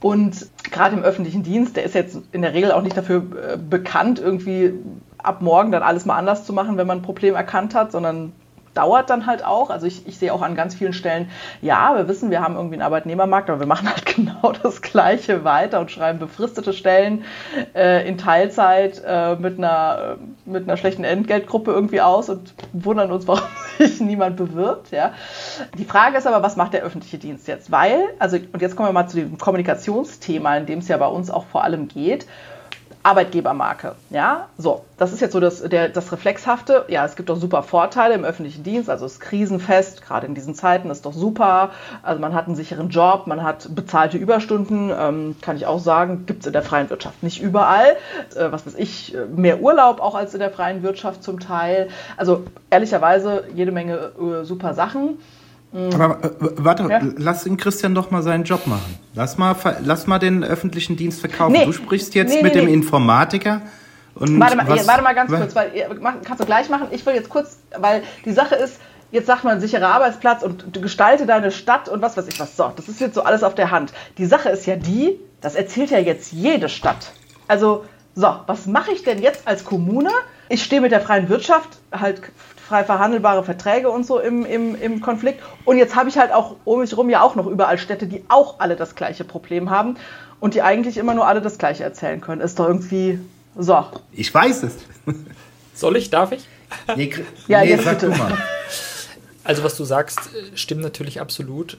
Und 0.00 0.46
gerade 0.70 0.96
im 0.96 1.02
öffentlichen 1.02 1.42
Dienst, 1.42 1.76
der 1.76 1.84
ist 1.84 1.94
jetzt 1.94 2.18
in 2.32 2.42
der 2.42 2.54
Regel 2.54 2.72
auch 2.72 2.82
nicht 2.82 2.96
dafür 2.96 3.16
äh, 3.18 3.56
bekannt, 3.56 4.18
irgendwie 4.18 4.74
ab 5.18 5.42
morgen 5.42 5.72
dann 5.72 5.82
alles 5.82 6.04
mal 6.04 6.16
anders 6.16 6.44
zu 6.44 6.52
machen, 6.52 6.76
wenn 6.76 6.86
man 6.86 6.98
ein 6.98 7.02
Problem 7.02 7.34
erkannt 7.34 7.74
hat, 7.74 7.92
sondern 7.92 8.32
dauert 8.78 9.10
dann 9.10 9.26
halt 9.26 9.44
auch. 9.44 9.70
Also 9.70 9.86
ich, 9.88 10.06
ich 10.06 10.18
sehe 10.18 10.32
auch 10.32 10.40
an 10.40 10.54
ganz 10.54 10.76
vielen 10.76 10.92
Stellen, 10.92 11.28
ja, 11.60 11.96
wir 11.96 12.06
wissen, 12.06 12.30
wir 12.30 12.40
haben 12.40 12.54
irgendwie 12.54 12.76
einen 12.76 12.82
Arbeitnehmermarkt, 12.82 13.50
aber 13.50 13.58
wir 13.58 13.66
machen 13.66 13.88
halt 13.88 14.06
genau 14.14 14.52
das 14.62 14.82
Gleiche 14.82 15.42
weiter 15.42 15.80
und 15.80 15.90
schreiben 15.90 16.20
befristete 16.20 16.72
Stellen 16.72 17.24
äh, 17.74 18.08
in 18.08 18.18
Teilzeit 18.18 19.02
äh, 19.04 19.34
mit, 19.34 19.58
einer, 19.58 20.18
mit 20.44 20.62
einer 20.62 20.76
schlechten 20.76 21.02
Entgeltgruppe 21.02 21.72
irgendwie 21.72 22.00
aus 22.00 22.28
und 22.28 22.54
wundern 22.72 23.10
uns, 23.10 23.26
warum 23.26 23.42
sich 23.78 24.00
niemand 24.00 24.36
bewirbt. 24.36 24.92
Ja. 24.92 25.12
Die 25.76 25.84
Frage 25.84 26.16
ist 26.16 26.28
aber, 26.28 26.44
was 26.44 26.54
macht 26.54 26.72
der 26.72 26.82
öffentliche 26.82 27.18
Dienst 27.18 27.48
jetzt? 27.48 27.72
Weil, 27.72 28.04
also, 28.20 28.36
und 28.52 28.62
jetzt 28.62 28.76
kommen 28.76 28.88
wir 28.88 28.92
mal 28.92 29.08
zu 29.08 29.16
dem 29.16 29.38
Kommunikationsthema, 29.38 30.56
in 30.56 30.66
dem 30.66 30.78
es 30.78 30.86
ja 30.86 30.98
bei 30.98 31.08
uns 31.08 31.30
auch 31.30 31.46
vor 31.46 31.64
allem 31.64 31.88
geht. 31.88 32.26
Arbeitgebermarke. 33.02 33.94
Ja, 34.10 34.48
so, 34.58 34.84
das 34.96 35.12
ist 35.12 35.20
jetzt 35.20 35.32
so 35.32 35.40
das, 35.40 35.62
der, 35.62 35.88
das 35.88 36.12
Reflexhafte. 36.12 36.84
Ja, 36.88 37.04
es 37.04 37.16
gibt 37.16 37.28
doch 37.28 37.36
super 37.36 37.62
Vorteile 37.62 38.14
im 38.14 38.24
öffentlichen 38.24 38.62
Dienst, 38.62 38.90
also 38.90 39.06
es 39.06 39.14
ist 39.14 39.20
krisenfest, 39.20 40.02
gerade 40.02 40.26
in 40.26 40.34
diesen 40.34 40.54
Zeiten 40.54 40.90
ist 40.90 41.06
doch 41.06 41.12
super. 41.12 41.70
Also 42.02 42.20
man 42.20 42.34
hat 42.34 42.46
einen 42.46 42.56
sicheren 42.56 42.90
Job, 42.90 43.26
man 43.26 43.42
hat 43.42 43.74
bezahlte 43.74 44.18
Überstunden, 44.18 44.90
ähm, 44.96 45.36
kann 45.40 45.56
ich 45.56 45.66
auch 45.66 45.78
sagen, 45.78 46.26
gibt 46.26 46.40
es 46.40 46.46
in 46.46 46.52
der 46.52 46.62
freien 46.62 46.90
Wirtschaft 46.90 47.22
nicht 47.22 47.40
überall. 47.40 47.96
Äh, 48.34 48.50
was 48.50 48.66
weiß 48.66 48.74
ich, 48.76 49.16
mehr 49.34 49.60
Urlaub 49.60 50.00
auch 50.00 50.14
als 50.14 50.34
in 50.34 50.40
der 50.40 50.50
freien 50.50 50.82
Wirtschaft 50.82 51.22
zum 51.22 51.40
Teil. 51.40 51.88
Also 52.16 52.44
ehrlicherweise 52.70 53.44
jede 53.54 53.72
Menge 53.72 54.12
äh, 54.20 54.44
super 54.44 54.74
Sachen. 54.74 55.18
Mhm. 55.72 56.00
Aber 56.00 56.24
äh, 56.24 56.30
warte, 56.56 56.88
ja? 56.88 57.00
lass 57.16 57.44
den 57.44 57.56
Christian 57.56 57.94
doch 57.94 58.10
mal 58.10 58.22
seinen 58.22 58.44
Job 58.44 58.66
machen. 58.66 58.98
Lass 59.14 59.36
mal, 59.38 59.54
lass 59.84 60.06
mal 60.06 60.18
den 60.18 60.42
öffentlichen 60.44 60.96
Dienst 60.96 61.20
verkaufen. 61.20 61.52
Nee, 61.52 61.66
du 61.66 61.72
sprichst 61.72 62.14
jetzt 62.14 62.34
nee, 62.34 62.42
mit 62.42 62.54
nee, 62.54 62.60
dem 62.62 62.68
Informatiker. 62.68 63.62
Und 64.14 64.40
warte, 64.40 64.56
mal, 64.56 64.66
was, 64.68 64.86
warte 64.86 65.02
mal 65.02 65.14
ganz 65.14 65.30
was? 65.30 65.40
kurz, 65.40 65.54
weil 65.54 65.70
kannst 66.24 66.40
du 66.40 66.46
gleich 66.46 66.68
machen. 66.68 66.88
Ich 66.90 67.04
will 67.06 67.14
jetzt 67.14 67.28
kurz, 67.28 67.58
weil 67.76 68.02
die 68.24 68.32
Sache 68.32 68.56
ist, 68.56 68.80
jetzt 69.10 69.26
sagt 69.26 69.44
man 69.44 69.60
sicherer 69.60 69.88
Arbeitsplatz 69.88 70.42
und 70.42 70.82
gestalte 70.82 71.26
deine 71.26 71.50
Stadt 71.50 71.88
und 71.88 72.02
was 72.02 72.16
weiß 72.16 72.26
ich 72.28 72.40
was. 72.40 72.56
So, 72.56 72.72
das 72.74 72.88
ist 72.88 73.00
jetzt 73.00 73.14
so 73.14 73.22
alles 73.22 73.42
auf 73.42 73.54
der 73.54 73.70
Hand. 73.70 73.92
Die 74.16 74.26
Sache 74.26 74.48
ist 74.48 74.66
ja 74.66 74.76
die, 74.76 75.20
das 75.40 75.54
erzählt 75.54 75.90
ja 75.90 75.98
jetzt 75.98 76.32
jede 76.32 76.68
Stadt. 76.68 77.12
Also, 77.46 77.84
so, 78.14 78.34
was 78.46 78.66
mache 78.66 78.90
ich 78.90 79.04
denn 79.04 79.22
jetzt 79.22 79.46
als 79.46 79.64
Kommune? 79.64 80.10
Ich 80.48 80.64
stehe 80.64 80.80
mit 80.80 80.90
der 80.90 81.00
freien 81.00 81.28
Wirtschaft 81.28 81.78
halt 81.92 82.22
frei 82.68 82.84
verhandelbare 82.84 83.42
Verträge 83.42 83.88
und 83.90 84.04
so 84.04 84.18
im, 84.18 84.44
im, 84.44 84.74
im 84.80 85.00
Konflikt. 85.00 85.42
Und 85.64 85.78
jetzt 85.78 85.96
habe 85.96 86.08
ich 86.10 86.18
halt 86.18 86.32
auch 86.32 86.56
um 86.64 86.80
mich 86.80 86.90
herum 86.90 87.08
ja 87.08 87.22
auch 87.22 87.34
noch 87.34 87.46
überall 87.46 87.78
Städte, 87.78 88.06
die 88.06 88.24
auch 88.28 88.60
alle 88.60 88.76
das 88.76 88.94
gleiche 88.94 89.24
Problem 89.24 89.70
haben 89.70 89.96
und 90.38 90.54
die 90.54 90.60
eigentlich 90.60 90.98
immer 90.98 91.14
nur 91.14 91.26
alle 91.26 91.40
das 91.40 91.56
gleiche 91.56 91.82
erzählen 91.82 92.20
können. 92.20 92.42
Ist 92.42 92.58
doch 92.58 92.66
irgendwie 92.66 93.18
so. 93.56 93.84
Ich 94.12 94.32
weiß 94.32 94.64
es. 94.64 94.76
Soll 95.74 95.96
ich? 95.96 96.10
Darf 96.10 96.32
ich? 96.32 96.46
Nee, 96.94 97.10
ja, 97.46 97.62
nee, 97.62 97.70
jetzt 97.70 97.88
bitte. 97.88 98.12
Also 99.44 99.64
was 99.64 99.74
du 99.76 99.84
sagst, 99.84 100.20
stimmt 100.54 100.82
natürlich 100.82 101.22
absolut 101.22 101.78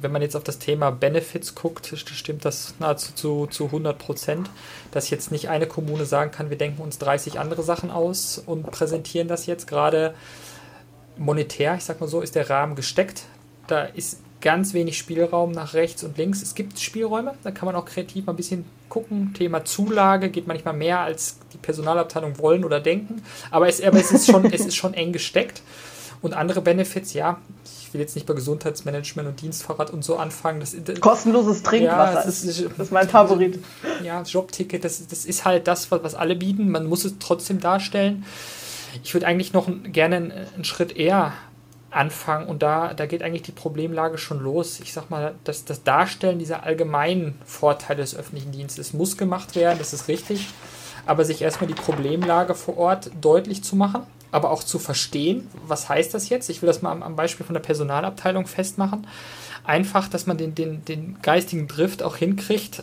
wenn 0.00 0.12
man 0.12 0.22
jetzt 0.22 0.36
auf 0.36 0.44
das 0.44 0.58
Thema 0.58 0.90
Benefits 0.90 1.54
guckt, 1.54 1.92
stimmt 1.96 2.44
das 2.44 2.74
nahezu 2.78 3.12
zu, 3.14 3.46
zu 3.46 3.66
100 3.66 3.98
Prozent, 3.98 4.50
dass 4.90 5.10
jetzt 5.10 5.32
nicht 5.32 5.48
eine 5.48 5.66
Kommune 5.66 6.04
sagen 6.04 6.30
kann, 6.30 6.50
wir 6.50 6.58
denken 6.58 6.82
uns 6.82 6.98
30 6.98 7.38
andere 7.38 7.62
Sachen 7.62 7.90
aus 7.90 8.42
und 8.44 8.70
präsentieren 8.70 9.28
das 9.28 9.46
jetzt 9.46 9.66
gerade 9.66 10.14
monetär, 11.16 11.76
ich 11.76 11.84
sag 11.84 12.00
mal 12.00 12.08
so, 12.08 12.20
ist 12.20 12.34
der 12.34 12.50
Rahmen 12.50 12.74
gesteckt. 12.74 13.24
Da 13.66 13.84
ist 13.84 14.20
ganz 14.40 14.74
wenig 14.74 14.98
Spielraum 14.98 15.52
nach 15.52 15.74
rechts 15.74 16.04
und 16.04 16.18
links. 16.18 16.42
Es 16.42 16.54
gibt 16.54 16.78
Spielräume, 16.78 17.34
da 17.42 17.50
kann 17.50 17.66
man 17.66 17.74
auch 17.74 17.84
kreativ 17.84 18.26
mal 18.26 18.32
ein 18.32 18.36
bisschen 18.36 18.64
gucken. 18.88 19.34
Thema 19.34 19.64
Zulage 19.64 20.30
geht 20.30 20.46
manchmal 20.46 20.74
mehr, 20.74 21.00
als 21.00 21.38
die 21.52 21.58
Personalabteilung 21.58 22.38
wollen 22.38 22.64
oder 22.64 22.80
denken. 22.80 23.22
Aber 23.50 23.68
es, 23.68 23.82
aber 23.82 23.98
es, 23.98 24.12
ist, 24.12 24.30
schon, 24.30 24.44
es 24.52 24.66
ist 24.66 24.76
schon 24.76 24.94
eng 24.94 25.12
gesteckt. 25.12 25.62
Und 26.22 26.34
andere 26.34 26.60
Benefits, 26.60 27.12
ja, 27.12 27.38
ich 27.64 27.85
will 27.96 28.02
jetzt 28.02 28.14
nicht 28.14 28.26
bei 28.26 28.34
Gesundheitsmanagement 28.34 29.28
und 29.28 29.40
Dienstfahrrad 29.40 29.90
und 29.90 30.04
so 30.04 30.16
anfangen. 30.16 30.60
Das, 30.60 30.76
das 30.84 31.00
Kostenloses 31.00 31.62
Trinkwasser, 31.62 32.20
ja, 32.20 32.24
das, 32.24 32.44
ist, 32.44 32.64
das 32.64 32.78
ist 32.78 32.92
mein 32.92 33.08
Favorit. 33.08 33.58
Ja, 34.02 34.22
Jobticket, 34.22 34.84
das, 34.84 35.06
das 35.06 35.24
ist 35.24 35.44
halt 35.44 35.66
das, 35.66 35.90
was, 35.90 36.02
was 36.02 36.14
alle 36.14 36.36
bieten. 36.36 36.70
Man 36.70 36.86
muss 36.86 37.04
es 37.04 37.14
trotzdem 37.18 37.60
darstellen. 37.60 38.24
Ich 39.02 39.14
würde 39.14 39.26
eigentlich 39.26 39.52
noch 39.52 39.68
gerne 39.84 40.16
einen, 40.16 40.64
Schritt 40.64 40.96
eher 40.96 41.32
anfangen 41.90 42.46
und 42.46 42.62
da, 42.62 42.92
da 42.92 43.06
geht 43.06 43.22
eigentlich 43.22 43.42
die 43.42 43.52
Problemlage 43.52 44.18
schon 44.18 44.40
los. 44.40 44.80
Ich 44.80 44.92
sag 44.92 45.08
mal, 45.08 45.34
das, 45.44 45.64
das 45.64 45.82
Darstellen 45.82 46.38
dieser 46.38 46.64
allgemeinen 46.64 47.40
Vorteile 47.46 48.02
des 48.02 48.14
öffentlichen 48.14 48.52
Dienstes 48.52 48.92
muss 48.92 49.16
gemacht 49.16 49.56
werden, 49.56 49.78
das 49.78 49.94
ist 49.94 50.08
richtig, 50.08 50.48
aber 51.06 51.24
sich 51.24 51.40
erstmal 51.40 51.68
die 51.68 51.74
Problemlage 51.74 52.54
vor 52.54 52.76
Ort 52.76 53.10
deutlich 53.20 53.64
zu 53.64 53.76
machen 53.76 54.02
aber 54.36 54.50
auch 54.50 54.62
zu 54.62 54.78
verstehen, 54.78 55.48
was 55.66 55.88
heißt 55.88 56.12
das 56.12 56.28
jetzt? 56.28 56.50
Ich 56.50 56.60
will 56.60 56.66
das 56.66 56.82
mal 56.82 56.92
am, 56.92 57.02
am 57.02 57.16
Beispiel 57.16 57.46
von 57.46 57.54
der 57.54 57.62
Personalabteilung 57.62 58.46
festmachen. 58.46 59.06
Einfach, 59.64 60.08
dass 60.08 60.26
man 60.26 60.36
den, 60.36 60.54
den, 60.54 60.84
den 60.84 61.16
geistigen 61.22 61.68
Drift 61.68 62.02
auch 62.02 62.16
hinkriegt. 62.16 62.82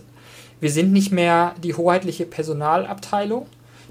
Wir 0.59 0.71
sind 0.71 0.91
nicht 0.91 1.11
mehr 1.11 1.53
die 1.61 1.75
hoheitliche 1.75 2.25
Personalabteilung, 2.25 3.45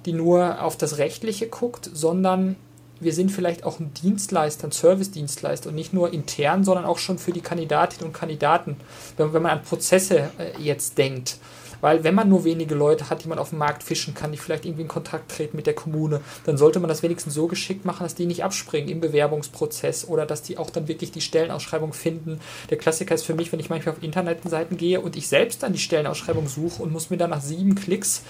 die 0.07 0.13
nur 0.13 0.61
auf 0.61 0.77
das 0.77 0.99
Rechtliche 0.99 1.47
guckt, 1.47 1.89
sondern 1.93 2.57
wir 2.99 3.13
sind 3.13 3.31
vielleicht 3.31 3.63
auch 3.63 3.79
ein 3.79 3.95
Dienstleister, 3.95 4.67
ein 4.67 4.73
Service-Dienstleister 4.73 5.69
und 5.69 5.77
nicht 5.77 5.93
nur 5.93 6.13
intern, 6.13 6.65
sondern 6.65 6.85
auch 6.85 6.99
schon 6.99 7.19
für 7.19 7.33
die 7.33 7.41
Kandidatinnen 7.41 8.09
und 8.09 8.13
Kandidaten, 8.13 8.77
wenn, 9.17 9.31
man 9.31 9.47
an 9.47 9.63
Prozesse 9.63 10.31
äh, 10.39 10.61
jetzt 10.61 10.99
denkt. 10.99 11.39
Weil 11.83 12.05
wenn 12.05 12.15
man 12.15 12.29
nur 12.29 12.45
wenige 12.45 12.75
Leute 12.75 13.11
hat, 13.11 13.25
die 13.25 13.29
man 13.29 13.39
auf 13.39 13.51
dem 13.51 13.59
Markt 13.59 13.83
fischen 13.83 14.15
kann, 14.15 14.33
die 14.33 14.39
vielleicht 14.39 14.65
irgendwie 14.65 14.83
in 14.83 14.89
Kontakt 14.89 15.33
treten 15.33 15.57
mit 15.57 15.67
der 15.67 15.75
Kommune, 15.75 16.21
dann 16.47 16.57
sollte 16.57 16.81
man 16.81 16.89
das 16.89 17.03
wenigstens 17.03 17.35
so 17.35 17.49
geschickt 17.49 17.85
machen, 17.85 18.05
dass 18.05 18.15
die 18.15 18.25
nicht 18.25 18.45
abspringen 18.45 18.89
im 18.89 19.01
Bewerbungsprozess 19.01 20.07
oder 20.09 20.25
dass 20.25 20.43
die 20.43 20.57
auch 20.57 20.71
dann 20.71 20.87
wirklich 20.87 21.11
die 21.11 21.21
Stellenausschreibung 21.21 21.93
finden. 21.93 22.41
Der 22.71 22.79
Klassiker 22.79 23.15
ist 23.15 23.25
für 23.25 23.35
mich, 23.35 23.53
wenn 23.53 23.61
ich 23.61 23.69
manchmal 23.69 23.97
auf 23.97 24.03
Internetseiten 24.03 24.77
gehe 24.77 25.01
und 25.01 25.17
ich 25.17 25.27
selbst 25.27 25.65
dann 25.65 25.73
die 25.73 25.81
Stellenausschreibung 25.81 26.49
suche 26.49 26.83
und 26.83 26.93
muss 26.93 27.11
mir 27.11 27.17
dann 27.17 27.31
nach 27.31 27.43
sieben 27.43 27.75
Klicks 27.75 28.23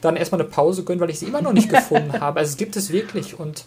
dann 0.00 0.14
erstmal 0.16 0.40
eine 0.40 0.48
Pause 0.48 0.84
gönnen, 0.84 1.00
weil 1.00 1.10
ich 1.10 1.18
sie 1.18 1.26
immer 1.26 1.42
noch 1.42 1.52
nicht 1.52 1.68
gefunden 1.68 2.20
habe. 2.20 2.38
Also 2.38 2.50
es 2.50 2.56
gibt 2.56 2.76
es 2.76 2.92
wirklich 2.92 3.38
und 3.38 3.64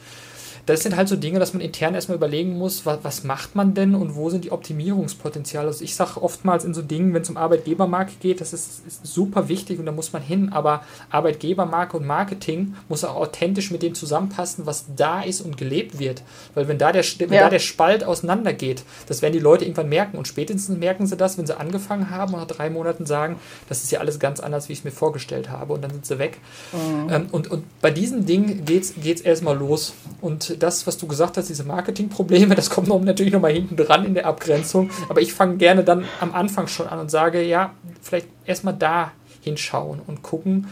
das 0.66 0.82
sind 0.82 0.96
halt 0.96 1.10
so 1.10 1.18
Dinge, 1.18 1.40
dass 1.40 1.54
man 1.54 1.62
intern 1.62 1.94
erstmal 1.94 2.16
überlegen 2.16 2.58
muss, 2.58 2.86
was, 2.86 3.00
was 3.04 3.24
macht 3.26 3.56
man 3.56 3.74
denn 3.74 3.96
und 3.96 4.16
wo 4.16 4.30
sind 4.30 4.46
die 4.46 4.52
Optimierungspotenziale. 4.52 5.68
Also 5.68 5.84
ich 5.84 5.96
sage 5.96 6.22
oftmals 6.22 6.64
in 6.64 6.74
so 6.74 6.82
Dingen, 6.82 7.14
wenn 7.14 7.22
es 7.22 7.30
um 7.30 7.36
Arbeitgebermarke 7.36 8.14
geht, 8.22 8.40
das 8.40 8.54
ist, 8.54 8.86
ist, 8.88 9.06
super 9.06 9.50
wichtig 9.50 9.80
und 9.80 9.86
da 9.86 9.92
muss 9.92 10.14
man 10.14 10.22
hin, 10.22 10.54
aber 10.54 10.84
Arbeitgebermarke 11.10 11.98
und 11.98 12.06
Marketing 12.06 12.76
muss 12.88 13.04
auch 13.04 13.16
authentisch 13.16 13.72
mit 13.72 13.84
dem 13.84 13.94
zusammenpassen, 13.94 14.66
was 14.66 14.86
da 14.96 15.22
ist 15.22 15.42
und 15.42 15.58
gelebt 15.58 16.00
wird. 16.00 16.24
Weil 16.54 16.70
wenn 16.70 16.78
da 16.78 16.94
der, 16.94 17.04
wenn 17.20 17.34
ja. 17.34 17.42
da 17.42 17.50
der 17.50 17.60
Spalt 17.60 18.06
auseinandergeht, 18.06 18.84
das 19.08 19.22
werden 19.22 19.34
die 19.34 19.40
Leute 19.40 19.66
irgendwann 19.66 19.90
merken 19.90 20.18
und 20.18 20.30
spätestens 20.30 20.78
merken 20.78 21.08
sie 21.08 21.18
das, 21.18 21.38
wenn 21.38 21.46
sie 21.46 21.60
angefangen 21.60 22.10
haben 22.10 22.34
und 22.34 22.40
nach 22.40 22.48
drei 22.48 22.70
Monaten 22.70 23.06
sagen, 23.06 23.36
das 23.68 23.84
ist 23.84 23.92
ja 23.92 24.00
alles 24.00 24.18
ganz 24.18 24.40
anders, 24.40 24.70
wie 24.70 24.74
ich 24.74 24.80
es 24.80 24.86
mir 24.86 24.92
vorgestellt 24.92 25.50
habe 25.50 25.74
und 25.74 25.82
dann 25.82 25.92
sind 25.92 26.06
sie 26.06 26.20
weg. 26.20 26.38
Mhm. 26.72 27.10
Ähm, 27.10 27.28
und, 27.32 27.52
und 27.52 27.64
bei 27.82 27.92
diesen 27.92 28.26
Dingen 28.26 28.64
geht 28.64 28.96
es 28.96 29.22
erstmal 29.22 29.58
los. 29.58 29.94
Und 30.22 30.53
das, 30.58 30.88
was 30.88 30.98
du 30.98 31.08
gesagt 31.08 31.38
hast, 31.38 31.50
diese 31.50 31.64
Marketingprobleme, 31.64 32.56
das 32.56 32.70
kommt 32.70 32.88
natürlich 33.04 33.34
nochmal 33.34 33.54
hinten 33.54 33.76
dran 33.76 34.06
in 34.06 34.14
der 34.14 34.26
Abgrenzung. 34.26 34.90
Aber 35.10 35.22
ich 35.22 35.34
fange 35.34 35.58
gerne 35.58 35.84
dann 35.84 36.06
am 36.20 36.34
Anfang 36.34 36.68
schon 36.68 36.88
an 36.88 37.00
und 37.00 37.12
sage, 37.12 37.44
ja, 37.44 37.74
vielleicht 38.02 38.28
erstmal 38.46 38.76
da 38.76 39.12
hinschauen 39.42 40.02
und 40.06 40.24
gucken. 40.24 40.68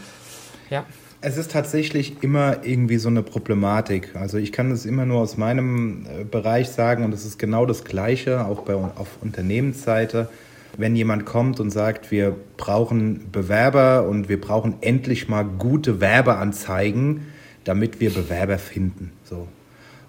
Ja. 0.70 0.84
Es 1.24 1.36
ist 1.36 1.52
tatsächlich 1.52 2.22
immer 2.22 2.64
irgendwie 2.64 2.96
so 2.96 3.08
eine 3.08 3.22
Problematik. 3.22 4.16
Also 4.16 4.38
ich 4.38 4.50
kann 4.50 4.70
das 4.70 4.84
immer 4.84 5.06
nur 5.06 5.20
aus 5.20 5.36
meinem 5.36 6.04
äh, 6.06 6.24
Bereich 6.24 6.70
sagen 6.70 7.04
und 7.04 7.14
es 7.14 7.24
ist 7.24 7.38
genau 7.38 7.64
das 7.64 7.84
Gleiche, 7.84 8.44
auch 8.44 8.62
bei, 8.62 8.74
auf 8.74 9.18
Unternehmensseite. 9.20 10.28
Wenn 10.76 10.96
jemand 10.96 11.24
kommt 11.24 11.60
und 11.60 11.70
sagt, 11.70 12.10
wir 12.10 12.34
brauchen 12.56 13.30
Bewerber 13.30 14.08
und 14.08 14.28
wir 14.28 14.40
brauchen 14.40 14.76
endlich 14.80 15.28
mal 15.28 15.44
gute 15.44 16.00
Werbeanzeigen, 16.00 17.26
damit 17.62 18.00
wir 18.00 18.12
Bewerber 18.12 18.58
finden. 18.58 19.12
So. 19.22 19.46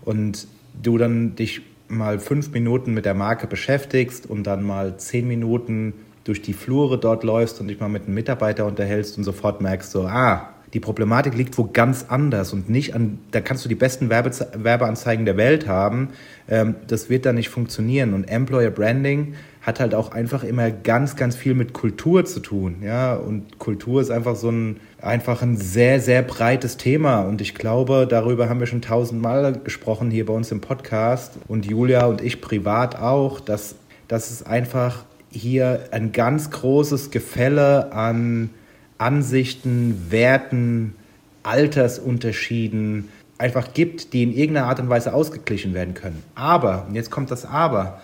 Und 0.06 0.48
du 0.82 0.98
dann 0.98 1.36
dich 1.36 1.62
mal 1.88 2.20
fünf 2.20 2.52
Minuten 2.52 2.94
mit 2.94 3.06
der 3.06 3.14
Marke 3.14 3.48
beschäftigst 3.48 4.30
und 4.30 4.46
dann 4.46 4.64
mal 4.64 4.98
zehn 4.98 5.28
Minuten 5.28 5.94
durch 6.24 6.42
die 6.42 6.54
Flure 6.54 6.98
dort 6.98 7.24
läufst 7.24 7.60
und 7.60 7.68
dich 7.68 7.80
mal 7.80 7.90
mit 7.90 8.06
einem 8.06 8.16
Mitarbeiter 8.16 8.66
unterhältst 8.66 9.18
und 9.18 9.24
sofort 9.24 9.62
merkst 9.62 9.92
so, 9.92 10.06
ah, 10.06 10.50
die 10.74 10.80
Problematik 10.80 11.36
liegt 11.36 11.58
wo 11.58 11.70
ganz 11.72 12.06
anders 12.10 12.52
und 12.52 12.70
nicht 12.70 12.96
an, 12.96 13.20
da 13.32 13.42
kannst 13.42 13.64
du 13.64 13.70
die 13.70 13.76
besten 13.76 14.10
Werbe, 14.10 14.32
Werbeanzeigen 14.56 15.26
der 15.26 15.38
Welt 15.38 15.68
haben, 15.68 16.10
ähm, 16.50 16.76
das 16.88 17.10
wird 17.10 17.26
da 17.26 17.34
nicht 17.34 17.50
funktionieren. 17.50 18.14
Und 18.14 18.24
Employer 18.26 18.72
Branding 18.72 19.36
hat 19.62 19.80
halt 19.80 19.94
auch 19.94 20.12
einfach 20.12 20.44
immer 20.44 20.72
ganz, 20.72 21.16
ganz 21.16 21.36
viel 21.36 21.54
mit 21.54 21.74
Kultur 21.74 22.26
zu 22.26 22.40
tun. 22.40 22.78
Ja? 22.82 23.14
Und 23.14 23.60
Kultur 23.60 24.02
ist 24.02 24.10
einfach 24.10 24.36
so 24.36 24.50
ein, 24.50 24.80
einfach 25.04 25.42
ein 25.42 25.58
sehr, 25.58 26.00
sehr 26.00 26.22
breites 26.22 26.78
Thema. 26.78 27.22
Und 27.22 27.42
ich 27.42 27.56
glaube, 27.56 28.08
darüber 28.10 28.50
haben 28.50 28.60
wir 28.60 28.68
schon 28.68 28.82
tausendmal 28.82 29.54
gesprochen 29.54 30.10
hier 30.10 30.26
bei 30.26 30.34
uns 30.34 30.52
im 30.52 30.62
Podcast 30.62 31.34
und 31.48 31.66
Julia 31.66 32.06
und 32.06 32.22
ich 32.22 32.42
privat 32.42 32.96
auch, 32.96 33.40
dass, 33.40 33.76
dass 34.08 34.32
es 34.32 34.46
einfach 34.46 35.04
hier 35.30 35.86
ein 35.92 36.12
ganz 36.12 36.52
großes 36.52 37.12
Gefälle 37.12 37.92
an 37.92 38.50
Ansichten, 38.98 40.08
Werten, 40.10 40.96
Altersunterschieden 41.44 43.10
einfach 43.38 43.74
gibt, 43.74 44.14
die 44.14 44.24
in 44.24 44.34
irgendeiner 44.34 44.68
Art 44.68 44.80
und 44.80 44.90
Weise 44.90 45.14
ausgeglichen 45.14 45.74
werden 45.74 45.94
können. 45.94 46.24
Aber, 46.36 46.86
und 46.88 46.96
jetzt 46.96 47.12
kommt 47.12 47.32
das 47.32 47.46
Aber, 47.46 48.02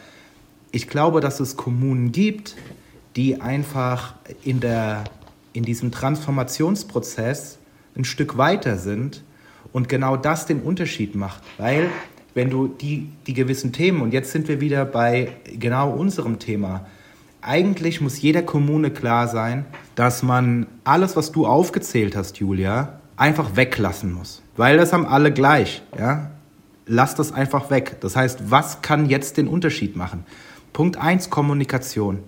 ich 0.71 0.87
glaube, 0.87 1.21
dass 1.21 1.39
es 1.39 1.55
Kommunen 1.55 2.11
gibt, 2.11 2.55
die 3.15 3.39
einfach 3.41 4.15
in, 4.43 4.59
der, 4.59 5.05
in 5.53 5.63
diesem 5.63 5.91
Transformationsprozess 5.91 7.57
ein 7.95 8.05
Stück 8.05 8.37
weiter 8.37 8.77
sind 8.77 9.23
und 9.73 9.89
genau 9.89 10.17
das 10.17 10.45
den 10.45 10.61
Unterschied 10.61 11.15
macht. 11.15 11.43
Weil 11.57 11.89
wenn 12.33 12.49
du 12.49 12.67
die, 12.67 13.09
die 13.27 13.33
gewissen 13.33 13.73
Themen, 13.73 14.01
und 14.01 14.13
jetzt 14.13 14.31
sind 14.31 14.47
wir 14.47 14.61
wieder 14.61 14.85
bei 14.85 15.33
genau 15.57 15.91
unserem 15.91 16.39
Thema, 16.39 16.85
eigentlich 17.41 18.01
muss 18.01 18.21
jeder 18.21 18.41
Kommune 18.41 18.91
klar 18.91 19.27
sein, 19.27 19.65
dass 19.95 20.23
man 20.23 20.67
alles, 20.83 21.15
was 21.15 21.31
du 21.31 21.45
aufgezählt 21.45 22.15
hast, 22.15 22.37
Julia, 22.37 22.99
einfach 23.17 23.55
weglassen 23.55 24.13
muss. 24.13 24.41
Weil 24.57 24.77
das 24.77 24.93
haben 24.93 25.05
alle 25.05 25.31
gleich. 25.31 25.81
Ja? 25.97 26.31
Lass 26.85 27.15
das 27.15 27.31
einfach 27.31 27.69
weg. 27.69 27.97
Das 28.01 28.15
heißt, 28.15 28.51
was 28.51 28.81
kann 28.81 29.09
jetzt 29.09 29.37
den 29.37 29.47
Unterschied 29.47 29.95
machen? 29.95 30.25
Punkt 30.73 30.97
1, 30.97 31.29
Kommunikation. 31.29 32.19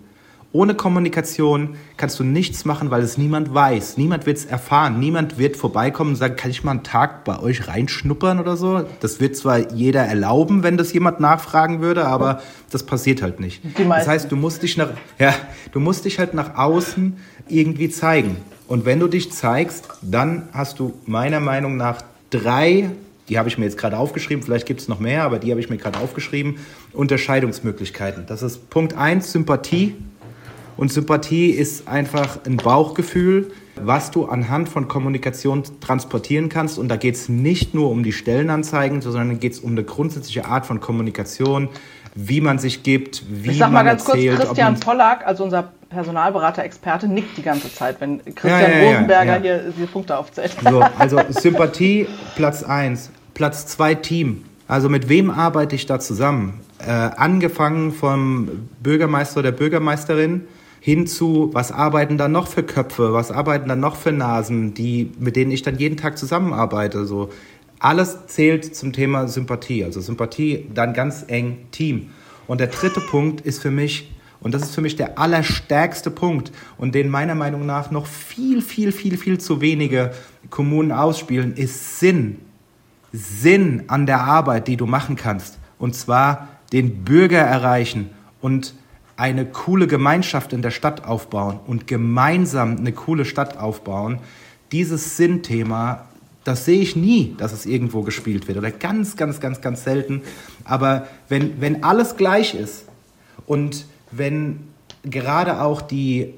Ohne 0.54 0.76
Kommunikation 0.76 1.76
kannst 1.96 2.20
du 2.20 2.26
nichts 2.26 2.66
machen, 2.66 2.92
weil 2.92 3.02
es 3.04 3.18
niemand 3.18 3.54
weiß. 3.54 3.96
Niemand 3.96 4.26
wird 4.26 4.38
es 4.38 4.46
erfahren. 4.46 5.00
Niemand 5.00 5.38
wird 5.38 5.56
vorbeikommen 5.56 6.12
und 6.12 6.16
sagen, 6.18 6.36
kann 6.36 6.52
ich 6.52 6.64
mal 6.66 6.72
einen 6.72 6.84
Tag 6.84 7.24
bei 7.24 7.40
euch 7.40 7.70
reinschnuppern 7.70 8.38
oder 8.40 8.58
so? 8.58 8.84
Das 9.00 9.22
wird 9.22 9.38
zwar 9.38 9.72
jeder 9.72 10.02
erlauben, 10.02 10.64
wenn 10.64 10.76
das 10.76 10.92
jemand 10.92 11.22
nachfragen 11.22 11.80
würde, 11.80 12.06
aber 12.06 12.42
das 12.70 12.84
passiert 12.84 13.22
halt 13.22 13.40
nicht. 13.40 13.62
Das 13.78 14.08
heißt, 14.08 14.32
du 14.32 14.36
musst 14.36 14.62
dich 14.64 14.76
nach, 14.76 14.90
ja, 15.20 15.34
du 15.72 15.80
musst 15.80 16.04
dich 16.04 16.20
halt 16.20 16.34
nach 16.34 16.56
außen 16.56 17.16
irgendwie 17.48 17.90
zeigen. 17.90 18.36
Und 18.68 18.86
wenn 18.86 19.00
du 19.00 19.08
dich 19.08 19.32
zeigst, 19.32 19.88
dann 20.02 20.50
hast 20.52 20.80
du 20.80 20.94
meiner 21.06 21.40
Meinung 21.40 21.78
nach 21.78 22.02
drei 22.30 22.90
die 23.30 23.38
habe 23.38 23.48
ich 23.48 23.58
mir 23.58 23.64
jetzt 23.64 23.78
gerade 23.78 23.98
aufgeschrieben, 23.98 24.44
vielleicht 24.44 24.66
gibt 24.66 24.82
es 24.82 24.90
noch 24.90 25.00
mehr, 25.00 25.24
aber 25.24 25.40
die 25.40 25.52
habe 25.52 25.62
ich 25.62 25.70
mir 25.70 25.78
gerade 25.78 26.00
aufgeschrieben, 26.00 26.58
Unterscheidungsmöglichkeiten. 26.92 28.26
Das 28.28 28.42
ist 28.42 28.70
Punkt 28.70 28.94
1, 28.94 29.32
Sympathie. 29.32 29.96
Und 30.82 30.92
Sympathie 30.92 31.52
ist 31.52 31.88
einfach 31.88 32.40
ein 32.44 32.58
Bauchgefühl, 32.58 33.52
was 33.76 34.10
du 34.10 34.26
anhand 34.26 34.68
von 34.68 34.88
Kommunikation 34.88 35.62
transportieren 35.80 36.50
kannst. 36.50 36.80
Und 36.80 36.88
da 36.88 36.96
geht 36.96 37.14
es 37.14 37.30
nicht 37.30 37.76
nur 37.76 37.92
um 37.92 38.02
die 38.02 38.12
Stellenanzeigen, 38.12 39.00
sondern 39.00 39.40
geht 39.40 39.54
es 39.54 39.60
um 39.60 39.74
eine 39.74 39.84
grundsätzliche 39.84 40.46
Art 40.46 40.66
von 40.66 40.80
Kommunikation, 40.80 41.70
wie 42.16 42.42
man 42.42 42.58
sich 42.58 42.82
gibt, 42.82 43.22
wie 43.30 43.52
ich 43.52 43.60
sag 43.60 43.68
mal 43.68 43.84
man 43.84 43.86
ganz 43.86 44.08
erzählt, 44.08 44.38
kurz, 44.38 44.48
Christian 44.48 44.80
Pollack, 44.80 45.24
also 45.28 45.44
unser 45.44 45.72
Personalberater, 45.92 46.64
Experte, 46.64 47.08
nickt 47.08 47.38
die 47.38 47.44
ganze 47.44 47.72
Zeit, 47.72 48.02
wenn 48.02 48.18
Christian 48.34 48.62
ja, 48.62 48.70
ja, 48.80 48.90
Rosenberger 48.90 49.36
ja, 49.36 49.40
hier 49.40 49.74
diese 49.78 49.86
Punkte 49.86 50.18
aufzählt. 50.18 50.56
So, 50.68 50.82
also 50.98 51.20
Sympathie, 51.30 52.08
Platz 52.36 52.64
1. 52.64 53.12
Platz 53.36 53.68
2 53.68 53.94
Team. 53.94 54.46
Also 54.68 54.90
mit 54.90 55.10
wem 55.10 55.30
arbeite 55.30 55.76
ich 55.76 55.86
da 55.86 56.00
zusammen? 56.00 56.60
Äh, 56.80 56.90
angefangen 56.90 57.92
vom 57.92 58.68
Bürgermeister 58.82 59.42
oder 59.42 59.52
Bürgermeisterin 59.52 60.48
hin 60.84 61.06
zu, 61.06 61.52
was 61.54 61.72
arbeiten 61.72 62.18
da 62.18 62.28
noch 62.28 62.48
für 62.48 62.64
Köpfe, 62.64 63.14
was 63.14 63.30
arbeiten 63.30 63.70
da 63.70 63.76
noch 63.76 63.96
für 63.96 64.12
Nasen, 64.12 64.74
die, 64.74 65.12
mit 65.20 65.36
denen 65.36 65.52
ich 65.52 65.62
dann 65.62 65.78
jeden 65.78 65.96
Tag 65.96 66.18
zusammenarbeite. 66.18 67.06
So. 67.06 67.30
Alles 67.78 68.26
zählt 68.26 68.76
zum 68.76 68.92
Thema 68.92 69.28
Sympathie. 69.28 69.84
Also 69.84 70.02
Sympathie, 70.02 70.66
dann 70.74 70.94
ganz 70.94 71.24
eng 71.28 71.60
Team. 71.72 72.10
Und 72.48 72.60
der 72.60 72.68
dritte 72.68 73.00
Punkt 73.00 73.42
ist 73.42 73.62
für 73.62 73.70
mich, 73.70 74.12
und 74.40 74.56
das 74.56 74.64
ist 74.64 74.74
für 74.74 74.82
mich 74.82 74.96
der 74.96 75.20
allerstärkste 75.20 76.10
Punkt 76.10 76.52
und 76.80 76.96
den 76.96 77.10
meiner 77.10 77.36
Meinung 77.36 77.68
nach 77.68 77.92
noch 77.92 78.08
viel, 78.08 78.64
viel, 78.64 78.92
viel, 78.92 79.18
viel 79.18 79.40
zu 79.40 79.62
wenige 79.62 80.12
Kommunen 80.50 80.92
ausspielen, 80.92 81.54
ist 81.54 82.00
Sinn. 82.00 82.40
Sinn 83.14 83.84
an 83.86 84.08
der 84.08 84.22
Arbeit, 84.22 84.68
die 84.68 84.78
du 84.78 84.88
machen 84.88 85.16
kannst. 85.16 85.60
Und 85.78 85.96
zwar 85.96 86.48
den 86.74 87.04
Bürger 87.04 87.42
erreichen 87.42 88.10
und 88.42 88.74
eine 89.22 89.46
coole 89.46 89.86
Gemeinschaft 89.86 90.52
in 90.52 90.64
der 90.64 90.72
Stadt 90.72 91.06
aufbauen 91.06 91.60
und 91.68 91.86
gemeinsam 91.86 92.78
eine 92.78 92.92
coole 92.92 93.24
Stadt 93.24 93.56
aufbauen. 93.56 94.18
Dieses 94.72 95.16
Sinnthema, 95.16 96.08
das 96.44 96.66
sehe 96.66 96.82
ich 96.82 96.96
nie, 96.96 97.36
dass 97.38 97.54
es 97.54 97.68
irgendwo 97.68 98.02
gespielt 98.02 98.48
wird 98.48 98.58
oder 98.58 98.72
ganz, 98.72 99.16
ganz, 99.16 99.40
ganz, 99.40 99.62
ganz 99.62 99.84
selten. 99.84 100.24
Aber 100.64 101.06
wenn, 101.30 101.62
wenn 101.62 101.84
alles 101.84 102.18
gleich 102.18 102.56
ist 102.56 102.86
und 103.46 103.86
wenn 104.10 104.62
gerade 105.04 105.62
auch 105.62 105.84
die 105.84 106.34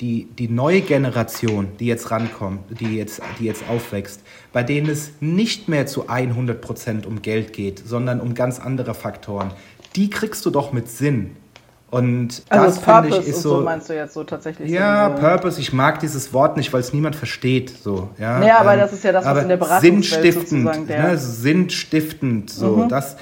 die, 0.00 0.26
die 0.36 0.48
neue 0.48 0.80
Generation, 0.80 1.68
die 1.78 1.86
jetzt 1.86 2.10
rankommt, 2.10 2.62
die 2.80 2.96
jetzt, 2.96 3.20
die 3.38 3.44
jetzt 3.44 3.62
aufwächst, 3.68 4.22
bei 4.52 4.64
denen 4.64 4.88
es 4.88 5.12
nicht 5.20 5.68
mehr 5.68 5.86
zu 5.86 6.08
100 6.08 6.60
Prozent 6.60 7.06
um 7.06 7.22
Geld 7.22 7.52
geht, 7.52 7.86
sondern 7.86 8.20
um 8.20 8.34
ganz 8.34 8.58
andere 8.58 8.94
Faktoren, 8.94 9.52
die 9.94 10.10
kriegst 10.10 10.44
du 10.44 10.50
doch 10.50 10.72
mit 10.72 10.88
Sinn. 10.88 11.36
Und 11.92 12.42
also 12.48 12.64
das 12.64 12.78
finde 12.78 13.18
ich 13.18 13.28
ist 13.28 13.42
so, 13.42 13.58
so, 13.58 13.60
meinst 13.64 13.90
du 13.90 13.94
jetzt 13.94 14.14
so 14.14 14.24
tatsächlich? 14.24 14.70
Ja, 14.70 15.14
so 15.14 15.20
Purpose. 15.20 15.60
Ich 15.60 15.74
mag 15.74 16.00
dieses 16.00 16.32
Wort 16.32 16.56
nicht, 16.56 16.72
weil 16.72 16.80
es 16.80 16.94
niemand 16.94 17.16
versteht. 17.16 17.68
So, 17.68 18.08
ja. 18.18 18.42
ja, 18.42 18.60
aber 18.60 18.72
ähm, 18.72 18.80
das 18.80 18.94
ist 18.94 19.04
ja 19.04 19.12
das, 19.12 19.26
was 19.26 19.42
in 19.42 19.50
der 19.50 19.58
Beratung 19.58 19.82
sinnstiftend, 19.82 20.88
ne, 20.88 21.18
sinnstiftend. 21.18 22.48
So, 22.48 22.76
mhm. 22.76 22.88
das. 22.88 23.18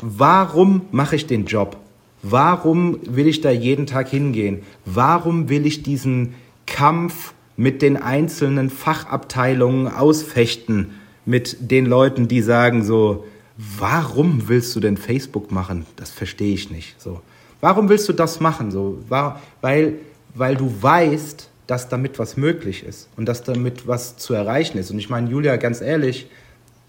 Warum 0.00 0.86
mache 0.92 1.14
ich 1.14 1.26
den 1.26 1.44
Job? 1.44 1.76
Warum 2.22 3.00
will 3.04 3.26
ich 3.26 3.42
da 3.42 3.50
jeden 3.50 3.84
Tag 3.84 4.08
hingehen? 4.08 4.62
Warum 4.86 5.50
will 5.50 5.66
ich 5.66 5.82
diesen 5.82 6.34
Kampf 6.64 7.34
mit 7.58 7.82
den 7.82 7.98
einzelnen 7.98 8.70
Fachabteilungen 8.70 9.88
ausfechten? 9.88 10.92
Mit 11.26 11.70
den 11.70 11.84
Leuten, 11.84 12.28
die 12.28 12.40
sagen 12.40 12.82
so, 12.82 13.26
warum 13.58 14.48
willst 14.48 14.74
du 14.74 14.80
denn 14.80 14.96
Facebook 14.96 15.52
machen? 15.52 15.84
Das 15.96 16.10
verstehe 16.10 16.54
ich 16.54 16.70
nicht. 16.70 16.98
So, 16.98 17.20
warum 17.60 17.88
willst 17.88 18.08
du 18.08 18.12
das 18.12 18.40
machen? 18.40 18.70
So, 18.70 18.98
weil, 19.08 19.94
weil 20.34 20.56
du 20.56 20.72
weißt, 20.80 21.48
dass 21.66 21.88
damit 21.88 22.18
was 22.18 22.36
möglich 22.36 22.84
ist 22.84 23.08
und 23.16 23.26
dass 23.26 23.42
damit 23.42 23.86
was 23.86 24.16
zu 24.16 24.34
erreichen 24.34 24.78
ist. 24.78 24.90
Und 24.90 24.98
ich 24.98 25.08
meine, 25.08 25.30
Julia, 25.30 25.56
ganz 25.56 25.80
ehrlich, 25.80 26.28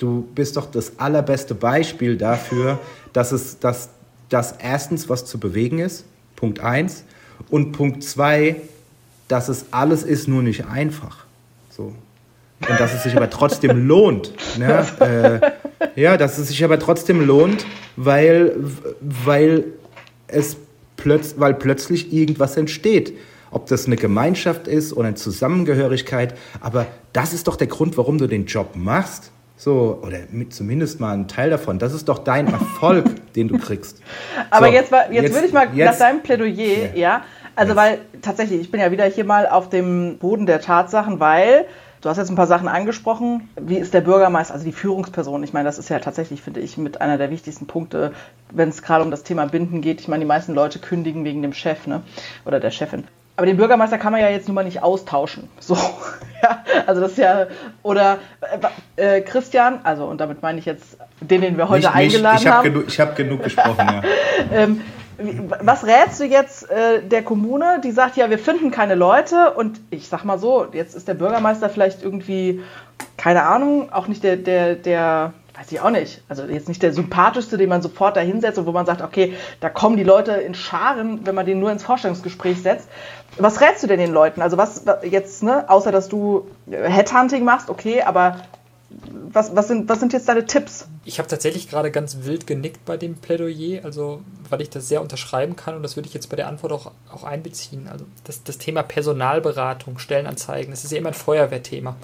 Du 0.01 0.27
bist 0.33 0.57
doch 0.57 0.65
das 0.65 0.97
allerbeste 0.97 1.53
Beispiel 1.53 2.17
dafür, 2.17 2.79
dass 3.13 3.31
es, 3.31 3.59
dass, 3.59 3.89
dass 4.29 4.53
erstens 4.53 5.09
was 5.09 5.25
zu 5.25 5.39
bewegen 5.39 5.77
ist, 5.77 6.05
Punkt 6.35 6.59
eins, 6.59 7.03
und 7.51 7.71
Punkt 7.73 8.03
zwei, 8.03 8.55
dass 9.27 9.47
es 9.47 9.65
alles 9.69 10.01
ist, 10.01 10.27
nur 10.27 10.41
nicht 10.41 10.65
einfach. 10.65 11.25
So. 11.69 11.93
Und 12.67 12.79
dass 12.79 12.95
es 12.95 13.03
sich 13.03 13.15
aber 13.15 13.29
trotzdem 13.29 13.77
lohnt. 13.87 14.33
Ne? 14.57 15.51
Äh, 15.95 16.01
ja, 16.01 16.17
dass 16.17 16.39
es 16.39 16.47
sich 16.47 16.63
aber 16.63 16.79
trotzdem 16.79 17.23
lohnt, 17.23 17.63
weil, 17.95 18.55
weil 19.01 19.65
es 20.31 20.57
plötz, 20.97 21.35
weil 21.37 21.53
plötzlich 21.53 22.13
irgendwas 22.13 22.57
entsteht. 22.57 23.13
Ob 23.51 23.65
das 23.67 23.85
eine 23.85 23.97
Gemeinschaft 23.97 24.67
ist 24.67 24.93
oder 24.93 25.07
eine 25.07 25.15
Zusammengehörigkeit. 25.15 26.35
Aber 26.61 26.87
das 27.11 27.33
ist 27.33 27.47
doch 27.47 27.57
der 27.57 27.67
Grund, 27.67 27.97
warum 27.97 28.17
du 28.17 28.27
den 28.27 28.45
Job 28.45 28.75
machst. 28.75 29.31
So, 29.57 29.99
oder 30.01 30.19
mit 30.31 30.53
zumindest 30.53 30.99
mal 30.99 31.13
ein 31.13 31.27
Teil 31.27 31.49
davon. 31.49 31.77
Das 31.77 31.93
ist 31.93 32.07
doch 32.07 32.19
dein 32.19 32.47
Erfolg, 32.47 33.05
den 33.35 33.49
du 33.49 33.57
kriegst. 33.59 34.01
Aber 34.49 34.67
so, 34.67 34.73
jetzt, 34.73 34.91
jetzt, 34.91 35.11
jetzt 35.11 35.33
würde 35.33 35.47
ich 35.47 35.53
mal 35.53 35.67
jetzt, 35.75 35.85
nach 35.85 35.97
deinem 36.07 36.23
Plädoyer, 36.23 36.95
ja, 36.95 36.95
ja 36.95 37.23
also 37.55 37.75
weil 37.75 37.99
tatsächlich, 38.21 38.61
ich 38.61 38.71
bin 38.71 38.79
ja 38.79 38.91
wieder 38.91 39.05
hier 39.05 39.25
mal 39.25 39.47
auf 39.47 39.69
dem 39.69 40.17
Boden 40.17 40.45
der 40.45 40.61
Tatsachen, 40.61 41.19
weil 41.19 41.65
du 42.01 42.09
hast 42.09 42.17
jetzt 42.17 42.29
ein 42.29 42.35
paar 42.35 42.47
Sachen 42.47 42.67
angesprochen. 42.67 43.49
Wie 43.59 43.77
ist 43.77 43.93
der 43.93 44.01
Bürgermeister, 44.01 44.53
also 44.53 44.65
die 44.65 44.71
Führungsperson? 44.71 45.43
Ich 45.43 45.53
meine, 45.53 45.65
das 45.65 45.77
ist 45.77 45.89
ja 45.89 45.99
tatsächlich, 45.99 46.41
finde 46.41 46.59
ich, 46.59 46.77
mit 46.77 46.99
einer 46.99 47.17
der 47.17 47.29
wichtigsten 47.29 47.67
Punkte, 47.67 48.13
wenn 48.51 48.69
es 48.69 48.81
gerade 48.81 49.03
um 49.03 49.11
das 49.11 49.23
Thema 49.23 49.45
Binden 49.45 49.81
geht. 49.81 50.01
Ich 50.01 50.07
meine, 50.07 50.21
die 50.21 50.27
meisten 50.27 50.53
Leute 50.53 50.79
kündigen 50.79 51.23
wegen 51.23 51.41
dem 51.41 51.53
Chef 51.53 51.87
ne? 51.87 52.01
oder 52.45 52.59
der 52.59 52.71
Chefin. 52.71 53.05
Aber 53.37 53.45
den 53.45 53.57
Bürgermeister 53.57 53.97
kann 53.97 54.11
man 54.11 54.21
ja 54.21 54.29
jetzt 54.29 54.47
nun 54.47 54.55
mal 54.55 54.63
nicht 54.63 54.83
austauschen. 54.83 55.49
So, 55.59 55.75
ja, 56.43 56.63
also 56.87 57.01
das 57.01 57.11
ist 57.11 57.17
ja, 57.19 57.47
oder 57.83 58.17
äh, 58.97 59.17
äh, 59.17 59.21
Christian, 59.21 59.79
also 59.83 60.05
und 60.05 60.19
damit 60.19 60.41
meine 60.41 60.57
ich 60.57 60.65
jetzt 60.65 60.97
den, 61.19 61.41
den 61.41 61.57
wir 61.57 61.69
heute 61.69 61.87
nicht, 61.87 61.95
eingeladen 61.95 62.35
nicht. 62.35 62.43
Ich 62.43 62.49
hab 62.49 62.57
haben. 62.57 62.73
Genug, 62.73 62.87
ich 62.87 62.99
habe 62.99 63.13
genug 63.13 63.43
gesprochen, 63.43 63.77
ja. 63.77 64.01
ähm, 64.51 64.81
was 65.61 65.85
rätst 65.85 66.19
du 66.19 66.25
jetzt 66.25 66.69
äh, 66.69 67.01
der 67.03 67.23
Kommune, 67.23 67.79
die 67.83 67.91
sagt, 67.91 68.17
ja, 68.17 68.29
wir 68.29 68.39
finden 68.39 68.71
keine 68.71 68.95
Leute 68.95 69.51
und 69.51 69.79
ich 69.89 70.07
sag 70.07 70.23
mal 70.23 70.37
so, 70.37 70.67
jetzt 70.71 70.95
ist 70.95 71.07
der 71.07 71.13
Bürgermeister 71.13 71.69
vielleicht 71.69 72.03
irgendwie, 72.03 72.61
keine 73.17 73.43
Ahnung, 73.43 73.91
auch 73.91 74.07
nicht 74.07 74.23
der, 74.23 74.37
der, 74.37 74.75
der, 74.75 75.33
weiß 75.57 75.71
ich 75.71 75.81
auch 75.81 75.89
nicht, 75.89 76.23
also 76.29 76.43
jetzt 76.43 76.67
nicht 76.67 76.81
der 76.81 76.93
sympathischste, 76.93 77.57
den 77.57 77.69
man 77.69 77.81
sofort 77.81 78.15
da 78.15 78.21
hinsetzt 78.21 78.57
und 78.57 78.65
wo 78.65 78.71
man 78.71 78.85
sagt, 78.85 79.01
okay, 79.01 79.35
da 79.59 79.69
kommen 79.69 79.97
die 79.97 80.03
Leute 80.03 80.31
in 80.33 80.53
Scharen, 80.53 81.25
wenn 81.25 81.35
man 81.35 81.45
den 81.45 81.59
nur 81.59 81.71
ins 81.71 81.83
Vorstellungsgespräch 81.83 82.61
setzt. 82.61 82.87
Was 83.37 83.61
rätst 83.61 83.83
du 83.83 83.87
denn 83.87 83.99
den 83.99 84.11
Leuten? 84.11 84.41
Also 84.41 84.57
was 84.57 84.83
jetzt, 85.03 85.43
ne, 85.43 85.69
außer 85.69 85.91
dass 85.91 86.09
du 86.09 86.47
Headhunting 86.69 87.43
machst, 87.43 87.69
okay, 87.69 88.01
aber 88.01 88.37
was, 89.33 89.55
was, 89.55 89.67
sind, 89.67 89.89
was 89.89 89.99
sind 89.99 90.13
jetzt 90.13 90.27
deine 90.27 90.45
Tipps? 90.45 90.87
Ich 91.05 91.19
habe 91.19 91.27
tatsächlich 91.27 91.69
gerade 91.69 91.91
ganz 91.91 92.19
wild 92.21 92.47
genickt 92.47 92.85
bei 92.85 92.97
dem 92.97 93.15
Plädoyer, 93.15 93.83
also 93.83 94.21
weil 94.49 94.61
ich 94.61 94.69
das 94.69 94.87
sehr 94.87 95.01
unterschreiben 95.01 95.55
kann 95.55 95.75
und 95.75 95.83
das 95.83 95.95
würde 95.95 96.07
ich 96.07 96.13
jetzt 96.13 96.29
bei 96.29 96.35
der 96.35 96.47
Antwort 96.47 96.71
auch, 96.73 96.91
auch 97.11 97.23
einbeziehen. 97.23 97.87
Also 97.87 98.05
das, 98.23 98.43
das 98.43 98.57
Thema 98.57 98.83
Personalberatung, 98.83 99.97
Stellenanzeigen, 99.97 100.71
das 100.71 100.83
ist 100.83 100.91
ja 100.91 100.97
immer 100.97 101.09
ein 101.09 101.15
Feuerwehrthema. 101.15 101.95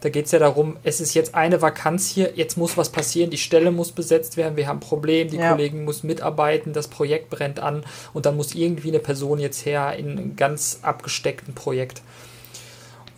Da 0.00 0.08
geht 0.08 0.26
es 0.26 0.32
ja 0.32 0.40
darum, 0.40 0.78
es 0.82 1.00
ist 1.00 1.14
jetzt 1.14 1.36
eine 1.36 1.62
Vakanz 1.62 2.08
hier, 2.08 2.32
jetzt 2.34 2.56
muss 2.56 2.76
was 2.76 2.90
passieren, 2.90 3.30
die 3.30 3.38
Stelle 3.38 3.70
muss 3.70 3.92
besetzt 3.92 4.36
werden, 4.36 4.56
wir 4.56 4.66
haben 4.66 4.78
ein 4.78 4.80
Problem, 4.80 5.30
die 5.30 5.36
ja. 5.36 5.50
Kollegin 5.50 5.84
muss 5.84 6.02
mitarbeiten, 6.02 6.72
das 6.72 6.88
Projekt 6.88 7.30
brennt 7.30 7.60
an 7.60 7.84
und 8.12 8.26
dann 8.26 8.36
muss 8.36 8.54
irgendwie 8.54 8.88
eine 8.88 8.98
Person 8.98 9.38
jetzt 9.38 9.64
her 9.64 9.94
in 9.96 10.10
einem 10.10 10.36
ganz 10.36 10.80
abgesteckten 10.82 11.54
Projekt. 11.54 12.02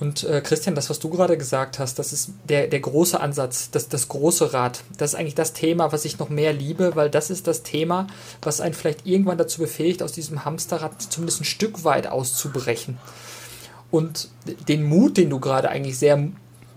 Und 0.01 0.25
äh, 0.25 0.41
Christian, 0.41 0.75
das, 0.75 0.91
was 0.91 0.99
du 0.99 1.09
gerade 1.09 1.39
gesagt 1.39 1.79
hast, 1.79 1.99
das 1.99 2.13
ist 2.13 2.31
der, 2.49 2.67
der 2.67 2.81
große 2.81 3.21
Ansatz, 3.21 3.71
das, 3.71 3.89
das 3.89 4.09
große 4.09 4.53
Rad. 4.53 4.83
Das 4.99 5.13
ist 5.13 5.19
eigentlich 5.19 5.37
das 5.37 5.53
Thema, 5.53 5.93
was 5.93 6.05
ich 6.05 6.19
noch 6.19 6.29
mehr 6.29 6.53
liebe, 6.53 6.97
weil 6.97 7.11
das 7.11 7.31
ist 7.31 7.47
das 7.47 7.63
Thema, 7.63 8.09
was 8.43 8.61
einen 8.61 8.75
vielleicht 8.75 9.07
irgendwann 9.07 9.39
dazu 9.39 9.61
befähigt, 9.61 10.03
aus 10.03 10.13
diesem 10.13 10.45
Hamsterrad 10.45 11.01
zumindest 11.01 11.43
ein 11.43 11.45
Stück 11.45 11.85
weit 11.85 12.09
auszubrechen. 12.09 12.99
Und 13.91 14.29
den 14.69 14.83
Mut, 14.83 15.17
den 15.17 15.31
du 15.31 15.39
gerade 15.39 15.69
eigentlich 15.69 15.99
sehr, 15.99 16.29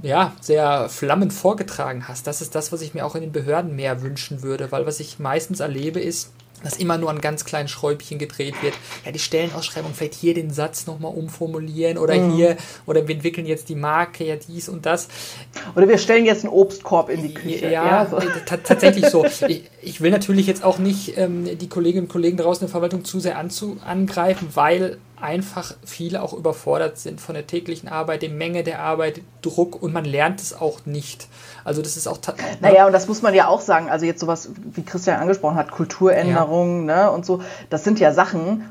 ja, 0.03 0.33
sehr 0.39 0.87
flammend 0.87 1.33
vorgetragen 1.33 2.07
hast, 2.07 2.27
das 2.27 2.41
ist 2.41 2.53
das, 2.53 2.71
was 2.71 2.81
ich 2.81 2.93
mir 2.93 3.03
auch 3.03 3.15
in 3.15 3.21
den 3.21 3.31
Behörden 3.31 3.75
mehr 3.75 4.03
wünschen 4.03 4.43
würde, 4.43 4.71
weil 4.71 4.85
was 4.85 4.99
ich 4.99 5.17
meistens 5.17 5.59
erlebe, 5.59 5.99
ist, 5.99 6.31
dass 6.63 6.77
immer 6.77 6.97
nur 6.97 7.09
an 7.09 7.21
ganz 7.21 7.45
kleinen 7.45 7.67
Schräubchen 7.67 8.17
gedreht 8.17 8.55
wird. 8.61 8.73
Ja, 9.05 9.11
die 9.11 9.19
Stellenausschreibung 9.19 9.93
vielleicht 9.93 10.15
hier 10.15 10.33
den 10.33 10.51
Satz 10.51 10.87
nochmal 10.87 11.13
umformulieren 11.13 11.97
oder 11.97 12.15
mhm. 12.15 12.35
hier, 12.35 12.57
oder 12.85 13.07
wir 13.07 13.15
entwickeln 13.15 13.45
jetzt 13.45 13.69
die 13.69 13.75
Marke, 13.75 14.23
ja 14.23 14.35
dies 14.35 14.69
und 14.69 14.85
das. 14.85 15.07
Oder 15.75 15.87
wir 15.87 15.97
stellen 15.97 16.25
jetzt 16.25 16.43
einen 16.43 16.53
Obstkorb 16.53 17.09
in 17.09 17.23
die 17.23 17.33
Küche. 17.33 17.69
Ja, 17.69 17.85
ja 17.85 18.05
so. 18.09 18.19
tatsächlich 18.45 19.07
so. 19.07 19.25
Ich, 19.47 19.63
ich, 19.81 20.01
will 20.01 20.11
natürlich 20.11 20.47
jetzt 20.47 20.63
auch 20.63 20.79
nicht 20.79 21.17
ähm, 21.17 21.57
die 21.57 21.69
Kolleginnen 21.69 22.05
und 22.05 22.11
Kollegen 22.11 22.37
draußen 22.37 22.61
in 22.61 22.67
der 22.67 22.71
Verwaltung 22.71 23.05
zu 23.05 23.19
sehr 23.19 23.37
anzu, 23.37 23.77
angreifen, 23.85 24.49
weil 24.53 24.97
einfach 25.19 25.73
viele 25.85 26.21
auch 26.21 26.33
überfordert 26.33 26.97
sind 26.97 27.19
von 27.19 27.35
der 27.35 27.47
täglichen 27.47 27.89
Arbeit, 27.89 28.21
der 28.21 28.29
Menge 28.29 28.63
der 28.63 28.79
Arbeit, 28.79 29.21
Druck 29.41 29.81
und 29.81 29.93
man 29.93 30.05
lernt 30.05 30.41
es 30.41 30.53
auch 30.53 30.85
nicht. 30.85 31.27
Also 31.63 31.81
das 31.81 31.97
ist 31.97 32.07
auch. 32.07 32.19
Naja, 32.61 32.85
und 32.85 32.93
das 32.93 33.07
muss 33.07 33.21
man 33.21 33.33
ja 33.33 33.47
auch 33.47 33.61
sagen. 33.61 33.89
Also 33.89 34.05
jetzt 34.05 34.19
sowas, 34.19 34.49
wie 34.73 34.83
Christian 34.83 35.19
angesprochen 35.19 35.55
hat, 35.55 35.71
Kulturänderungen 35.71 36.87
ja. 36.87 37.05
ne, 37.05 37.11
und 37.11 37.25
so, 37.25 37.41
das 37.69 37.83
sind 37.83 37.99
ja 37.99 38.13
Sachen, 38.13 38.63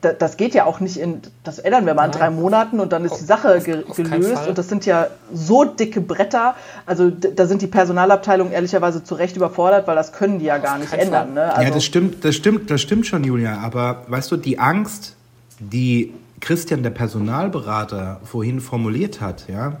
das 0.00 0.36
geht 0.36 0.54
ja 0.54 0.64
auch 0.64 0.78
nicht 0.78 0.96
in, 0.96 1.22
das 1.42 1.58
ändern 1.58 1.86
wir 1.86 1.94
mal 1.94 2.06
in 2.06 2.12
drei 2.12 2.30
Monaten 2.30 2.78
und 2.78 2.92
dann 2.92 3.04
ist 3.04 3.16
die 3.16 3.24
Sache 3.24 3.60
ge 3.60 3.82
gelöst. 3.96 4.46
Und 4.46 4.56
das 4.56 4.68
sind 4.68 4.86
ja 4.86 5.08
so 5.32 5.64
dicke 5.64 6.00
Bretter. 6.00 6.54
Also 6.86 7.10
da 7.10 7.46
sind 7.46 7.62
die 7.62 7.66
Personalabteilungen 7.66 8.52
ehrlicherweise 8.52 9.02
zu 9.02 9.16
Recht 9.16 9.36
überfordert, 9.36 9.88
weil 9.88 9.96
das 9.96 10.12
können 10.12 10.38
die 10.38 10.44
ja 10.44 10.58
gar 10.58 10.78
nicht 10.78 10.92
ändern. 10.92 11.34
Ne? 11.34 11.52
Also 11.52 11.62
ja, 11.62 11.70
das 11.70 11.84
stimmt, 11.84 12.24
das 12.24 12.36
stimmt, 12.36 12.70
das 12.70 12.80
stimmt 12.80 13.06
schon, 13.06 13.24
Julia. 13.24 13.58
Aber 13.58 14.04
weißt 14.06 14.30
du, 14.30 14.36
die 14.36 14.60
Angst, 14.60 15.15
die 15.58 16.12
Christian, 16.40 16.82
der 16.82 16.90
Personalberater, 16.90 18.20
vorhin 18.24 18.60
formuliert 18.60 19.20
hat, 19.20 19.48
ja, 19.48 19.80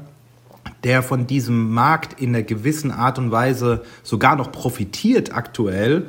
der 0.84 1.02
von 1.02 1.26
diesem 1.26 1.72
Markt 1.72 2.20
in 2.20 2.30
einer 2.30 2.42
gewissen 2.42 2.90
Art 2.90 3.18
und 3.18 3.30
Weise 3.30 3.84
sogar 4.02 4.36
noch 4.36 4.52
profitiert 4.52 5.34
aktuell, 5.34 6.08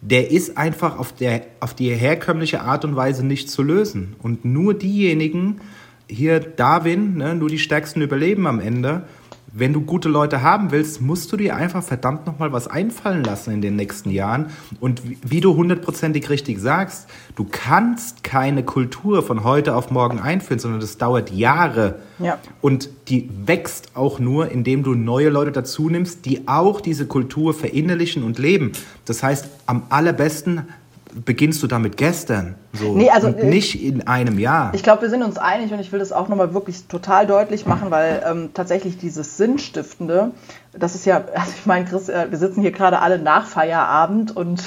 der 0.00 0.30
ist 0.30 0.56
einfach 0.56 0.98
auf, 0.98 1.12
der, 1.12 1.42
auf 1.60 1.74
die 1.74 1.90
herkömmliche 1.90 2.62
Art 2.62 2.84
und 2.84 2.96
Weise 2.96 3.24
nicht 3.24 3.50
zu 3.50 3.62
lösen. 3.62 4.16
Und 4.22 4.44
nur 4.44 4.74
diejenigen, 4.74 5.60
hier 6.08 6.40
Darwin, 6.40 7.18
ne, 7.18 7.34
nur 7.34 7.48
die 7.48 7.58
Stärksten 7.58 8.00
überleben 8.00 8.46
am 8.46 8.60
Ende 8.60 9.04
wenn 9.52 9.72
du 9.72 9.80
gute 9.80 10.08
Leute 10.08 10.42
haben 10.42 10.70
willst, 10.70 11.00
musst 11.00 11.32
du 11.32 11.36
dir 11.36 11.56
einfach 11.56 11.82
verdammt 11.82 12.26
nochmal 12.26 12.52
was 12.52 12.68
einfallen 12.68 13.24
lassen 13.24 13.52
in 13.52 13.60
den 13.60 13.76
nächsten 13.76 14.10
Jahren. 14.10 14.46
Und 14.80 15.02
wie 15.04 15.40
du 15.40 15.56
hundertprozentig 15.56 16.30
richtig 16.30 16.58
sagst, 16.58 17.08
du 17.34 17.46
kannst 17.50 18.22
keine 18.22 18.62
Kultur 18.64 19.22
von 19.22 19.44
heute 19.44 19.74
auf 19.74 19.90
morgen 19.90 20.20
einführen, 20.20 20.58
sondern 20.58 20.80
das 20.80 20.98
dauert 20.98 21.30
Jahre. 21.32 21.96
Ja. 22.18 22.38
Und 22.60 22.90
die 23.08 23.28
wächst 23.44 23.96
auch 23.96 24.18
nur, 24.18 24.50
indem 24.50 24.82
du 24.82 24.94
neue 24.94 25.30
Leute 25.30 25.52
dazu 25.52 25.88
nimmst, 25.88 26.26
die 26.26 26.46
auch 26.46 26.80
diese 26.80 27.06
Kultur 27.06 27.54
verinnerlichen 27.54 28.22
und 28.22 28.38
leben. 28.38 28.72
Das 29.04 29.22
heißt, 29.22 29.48
am 29.66 29.82
allerbesten 29.90 30.68
beginnst 31.14 31.62
du 31.62 31.66
damit 31.66 31.96
gestern. 31.96 32.54
So, 32.72 32.94
nee, 32.94 33.10
also, 33.10 33.28
und 33.28 33.42
nicht 33.42 33.82
in 33.82 34.06
einem 34.06 34.38
Jahr. 34.38 34.72
Ich 34.74 34.82
glaube, 34.82 35.02
wir 35.02 35.10
sind 35.10 35.22
uns 35.22 35.38
einig 35.38 35.72
und 35.72 35.80
ich 35.80 35.90
will 35.90 35.98
das 35.98 36.12
auch 36.12 36.28
nochmal 36.28 36.54
wirklich 36.54 36.86
total 36.86 37.26
deutlich 37.26 37.66
machen, 37.66 37.90
weil 37.90 38.22
ähm, 38.24 38.50
tatsächlich 38.54 38.96
dieses 38.96 39.36
Sinnstiftende, 39.36 40.30
das 40.72 40.94
ist 40.94 41.04
ja, 41.04 41.16
also 41.34 41.52
ich 41.58 41.66
meine, 41.66 41.84
Chris, 41.84 42.08
äh, 42.08 42.26
wir 42.30 42.38
sitzen 42.38 42.60
hier 42.60 42.70
gerade 42.70 43.00
alle 43.00 43.18
nach 43.18 43.46
Feierabend 43.46 44.36
und 44.36 44.62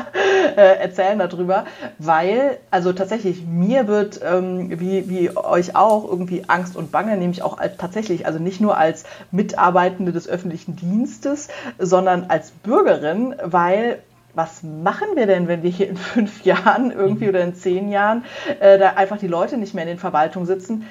äh, 0.56 0.78
erzählen 0.78 1.18
darüber, 1.18 1.64
weil, 1.98 2.58
also 2.70 2.92
tatsächlich, 2.92 3.46
mir 3.46 3.88
wird, 3.88 4.20
ähm, 4.22 4.78
wie, 4.78 5.08
wie 5.08 5.34
euch 5.34 5.74
auch, 5.74 6.08
irgendwie 6.08 6.44
Angst 6.48 6.76
und 6.76 6.92
Bange, 6.92 7.16
nämlich 7.16 7.42
auch 7.42 7.58
als, 7.58 7.78
tatsächlich, 7.78 8.26
also 8.26 8.38
nicht 8.38 8.60
nur 8.60 8.76
als 8.76 9.04
Mitarbeitende 9.30 10.12
des 10.12 10.28
öffentlichen 10.28 10.76
Dienstes, 10.76 11.48
sondern 11.78 12.26
als 12.28 12.50
Bürgerin, 12.50 13.34
weil 13.42 14.00
was 14.38 14.62
machen 14.62 15.08
wir 15.16 15.26
denn, 15.26 15.48
wenn 15.48 15.62
wir 15.62 15.70
hier 15.70 15.88
in 15.88 15.96
fünf 16.14 16.44
Jahren 16.44 16.90
irgendwie 16.90 17.24
mhm. 17.24 17.30
oder 17.30 17.42
in 17.42 17.54
zehn 17.54 17.90
Jahren 17.90 18.24
äh, 18.60 18.78
da 18.78 18.90
einfach 18.90 19.18
die 19.18 19.26
Leute 19.26 19.58
nicht 19.58 19.74
mehr 19.74 19.82
in 19.84 19.88
den 19.88 19.98
Verwaltungen 19.98 20.46
sitzen? 20.46 20.86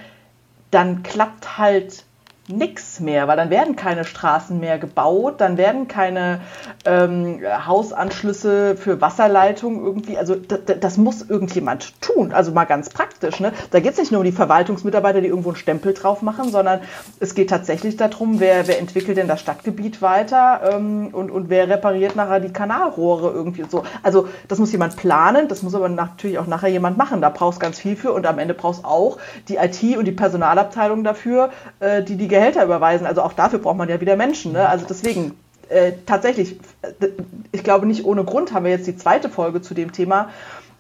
Dann 0.69 1.01
klappt 1.01 1.57
halt 1.57 2.03
nichts 2.47 2.99
mehr, 2.99 3.27
weil 3.27 3.35
dann 3.35 3.49
werden 3.49 3.75
keine 3.75 4.05
Straßen 4.05 4.59
mehr 4.59 4.77
gebaut, 4.77 5.41
dann 5.41 5.57
werden 5.57 5.87
keine 5.87 6.39
ähm, 6.85 7.41
Hausanschlüsse 7.65 8.77
für 8.77 9.01
Wasserleitungen 9.01 9.83
irgendwie, 9.83 10.17
also 10.17 10.35
das 10.35 10.97
muss 10.97 11.21
irgendjemand 11.21 12.01
tun, 12.01 12.31
also 12.31 12.51
mal 12.51 12.65
ganz 12.65 12.89
praktisch. 12.89 13.39
Ne? 13.39 13.51
Da 13.71 13.81
geht 13.81 13.93
es 13.93 13.97
nicht 13.97 14.11
nur 14.11 14.19
um 14.19 14.25
die 14.25 14.31
Verwaltungsmitarbeiter, 14.31 15.19
die 15.19 15.27
irgendwo 15.27 15.49
einen 15.49 15.57
Stempel 15.57 15.93
drauf 15.93 16.21
machen, 16.21 16.49
sondern 16.49 16.79
es 17.19 17.35
geht 17.35 17.49
tatsächlich 17.49 17.97
darum, 17.97 18.39
wer, 18.39 18.67
wer 18.67 18.79
entwickelt 18.79 19.17
denn 19.17 19.27
das 19.27 19.41
Stadtgebiet 19.41 20.01
weiter 20.01 20.61
ähm, 20.71 21.09
und, 21.11 21.29
und 21.29 21.49
wer 21.49 21.67
repariert 21.67 22.15
nachher 22.15 22.39
die 22.39 22.53
Kanalrohre 22.53 23.31
irgendwie 23.31 23.63
und 23.63 23.71
so. 23.71 23.83
Also 24.03 24.29
das 24.47 24.59
muss 24.59 24.71
jemand 24.71 24.95
planen, 24.95 25.49
das 25.49 25.63
muss 25.63 25.75
aber 25.75 25.89
natürlich 25.89 26.39
auch 26.39 26.47
nachher 26.47 26.69
jemand 26.69 26.97
machen, 26.97 27.21
da 27.21 27.29
brauchst 27.29 27.59
ganz 27.59 27.77
viel 27.77 27.97
für 27.97 28.13
und 28.13 28.25
am 28.25 28.39
Ende 28.39 28.53
brauchst 28.53 28.85
auch 28.85 29.17
die 29.49 29.57
IT 29.57 29.97
und 29.97 30.05
die 30.05 30.13
Personalabteilung 30.13 31.03
dafür, 31.03 31.49
äh, 31.81 32.03
die 32.03 32.15
die 32.15 32.36
Gehälter 32.37 32.63
überweisen. 32.63 33.07
Also 33.07 33.23
auch 33.23 33.33
dafür 33.33 33.59
braucht 33.59 33.77
man 33.77 33.89
ja 33.89 33.99
wieder 33.99 34.15
Menschen. 34.15 34.51
Ne? 34.51 34.69
Also 34.69 34.85
deswegen, 34.87 35.33
äh, 35.69 35.93
tatsächlich, 36.05 36.59
äh, 36.83 37.07
ich 37.51 37.63
glaube 37.63 37.87
nicht 37.87 38.05
ohne 38.05 38.23
Grund 38.23 38.53
haben 38.53 38.65
wir 38.65 38.71
jetzt 38.71 38.85
die 38.85 38.95
zweite 38.95 39.29
Folge 39.29 39.61
zu 39.61 39.73
dem 39.73 39.91
Thema. 39.91 40.29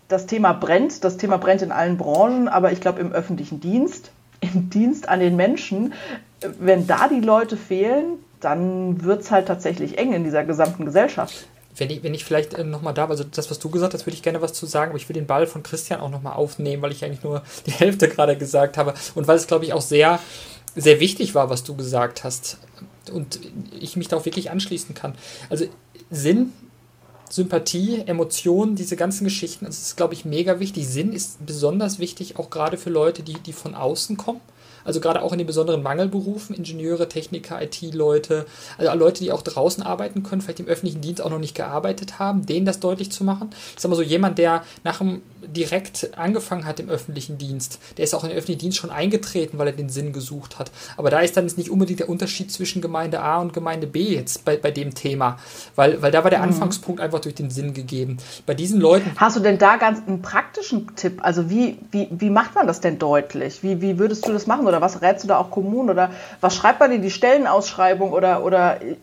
Das 0.07 0.27
Thema 0.27 0.53
brennt, 0.53 1.03
das 1.03 1.17
Thema 1.17 1.37
brennt 1.37 1.63
in 1.63 1.71
allen 1.71 1.97
Branchen, 1.97 2.47
aber 2.47 2.71
ich 2.71 2.79
glaube 2.79 2.99
im 2.99 3.11
öffentlichen 3.11 3.59
Dienst, 3.59 4.11
im 4.41 4.69
Dienst 4.69 5.09
an 5.09 5.19
den 5.19 5.35
Menschen, 5.35 5.93
wenn 6.59 6.85
da 6.85 7.07
die 7.07 7.21
Leute 7.21 7.57
fehlen, 7.57 8.19
dann 8.39 9.03
wird 9.03 9.21
es 9.21 9.31
halt 9.31 9.47
tatsächlich 9.47 9.97
eng 9.97 10.13
in 10.13 10.23
dieser 10.23 10.43
gesamten 10.43 10.85
Gesellschaft. 10.85 11.47
Wenn 11.75 11.89
ich, 11.89 12.03
wenn 12.03 12.13
ich 12.13 12.23
vielleicht 12.23 12.53
äh, 12.53 12.63
nochmal 12.63 12.93
da, 12.93 13.07
also 13.07 13.23
das, 13.23 13.49
was 13.49 13.57
du 13.57 13.71
gesagt 13.71 13.95
hast, 13.95 14.05
würde 14.05 14.15
ich 14.15 14.21
gerne 14.21 14.43
was 14.43 14.53
zu 14.53 14.67
sagen, 14.67 14.91
aber 14.91 14.97
ich 14.97 15.09
will 15.09 15.15
den 15.15 15.25
Ball 15.25 15.47
von 15.47 15.63
Christian 15.63 16.01
auch 16.01 16.09
nochmal 16.09 16.33
aufnehmen, 16.33 16.83
weil 16.83 16.91
ich 16.91 17.03
eigentlich 17.03 17.23
nur 17.23 17.41
die 17.65 17.71
Hälfte 17.71 18.07
gerade 18.07 18.37
gesagt 18.37 18.77
habe 18.77 18.93
und 19.15 19.27
weil 19.27 19.37
es, 19.37 19.47
glaube 19.47 19.65
ich, 19.65 19.73
auch 19.73 19.81
sehr, 19.81 20.19
sehr 20.75 20.99
wichtig 20.99 21.35
war, 21.35 21.49
was 21.49 21.63
du 21.63 21.75
gesagt 21.75 22.23
hast 22.23 22.57
und 23.11 23.39
ich 23.79 23.95
mich 23.95 24.07
da 24.07 24.17
auch 24.17 24.25
wirklich 24.25 24.51
anschließen 24.51 24.93
kann. 24.93 25.15
Also 25.49 25.65
Sinn, 26.09 26.53
Sympathie, 27.29 28.03
Emotionen, 28.05 28.75
diese 28.75 28.95
ganzen 28.95 29.23
Geschichten, 29.25 29.65
das 29.65 29.79
ist, 29.79 29.97
glaube 29.97 30.13
ich, 30.13 30.25
mega 30.25 30.59
wichtig. 30.59 30.87
Sinn 30.87 31.11
ist 31.11 31.45
besonders 31.45 31.99
wichtig, 31.99 32.37
auch 32.37 32.49
gerade 32.49 32.77
für 32.77 32.89
Leute, 32.89 33.23
die, 33.23 33.33
die 33.33 33.53
von 33.53 33.75
außen 33.75 34.17
kommen. 34.17 34.41
Also 34.85 35.01
gerade 35.01 35.21
auch 35.21 35.33
in 35.33 35.37
den 35.37 35.47
besonderen 35.47 35.83
Mangelberufen, 35.83 36.55
Ingenieure, 36.55 37.09
Techniker, 37.09 37.61
IT-Leute, 37.61 38.45
also 38.77 38.93
Leute, 38.97 39.21
die 39.21 39.33
auch 39.33 39.41
draußen 39.41 39.83
arbeiten 39.83 40.23
können, 40.23 40.41
vielleicht 40.41 40.61
im 40.61 40.67
öffentlichen 40.67 41.01
Dienst 41.01 41.21
auch 41.21 41.29
noch 41.29 41.39
nicht 41.39 41.55
gearbeitet 41.55 42.19
haben, 42.19 42.45
denen 42.45 42.65
das 42.65 42.79
deutlich 42.79 43.11
zu 43.11 43.25
machen. 43.25 43.49
Ich 43.75 43.81
sag 43.81 43.89
mal 43.89 43.97
so, 43.97 44.01
jemand, 44.01 44.37
der 44.37 44.63
nach 44.85 44.99
dem 44.99 45.21
direkt 45.47 46.17
angefangen 46.17 46.65
hat 46.65 46.79
im 46.79 46.89
öffentlichen 46.89 47.37
Dienst, 47.37 47.79
der 47.97 48.03
ist 48.03 48.13
auch 48.13 48.23
in 48.23 48.29
den 48.29 48.37
öffentlichen 48.37 48.59
Dienst 48.59 48.77
schon 48.77 48.89
eingetreten, 48.89 49.57
weil 49.57 49.67
er 49.67 49.73
den 49.73 49.89
Sinn 49.89 50.13
gesucht 50.13 50.59
hat. 50.59 50.71
Aber 50.97 51.09
da 51.09 51.19
ist 51.19 51.37
dann 51.37 51.45
nicht 51.45 51.69
unbedingt 51.69 51.99
der 51.99 52.09
Unterschied 52.09 52.51
zwischen 52.51 52.81
Gemeinde 52.81 53.21
A 53.21 53.39
und 53.39 53.53
Gemeinde 53.53 53.87
B 53.87 54.01
jetzt 54.01 54.45
bei, 54.45 54.57
bei 54.57 54.71
dem 54.71 54.93
Thema, 54.93 55.37
weil, 55.75 56.01
weil 56.01 56.11
da 56.11 56.23
war 56.23 56.29
der 56.29 56.39
mhm. 56.39 56.45
Anfangspunkt 56.45 57.01
einfach 57.01 57.19
durch 57.19 57.35
den 57.35 57.49
Sinn 57.49 57.73
gegeben. 57.73 58.17
Bei 58.45 58.53
diesen 58.53 58.79
Leuten. 58.79 59.11
Hast 59.15 59.37
du 59.37 59.39
denn 59.39 59.57
da 59.57 59.77
ganz 59.77 60.01
einen 60.07 60.21
praktischen 60.21 60.95
Tipp? 60.95 61.19
Also 61.23 61.49
wie, 61.49 61.79
wie, 61.91 62.07
wie 62.11 62.29
macht 62.29 62.55
man 62.55 62.67
das 62.67 62.81
denn 62.81 62.99
deutlich? 62.99 63.63
Wie, 63.63 63.81
wie 63.81 63.99
würdest 63.99 64.27
du 64.27 64.33
das 64.33 64.47
machen? 64.47 64.67
Oder 64.67 64.81
was 64.81 65.01
rätst 65.01 65.23
du 65.23 65.27
da 65.27 65.37
auch 65.37 65.51
Kommunen? 65.51 65.89
Oder 65.89 66.11
was 66.41 66.55
schreibt 66.55 66.79
man 66.79 66.91
in 66.91 67.01
die 67.01 67.11
Stellenausschreibung? 67.11 68.11
Oder, 68.11 68.43
oder 68.43 68.81
äh, 68.81 68.95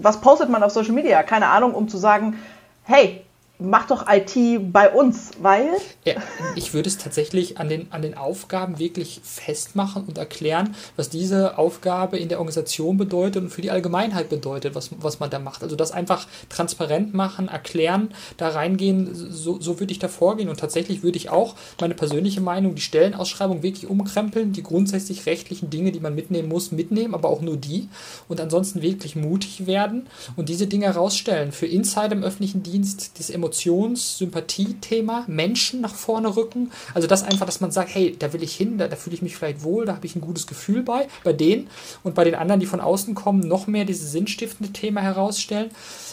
was 0.00 0.20
postet 0.20 0.48
man 0.48 0.62
auf 0.62 0.72
Social 0.72 0.92
Media? 0.92 1.22
Keine 1.22 1.48
Ahnung, 1.48 1.74
um 1.74 1.88
zu 1.88 1.98
sagen, 1.98 2.38
hey, 2.84 3.22
mach 3.62 3.86
doch 3.86 4.06
IT 4.08 4.72
bei 4.72 4.90
uns, 4.90 5.30
weil. 5.40 5.68
Ja, 6.04 6.14
ich 6.56 6.74
würde 6.74 6.88
es 6.88 6.98
tatsächlich 6.98 7.58
an 7.58 7.68
den, 7.68 7.90
an 7.92 8.02
den 8.02 8.16
Aufgaben 8.16 8.78
wirklich 8.78 9.20
festmachen 9.22 10.04
und 10.04 10.18
erklären, 10.18 10.74
was 10.96 11.08
diese 11.08 11.58
Aufgabe 11.58 12.18
in 12.18 12.28
der 12.28 12.38
Organisation 12.38 12.96
bedeutet 12.96 13.42
und 13.42 13.50
für 13.50 13.62
die 13.62 13.70
Allgemeinheit 13.70 14.28
bedeutet, 14.28 14.74
was, 14.74 14.90
was 14.98 15.20
man 15.20 15.30
da 15.30 15.38
macht. 15.38 15.62
Also 15.62 15.76
das 15.76 15.92
einfach 15.92 16.26
transparent 16.48 17.14
machen, 17.14 17.48
erklären, 17.48 18.14
da 18.36 18.48
reingehen, 18.48 19.10
so, 19.14 19.60
so 19.60 19.78
würde 19.80 19.92
ich 19.92 19.98
da 19.98 20.08
vorgehen. 20.08 20.48
Und 20.48 20.58
tatsächlich 20.58 21.02
würde 21.02 21.16
ich 21.16 21.30
auch 21.30 21.54
meine 21.80 21.94
persönliche 21.94 22.40
Meinung, 22.40 22.74
die 22.74 22.82
Stellenausschreibung 22.82 23.62
wirklich 23.62 23.88
umkrempeln, 23.88 24.52
die 24.52 24.62
grundsätzlich 24.62 25.26
rechtlichen 25.26 25.70
Dinge, 25.70 25.92
die 25.92 26.00
man 26.00 26.14
mitnehmen 26.14 26.48
muss, 26.48 26.72
mitnehmen, 26.72 27.14
aber 27.14 27.28
auch 27.28 27.40
nur 27.40 27.56
die. 27.56 27.88
Und 28.28 28.40
ansonsten 28.40 28.82
wirklich 28.82 29.16
mutig 29.16 29.66
werden 29.66 30.08
und 30.36 30.48
diese 30.48 30.66
Dinge 30.66 30.86
herausstellen. 30.86 31.52
Für 31.52 31.66
Insider 31.66 32.12
im 32.12 32.24
öffentlichen 32.24 32.62
Dienst, 32.62 33.12
das 33.18 33.30
Emotionen 33.30 33.51
Emotions-, 33.52 34.18
Sympathie-Thema, 34.18 35.24
Menschen 35.26 35.80
nach 35.80 35.94
vorne 35.94 36.36
rücken. 36.36 36.70
Also 36.94 37.06
das 37.06 37.22
einfach, 37.22 37.46
dass 37.46 37.60
man 37.60 37.70
sagt, 37.70 37.94
hey, 37.94 38.16
da 38.18 38.32
will 38.32 38.42
ich 38.42 38.54
hin, 38.54 38.78
da, 38.78 38.88
da 38.88 38.96
fühle 38.96 39.14
ich 39.14 39.22
mich 39.22 39.36
vielleicht 39.36 39.62
wohl, 39.62 39.86
da 39.86 39.94
habe 39.94 40.06
ich 40.06 40.16
ein 40.16 40.20
gutes 40.20 40.46
Gefühl 40.46 40.82
bei, 40.82 41.08
bei 41.24 41.32
denen. 41.32 41.68
Und 42.02 42.14
bei 42.14 42.24
den 42.24 42.34
anderen, 42.34 42.60
die 42.60 42.66
von 42.66 42.80
außen 42.80 43.14
kommen, 43.14 43.40
noch 43.40 43.66
mehr 43.66 43.84
dieses 43.84 44.12
sinnstiftende 44.12 44.72
Thema 44.72 45.00
herausstellen. 45.00 45.70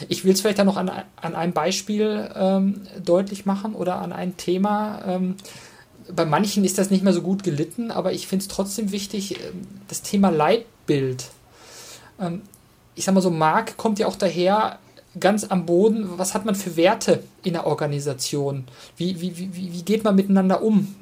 Ich 0.07 0.25
will 0.25 0.33
es 0.33 0.41
vielleicht 0.41 0.59
dann 0.59 0.67
noch 0.67 0.77
an, 0.77 0.91
an 1.15 1.35
einem 1.35 1.53
Beispiel 1.53 2.29
ähm, 2.35 2.81
deutlich 3.03 3.45
machen 3.45 3.73
oder 3.73 3.99
an 3.99 4.13
ein 4.13 4.37
Thema. 4.37 5.01
Ähm, 5.07 5.35
bei 6.13 6.25
manchen 6.25 6.63
ist 6.63 6.77
das 6.77 6.89
nicht 6.89 7.03
mehr 7.03 7.13
so 7.13 7.21
gut 7.21 7.43
gelitten, 7.43 7.91
aber 7.91 8.13
ich 8.13 8.27
finde 8.27 8.43
es 8.43 8.47
trotzdem 8.47 8.91
wichtig, 8.91 9.39
ähm, 9.39 9.67
das 9.87 10.01
Thema 10.01 10.29
Leitbild. 10.29 11.25
Ähm, 12.19 12.41
ich 12.95 13.05
sag 13.05 13.15
mal 13.15 13.21
so, 13.21 13.29
Mark 13.29 13.77
kommt 13.77 13.99
ja 13.99 14.07
auch 14.07 14.15
daher, 14.15 14.79
ganz 15.19 15.45
am 15.45 15.65
Boden, 15.65 16.07
was 16.17 16.33
hat 16.33 16.45
man 16.45 16.55
für 16.55 16.75
Werte 16.75 17.23
in 17.43 17.53
der 17.53 17.65
Organisation? 17.65 18.65
Wie, 18.97 19.19
wie, 19.21 19.37
wie, 19.37 19.53
wie 19.53 19.81
geht 19.83 20.03
man 20.03 20.15
miteinander 20.15 20.61
um? 20.61 20.95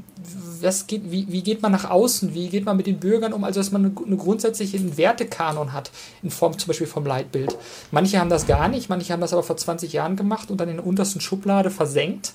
Was 0.62 0.88
geht, 0.88 1.12
wie, 1.12 1.28
wie 1.30 1.43
geht 1.43 1.62
man 1.62 1.72
nach 1.72 1.89
außen? 1.89 2.34
Wie 2.34 2.49
geht 2.49 2.66
man 2.66 2.78
mit 2.78 2.88
den 2.88 2.99
Bürgern 2.99 3.34
um? 3.34 3.43
Also, 3.43 3.60
dass 3.60 3.72
man 3.72 3.86
eine, 3.86 3.93
eine 4.05 4.18
grundsätzliche 4.18 4.97
Wertekanon 4.97 5.74
hat, 5.74 5.91
in 6.24 6.32
Form 6.32 6.58
zum 6.58 6.68
Beispiel 6.68 6.88
vom 6.88 7.05
Leitbild. 7.05 7.55
Manche 7.91 8.20
haben 8.20 8.30
das 8.30 8.47
gar 8.47 8.68
nicht, 8.68 8.89
manche 8.89 9.14
haben 9.14 9.22
das 9.22 9.34
aber 9.34 9.43
vor 9.43 9.58
20 9.58 9.93
Jahren 9.93 10.16
gemacht 10.16 10.49
und 10.49 10.60
dann 10.60 10.70
in 10.70 10.78
der 10.78 10.88
untersten 10.88 11.22
Schublade 11.22 11.70
versenkt. 11.70 12.34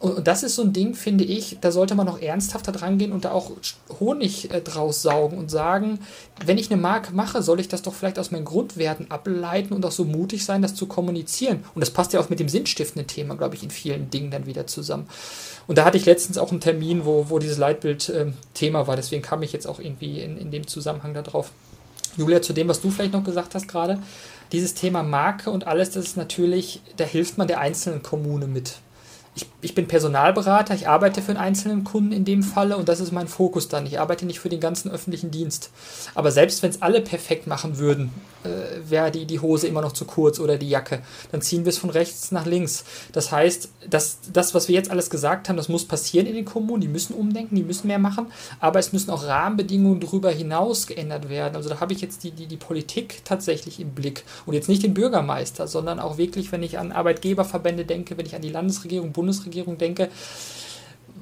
Und 0.00 0.26
das 0.26 0.42
ist 0.42 0.56
so 0.56 0.62
ein 0.62 0.72
Ding, 0.72 0.94
finde 0.94 1.24
ich, 1.24 1.58
da 1.60 1.70
sollte 1.70 1.94
man 1.94 2.04
noch 2.04 2.20
ernsthafter 2.20 2.72
dran 2.72 2.98
gehen 2.98 3.12
und 3.12 3.24
da 3.24 3.30
auch 3.32 3.52
Honig 4.00 4.50
äh, 4.50 4.60
draus 4.60 5.00
saugen 5.00 5.38
und 5.38 5.50
sagen, 5.50 6.00
wenn 6.44 6.58
ich 6.58 6.70
eine 6.70 6.80
Marke 6.80 7.14
mache, 7.14 7.42
soll 7.42 7.60
ich 7.60 7.68
das 7.68 7.80
doch 7.80 7.94
vielleicht 7.94 8.18
aus 8.18 8.30
meinen 8.30 8.44
Grundwerten 8.44 9.10
ableiten 9.10 9.72
und 9.72 9.86
auch 9.86 9.92
so 9.92 10.04
mutig 10.04 10.44
sein, 10.44 10.60
das 10.60 10.74
zu 10.74 10.86
kommunizieren. 10.86 11.64
Und 11.74 11.80
das 11.80 11.90
passt 11.90 12.12
ja 12.12 12.20
auch 12.20 12.28
mit 12.28 12.38
dem 12.38 12.48
sinnstiftenden 12.50 13.06
Thema, 13.06 13.34
glaube 13.36 13.54
ich, 13.54 13.62
in 13.62 13.70
vielen 13.70 14.10
Dingen 14.10 14.30
dann 14.30 14.46
wieder 14.46 14.66
zusammen. 14.66 15.08
Und 15.66 15.78
da 15.78 15.84
hatte 15.86 15.96
ich 15.96 16.04
letztens 16.04 16.36
auch 16.36 16.50
einen 16.50 16.60
Termin, 16.60 17.06
wo, 17.06 17.30
wo 17.30 17.38
dieses 17.38 17.56
Leitbild 17.56 18.10
äh, 18.10 18.26
war. 18.72 18.96
Deswegen 18.96 19.22
kam 19.22 19.42
ich 19.42 19.52
jetzt 19.52 19.66
auch 19.66 19.78
irgendwie 19.78 20.20
in, 20.20 20.36
in 20.36 20.50
dem 20.50 20.66
Zusammenhang 20.66 21.14
darauf. 21.14 21.50
Julia, 22.16 22.42
zu 22.42 22.52
dem, 22.52 22.68
was 22.68 22.80
du 22.80 22.90
vielleicht 22.90 23.12
noch 23.12 23.24
gesagt 23.24 23.54
hast 23.54 23.68
gerade, 23.68 24.00
dieses 24.52 24.74
Thema 24.74 25.02
Marke 25.02 25.50
und 25.50 25.66
alles, 25.66 25.90
das 25.90 26.04
ist 26.04 26.16
natürlich, 26.16 26.82
da 26.96 27.04
hilft 27.04 27.38
man 27.38 27.48
der 27.48 27.60
einzelnen 27.60 28.02
Kommune 28.02 28.46
mit 28.46 28.74
ich, 29.34 29.46
ich 29.64 29.74
bin 29.74 29.88
Personalberater, 29.88 30.74
ich 30.74 30.88
arbeite 30.88 31.22
für 31.22 31.30
einen 31.30 31.40
einzelnen 31.40 31.84
Kunden 31.84 32.12
in 32.12 32.24
dem 32.24 32.42
Falle 32.42 32.76
und 32.76 32.88
das 32.88 33.00
ist 33.00 33.12
mein 33.12 33.28
Fokus 33.28 33.68
dann. 33.68 33.86
Ich 33.86 33.98
arbeite 33.98 34.26
nicht 34.26 34.38
für 34.38 34.50
den 34.50 34.60
ganzen 34.60 34.90
öffentlichen 34.90 35.30
Dienst. 35.30 35.70
Aber 36.14 36.30
selbst 36.30 36.62
wenn 36.62 36.70
es 36.70 36.82
alle 36.82 37.00
perfekt 37.00 37.46
machen 37.46 37.78
würden, 37.78 38.10
äh, 38.44 38.48
wäre 38.90 39.10
die, 39.10 39.24
die 39.24 39.40
Hose 39.40 39.66
immer 39.66 39.80
noch 39.80 39.92
zu 39.92 40.04
kurz 40.04 40.38
oder 40.38 40.58
die 40.58 40.68
Jacke. 40.68 41.00
Dann 41.32 41.40
ziehen 41.40 41.64
wir 41.64 41.70
es 41.70 41.78
von 41.78 41.88
rechts 41.88 42.30
nach 42.30 42.44
links. 42.44 42.84
Das 43.12 43.32
heißt, 43.32 43.70
dass 43.88 44.18
das, 44.30 44.54
was 44.54 44.68
wir 44.68 44.74
jetzt 44.74 44.90
alles 44.90 45.08
gesagt 45.08 45.48
haben, 45.48 45.56
das 45.56 45.70
muss 45.70 45.86
passieren 45.86 46.26
in 46.26 46.34
den 46.34 46.44
Kommunen. 46.44 46.82
Die 46.82 46.88
müssen 46.88 47.14
umdenken, 47.14 47.56
die 47.56 47.62
müssen 47.62 47.86
mehr 47.86 47.98
machen, 47.98 48.26
aber 48.60 48.78
es 48.78 48.92
müssen 48.92 49.10
auch 49.10 49.24
Rahmenbedingungen 49.24 50.00
darüber 50.00 50.30
hinaus 50.30 50.86
geändert 50.86 51.30
werden. 51.30 51.56
Also 51.56 51.70
da 51.70 51.80
habe 51.80 51.94
ich 51.94 52.02
jetzt 52.02 52.22
die, 52.22 52.32
die, 52.32 52.46
die 52.46 52.58
Politik 52.58 53.22
tatsächlich 53.24 53.80
im 53.80 53.90
Blick 53.90 54.24
und 54.44 54.52
jetzt 54.52 54.68
nicht 54.68 54.82
den 54.82 54.92
Bürgermeister, 54.92 55.66
sondern 55.66 55.98
auch 55.98 56.18
wirklich, 56.18 56.52
wenn 56.52 56.62
ich 56.62 56.78
an 56.78 56.92
Arbeitgeberverbände 56.92 57.86
denke, 57.86 58.18
wenn 58.18 58.26
ich 58.26 58.34
an 58.34 58.42
die 58.42 58.50
Landesregierung, 58.50 59.12
Bundesregierung 59.12 59.53
denke, 59.62 60.10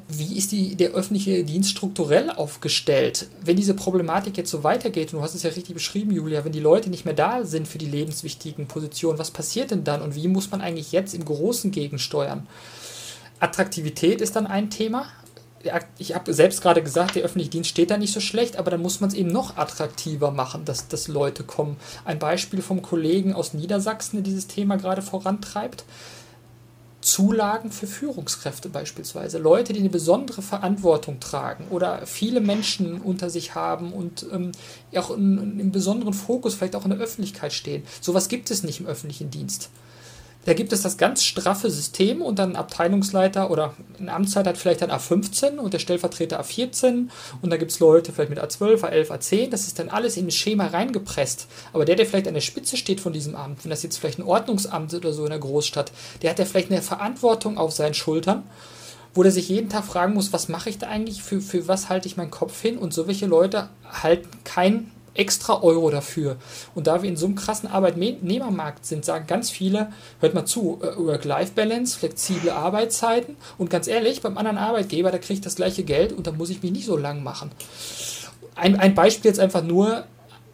wie 0.08 0.36
ist 0.36 0.52
die, 0.52 0.74
der 0.74 0.90
öffentliche 0.90 1.44
Dienst 1.44 1.70
strukturell 1.70 2.30
aufgestellt? 2.30 3.28
Wenn 3.44 3.56
diese 3.56 3.74
Problematik 3.74 4.36
jetzt 4.36 4.50
so 4.50 4.64
weitergeht, 4.64 5.12
und 5.12 5.20
du 5.20 5.22
hast 5.22 5.34
es 5.34 5.42
ja 5.42 5.50
richtig 5.50 5.74
beschrieben, 5.74 6.10
Julia, 6.12 6.44
wenn 6.44 6.52
die 6.52 6.60
Leute 6.60 6.90
nicht 6.90 7.04
mehr 7.04 7.14
da 7.14 7.44
sind 7.44 7.68
für 7.68 7.78
die 7.78 7.86
lebenswichtigen 7.86 8.66
Positionen, 8.66 9.18
was 9.18 9.30
passiert 9.30 9.70
denn 9.70 9.84
dann 9.84 10.02
und 10.02 10.14
wie 10.14 10.28
muss 10.28 10.50
man 10.50 10.60
eigentlich 10.60 10.92
jetzt 10.92 11.14
im 11.14 11.24
Großen 11.24 11.70
gegensteuern? 11.70 12.46
Attraktivität 13.40 14.20
ist 14.20 14.36
dann 14.36 14.46
ein 14.46 14.70
Thema. 14.70 15.06
Ich 15.98 16.14
habe 16.14 16.34
selbst 16.34 16.60
gerade 16.60 16.82
gesagt, 16.82 17.14
der 17.14 17.22
öffentliche 17.22 17.50
Dienst 17.50 17.70
steht 17.70 17.90
da 17.90 17.96
nicht 17.96 18.12
so 18.12 18.20
schlecht, 18.20 18.56
aber 18.56 18.70
dann 18.70 18.82
muss 18.82 19.00
man 19.00 19.10
es 19.10 19.14
eben 19.14 19.30
noch 19.30 19.56
attraktiver 19.56 20.32
machen, 20.32 20.64
dass, 20.64 20.88
dass 20.88 21.06
Leute 21.06 21.44
kommen. 21.44 21.76
Ein 22.04 22.18
Beispiel 22.18 22.62
vom 22.62 22.82
Kollegen 22.82 23.32
aus 23.32 23.54
Niedersachsen, 23.54 24.16
der 24.16 24.24
dieses 24.24 24.48
Thema 24.48 24.76
gerade 24.76 25.02
vorantreibt 25.02 25.84
Zulagen 27.02 27.70
für 27.70 27.86
Führungskräfte 27.86 28.68
beispielsweise. 28.68 29.38
Leute, 29.38 29.72
die 29.72 29.80
eine 29.80 29.90
besondere 29.90 30.40
Verantwortung 30.40 31.20
tragen 31.20 31.66
oder 31.70 32.06
viele 32.06 32.40
Menschen 32.40 33.00
unter 33.00 33.28
sich 33.28 33.54
haben 33.54 33.92
und 33.92 34.24
ähm, 34.32 34.52
auch 34.96 35.10
in, 35.10 35.60
in 35.60 35.72
besonderen 35.72 36.14
Fokus 36.14 36.54
vielleicht 36.54 36.76
auch 36.76 36.84
in 36.84 36.90
der 36.90 37.00
Öffentlichkeit 37.00 37.52
stehen. 37.52 37.82
Sowas 38.00 38.28
gibt 38.28 38.50
es 38.50 38.62
nicht 38.62 38.80
im 38.80 38.86
öffentlichen 38.86 39.30
Dienst. 39.30 39.70
Da 40.44 40.54
gibt 40.54 40.72
es 40.72 40.82
das 40.82 40.96
ganz 40.96 41.22
straffe 41.22 41.70
System 41.70 42.20
und 42.20 42.38
dann 42.38 42.50
ein 42.50 42.56
Abteilungsleiter 42.56 43.50
oder 43.50 43.74
ein 43.98 44.08
Amtsleiter 44.08 44.50
hat 44.50 44.58
vielleicht 44.58 44.82
dann 44.82 44.90
A15 44.90 45.58
und 45.58 45.72
der 45.72 45.78
Stellvertreter 45.78 46.40
A14 46.40 47.08
und 47.42 47.50
da 47.50 47.56
gibt 47.56 47.70
es 47.70 47.78
Leute 47.78 48.12
vielleicht 48.12 48.30
mit 48.30 48.40
A12, 48.40 48.80
A11, 48.80 49.10
A10. 49.10 49.50
Das 49.50 49.68
ist 49.68 49.78
dann 49.78 49.88
alles 49.88 50.16
in 50.16 50.26
ein 50.26 50.30
Schema 50.32 50.66
reingepresst. 50.66 51.46
Aber 51.72 51.84
der, 51.84 51.94
der 51.94 52.06
vielleicht 52.06 52.26
an 52.26 52.34
der 52.34 52.40
Spitze 52.40 52.76
steht 52.76 53.00
von 53.00 53.12
diesem 53.12 53.36
Amt, 53.36 53.64
wenn 53.64 53.70
das 53.70 53.82
jetzt 53.84 53.98
vielleicht 53.98 54.18
ein 54.18 54.24
Ordnungsamt 54.24 54.92
oder 54.94 55.12
so 55.12 55.24
in 55.24 55.30
der 55.30 55.38
Großstadt, 55.38 55.92
der 56.22 56.30
hat 56.30 56.38
ja 56.38 56.44
vielleicht 56.44 56.70
eine 56.70 56.82
Verantwortung 56.82 57.58
auf 57.58 57.72
seinen 57.72 57.94
Schultern 57.94 58.42
wo 59.14 59.22
der 59.22 59.32
sich 59.32 59.48
jeden 59.48 59.68
Tag 59.68 59.84
fragen 59.84 60.14
muss, 60.14 60.32
was 60.32 60.48
mache 60.48 60.70
ich 60.70 60.78
da 60.78 60.88
eigentlich, 60.88 61.22
für, 61.22 61.40
für 61.40 61.68
was 61.68 61.88
halte 61.88 62.08
ich 62.08 62.16
meinen 62.16 62.30
Kopf 62.30 62.60
hin? 62.62 62.78
Und 62.78 62.94
so 62.94 63.06
welche 63.06 63.26
Leute 63.26 63.68
halten 63.84 64.28
kein 64.44 64.90
extra 65.14 65.62
Euro 65.62 65.90
dafür. 65.90 66.36
Und 66.74 66.86
da 66.86 67.02
wir 67.02 67.10
in 67.10 67.16
so 67.16 67.26
einem 67.26 67.34
krassen 67.34 67.68
Arbeitnehmermarkt 67.68 68.86
sind, 68.86 69.04
sagen 69.04 69.26
ganz 69.26 69.50
viele, 69.50 69.92
hört 70.20 70.34
mal 70.34 70.44
zu, 70.44 70.80
äh, 70.82 70.96
Work-Life-Balance, 70.96 71.98
flexible 71.98 72.50
Arbeitszeiten 72.50 73.36
und 73.58 73.70
ganz 73.70 73.86
ehrlich, 73.86 74.22
beim 74.22 74.38
anderen 74.38 74.58
Arbeitgeber, 74.58 75.10
da 75.10 75.18
kriege 75.18 75.34
ich 75.34 75.40
das 75.40 75.56
gleiche 75.56 75.82
Geld 75.82 76.12
und 76.12 76.26
da 76.26 76.32
muss 76.32 76.50
ich 76.50 76.62
mich 76.62 76.72
nicht 76.72 76.86
so 76.86 76.96
lang 76.96 77.22
machen. 77.22 77.50
Ein, 78.54 78.76
ein 78.78 78.94
Beispiel 78.94 79.30
jetzt 79.30 79.40
einfach 79.40 79.62
nur, 79.62 80.04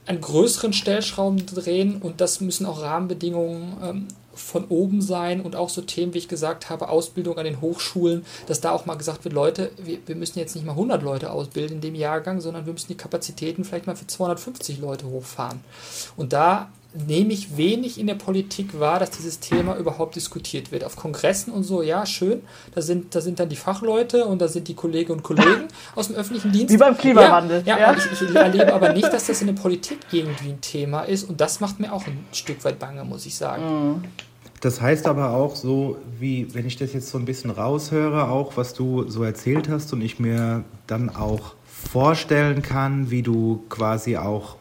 an 0.09 0.23
größeren 0.23 0.73
Stellschrauben 0.73 1.45
drehen 1.45 2.01
und 2.01 2.23
das 2.23 2.41
müssen 2.41 2.65
auch 2.65 2.81
Rahmenbedingungen 2.81 3.77
ähm, 3.85 4.09
von 4.39 4.67
oben 4.69 5.03
sein 5.03 5.41
und 5.41 5.57
auch 5.57 5.69
so 5.69 5.83
Themen, 5.83 6.15
wie 6.15 6.19
ich 6.19 6.29
gesagt 6.29 6.71
habe, 6.71 6.89
Ausbildung 6.89 7.39
an 7.39 7.45
den 7.45 7.61
Hochschulen, 7.61 8.25
dass 8.47 8.61
da 8.61 8.71
auch 8.71 8.87
mal 8.87 8.95
gesagt 8.95 9.25
wird, 9.25 9.35
Leute, 9.35 9.71
wir, 9.77 9.99
wir 10.07 10.17
müssen 10.17 10.39
jetzt 10.39 10.55
nicht 10.55 10.65
mal 10.65 10.73
100 10.73 11.03
Leute 11.03 11.31
ausbilden 11.31 11.77
in 11.77 11.81
dem 11.81 11.95
Jahrgang, 11.95 12.41
sondern 12.41 12.67
wir 12.67 12.73
müssen 12.73 12.89
die 12.89 12.97
Kapazitäten 12.97 13.65
vielleicht 13.65 13.87
mal 13.87 13.97
für 13.97 14.07
250 14.07 14.79
Leute 14.79 15.07
hochfahren. 15.07 15.61
Und 16.17 16.33
da 16.33 16.69
nehme 17.07 17.33
ich 17.33 17.57
wenig 17.57 17.99
in 17.99 18.07
der 18.07 18.15
Politik 18.15 18.81
wahr, 18.81 18.99
dass 18.99 19.11
dieses 19.11 19.41
Thema 19.41 19.77
überhaupt 19.77 20.17
diskutiert 20.17 20.73
wird. 20.73 20.85
Auf 20.85 20.97
Kongressen 20.97 21.53
und 21.53 21.63
so, 21.63 21.83
ja, 21.83 22.07
schön. 22.07 22.43
Da 22.75 22.81
sind, 22.81 23.15
da 23.15 23.21
sind 23.21 23.39
dann 23.39 23.49
die 23.49 23.57
Fachleute 23.57 24.25
und 24.25 24.41
da 24.41 24.49
sind 24.49 24.69
die 24.69 24.75
Kolleginnen 24.75 25.19
und 25.19 25.23
Kollegen 25.23 25.69
aus 25.95 26.09
dem 26.09 26.17
öffentlichen 26.17 26.51
Dienst. 26.51 26.73
Wie 26.73 26.79
beim 26.79 26.97
Klimawandel. 26.97 27.63
Ja, 27.67 27.79
ja, 27.79 27.93
ja. 27.93 27.99
Ich, 27.99 28.23
ich, 28.23 28.35
erlebe 28.35 28.73
aber 28.73 28.93
nicht, 28.93 29.13
dass 29.13 29.27
das 29.27 29.41
in 29.43 29.49
der 29.49 29.55
Politik 29.55 29.99
irgendwie 30.13 30.49
ein 30.49 30.61
Thema 30.61 31.03
ist 31.03 31.29
und 31.29 31.41
das 31.41 31.61
macht 31.61 31.79
mir 31.79 31.93
auch 31.93 32.07
ein 32.07 32.25
Stück 32.33 32.65
weit 32.65 32.79
bange, 32.79 33.05
muss 33.05 33.27
ich 33.27 33.37
sagen. 33.37 33.63
Mhm. 33.63 34.05
Das 34.61 34.81
heißt 34.81 35.07
aber 35.07 35.31
auch 35.31 35.55
so, 35.55 35.99
wie 36.19 36.53
wenn 36.55 36.67
ich 36.67 36.77
das 36.77 36.93
jetzt 36.93 37.09
so 37.09 37.19
ein 37.19 37.25
bisschen 37.25 37.51
raushöre, 37.51 38.29
auch 38.29 38.57
was 38.57 38.75
du 38.75 39.09
so 39.09 39.23
erzählt 39.23 39.69
hast 39.69 39.93
und 39.93 40.03
ich 40.03 40.19
mir 40.19 40.65
dann 40.87 41.11
auch 41.11 41.55
vorstellen 41.65 42.63
kann, 42.63 43.11
wie 43.11 43.23
du 43.23 43.65
quasi 43.69 44.17
auch 44.17 44.57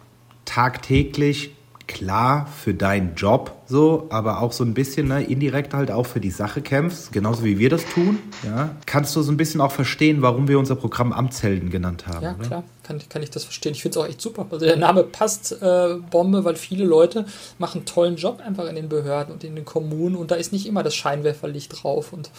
tagtäglich 0.45 1.56
klar 1.87 2.47
für 2.47 2.73
deinen 2.73 3.15
Job 3.15 3.53
so, 3.67 4.07
aber 4.09 4.41
auch 4.41 4.51
so 4.51 4.63
ein 4.63 4.73
bisschen 4.73 5.07
ne, 5.07 5.23
indirekt 5.23 5.73
halt 5.73 5.91
auch 5.91 6.05
für 6.05 6.19
die 6.19 6.31
Sache 6.31 6.61
kämpfst, 6.61 7.11
genauso 7.11 7.43
wie 7.43 7.59
wir 7.59 7.69
das 7.69 7.85
tun, 7.85 8.19
ja, 8.45 8.75
kannst 8.85 9.15
du 9.15 9.21
so 9.21 9.31
ein 9.31 9.37
bisschen 9.37 9.59
auch 9.61 9.71
verstehen, 9.71 10.21
warum 10.21 10.47
wir 10.47 10.59
unser 10.59 10.75
Programm 10.75 11.11
Amtshelden 11.11 11.69
genannt 11.69 12.07
haben. 12.07 12.23
Ja, 12.23 12.35
oder? 12.35 12.47
klar, 12.47 12.63
kann, 12.83 13.01
kann 13.09 13.23
ich 13.23 13.29
das 13.29 13.43
verstehen. 13.43 13.73
Ich 13.73 13.81
finde 13.81 13.99
es 13.99 14.05
auch 14.05 14.07
echt 14.07 14.21
super. 14.21 14.45
Also 14.49 14.65
der 14.65 14.77
Name 14.77 15.03
passt 15.03 15.61
äh, 15.61 15.95
Bombe, 16.09 16.45
weil 16.45 16.55
viele 16.55 16.85
Leute 16.85 17.25
machen 17.57 17.79
einen 17.79 17.85
tollen 17.85 18.15
Job 18.15 18.41
einfach 18.45 18.67
in 18.67 18.75
den 18.75 18.89
Behörden 18.89 19.33
und 19.33 19.43
in 19.43 19.55
den 19.55 19.65
Kommunen 19.65 20.15
und 20.15 20.31
da 20.31 20.35
ist 20.35 20.53
nicht 20.53 20.65
immer 20.65 20.83
das 20.83 20.95
Scheinwerferlicht 20.95 21.83
drauf 21.83 22.13
und 22.13 22.29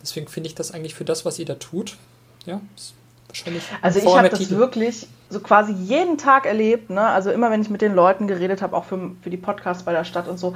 deswegen 0.00 0.28
finde 0.28 0.48
ich 0.48 0.54
das 0.54 0.72
eigentlich 0.72 0.94
für 0.94 1.04
das, 1.04 1.24
was 1.24 1.38
ihr 1.38 1.46
da 1.46 1.54
tut, 1.54 1.96
ja, 2.46 2.60
ist 2.76 2.94
wahrscheinlich. 3.28 3.62
Also 3.80 3.98
ich 4.00 4.06
habe 4.06 4.28
das 4.28 4.50
wirklich 4.50 5.06
so 5.32 5.40
quasi 5.40 5.72
jeden 5.72 6.18
Tag 6.18 6.46
erlebt, 6.46 6.90
ne? 6.90 7.02
Also 7.02 7.30
immer 7.30 7.50
wenn 7.50 7.62
ich 7.62 7.70
mit 7.70 7.82
den 7.82 7.94
Leuten 7.94 8.26
geredet 8.26 8.62
habe, 8.62 8.76
auch 8.76 8.84
für, 8.84 9.12
für 9.22 9.30
die 9.30 9.36
Podcasts 9.36 9.82
bei 9.82 9.92
der 9.92 10.04
Stadt 10.04 10.28
und 10.28 10.38
so, 10.38 10.54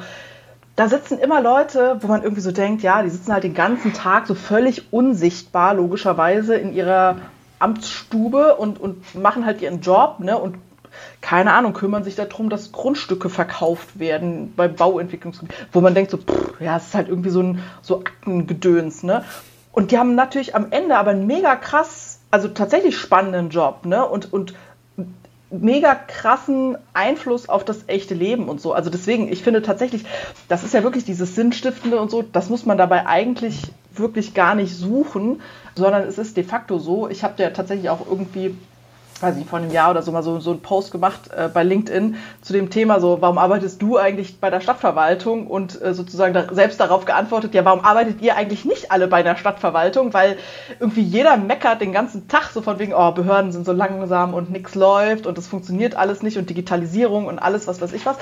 da 0.77 0.89
sitzen 0.89 1.19
immer 1.19 1.41
Leute, 1.41 1.97
wo 2.01 2.07
man 2.07 2.23
irgendwie 2.23 2.43
so 2.43 2.53
denkt, 2.53 2.83
ja, 2.83 3.03
die 3.03 3.09
sitzen 3.09 3.33
halt 3.33 3.45
den 3.45 3.55
ganzen 3.55 3.95
Tag 3.95 4.27
so 4.27 4.35
völlig 4.35 4.93
unsichtbar, 4.93 5.75
logischerweise, 5.75 6.55
in 6.57 6.75
ihrer 6.75 7.17
Amtsstube 7.59 8.57
und, 8.57 8.79
und 8.79 9.15
machen 9.15 9.47
halt 9.47 9.63
ihren 9.63 9.81
Job, 9.81 10.21
ne? 10.21 10.37
Und 10.39 10.57
keine 11.21 11.53
Ahnung, 11.53 11.73
kümmern 11.73 12.05
sich 12.05 12.15
darum, 12.15 12.49
dass 12.49 12.73
Grundstücke 12.73 13.29
verkauft 13.29 13.99
werden 13.99 14.53
bei 14.57 14.69
Bauentwicklungsgebieten, 14.69 15.67
wo 15.73 15.81
man 15.81 15.95
denkt 15.95 16.11
so, 16.11 16.19
pff, 16.19 16.61
ja, 16.61 16.77
es 16.77 16.89
ist 16.89 16.95
halt 16.95 17.09
irgendwie 17.09 17.31
so 17.31 17.43
ein 17.43 17.63
so 17.83 18.01
Aktengedöns, 18.01 19.03
ne? 19.03 19.25
Und 19.73 19.91
die 19.91 19.99
haben 19.99 20.15
natürlich 20.15 20.55
am 20.55 20.69
Ende 20.71 20.97
aber 20.97 21.11
einen 21.11 21.27
mega 21.27 21.55
krass 21.57 22.17
also 22.31 22.49
tatsächlich 22.49 22.99
spannenden 22.99 23.51
Job, 23.51 23.87
ne? 23.87 24.05
Und, 24.05 24.33
und 24.33 24.55
mega 25.51 25.95
krassen 25.95 26.77
Einfluss 26.93 27.49
auf 27.49 27.65
das 27.65 27.85
echte 27.87 28.15
Leben 28.15 28.49
und 28.49 28.61
so. 28.61 28.73
Also 28.73 28.91
deswegen, 28.91 29.31
ich 29.33 29.43
finde 29.43 29.63
tatsächlich, 29.63 30.05
das 30.49 30.65
ist 30.65 30.75
ja 30.75 30.83
wirklich 30.83 31.05
dieses 31.05 31.35
Sinnstiftende 31.35 32.01
und 32.01 32.11
so, 32.11 32.23
das 32.23 32.51
muss 32.51 32.67
man 32.67 32.79
dabei 32.79 33.07
eigentlich 33.07 33.63
wirklich 33.95 34.35
gar 34.35 34.55
nicht 34.55 34.75
suchen, 34.75 35.41
sondern 35.75 36.03
es 36.03 36.19
ist 36.19 36.37
de 36.37 36.45
facto 36.45 36.79
so. 36.79 37.09
Ich 37.09 37.23
habe 37.23 37.43
ja 37.43 37.51
tatsächlich 37.51 37.91
auch 37.91 38.07
irgendwie 38.07 38.57
weiß 39.23 39.37
ich, 39.39 39.47
vor 39.47 39.59
einem 39.59 39.71
Jahr 39.71 39.91
oder 39.91 40.03
so 40.03 40.13
mal 40.13 40.23
so, 40.23 40.41
so 40.41 40.51
einen 40.51 40.61
Post 40.61 40.93
gemacht 40.93 41.31
äh, 41.37 41.49
bei 41.49 41.63
LinkedIn 41.63 42.17
zu 42.43 42.53
dem 42.53 42.71
Thema 42.71 43.01
so, 43.01 43.21
warum 43.21 43.39
arbeitest 43.39 43.81
du 43.81 43.97
eigentlich 43.97 44.41
bei 44.41 44.51
der 44.51 44.61
Stadtverwaltung 44.61 45.47
und 45.47 45.81
äh, 45.81 45.95
sozusagen 45.95 46.35
da, 46.35 46.53
selbst 46.53 46.81
darauf 46.81 47.05
geantwortet, 47.05 47.55
ja, 47.55 47.65
warum 47.65 47.85
arbeitet 47.85 48.21
ihr 48.21 48.37
eigentlich 48.37 48.65
nicht 48.65 48.93
alle 48.93 49.09
bei 49.09 49.23
der 49.23 49.37
Stadtverwaltung? 49.37 50.13
Weil 50.13 50.37
irgendwie 50.81 51.03
jeder 51.03 51.37
meckert 51.37 51.81
den 51.81 51.93
ganzen 51.93 52.29
Tag 52.29 52.51
so 52.53 52.63
von 52.63 52.79
wegen, 52.79 52.95
oh, 52.95 53.13
Behörden 53.13 53.53
sind 53.53 53.67
so 53.67 53.73
langsam 53.73 54.35
und 54.35 54.51
nichts 54.51 54.75
läuft 54.75 55.27
und 55.27 55.39
das 55.39 55.47
funktioniert 55.47 55.97
alles 55.97 56.23
nicht 56.23 56.39
und 56.39 56.51
Digitalisierung 56.51 57.27
und 57.27 57.39
alles, 57.39 57.67
was 57.67 57.81
weiß 57.81 57.93
ich 57.93 58.05
was. 58.07 58.17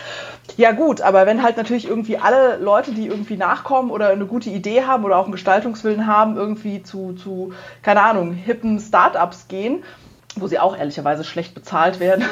Ja 0.56 0.72
gut, 0.72 1.00
aber 1.00 1.26
wenn 1.26 1.42
halt 1.42 1.56
natürlich 1.56 1.88
irgendwie 1.88 2.18
alle 2.18 2.56
Leute, 2.58 2.92
die 2.92 3.06
irgendwie 3.06 3.36
nachkommen 3.36 3.90
oder 3.90 4.08
eine 4.08 4.26
gute 4.26 4.50
Idee 4.50 4.82
haben 4.84 5.04
oder 5.04 5.18
auch 5.18 5.24
einen 5.24 5.32
Gestaltungswillen 5.32 6.06
haben, 6.06 6.36
irgendwie 6.36 6.82
zu, 6.82 7.12
zu 7.14 7.52
keine 7.82 8.02
Ahnung, 8.02 8.32
hippen 8.32 8.78
Startups 8.78 9.48
gehen, 9.48 9.82
wo 10.36 10.46
sie 10.46 10.58
auch 10.58 10.76
ehrlicherweise 10.76 11.24
schlecht 11.24 11.54
bezahlt 11.54 12.00
werden 12.00 12.24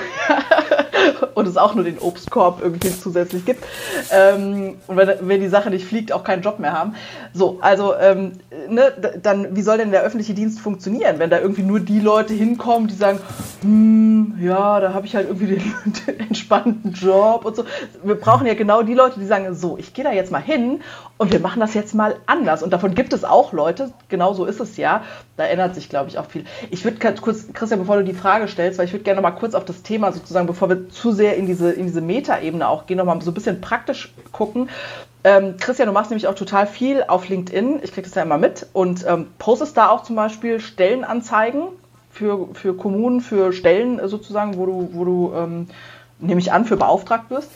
und 1.35 1.47
es 1.47 1.57
auch 1.57 1.75
nur 1.75 1.85
den 1.85 1.99
Obstkorb 1.99 2.61
irgendwie 2.63 2.91
zusätzlich 2.91 3.45
gibt. 3.45 3.65
Ähm, 4.11 4.77
und 4.87 4.97
wenn, 4.97 5.11
wenn, 5.21 5.41
die 5.41 5.49
Sache 5.49 5.71
nicht 5.71 5.87
fliegt, 5.87 6.13
auch 6.13 6.25
keinen 6.25 6.43
Job 6.43 6.59
mehr 6.59 6.73
haben. 6.73 6.95
So, 7.33 7.59
also 7.61 7.95
ähm, 7.97 8.33
ne, 8.69 8.93
dann, 9.23 9.57
wie 9.57 9.63
soll 9.63 9.79
denn 9.79 9.91
der 9.91 10.03
öffentliche 10.03 10.35
Dienst 10.35 10.61
funktionieren, 10.61 11.19
wenn 11.19 11.31
da 11.31 11.39
irgendwie 11.39 11.63
nur 11.63 11.81
die 11.81 12.01
Leute 12.01 12.35
hinkommen, 12.35 12.89
die 12.89 12.95
sagen, 12.95 13.21
hm, 13.63 14.39
ja, 14.41 14.81
da 14.81 14.95
habe 14.95 15.07
ich 15.07 15.15
halt 15.15 15.29
irgendwie 15.29 15.57
den, 15.57 15.75
den, 16.07 16.21
entspannten 16.21 16.93
Job 16.93 17.45
und 17.45 17.57
so. 17.57 17.65
Wir 18.03 18.17
brauchen 18.17 18.47
ja 18.47 18.55
genau 18.55 18.83
die 18.83 18.95
Leute, 18.95 19.21
die 19.21 19.27
sagen, 19.27 19.55
so, 19.55 19.79
ich 19.79 19.95
gehe 19.95 20.05
da 20.05 20.13
jetzt 20.13 20.33
mal 20.33 20.43
hin 20.43 20.81
und 21.23 21.33
wir 21.33 21.39
machen 21.39 21.61
das 21.61 21.73
jetzt 21.73 21.95
mal 21.95 22.17
anders. 22.27 22.65
Und 22.65 22.73
davon 22.73 22.97
gibt 22.97 23.13
es 23.13 23.23
auch 23.23 23.53
Leute, 23.53 23.93
genau 24.09 24.35
so 24.35 24.45
ist 24.45 24.59
es 24.59 24.77
ja. 24.77 25.05
Da 25.37 25.45
ändert 25.45 25.77
sich, 25.77 25.89
glaube 25.89 26.11
ich, 26.11 26.19
auch 26.19 26.27
viel. 26.27 26.45
Ich 26.73 26.85
würde 26.85 26.99
kurz, 27.15 27.53
Christian, 27.53 27.79
bevor 27.79 27.97
du 27.99 28.03
die 28.03 28.13
Frage 28.13 28.49
stellst, 28.49 28.77
weil 28.77 28.87
ich 28.87 28.93
würde 28.93 29.05
gerne 29.05 29.21
noch 29.21 29.31
mal 29.31 29.37
kurz 29.37 29.55
auf 29.55 29.65
das 29.65 29.85
Thema 29.85 30.11
sozusagen, 30.11 30.49
bevor 30.49 30.69
wir 30.69 30.89
zu 30.89 31.13
sehr 31.13 31.37
in 31.37 31.47
diese, 31.47 31.71
in 31.71 31.87
diese 31.87 32.01
Metaebene 32.01 32.67
auch 32.67 32.87
gehen, 32.87 32.97
noch 32.97 33.05
mal 33.05 33.23
so 33.23 33.31
ein 33.31 33.35
bisschen 33.35 33.61
praktisch 33.61 34.13
gucken. 34.33 34.69
Ähm, 35.23 35.59
Christian, 35.61 35.87
du 35.87 35.93
machst 35.93 36.11
nämlich 36.11 36.27
auch 36.27 36.35
total 36.35 36.67
viel 36.67 37.05
auf 37.07 37.29
LinkedIn. 37.29 37.79
Ich 37.85 37.93
kriege 37.93 38.09
das 38.09 38.17
ja 38.17 38.23
immer 38.23 38.39
mit 38.39 38.67
und 38.73 39.07
ähm, 39.07 39.29
postest 39.39 39.77
da 39.77 39.91
auch 39.91 40.03
zum 40.03 40.17
Beispiel 40.17 40.59
Stellenanzeigen 40.59 41.69
für, 42.11 42.49
für 42.53 42.77
Kommunen, 42.77 43.21
für 43.21 43.53
Stellen 43.53 44.01
sozusagen, 44.09 44.57
wo 44.57 44.67
du, 44.67 44.91
wo 44.93 45.05
du 45.05 45.33
ähm, 45.37 45.69
nehme 46.19 46.41
ich 46.41 46.53
an, 46.53 46.65
für 46.65 46.77
beauftragt 46.77 47.31
wirst. 47.31 47.51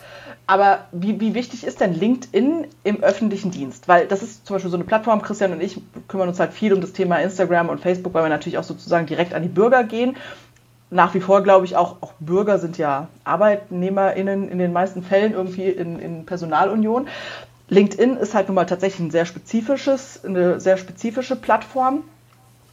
Aber 0.48 0.84
wie, 0.92 1.18
wie 1.20 1.34
wichtig 1.34 1.66
ist 1.66 1.80
denn 1.80 1.92
LinkedIn 1.92 2.68
im 2.84 3.02
öffentlichen 3.02 3.50
Dienst? 3.50 3.88
Weil 3.88 4.06
das 4.06 4.22
ist 4.22 4.46
zum 4.46 4.54
Beispiel 4.54 4.70
so 4.70 4.76
eine 4.76 4.84
Plattform, 4.84 5.20
Christian 5.20 5.52
und 5.52 5.60
ich 5.60 5.80
kümmern 6.06 6.28
uns 6.28 6.38
halt 6.38 6.52
viel 6.52 6.72
um 6.72 6.80
das 6.80 6.92
Thema 6.92 7.16
Instagram 7.16 7.68
und 7.68 7.80
Facebook, 7.80 8.14
weil 8.14 8.24
wir 8.24 8.28
natürlich 8.28 8.58
auch 8.58 8.64
sozusagen 8.64 9.06
direkt 9.06 9.34
an 9.34 9.42
die 9.42 9.48
Bürger 9.48 9.82
gehen. 9.82 10.16
Nach 10.90 11.14
wie 11.14 11.20
vor 11.20 11.42
glaube 11.42 11.64
ich 11.64 11.74
auch, 11.74 11.96
auch 12.00 12.12
Bürger 12.20 12.60
sind 12.60 12.78
ja 12.78 13.08
ArbeitnehmerInnen 13.24 14.48
in 14.48 14.58
den 14.58 14.72
meisten 14.72 15.02
Fällen 15.02 15.32
irgendwie 15.32 15.68
in, 15.68 15.98
in 15.98 16.26
Personalunion. 16.26 17.08
LinkedIn 17.68 18.16
ist 18.16 18.34
halt 18.34 18.46
nun 18.46 18.54
mal 18.54 18.66
tatsächlich 18.66 19.08
ein 19.08 19.10
sehr 19.10 19.26
spezifisches, 19.26 20.24
eine 20.24 20.60
sehr 20.60 20.76
spezifische 20.76 21.34
Plattform. 21.34 22.04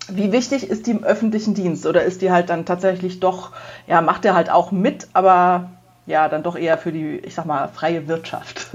Wie 0.09 0.31
wichtig 0.31 0.69
ist 0.69 0.85
die 0.85 0.91
im 0.91 1.03
öffentlichen 1.03 1.55
Dienst 1.55 1.87
oder 1.87 2.03
ist 2.03 2.21
die 2.21 2.29
halt 2.29 2.51
dann 2.51 2.65
tatsächlich 2.65 3.19
doch, 3.19 3.51
ja, 3.87 4.01
macht 4.01 4.25
der 4.25 4.35
halt 4.35 4.51
auch 4.51 4.71
mit, 4.71 5.07
aber 5.13 5.71
ja, 6.05 6.29
dann 6.29 6.43
doch 6.43 6.55
eher 6.55 6.77
für 6.77 6.91
die, 6.91 7.17
ich 7.17 7.35
sag 7.35 7.45
mal, 7.45 7.67
freie 7.69 8.07
Wirtschaft. 8.07 8.67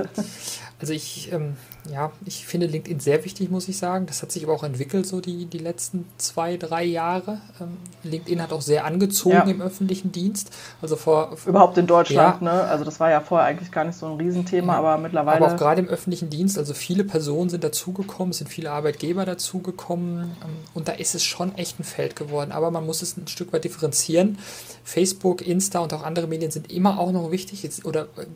Also 0.81 0.93
ich, 0.93 1.33
ähm, 1.33 1.57
ja, 1.91 2.12
ich 2.24 2.47
finde 2.47 2.66
LinkedIn 2.66 3.01
sehr 3.01 3.24
wichtig, 3.24 3.51
muss 3.51 3.68
ich 3.68 3.78
sagen. 3.78 4.07
Das 4.07 4.22
hat 4.22 4.32
sich 4.32 4.45
aber 4.45 4.53
auch 4.53 4.64
entwickelt, 4.64 5.07
so 5.07 5.20
die, 5.20 5.47
die 5.47 5.59
letzten 5.59 6.07
zwei, 6.18 6.57
drei 6.57 6.84
Jahre. 6.84 7.41
Ähm, 7.61 7.76
LinkedIn 8.03 8.43
hat 8.43 8.53
auch 8.53 8.61
sehr 8.61 8.84
angezogen 8.84 9.34
ja. 9.36 9.45
im 9.45 9.62
öffentlichen 9.62 10.12
Dienst. 10.12 10.51
Also 10.82 10.97
vor, 10.97 11.36
Überhaupt 11.47 11.78
in 11.78 11.86
Deutschland, 11.86 12.43
ja. 12.43 12.53
ne? 12.53 12.62
Also 12.64 12.84
das 12.84 13.01
war 13.01 13.11
ja 13.11 13.20
vorher 13.20 13.47
eigentlich 13.47 13.70
gar 13.70 13.84
nicht 13.84 13.97
so 13.97 14.07
ein 14.07 14.16
Riesenthema, 14.16 14.74
ja. 14.74 14.78
aber 14.78 14.99
mittlerweile. 14.99 15.45
Aber 15.45 15.55
auch 15.55 15.59
gerade 15.59 15.80
im 15.80 15.89
öffentlichen 15.89 16.30
Dienst, 16.30 16.59
also 16.59 16.74
viele 16.74 17.05
Personen 17.05 17.49
sind 17.49 17.64
dazugekommen, 17.64 18.30
es 18.30 18.39
sind 18.39 18.49
viele 18.49 18.70
Arbeitgeber 18.70 19.24
dazugekommen 19.24 20.36
ähm, 20.43 20.57
und 20.74 20.89
da 20.89 20.93
ist 20.93 21.14
es 21.14 21.24
schon 21.24 21.55
echt 21.57 21.80
ein 21.80 21.84
Feld 21.84 22.16
geworden. 22.16 22.53
Aber 22.53 22.70
man 22.70 22.84
muss 22.84 23.03
es 23.03 23.16
ein 23.16 23.28
Stück 23.28 23.53
weit 23.53 23.64
differenzieren. 23.64 24.39
Facebook, 24.84 25.47
Insta 25.47 25.80
und 25.80 25.93
auch 25.95 26.03
andere 26.03 26.26
Medien 26.26 26.51
sind 26.51 26.70
immer 26.70 26.99
auch 26.99 27.12
noch 27.12 27.30
wichtig 27.30 27.84
oder 27.84 28.03
äh, 28.16 28.26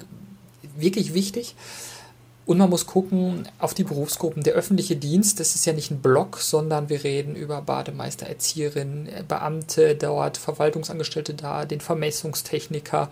wirklich 0.76 1.14
wichtig. 1.14 1.54
Und 2.44 2.58
man 2.58 2.70
muss 2.70 2.86
gucken 2.86 3.48
auf 3.60 3.72
die 3.72 3.84
Berufsgruppen. 3.84 4.42
Der 4.42 4.54
öffentliche 4.54 4.96
Dienst, 4.96 5.38
das 5.38 5.54
ist 5.54 5.64
ja 5.64 5.72
nicht 5.72 5.92
ein 5.92 6.02
Block, 6.02 6.38
sondern 6.38 6.88
wir 6.88 7.04
reden 7.04 7.36
über 7.36 7.62
Bademeister, 7.62 8.26
Erzieherinnen, 8.26 9.08
Beamte 9.28 9.94
dort, 9.94 10.38
Verwaltungsangestellte 10.38 11.34
da, 11.34 11.64
den 11.64 11.80
Vermessungstechniker, 11.80 13.10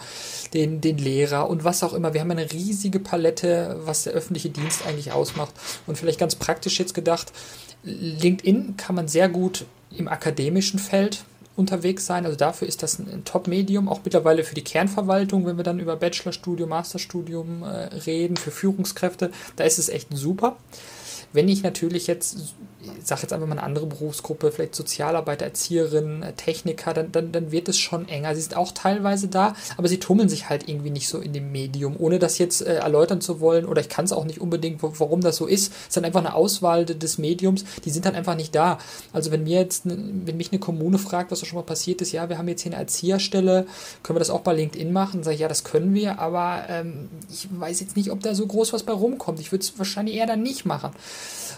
den, 0.53 0.81
den 0.81 0.99
Lehrer 0.99 1.49
und 1.49 1.63
was 1.63 1.85
auch 1.85 1.93
immer. 1.93 2.13
Wir 2.13 2.23
haben 2.23 2.31
eine 2.33 2.51
riesige 2.53 2.99
Palette, 2.99 3.79
was 3.85 4.03
der 4.03 4.15
öffentliche 4.15 4.51
Dienst 4.51 4.85
eigentlich 4.85 5.13
ausmacht. 5.13 5.55
Und 5.87 5.97
vielleicht 5.97 6.19
ganz 6.19 6.35
praktisch 6.35 6.81
jetzt 6.81 6.95
gedacht, 6.95 7.33
LinkedIn 7.85 8.77
kann 8.77 8.97
man 8.97 9.07
sehr 9.07 9.29
gut 9.29 9.65
im 9.97 10.09
akademischen 10.09 10.79
Feld 10.81 11.25
unterwegs 11.57 12.07
sein. 12.07 12.25
Also 12.25 12.37
dafür 12.37 12.69
ist 12.69 12.83
das 12.83 12.99
ein 12.99 13.25
Top-Medium, 13.25 13.89
auch 13.89 14.01
mittlerweile 14.05 14.45
für 14.45 14.55
die 14.55 14.65
Kernverwaltung, 14.65 15.47
wenn 15.47 15.57
wir 15.57 15.65
dann 15.65 15.81
über 15.81 15.97
Bachelorstudium, 15.97 16.69
Masterstudium 16.69 17.63
äh, 17.63 17.67
reden, 18.07 18.37
für 18.37 18.51
Führungskräfte, 18.51 19.31
da 19.57 19.65
ist 19.65 19.79
es 19.79 19.89
echt 19.89 20.09
super. 20.13 20.57
Wenn 21.33 21.49
ich 21.49 21.63
natürlich 21.63 22.07
jetzt 22.07 22.55
ich 22.83 23.07
sage 23.07 23.23
jetzt 23.23 23.33
einfach 23.33 23.47
mal 23.47 23.53
eine 23.53 23.63
andere 23.63 23.87
Berufsgruppe, 23.87 24.53
vielleicht 24.53 24.75
Sozialarbeiter, 24.75 25.45
Erzieherinnen, 25.45 26.23
äh, 26.23 26.33
Techniker, 26.33 26.95
dann, 26.95 27.13
dann, 27.13 27.33
dann 27.33 27.53
wird 27.53 27.69
es 27.69 27.79
schon 27.79 28.09
enger. 28.09 28.35
Sie 28.35 28.41
sind 28.41 28.57
auch 28.57 28.73
teilweise 28.73 29.29
da, 29.29 29.55
aber 29.77 29.89
sie 29.89 29.99
tummeln 29.99 30.29
sich 30.29 30.49
halt 30.49 30.69
irgendwie 30.69 30.91
nicht 30.91 31.09
so 31.09 31.19
in 31.19 31.33
dem 31.33 31.53
Medium, 31.53 31.97
ohne 31.99 32.19
das 32.19 32.39
jetzt 32.39 32.63
äh, 32.63 32.77
erläutern 32.77 33.21
zu 33.21 33.41
wollen, 33.41 33.67
oder 33.67 33.81
ich 33.81 33.89
kann 33.89 34.05
es 34.05 34.13
auch 34.13 34.25
nicht 34.25 34.41
unbedingt, 34.41 34.83
warum 34.83 35.21
das 35.21 35.37
so 35.37 35.47
ist. 35.47 35.73
Es 35.73 35.89
ist 35.89 35.97
dann 35.97 36.05
einfach 36.05 36.21
eine 36.21 36.35
Auswahl 36.35 36.85
des 36.85 37.19
Mediums, 37.19 37.65
die 37.85 37.91
sind 37.91 38.07
dann 38.07 38.15
einfach 38.15 38.37
nicht 38.37 38.55
da. 38.55 38.79
Also 39.13 39.31
wenn 39.31 39.45
mir 39.45 39.61
jetzt, 39.61 39.83
wenn 39.85 40.37
mich 40.37 40.53
eine 40.53 40.61
Kommune 40.61 40.99
fragt, 40.99 41.31
was 41.31 41.41
da 41.41 41.47
schon 41.47 41.59
mal 41.59 41.65
passiert 41.65 42.01
ist, 42.01 42.13
ja, 42.13 42.29
wir 42.29 42.39
haben 42.39 42.49
jetzt 42.49 42.63
hier 42.63 42.73
eine 42.73 42.81
Erzieherstelle, 42.81 43.67
können 44.03 44.17
wir 44.17 44.21
das 44.21 44.31
auch 44.31 44.41
bei 44.41 44.53
LinkedIn 44.53 44.93
machen? 44.93 45.19
Dann 45.19 45.25
sage 45.25 45.35
ich, 45.35 45.41
ja, 45.41 45.49
das 45.49 45.65
können 45.65 45.95
wir, 45.95 46.19
aber 46.19 46.65
ähm, 46.69 47.09
ich 47.31 47.49
weiß 47.51 47.81
jetzt 47.81 47.97
nicht, 47.97 48.11
ob 48.11 48.21
da 48.21 48.35
so 48.35 48.47
groß 48.47 48.73
was 48.73 48.83
bei 48.83 48.93
rumkommt. 48.93 49.41
Ich 49.41 49.53
würde 49.53 49.65
es 49.65 49.79
wahrscheinlich 49.79 50.17
eher 50.17 50.27
dann 50.27 50.43
nicht 50.43 50.65
machen. 50.65 50.91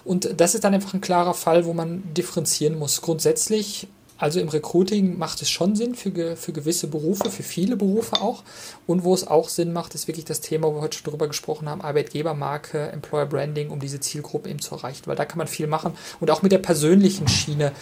Und 0.05 0.41
das 0.41 0.55
ist 0.55 0.65
dann 0.65 0.75
einfach 0.75 0.95
ein 0.95 1.01
klarer 1.01 1.35
Fall, 1.35 1.65
wo 1.65 1.73
man 1.73 2.03
differenzieren 2.15 2.79
muss. 2.79 3.03
Grundsätzlich, 3.03 3.89
also 4.19 4.41
im 4.41 4.49
Recruiting 4.49 5.19
macht 5.19 5.43
es 5.43 5.51
schon 5.51 5.77
Sinn 5.77 5.95
für, 5.95 6.37
für 6.37 6.53
gewisse 6.53 6.87
Berufe, 6.87 7.31
für 7.31 7.43
viele 7.43 7.77
Berufe 7.77 8.21
auch. 8.21 8.43
Und 8.87 9.05
wo 9.05 9.15
es 9.15 9.27
auch 9.27 9.49
Sinn 9.49 9.73
macht, 9.73 9.95
ist 9.95 10.09
wirklich 10.09 10.25
das 10.25 10.41
Thema, 10.41 10.69
wo 10.69 10.75
wir 10.77 10.81
heute 10.83 10.99
schon 10.99 11.11
drüber 11.11 11.29
gesprochen 11.29 11.69
haben, 11.69 11.81
Arbeitgebermarke, 11.81 12.89
Employer 12.91 13.27
Branding, 13.27 13.71
um 13.71 13.81
diese 13.81 14.01
Zielgruppe 14.01 14.49
eben 14.49 14.61
zu 14.61 14.75
erreichen. 14.75 15.03
Weil 15.07 15.17
da 15.17 15.25
kann 15.25 15.39
man 15.39 15.47
viel 15.47 15.67
machen. 15.67 15.97
Und 16.21 16.31
auch 16.31 16.43
mit 16.43 16.53
der 16.53 16.59
persönlichen 16.59 17.29
Schiene 17.29 17.73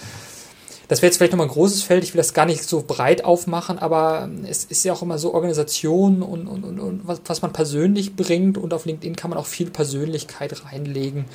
das 0.90 1.02
wäre 1.02 1.10
jetzt 1.10 1.18
vielleicht 1.18 1.30
nochmal 1.30 1.46
ein 1.46 1.52
großes 1.52 1.84
Feld, 1.84 2.02
ich 2.02 2.14
will 2.14 2.18
das 2.18 2.34
gar 2.34 2.46
nicht 2.46 2.64
so 2.64 2.82
breit 2.84 3.24
aufmachen, 3.24 3.78
aber 3.78 4.28
es 4.48 4.64
ist 4.64 4.84
ja 4.84 4.92
auch 4.92 5.02
immer 5.02 5.18
so 5.18 5.32
Organisation 5.32 6.20
und, 6.20 6.48
und, 6.48 6.64
und, 6.64 6.80
und 6.80 7.06
was, 7.06 7.20
was 7.26 7.42
man 7.42 7.52
persönlich 7.52 8.16
bringt 8.16 8.58
und 8.58 8.74
auf 8.74 8.86
LinkedIn 8.86 9.14
kann 9.14 9.30
man 9.30 9.38
auch 9.38 9.46
viel 9.46 9.70
Persönlichkeit 9.70 10.64
reinlegen. 10.64 11.26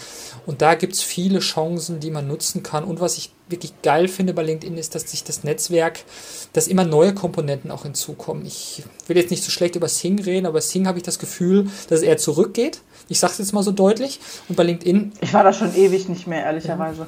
Und 0.45 0.61
da 0.61 0.75
gibt 0.75 0.91
es 0.91 1.01
viele 1.01 1.39
Chancen, 1.39 2.01
die 2.01 2.11
man 2.11 2.27
nutzen 2.27 2.63
kann. 2.63 2.83
Und 2.83 2.99
was 2.99 3.17
ich 3.17 3.31
wirklich 3.47 3.81
geil 3.81 4.09
finde 4.09 4.33
bei 4.33 4.43
LinkedIn 4.43 4.77
ist, 4.77 4.93
dass 4.93 5.09
sich 5.09 5.23
das 5.23 5.45
Netzwerk, 5.45 6.03
dass 6.51 6.67
immer 6.67 6.83
neue 6.83 7.13
Komponenten 7.13 7.71
auch 7.71 7.83
hinzukommen. 7.83 8.45
Ich 8.45 8.83
will 9.07 9.15
jetzt 9.15 9.31
nicht 9.31 9.45
so 9.45 9.51
schlecht 9.51 9.77
über 9.77 9.87
Sing 9.87 10.19
reden, 10.21 10.47
aber 10.47 10.59
Sing 10.59 10.85
habe 10.85 10.97
ich 10.97 11.05
das 11.05 11.17
Gefühl, 11.17 11.69
dass 11.87 11.99
es 11.99 12.01
eher 12.01 12.17
zurückgeht. 12.17 12.81
Ich 13.07 13.21
sage 13.21 13.31
es 13.31 13.37
jetzt 13.37 13.53
mal 13.53 13.63
so 13.63 13.71
deutlich. 13.71 14.19
Und 14.49 14.57
bei 14.57 14.63
LinkedIn. 14.63 15.13
Ich 15.21 15.33
war 15.33 15.45
da 15.45 15.53
schon 15.53 15.73
ewig 15.73 16.09
nicht 16.09 16.27
mehr, 16.27 16.43
ehrlicherweise. 16.43 17.07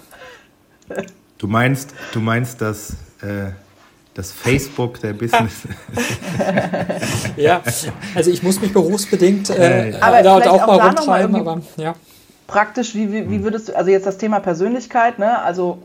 Ja. 0.88 0.96
Du 1.38 1.48
meinst, 1.48 1.94
du 2.14 2.20
meinst, 2.20 2.62
dass 2.62 2.92
äh, 3.22 3.52
das 4.18 4.32
Facebook 4.32 5.00
der 5.00 5.14
Business. 5.14 5.68
ja, 7.38 7.62
also 8.16 8.32
ich 8.32 8.42
muss 8.42 8.60
mich 8.60 8.74
berufsbedingt 8.74 9.52
äh, 9.52 9.94
aber 10.02 10.24
dort 10.24 10.48
auch, 10.48 10.64
auch 10.64 10.68
mal 10.68 10.88
rumtreiben, 10.88 11.36
aber 11.36 11.62
ja. 11.76 11.94
Praktisch, 12.48 12.96
wie, 12.96 13.12
wie, 13.12 13.30
wie, 13.30 13.44
würdest 13.44 13.70
du, 13.70 13.78
also 13.78 13.92
jetzt 13.92 14.08
das 14.08 14.18
Thema 14.18 14.40
Persönlichkeit, 14.40 15.20
ne? 15.20 15.42
Also, 15.42 15.80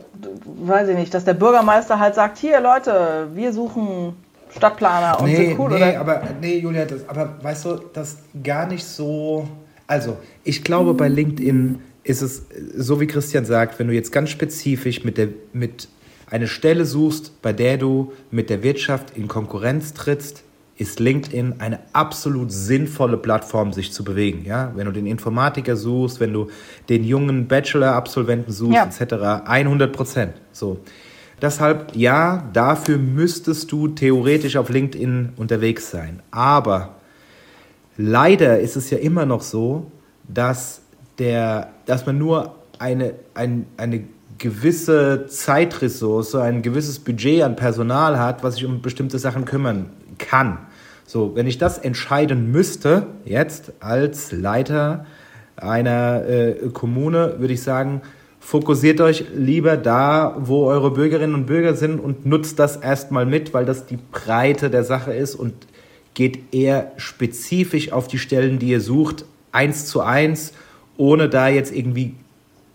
weiß 0.45 0.89
ich 0.89 0.97
nicht, 0.97 1.13
dass 1.13 1.25
der 1.25 1.35
Bürgermeister 1.35 1.99
halt 1.99 2.15
sagt, 2.15 2.39
hier 2.39 2.61
Leute, 2.61 3.27
wir 3.35 3.53
suchen 3.53 4.15
Stadtplaner 4.57 5.21
und 5.21 5.27
nee, 5.27 5.37
sind 5.37 5.59
cool, 5.59 5.71
nee, 5.71 5.77
oder? 5.77 6.01
aber 6.01 6.23
nee, 6.41 6.59
Julia, 6.59 6.85
das, 6.85 7.09
aber 7.09 7.31
weißt 7.43 7.65
du, 7.65 7.81
das 7.93 8.19
gar 8.43 8.67
nicht 8.67 8.85
so. 8.85 9.49
Also, 9.89 10.17
ich 10.45 10.63
glaube, 10.63 10.95
bei 10.95 11.09
LinkedIn 11.09 11.81
ist 12.05 12.23
es 12.23 12.47
so, 12.77 13.01
wie 13.01 13.07
Christian 13.07 13.45
sagt, 13.45 13.79
wenn 13.79 13.89
du 13.89 13.95
jetzt 13.95 14.13
ganz 14.13 14.31
spezifisch 14.31 15.05
mit, 15.05 15.19
der, 15.19 15.29
mit 15.53 15.89
eine 16.31 16.49
Stelle 16.49 16.85
suchst, 16.85 17.41
bei 17.43 17.53
der 17.53 17.79
du 17.79 18.13
mit 18.31 18.51
der 18.51 18.63
Wirtschaft 18.63 19.17
in 19.17 19.29
Konkurrenz 19.29 19.95
trittst, 19.95 20.45
ist 20.79 20.99
LinkedIn 20.99 21.57
eine 21.61 21.81
absolut 21.93 22.51
sinnvolle 22.51 23.17
Plattform, 23.17 23.73
sich 23.73 23.93
zu 23.93 24.05
bewegen. 24.05 24.45
Ja? 24.45 24.73
Wenn 24.75 24.87
du 24.87 24.93
den 24.93 25.07
Informatiker 25.07 25.77
suchst, 25.77 26.19
wenn 26.19 26.33
du 26.33 26.49
den 26.89 27.05
jungen 27.05 27.47
Bachelor-Absolventen 27.47 28.51
suchst, 28.51 28.75
ja. 28.75 28.87
etc., 28.87 29.47
100 29.47 29.93
Prozent. 29.93 30.33
So. 30.51 30.81
Deshalb, 31.41 31.95
ja, 31.95 32.49
dafür 32.53 32.99
müsstest 32.99 33.71
du 33.71 33.89
theoretisch 33.89 34.57
auf 34.57 34.71
LinkedIn 34.71 35.35
unterwegs 35.37 35.91
sein. 35.91 36.21
Aber 36.31 36.97
leider 37.97 38.61
ist 38.61 38.77
es 38.77 38.91
ja 38.91 38.99
immer 38.99 39.27
noch 39.27 39.43
so, 39.43 39.91
dass 40.27 40.82
der, 41.19 41.71
dass 41.87 42.07
man 42.07 42.19
nur 42.19 42.55
eine, 42.79 43.15
ein, 43.35 43.67
eine 43.77 44.05
gewisse 44.39 45.27
Zeitressource, 45.27 46.35
ein 46.35 46.63
gewisses 46.63 46.99
Budget 46.99 47.43
an 47.43 47.55
Personal 47.55 48.19
hat, 48.19 48.43
was 48.43 48.55
sich 48.55 48.65
um 48.65 48.83
bestimmte 48.83 49.19
Sachen 49.19 49.45
kümmern 49.45 49.91
kann. 50.19 50.59
So, 51.07 51.37
wenn 51.37 51.47
ich 51.47 51.59
das 51.59 51.79
entscheiden 51.79 52.51
müsste, 52.51 53.07
jetzt 53.25 53.73
als 53.81 54.33
Leiter 54.33 55.07
einer 55.57 56.27
äh, 56.27 56.55
Kommune, 56.73 57.37
würde 57.39 57.55
ich 57.55 57.63
sagen, 57.63 58.03
fokussiert 58.41 59.01
euch 59.01 59.27
lieber 59.35 59.77
da, 59.77 60.37
wo 60.41 60.65
eure 60.65 60.91
Bürgerinnen 60.91 61.35
und 61.35 61.47
Bürger 61.47 61.75
sind 61.75 62.01
und 62.01 62.27
nutzt 62.27 62.59
das 62.59 62.77
erstmal 62.77 63.27
mit, 63.27 63.55
weil 63.55 63.65
das 63.65 63.87
die 63.87 63.99
Breite 64.11 64.71
der 64.71 64.83
Sache 64.83 65.13
ist 65.13 65.37
und 65.37 65.55
geht 66.15 66.53
eher 66.53 66.93
spezifisch 66.97 67.93
auf 67.93 68.09
die 68.09 68.19
Stellen, 68.19 68.59
die 68.59 68.69
ihr 68.69 68.81
sucht, 68.81 69.25
eins 69.53 69.87
zu 69.87 70.01
eins 70.01 70.53
ohne 71.03 71.29
da 71.29 71.49
jetzt 71.49 71.75
irgendwie 71.75 72.15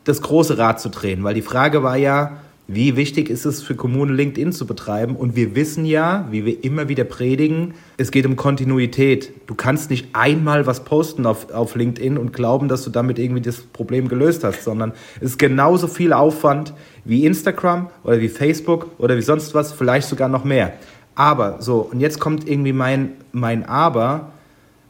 das 0.04 0.22
große 0.22 0.58
Rad 0.58 0.82
zu 0.82 0.90
drehen. 0.90 1.24
Weil 1.24 1.34
die 1.34 1.42
Frage 1.42 1.82
war 1.82 1.96
ja, 1.96 2.40
wie 2.68 2.98
wichtig 2.98 3.30
ist 3.30 3.46
es 3.46 3.62
für 3.62 3.76
Kommunen, 3.76 4.18
LinkedIn 4.18 4.52
zu 4.52 4.68
betreiben? 4.68 5.16
Und 5.16 5.38
wir 5.38 5.56
wissen 5.56 5.86
ja, 5.86 6.28
wie 6.30 6.44
wir 6.44 6.62
immer 6.66 6.90
wieder 6.90 7.06
predigen, 7.06 7.76
es 7.96 8.12
geht 8.12 8.26
um 8.26 8.36
Kontinuität. 8.36 9.32
Du 9.48 9.56
kannst 9.56 9.90
nicht 9.90 10.10
einmal 10.12 10.68
was 10.68 10.84
posten 10.84 11.26
auf, 11.26 11.50
auf 11.54 11.76
LinkedIn 11.76 12.18
und 12.18 12.34
glauben, 12.34 12.68
dass 12.68 12.84
du 12.84 12.90
damit 12.90 13.18
irgendwie 13.18 13.40
das 13.40 13.62
Problem 13.62 14.10
gelöst 14.10 14.44
hast, 14.44 14.66
sondern 14.66 14.92
es 15.22 15.32
ist 15.32 15.40
genauso 15.40 15.88
viel 15.88 16.12
Aufwand 16.12 16.74
wie 17.06 17.26
Instagram 17.26 17.90
oder 18.04 18.20
wie 18.20 18.28
Facebook 18.28 18.88
oder 18.98 19.16
wie 19.16 19.22
sonst 19.22 19.54
was, 19.54 19.72
vielleicht 19.72 20.10
sogar 20.10 20.28
noch 20.28 20.44
mehr. 20.44 20.74
Aber 21.16 21.62
so, 21.62 21.88
und 21.90 22.02
jetzt 22.02 22.20
kommt 22.20 22.46
irgendwie 22.46 22.74
mein, 22.74 23.14
mein 23.32 23.64
Aber. 23.64 24.34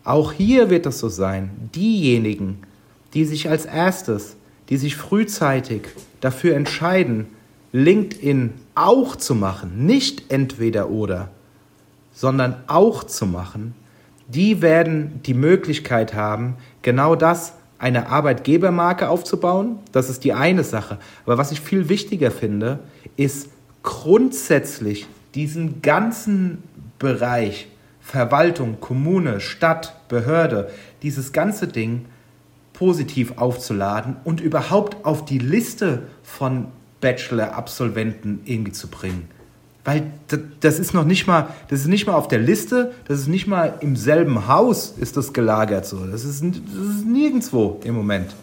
Auch 0.03 0.31
hier 0.31 0.71
wird 0.71 0.87
das 0.87 0.97
so 0.97 1.09
sein. 1.09 1.51
Diejenigen, 1.75 2.59
die 3.17 3.25
sich 3.25 3.49
als 3.49 3.65
erstes, 3.65 4.35
die 4.69 4.77
sich 4.77 4.95
frühzeitig 4.95 5.87
dafür 6.21 6.55
entscheiden, 6.55 7.25
LinkedIn 7.71 8.53
auch 8.75 9.15
zu 9.15 9.33
machen, 9.33 9.87
nicht 9.87 10.31
entweder 10.31 10.91
oder, 10.91 11.31
sondern 12.13 12.57
auch 12.67 13.03
zu 13.03 13.25
machen, 13.25 13.73
die 14.27 14.61
werden 14.61 15.19
die 15.25 15.33
Möglichkeit 15.33 16.13
haben, 16.13 16.57
genau 16.83 17.15
das, 17.15 17.53
eine 17.79 18.09
Arbeitgebermarke 18.09 19.09
aufzubauen. 19.09 19.79
Das 19.91 20.11
ist 20.11 20.23
die 20.23 20.33
eine 20.33 20.63
Sache. 20.63 20.99
Aber 21.25 21.39
was 21.39 21.51
ich 21.51 21.59
viel 21.59 21.89
wichtiger 21.89 22.29
finde, 22.29 22.81
ist 23.15 23.49
grundsätzlich 23.81 25.07
diesen 25.33 25.81
ganzen 25.81 26.61
Bereich 26.99 27.67
Verwaltung, 27.99 28.79
Kommune, 28.79 29.39
Stadt, 29.39 30.07
Behörde, 30.07 30.69
dieses 31.01 31.33
ganze 31.33 31.67
Ding 31.67 32.05
positiv 32.77 33.33
aufzuladen 33.37 34.17
und 34.23 34.39
überhaupt 34.39 35.03
auf 35.03 35.25
die 35.25 35.39
Liste 35.39 36.03
von 36.21 36.67
Bachelor-Absolventen 37.01 38.41
irgendwie 38.45 38.71
zu 38.71 38.87
bringen. 38.87 39.29
Weil 39.83 40.11
das 40.59 40.79
ist 40.79 40.93
noch 40.93 41.05
nicht 41.05 41.27
mal, 41.27 41.47
das 41.69 41.79
ist 41.79 41.87
nicht 41.87 42.07
mal 42.07 42.13
auf 42.13 42.27
der 42.27 42.39
Liste, 42.39 42.93
das 43.07 43.19
ist 43.19 43.29
nicht 43.29 43.47
mal 43.47 43.75
im 43.79 43.95
selben 43.95 44.47
Haus 44.47 44.93
ist 44.99 45.15
das 45.15 45.31
gelagert 45.31 45.85
so. 45.85 46.05
Das 46.05 46.25
ist, 46.25 46.43
das 46.43 46.51
ist 46.51 47.05
nirgendwo 47.05 47.79
im 47.83 47.95
Moment. 47.95 48.35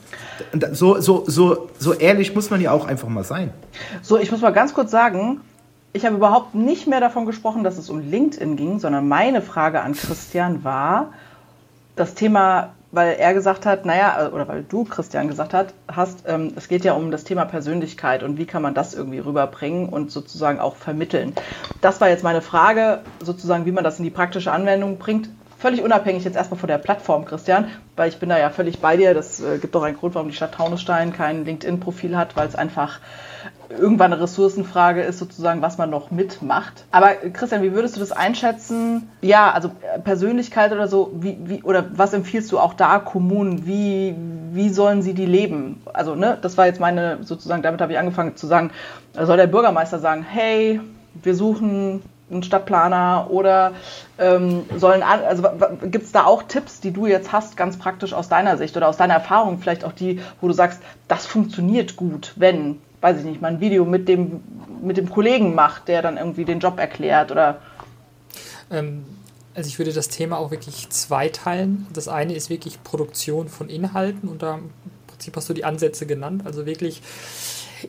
So, 0.72 1.01
so, 1.01 1.24
so, 1.26 1.68
so 1.78 1.93
ehrlich 1.93 2.35
muss 2.35 2.51
man 2.51 2.61
ja 2.61 2.72
auch 2.72 2.87
einfach 2.87 3.09
mal 3.09 3.24
sein. 3.24 3.51
So, 4.03 4.18
ich 4.18 4.32
muss 4.32 4.41
mal 4.41 4.53
ganz 4.53 4.72
kurz 4.72 4.91
sagen, 4.91 5.43
ich 5.93 6.05
habe 6.07 6.16
überhaupt 6.16 6.55
nicht 6.55 6.89
mehr 6.89 7.01
davon 7.01 7.26
gesprochen, 7.26 7.62
dass 7.62 7.78
es 7.78 7.89
um 7.91 8.01
LinkedIn 8.01 8.57
ging, 8.57 8.78
sondern 8.80 9.07
meine 9.07 9.43
Frage 9.43 9.82
an 9.82 9.93
Christian 9.93 10.64
war, 10.64 11.12
das 11.95 12.14
Thema 12.14 12.70
weil 12.95 13.17
er 13.17 13.35
gesagt 13.35 13.67
hat, 13.67 13.85
naja, 13.85 14.31
oder 14.33 14.47
weil 14.47 14.63
du, 14.63 14.85
Christian, 14.85 15.29
gesagt 15.29 15.53
hat, 15.53 15.75
hast, 15.89 16.25
ähm, 16.27 16.53
es 16.57 16.69
geht 16.69 16.85
ja 16.85 16.93
um 16.93 17.11
das 17.11 17.25
Thema 17.25 17.45
Persönlichkeit 17.45 18.23
und 18.23 18.39
wie 18.39 18.47
kann 18.47 18.63
man 18.63 18.75
das 18.75 18.95
irgendwie 18.95 19.19
rüberbringen 19.19 19.89
und 19.89 20.11
sozusagen 20.11 20.61
auch 20.61 20.77
vermitteln. 20.77 21.35
Das 21.81 22.01
war 22.01 22.09
jetzt 22.09 22.25
meine 22.25 22.43
Frage, 22.43 23.01
sozusagen, 23.21 23.67
wie 23.67 23.73
man 23.73 23.85
das 23.85 23.99
in 23.99 24.05
die 24.05 24.11
praktische 24.11 24.53
Anwendung 24.53 24.99
bringt. 24.99 25.29
Völlig 25.59 25.83
unabhängig 25.83 26.25
jetzt 26.25 26.37
erstmal 26.37 26.61
von 26.61 26.69
der 26.69 26.79
Plattform, 26.79 27.25
Christian, 27.25 27.69
weil 27.97 28.09
ich 28.09 28.19
bin 28.19 28.29
da 28.29 28.39
ja 28.39 28.51
völlig 28.51 28.81
bei 28.81 28.97
dir. 28.97 29.15
Das 29.15 29.41
äh, 29.41 29.59
gibt 29.59 29.75
doch 29.75 29.83
einen 29.83 29.97
Grund, 29.97 30.15
warum 30.15 30.29
die 30.29 30.37
Stadt 30.37 30.55
Taunusstein 30.55 31.13
kein 31.13 31.45
LinkedIn-Profil 31.45 32.17
hat, 32.17 32.37
weil 32.37 32.47
es 32.47 32.55
einfach 32.55 33.01
irgendwann 33.69 34.13
eine 34.13 34.23
Ressourcenfrage 34.23 35.03
ist, 35.03 35.19
sozusagen, 35.19 35.63
was 35.63 35.79
man 35.79 35.91
noch 35.91 36.11
mitmacht. 36.11 36.85
Aber 36.91 37.15
Christian, 37.33 37.63
wie 37.63 37.73
würdest 37.73 37.97
du 37.97 38.01
das 38.01 38.13
einschätzen? 38.13 39.09
Ja, 39.21 39.51
also 39.51 39.71
Persönlichkeit 40.05 40.73
oder 40.73 40.89
so, 40.89 41.13
wie, 41.15 41.39
wie, 41.45 41.63
oder 41.63 41.85
was 41.95 42.13
empfiehlst 42.13 42.51
du 42.53 42.59
auch 42.59 42.75
da 42.75 42.99
Kommunen? 42.99 43.67
Wie, 43.67 44.15
wie 44.53 44.69
sollen 44.69 45.03
sie 45.03 45.15
die 45.15 45.27
leben? 45.27 45.83
Also, 45.93 46.15
ne, 46.15 46.39
das 46.41 46.57
war 46.57 46.67
jetzt 46.67 46.81
meine, 46.81 47.19
sozusagen, 47.23 47.63
damit 47.63 47.81
habe 47.81 47.93
ich 47.93 47.99
angefangen 47.99 48.37
zu 48.37 48.47
sagen, 48.47 48.71
soll 49.21 49.37
der 49.37 49.47
Bürgermeister 49.47 49.99
sagen, 49.99 50.23
hey, 50.23 50.81
wir 51.23 51.35
suchen 51.35 52.03
einen 52.31 52.43
Stadtplaner 52.43 53.27
oder 53.31 53.73
ähm, 54.19 54.65
sollen, 54.77 55.03
also 55.03 55.43
gibt 55.83 56.05
es 56.05 56.13
da 56.13 56.25
auch 56.25 56.45
Tipps, 56.45 56.81
die 56.81 56.91
du 56.91 57.07
jetzt 57.07 57.33
hast, 57.33 57.57
ganz 57.57 57.79
praktisch 57.79 58.15
aus 58.15 58.29
deiner 58.29 58.57
Sicht 58.57 58.77
oder 58.77 58.89
aus 58.89 58.97
deiner 58.97 59.15
Erfahrung, 59.15 59.59
vielleicht 59.59 59.85
auch 59.85 59.93
die, 59.93 60.21
wo 60.41 60.49
du 60.49 60.55
sagst, 60.55 60.81
das 61.07 61.27
funktioniert 61.27 61.97
gut, 61.97 62.33
wenn 62.37 62.81
weiß 63.05 63.19
ich 63.19 63.25
nicht, 63.27 63.43
mal 63.43 63.49
ein 63.49 63.61
Video 63.61 63.85
mit 63.85 64.09
dem, 64.09 64.41
mit 64.83 64.97
dem 64.97 65.11
Kollegen 65.11 65.55
macht, 65.55 65.89
der 65.89 66.01
dann 66.01 66.17
irgendwie 66.17 66.47
den 66.47 66.59
Job 66.59 66.79
erklärt 66.79 67.31
oder. 67.31 67.59
Ähm, 68.71 69.05
also 69.55 69.69
ich 69.69 69.79
würde 69.79 69.93
das 69.93 70.09
Thema 70.09 70.39
auch 70.39 70.51
wirklich 70.51 70.89
zweiteilen. 70.89 71.87
Das 71.93 72.09
eine 72.09 72.35
ist 72.35 72.49
wirklich 72.49 72.83
Produktion 72.83 73.49
von 73.49 73.69
Inhalten 73.69 74.27
und 74.29 74.43
da 74.43 74.55
im 74.55 74.71
Prinzip 75.07 75.37
hast 75.37 75.51
du 75.51 75.53
die 75.53 75.67
Ansätze 75.67 76.07
genannt. 76.07 76.43
Also 76.47 76.65
wirklich 76.65 77.03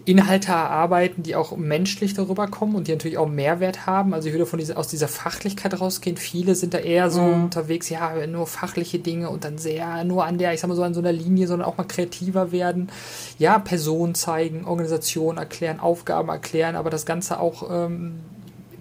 Inhalte 0.06 0.52
erarbeiten, 0.52 1.24
die 1.24 1.36
auch 1.36 1.56
menschlich 1.56 2.14
darüber 2.14 2.48
kommen 2.48 2.76
und 2.76 2.88
die 2.88 2.92
natürlich 2.92 3.18
auch 3.18 3.28
Mehrwert 3.28 3.86
haben. 3.86 4.14
Also 4.14 4.28
ich 4.28 4.34
würde 4.34 4.46
von 4.46 4.60
dieser, 4.60 4.78
aus 4.78 4.88
dieser 4.88 5.08
Fachlichkeit 5.08 5.80
rausgehen. 5.80 6.18
Viele 6.18 6.56
sind 6.56 6.74
da 6.74 6.80
eher 6.80 7.10
so 7.10 7.22
mhm. 7.22 7.46
unterwegs, 7.46 7.90
ja, 7.90 8.28
nur 8.28 8.48
fachliche 8.48 9.00
Dinge 9.00 9.30
und 9.30 9.44
dann 9.44 9.58
sehr 9.58 10.04
nur 10.04 10.26
an 10.26 10.38
der, 10.38 10.54
ich 10.54 10.60
sag 10.60 10.68
mal 10.68 10.76
so 10.76 10.84
an 10.84 10.94
so 10.94 11.00
einer 11.00 11.12
Linie, 11.12 11.48
sondern 11.48 11.68
auch 11.68 11.78
mal 11.78 11.86
kreativer 11.86 12.52
werden. 12.52 12.90
Ja, 13.38 13.60
Personen 13.60 14.16
zeigen, 14.16 14.66
Organisationen 14.66 15.38
erklären, 15.38 15.80
Aufgaben 15.80 16.30
erklären, 16.30 16.76
aber 16.76 16.90
das 16.90 17.06
Ganze 17.06 17.40
auch 17.40 17.70
ähm, 17.72 18.20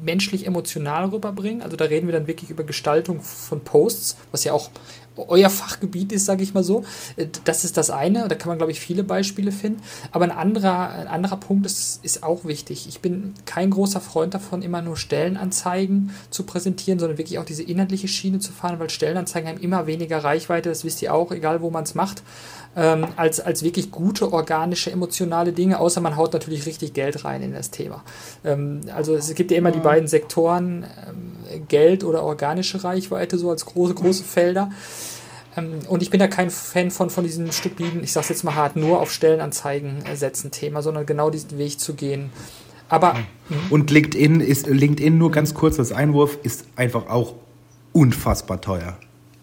menschlich 0.04 0.46
emotional 0.46 1.06
rüberbringen. 1.06 1.62
Also 1.62 1.76
da 1.76 1.86
reden 1.86 2.06
wir 2.06 2.12
dann 2.12 2.26
wirklich 2.26 2.50
über 2.50 2.64
Gestaltung 2.64 3.20
von 3.20 3.60
Posts, 3.60 4.16
was 4.30 4.44
ja 4.44 4.52
auch 4.52 4.70
euer 5.16 5.50
Fachgebiet 5.50 6.12
ist, 6.12 6.26
sage 6.26 6.42
ich 6.42 6.54
mal 6.54 6.64
so. 6.64 6.84
Äh, 7.16 7.26
das 7.44 7.64
ist 7.64 7.76
das 7.76 7.90
eine, 7.90 8.28
da 8.28 8.34
kann 8.34 8.48
man, 8.48 8.58
glaube 8.58 8.72
ich, 8.72 8.80
viele 8.80 9.04
Beispiele 9.04 9.52
finden. 9.52 9.82
Aber 10.12 10.24
ein 10.24 10.30
anderer, 10.30 10.90
ein 10.90 11.06
anderer 11.06 11.36
Punkt 11.36 11.66
ist, 11.66 12.04
ist 12.04 12.22
auch 12.22 12.44
wichtig. 12.44 12.88
Ich 12.88 13.00
bin 13.00 13.34
kein 13.46 13.70
großer 13.70 14.00
Freund 14.00 14.34
davon, 14.34 14.62
immer 14.62 14.82
nur 14.82 14.96
Stellenanzeigen 14.96 16.10
zu 16.30 16.44
präsentieren, 16.44 16.98
sondern 16.98 17.18
wirklich 17.18 17.38
auch 17.38 17.44
diese 17.44 17.62
inhaltliche 17.62 18.08
Schiene 18.08 18.38
zu 18.38 18.52
fahren, 18.52 18.78
weil 18.78 18.90
Stellenanzeigen 18.90 19.48
haben 19.48 19.60
immer 19.60 19.86
weniger 19.86 20.22
Reichweite, 20.22 20.68
das 20.68 20.84
wisst 20.84 21.02
ihr 21.02 21.14
auch, 21.14 21.32
egal 21.32 21.62
wo 21.62 21.70
man 21.70 21.84
es 21.84 21.94
macht, 21.94 22.22
ähm, 22.76 23.06
als, 23.16 23.40
als 23.40 23.62
wirklich 23.62 23.90
gute, 23.90 24.32
organische, 24.32 24.90
emotionale 24.90 25.52
Dinge, 25.52 25.78
außer 25.78 26.00
man 26.00 26.16
haut 26.16 26.32
natürlich 26.32 26.66
richtig 26.66 26.92
Geld 26.92 27.24
rein 27.24 27.42
in 27.42 27.52
das 27.52 27.70
Thema. 27.70 28.02
Ähm, 28.44 28.80
also 28.94 29.14
es 29.14 29.34
gibt 29.34 29.50
ja 29.50 29.58
immer 29.58 29.70
die 29.70 29.78
mhm. 29.78 29.84
beiden 29.84 30.08
Sektoren, 30.08 30.84
ähm, 31.08 31.32
Geld 31.60 32.04
oder 32.04 32.22
organische 32.22 32.84
Reichweite, 32.84 33.38
so 33.38 33.50
als 33.50 33.66
große, 33.66 33.94
große 33.94 34.24
Felder. 34.24 34.70
Ähm, 35.56 35.80
und 35.88 36.02
ich 36.02 36.10
bin 36.10 36.20
da 36.20 36.28
kein 36.28 36.50
Fan 36.50 36.90
von, 36.90 37.10
von 37.10 37.24
diesem 37.24 37.52
stupiden, 37.52 38.02
ich 38.02 38.12
sag's 38.12 38.28
jetzt 38.28 38.44
mal 38.44 38.54
hart, 38.54 38.76
nur 38.76 39.00
auf 39.00 39.12
Stellenanzeigen 39.12 40.04
setzen 40.14 40.50
Thema, 40.50 40.82
sondern 40.82 41.06
genau 41.06 41.30
diesen 41.30 41.58
Weg 41.58 41.80
zu 41.80 41.94
gehen. 41.94 42.30
Aber. 42.88 43.14
Mhm. 43.14 43.56
Und 43.70 43.90
LinkedIn 43.90 44.40
ist, 44.40 44.66
LinkedIn 44.66 45.16
nur 45.18 45.30
ganz 45.30 45.54
kurz 45.54 45.78
als 45.78 45.92
Einwurf, 45.92 46.38
ist 46.42 46.66
einfach 46.76 47.08
auch 47.08 47.34
unfassbar 47.92 48.60
teuer. 48.60 48.96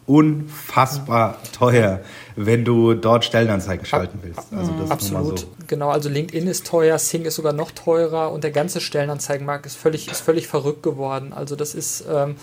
Unfassbar 0.05 1.37
teuer, 1.53 2.01
wenn 2.35 2.65
du 2.65 2.93
dort 2.93 3.25
Stellenanzeigen 3.25 3.85
schalten 3.85 4.19
willst. 4.21 4.53
Also 4.53 4.71
das 4.79 4.91
Absolut, 4.91 5.39
so. 5.39 5.47
genau. 5.67 5.89
Also 5.89 6.09
LinkedIn 6.09 6.47
ist 6.47 6.65
teuer, 6.65 6.97
Sing 6.97 7.25
ist 7.25 7.35
sogar 7.35 7.53
noch 7.53 7.71
teurer 7.71 8.31
und 8.31 8.43
der 8.43 8.51
ganze 8.51 8.81
Stellenanzeigenmarkt 8.81 9.65
ist 9.65 9.75
völlig, 9.75 10.09
ist 10.09 10.21
völlig 10.21 10.47
verrückt 10.47 10.83
geworden. 10.83 11.33
Also 11.33 11.55
das 11.55 11.75
ist, 11.75 12.05
ähm, 12.11 12.35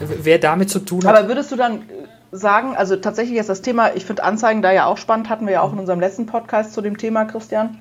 wer 0.00 0.38
damit 0.38 0.70
zu 0.70 0.80
tun 0.80 1.04
hat. 1.04 1.16
Aber 1.16 1.28
würdest 1.28 1.52
du 1.52 1.56
dann 1.56 1.82
sagen, 2.30 2.76
also 2.76 2.96
tatsächlich 2.96 3.38
ist 3.38 3.48
das 3.48 3.62
Thema, 3.62 3.94
ich 3.94 4.04
finde 4.04 4.24
Anzeigen 4.24 4.62
da 4.62 4.72
ja 4.72 4.86
auch 4.86 4.98
spannend, 4.98 5.28
hatten 5.28 5.46
wir 5.46 5.54
ja 5.54 5.62
auch 5.62 5.72
in 5.72 5.78
unserem 5.78 6.00
letzten 6.00 6.26
Podcast 6.26 6.72
zu 6.72 6.82
dem 6.82 6.98
Thema, 6.98 7.24
Christian. 7.24 7.78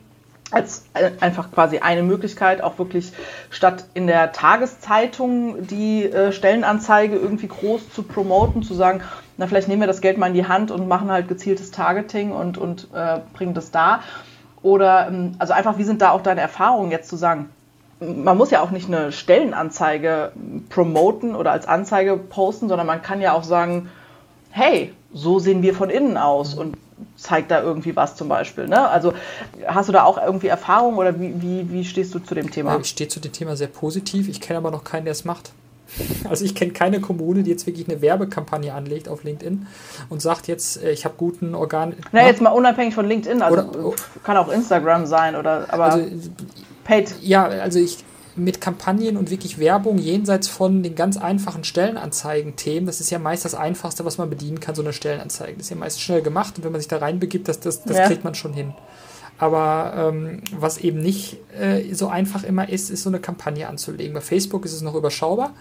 Als 0.52 0.86
äh, 0.94 1.12
einfach 1.20 1.52
quasi 1.52 1.80
eine 1.80 2.04
Möglichkeit, 2.04 2.62
auch 2.62 2.78
wirklich 2.80 3.12
statt 3.50 3.86
in 3.94 4.08
der 4.08 4.32
Tageszeitung 4.32 5.68
die 5.68 6.06
äh, 6.06 6.32
Stellenanzeige 6.32 7.18
irgendwie 7.18 7.48
groß 7.48 7.92
zu 7.94 8.04
promoten, 8.04 8.64
zu 8.64 8.74
sagen, 8.74 9.02
na, 9.38 9.48
vielleicht 9.48 9.68
nehmen 9.68 9.82
wir 9.82 9.88
das 9.88 10.02
Geld 10.02 10.18
mal 10.18 10.28
in 10.28 10.34
die 10.34 10.48
Hand 10.48 10.72
und 10.72 10.88
machen 10.88 11.12
halt 11.12 11.28
gezieltes 11.28 11.72
Targeting 11.72 12.32
und, 12.32 12.58
und 12.58 12.88
äh, 12.94 13.20
bringen 13.34 13.54
das 13.54 13.72
da. 13.72 14.02
Oder, 14.64 15.08
ähm, 15.08 15.36
also 15.38 15.54
einfach, 15.54 15.78
wie 15.78 15.84
sind 15.84 16.02
da 16.02 16.12
auch 16.12 16.22
deine 16.22 16.42
Erfahrungen 16.42 16.92
jetzt 16.92 17.10
zu 17.10 17.18
sagen, 17.18 17.50
man 18.00 18.38
muss 18.38 18.52
ja 18.52 18.62
auch 18.62 18.72
nicht 18.72 18.88
eine 18.88 19.12
Stellenanzeige 19.12 20.32
promoten 20.70 21.36
oder 21.36 21.52
als 21.52 21.68
Anzeige 21.68 22.16
posten, 22.18 22.70
sondern 22.70 22.88
man 22.88 23.02
kann 23.02 23.22
ja 23.22 23.34
auch 23.34 23.44
sagen, 23.44 23.90
hey, 24.52 24.94
so 25.14 25.40
sehen 25.40 25.62
wir 25.62 25.74
von 25.74 25.90
innen 25.90 26.18
aus 26.18 26.54
und 26.54 26.78
zeigt 27.16 27.52
da 27.52 27.62
irgendwie 27.62 27.96
was 27.96 28.16
zum 28.16 28.30
Beispiel. 28.30 28.68
Ne? 28.68 28.88
Also 28.90 29.14
hast 29.66 29.90
du 29.90 29.94
da 29.94 30.04
auch 30.04 30.18
irgendwie 30.18 30.48
Erfahrung 30.48 30.98
oder 30.98 31.20
wie, 31.20 31.42
wie, 31.42 31.72
wie 31.72 31.86
stehst 31.86 32.14
du 32.14 32.20
zu 32.20 32.36
dem 32.36 32.52
Thema? 32.52 32.78
Ich 32.80 32.88
stehe 32.88 33.08
zu 33.08 33.20
dem 33.20 33.32
Thema 33.32 33.56
sehr 33.56 33.68
positiv. 33.68 34.28
Ich 34.28 34.42
kenne 34.42 34.58
aber 34.58 34.72
noch 34.72 34.84
keinen, 34.84 35.06
der 35.06 35.12
es 35.12 35.26
macht. 35.26 35.52
Also 36.30 36.44
ich 36.44 36.56
kenne 36.56 36.74
keine 36.74 37.00
Kommune, 37.00 37.44
die 37.44 37.50
jetzt 37.50 37.66
wirklich 37.66 37.88
eine 37.88 38.02
Werbekampagne 38.02 38.74
anlegt 38.74 39.08
auf 39.08 39.24
LinkedIn 39.24 39.68
und 40.10 40.22
sagt 40.22 40.48
jetzt, 40.48 40.84
äh, 40.84 40.92
ich 40.92 41.06
habe 41.06 41.16
guten 41.18 41.56
Organ. 41.56 41.94
Na, 42.12 42.26
jetzt 42.26 42.42
mal 42.42 42.50
unabhängig 42.50 42.94
von 42.94 43.08
LinkedIn, 43.08 43.42
also 43.42 43.70
oder, 43.70 43.96
kann 44.24 44.36
auch 44.36 44.50
Instagram 44.50 45.06
sein 45.06 45.38
oder 45.38 45.66
aber 45.70 45.86
also, 45.86 46.06
paid. 46.84 47.16
Ja, 47.22 47.46
also 47.46 47.80
ich 47.80 48.04
mit 48.38 48.62
Kampagnen 48.62 49.18
und 49.18 49.30
wirklich 49.30 49.60
Werbung 49.60 49.98
jenseits 49.98 50.48
von 50.48 50.84
den 50.84 50.96
ganz 50.96 51.18
einfachen 51.18 51.64
Stellenanzeigen-Themen. 51.64 52.86
Das 52.86 53.02
ist 53.02 53.10
ja 53.10 53.20
meist 53.20 53.46
das 53.46 53.56
Einfachste, 53.56 54.06
was 54.06 54.18
man 54.18 54.30
bedienen 54.30 54.60
kann, 54.60 54.76
so 54.76 54.82
eine 54.82 54.94
Stellenanzeige. 54.94 55.54
Das 55.54 55.64
ist 55.64 55.70
ja 55.70 55.76
meist 55.76 56.02
schnell 56.02 56.22
gemacht 56.22 56.58
und 56.58 56.64
wenn 56.64 56.72
man 56.72 56.82
sich 56.82 56.88
da 56.88 56.98
reinbegibt, 56.98 57.48
das, 57.48 57.60
das, 57.60 57.84
das 57.84 57.98
ja. 57.98 58.08
kriegt 58.08 58.24
man 58.24 58.36
schon 58.36 58.54
hin. 58.54 58.74
Aber 59.40 59.94
ähm, 59.96 60.42
was 60.56 60.78
eben 60.80 61.00
nicht 61.00 61.38
äh, 61.60 61.94
so 61.94 62.08
einfach 62.08 62.44
immer 62.44 62.70
ist, 62.70 62.90
ist 62.90 63.04
so 63.04 63.10
eine 63.10 63.20
Kampagne 63.20 63.68
anzulegen. 63.68 64.14
Bei 64.14 64.22
Facebook 64.22 64.66
ist 64.66 64.74
es 64.74 64.82
noch 64.82 64.96
überschaubar. 64.96 65.54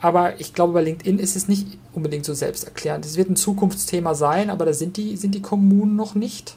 Aber 0.00 0.40
ich 0.40 0.52
glaube, 0.52 0.72
bei 0.72 0.82
LinkedIn 0.82 1.20
ist 1.20 1.36
es 1.36 1.46
nicht 1.46 1.78
unbedingt 1.92 2.24
so 2.24 2.34
selbsterklärend. 2.34 3.06
Es 3.06 3.16
wird 3.16 3.30
ein 3.30 3.36
Zukunftsthema 3.36 4.16
sein, 4.16 4.50
aber 4.50 4.66
da 4.66 4.72
sind 4.72 4.96
die, 4.96 5.16
sind 5.16 5.34
die 5.34 5.42
Kommunen 5.42 5.94
noch 5.94 6.16
nicht 6.16 6.56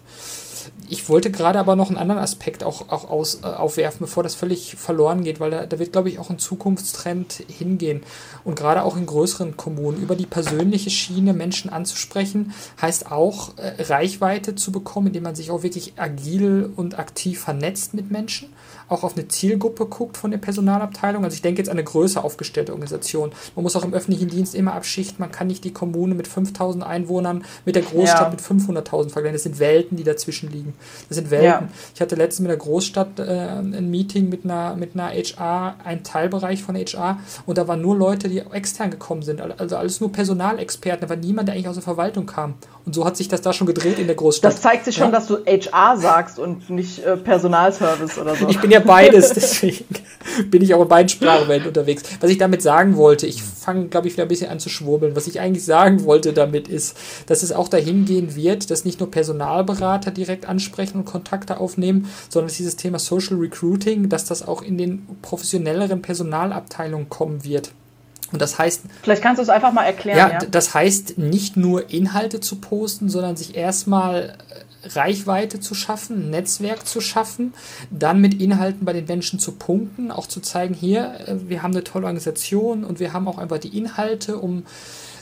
ich 0.90 1.10
wollte 1.10 1.32
gerade 1.32 1.60
aber 1.60 1.76
noch 1.76 1.90
einen 1.90 1.98
anderen 1.98 2.22
Aspekt 2.22 2.64
auch, 2.64 2.90
auch 2.90 3.10
aus, 3.10 3.42
äh, 3.44 3.48
aufwerfen, 3.48 4.00
bevor 4.02 4.24
das 4.24 4.36
völlig 4.36 4.76
verloren 4.76 5.24
geht, 5.24 5.40
weil 5.40 5.52
da, 5.52 5.66
da 5.66 5.80
wird, 5.80 5.92
glaube 5.92 6.10
ich, 6.10 6.20
auch 6.20 6.30
ein 6.30 6.40
Zukunftstrend 6.40 7.44
hingehen. 7.48 8.04
Und 8.44 8.56
gerade 8.56 8.84
auch 8.84 8.98
in 8.98 9.06
größeren 9.06 9.58
Kommunen 9.58 10.02
über 10.02 10.16
die 10.16 10.26
persönliche 10.26 10.90
Schiene 10.90 11.34
Menschen 11.34 11.70
anzusprechen, 11.70 12.54
heißt 12.82 13.12
auch 13.12 13.58
äh, 13.58 13.82
Reichweite 13.84 14.56
zu 14.56 14.72
bekommen, 14.72 15.08
indem 15.08 15.24
man 15.24 15.36
sich 15.36 15.52
auch 15.52 15.64
wirklich 15.64 15.94
agil 15.98 16.72
und 16.76 17.00
aktiv 17.00 17.40
vernetzt 17.40 17.94
mit 17.94 18.12
Menschen 18.12 18.50
auch 18.88 19.04
auf 19.04 19.16
eine 19.16 19.28
Zielgruppe 19.28 19.86
guckt 19.86 20.18
von 20.18 20.32
der 20.32 20.38
Personalabteilung. 20.38 21.24
Also 21.24 21.36
ich 21.36 21.42
denke 21.42 21.62
jetzt 21.62 21.70
an 21.70 21.78
eine 21.78 21.84
größer 21.84 22.24
aufgestellte 22.24 22.72
Organisation. 22.72 23.32
Man 23.56 23.64
muss 23.64 23.76
auch 23.76 23.84
im 23.84 23.94
öffentlichen 23.94 24.30
Dienst 24.30 24.56
immer 24.56 24.74
abschichten. 24.74 25.18
Man 25.20 25.32
kann 25.32 25.48
nicht 25.48 25.64
die 25.64 25.74
Kommune 25.74 26.16
mit 26.16 26.28
5000 26.28 26.84
Einwohnern 26.84 27.44
mit 27.66 27.76
der 27.76 27.84
Großstadt 27.84 28.22
ja. 28.22 28.30
mit 28.30 28.42
500.000 28.42 29.10
vergleichen. 29.10 29.34
Das 29.34 29.44
sind 29.44 29.60
Welten, 29.60 29.98
die 29.98 30.04
dazwischen 30.04 30.52
liegen. 30.52 30.74
Das 31.10 31.18
sind 31.18 31.32
Welten. 31.32 31.46
Ja. 31.46 31.70
Ich 31.94 32.02
hatte 32.02 32.16
letztens 32.16 32.42
mit 32.42 32.50
der 32.50 32.58
Großstadt 32.58 33.20
äh, 33.20 33.24
ein 33.24 33.90
Meeting 33.90 34.30
mit 34.30 34.46
einer, 34.46 34.76
mit 34.76 34.92
einer 34.94 35.10
HR, 35.10 35.76
ein 35.84 36.04
Teilbereich 36.04 36.64
von 36.64 36.76
HR 36.76 37.20
und 37.46 37.58
da 37.58 37.68
waren 37.68 37.82
nur 37.82 37.96
Leute, 37.96 38.30
die 38.30 38.40
extern 38.40 38.92
gekommen 38.92 39.22
sind. 39.22 39.42
Also 39.42 39.78
alles 39.78 40.00
nur 40.00 40.12
Personalexperten. 40.12 41.02
Da 41.02 41.10
war 41.10 41.18
niemand, 41.18 41.48
der 41.48 41.56
eigentlich 41.56 41.68
aus 41.68 41.76
der 41.76 41.84
Verwaltung 41.84 42.26
kam. 42.26 42.56
Und 42.86 42.94
so 42.94 43.04
hat 43.04 43.18
sich 43.18 43.28
das 43.28 43.42
da 43.42 43.52
schon 43.52 43.66
gedreht 43.66 43.98
in 43.98 44.06
der 44.06 44.16
Großstadt. 44.16 44.54
Das 44.54 44.62
zeigt 44.62 44.86
sich 44.86 44.96
schon, 44.96 45.08
ja? 45.08 45.12
dass 45.12 45.26
du 45.26 45.38
HR 45.46 45.98
sagst 45.98 46.38
und 46.38 46.70
nicht 46.70 47.04
äh, 47.04 47.18
Personalservice 47.18 48.20
oder 48.20 48.36
so. 48.36 48.48
Ich 48.48 48.60
bin 48.60 48.70
ja 48.76 48.86
beides, 48.86 49.34
deswegen 49.34 49.86
bin 50.50 50.62
ich 50.62 50.74
auch 50.74 50.82
in 50.82 50.88
beiden 50.88 51.10
Sprachwelten 51.10 51.68
unterwegs. 51.68 52.04
Was 52.20 52.30
ich 52.30 52.38
damit 52.38 52.62
sagen 52.62 52.96
wollte, 52.96 53.28
ich 53.28 53.42
fange, 53.44 53.88
glaube 53.88 54.08
ich, 54.08 54.14
wieder 54.14 54.24
ein 54.24 54.30
bisschen 54.30 54.50
an 54.50 54.60
zu 54.60 54.70
schwurbeln. 54.70 55.16
Was 55.16 55.28
ich 55.28 55.40
eigentlich 55.40 55.66
sagen 55.66 56.04
wollte 56.06 56.34
damit 56.34 56.68
ist, 56.68 56.98
dass 57.28 57.44
es 57.44 57.52
auch 57.52 57.68
dahin 57.68 58.06
gehen 58.06 58.36
wird, 58.36 58.70
dass 58.72 58.86
nicht 58.86 59.00
nur 59.00 59.12
Personalberater 59.12 60.12
direkt 60.12 60.48
ansprechen 60.48 61.00
und 61.00 61.06
Kontakte 61.06 61.60
aufnehmen, 61.60 62.10
sondern 62.30 62.48
dass 62.48 62.58
dieses 62.58 62.76
Thema 62.76 63.00
Social 63.00 63.38
Recruiting, 63.38 64.10
dass 64.10 64.26
das 64.26 64.48
auch 64.48 64.62
in 64.62 64.78
den 64.78 65.08
professionelleren 65.22 66.02
Personalabteilungen 66.02 67.10
kommen 67.10 67.44
wird. 67.44 67.72
Und 68.32 68.42
das 68.42 68.58
heißt. 68.58 68.82
Vielleicht 69.04 69.22
kannst 69.22 69.40
du 69.40 69.44
es 69.44 69.50
einfach 69.50 69.72
mal 69.72 69.84
erklären. 69.84 70.18
Ja, 70.18 70.30
ja, 70.32 70.40
das 70.40 70.74
heißt 70.74 71.18
nicht 71.18 71.58
nur 71.58 71.90
Inhalte 71.92 72.40
zu 72.40 72.58
posten, 72.58 73.08
sondern 73.08 73.36
sich 73.38 73.56
erstmal 73.56 74.38
Reichweite 74.94 75.60
zu 75.60 75.76
schaffen, 75.76 76.30
Netzwerk 76.30 76.88
zu 76.88 77.02
schaffen, 77.02 77.54
dann 77.92 78.22
mit 78.22 78.42
Inhalten 78.42 78.86
bei 78.86 78.94
den 78.94 79.06
Menschen 79.06 79.40
zu 79.40 79.54
punkten, 79.54 80.12
auch 80.12 80.28
zu 80.28 80.42
zeigen, 80.42 80.74
hier, 80.74 81.20
äh, 81.28 81.50
wir 81.50 81.64
haben 81.64 81.72
eine 81.72 81.84
tolle 81.84 82.06
Organisation 82.06 82.84
und 82.84 83.00
wir 83.00 83.14
haben 83.14 83.28
auch 83.28 83.38
einfach 83.38 83.58
die 83.58 83.78
Inhalte, 83.78 84.38
um 84.38 84.64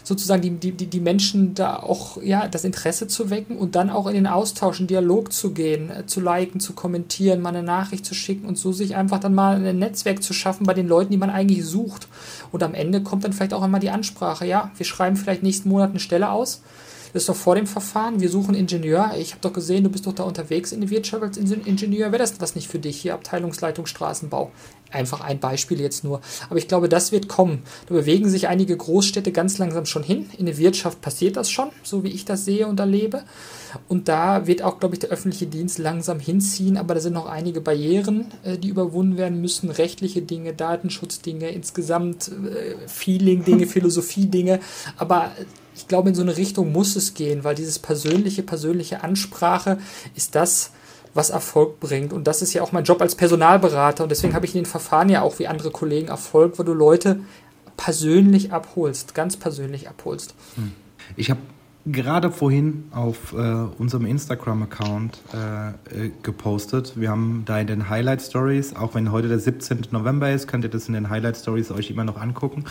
sozusagen 0.04 0.42
die, 0.42 0.72
die, 0.72 0.88
die 0.88 1.00
Menschen 1.00 1.56
da 1.56 1.78
auch 1.78 2.22
ja, 2.22 2.48
das 2.48 2.66
Interesse 2.66 3.08
zu 3.08 3.30
wecken 3.30 3.58
und 3.58 3.76
dann 3.76 3.90
auch 3.90 4.08
in 4.08 4.16
den 4.16 4.28
Austausch, 4.28 4.80
in 4.80 4.88
Dialog 4.88 5.32
zu 5.32 5.52
gehen, 5.52 5.90
äh, 5.90 6.06
zu 6.06 6.20
liken, 6.20 6.60
zu 6.60 6.74
kommentieren, 6.74 7.42
mal 7.42 7.50
eine 7.50 7.64
Nachricht 7.64 8.06
zu 8.06 8.14
schicken 8.14 8.46
und 8.46 8.58
so 8.58 8.72
sich 8.72 8.96
einfach 8.96 9.20
dann 9.20 9.34
mal 9.34 9.66
ein 9.66 9.80
Netzwerk 9.80 10.22
zu 10.22 10.34
schaffen 10.34 10.66
bei 10.66 10.74
den 10.74 10.88
Leuten, 10.88 11.12
die 11.12 11.18
man 11.18 11.30
eigentlich 11.30 11.66
sucht. 11.66 12.08
Und 12.52 12.64
am 12.64 12.74
Ende 12.74 13.02
kommt 13.02 13.24
dann 13.24 13.34
vielleicht 13.34 13.54
auch 13.54 13.62
einmal 13.62 13.80
die 13.80 13.90
Ansprache, 13.90 14.46
ja, 14.46 14.72
wir 14.76 14.86
schreiben 14.86 15.16
vielleicht 15.16 15.44
nächsten 15.44 15.70
Monat 15.70 15.92
eine 15.92 16.00
Stelle 16.00 16.32
aus 16.32 16.62
das 17.14 17.24
ist 17.24 17.30
doch 17.30 17.36
vor 17.36 17.56
dem 17.56 17.68
Verfahren. 17.68 18.22
Wir 18.22 18.30
suchen 18.30 18.56
Ingenieur. 18.56 19.12
Ich 19.20 19.32
habe 19.32 19.42
doch 19.42 19.54
gesehen, 19.54 19.84
du 19.84 19.92
bist 19.92 20.08
doch 20.08 20.14
da 20.14 20.24
unterwegs 20.24 20.72
in 20.72 20.82
der 20.82 20.90
Wirtschaft 20.90 21.22
als 21.22 21.38
Ingenieur. 21.38 22.12
Wäre 22.12 22.18
das 22.18 22.42
was 22.42 22.56
nicht 22.56 22.68
für 22.68 22.80
dich? 22.80 23.02
Hier 23.02 23.14
Abteilungsleitung 23.14 23.86
Straßenbau. 23.86 24.52
Einfach 24.92 25.22
ein 25.22 25.40
Beispiel 25.40 25.80
jetzt 25.80 26.04
nur. 26.04 26.22
Aber 26.50 26.58
ich 26.58 26.68
glaube, 26.68 26.90
das 26.90 27.12
wird 27.12 27.28
kommen. 27.28 27.62
Da 27.88 27.94
bewegen 27.94 28.30
sich 28.30 28.48
einige 28.48 28.76
Großstädte 28.76 29.32
ganz 29.32 29.60
langsam 29.60 29.86
schon 29.86 30.02
hin. 30.02 30.30
In 30.40 30.48
der 30.48 30.58
Wirtschaft 30.58 31.02
passiert 31.02 31.38
das 31.38 31.52
schon, 31.52 31.70
so 31.84 32.04
wie 32.04 32.10
ich 32.10 32.26
das 32.26 32.46
sehe 32.46 32.68
und 32.68 32.80
erlebe. 32.80 33.24
Und 33.88 34.08
da 34.08 34.48
wird 34.48 34.64
auch, 34.64 34.80
glaube 34.80 34.96
ich, 34.96 35.00
der 35.00 35.12
öffentliche 35.12 35.46
Dienst 35.46 35.78
langsam 35.78 36.20
hinziehen. 36.20 36.78
Aber 36.78 36.96
da 36.96 37.00
sind 37.00 37.14
noch 37.14 37.28
einige 37.28 37.62
Barrieren, 37.62 38.32
äh, 38.44 38.58
die 38.58 38.70
überwunden 38.70 39.18
werden 39.18 39.40
müssen. 39.40 39.70
Rechtliche 39.70 40.24
Dinge, 40.24 40.54
Datenschutzdinge, 40.54 41.50
insgesamt 41.50 42.30
äh, 42.30 42.88
Feeling-Dinge, 42.88 43.68
Philosophie-Dinge. 43.68 44.60
Aber 44.98 45.32
ich 45.76 45.88
glaube, 45.88 46.10
in 46.10 46.16
so 46.16 46.22
eine 46.22 46.38
Richtung 46.38 46.72
muss 46.72 46.96
es 46.96 47.14
gehen, 47.14 47.44
weil 47.44 47.56
dieses 47.56 47.80
persönliche, 47.80 48.44
persönliche 48.44 49.04
Ansprache 49.04 49.78
ist 50.16 50.36
das, 50.36 50.72
was 51.14 51.30
Erfolg 51.30 51.80
bringt. 51.80 52.14
Und 52.14 52.26
das 52.26 52.42
ist 52.42 52.54
ja 52.54 52.62
auch 52.62 52.72
mein 52.72 52.84
Job 52.84 53.02
als 53.02 53.16
Personalberater. 53.16 54.04
Und 54.04 54.10
deswegen 54.10 54.34
habe 54.34 54.46
ich 54.46 54.56
in 54.56 54.62
den 54.62 54.66
Verfahren 54.66 55.10
ja 55.10 55.22
auch 55.22 55.40
wie 55.40 55.48
andere 55.48 55.72
Kollegen 55.72 56.08
Erfolg, 56.08 56.58
weil 56.58 56.66
du 56.66 56.74
Leute 56.74 57.20
persönlich 57.78 58.52
abholst, 58.52 59.14
ganz 59.14 59.38
persönlich 59.38 59.90
abholst. 59.90 60.36
Hm. 60.56 60.72
Ich 61.16 61.30
habe 61.30 61.40
gerade 61.86 62.32
vorhin 62.32 62.86
auf 62.92 63.34
äh, 63.34 63.36
unserem 63.78 64.06
Instagram-Account 64.06 65.20
äh, 65.34 66.06
äh, 66.06 66.12
gepostet. 66.22 66.94
Wir 66.96 67.10
haben 67.10 67.44
da 67.46 67.60
in 67.60 67.68
den 67.68 67.90
Highlight 67.90 68.22
Stories, 68.22 68.76
auch 68.76 68.96
wenn 68.96 69.12
heute 69.12 69.28
der 69.28 69.40
17. 69.40 69.88
November 69.92 70.32
ist, 70.32 70.48
könnt 70.48 70.64
ihr 70.64 70.70
das 70.70 70.88
in 70.88 70.94
den 70.94 71.10
Highlight 71.10 71.38
Stories 71.38 71.72
euch 71.72 71.90
immer 71.90 72.06
noch 72.06 72.20
angucken. 72.20 72.64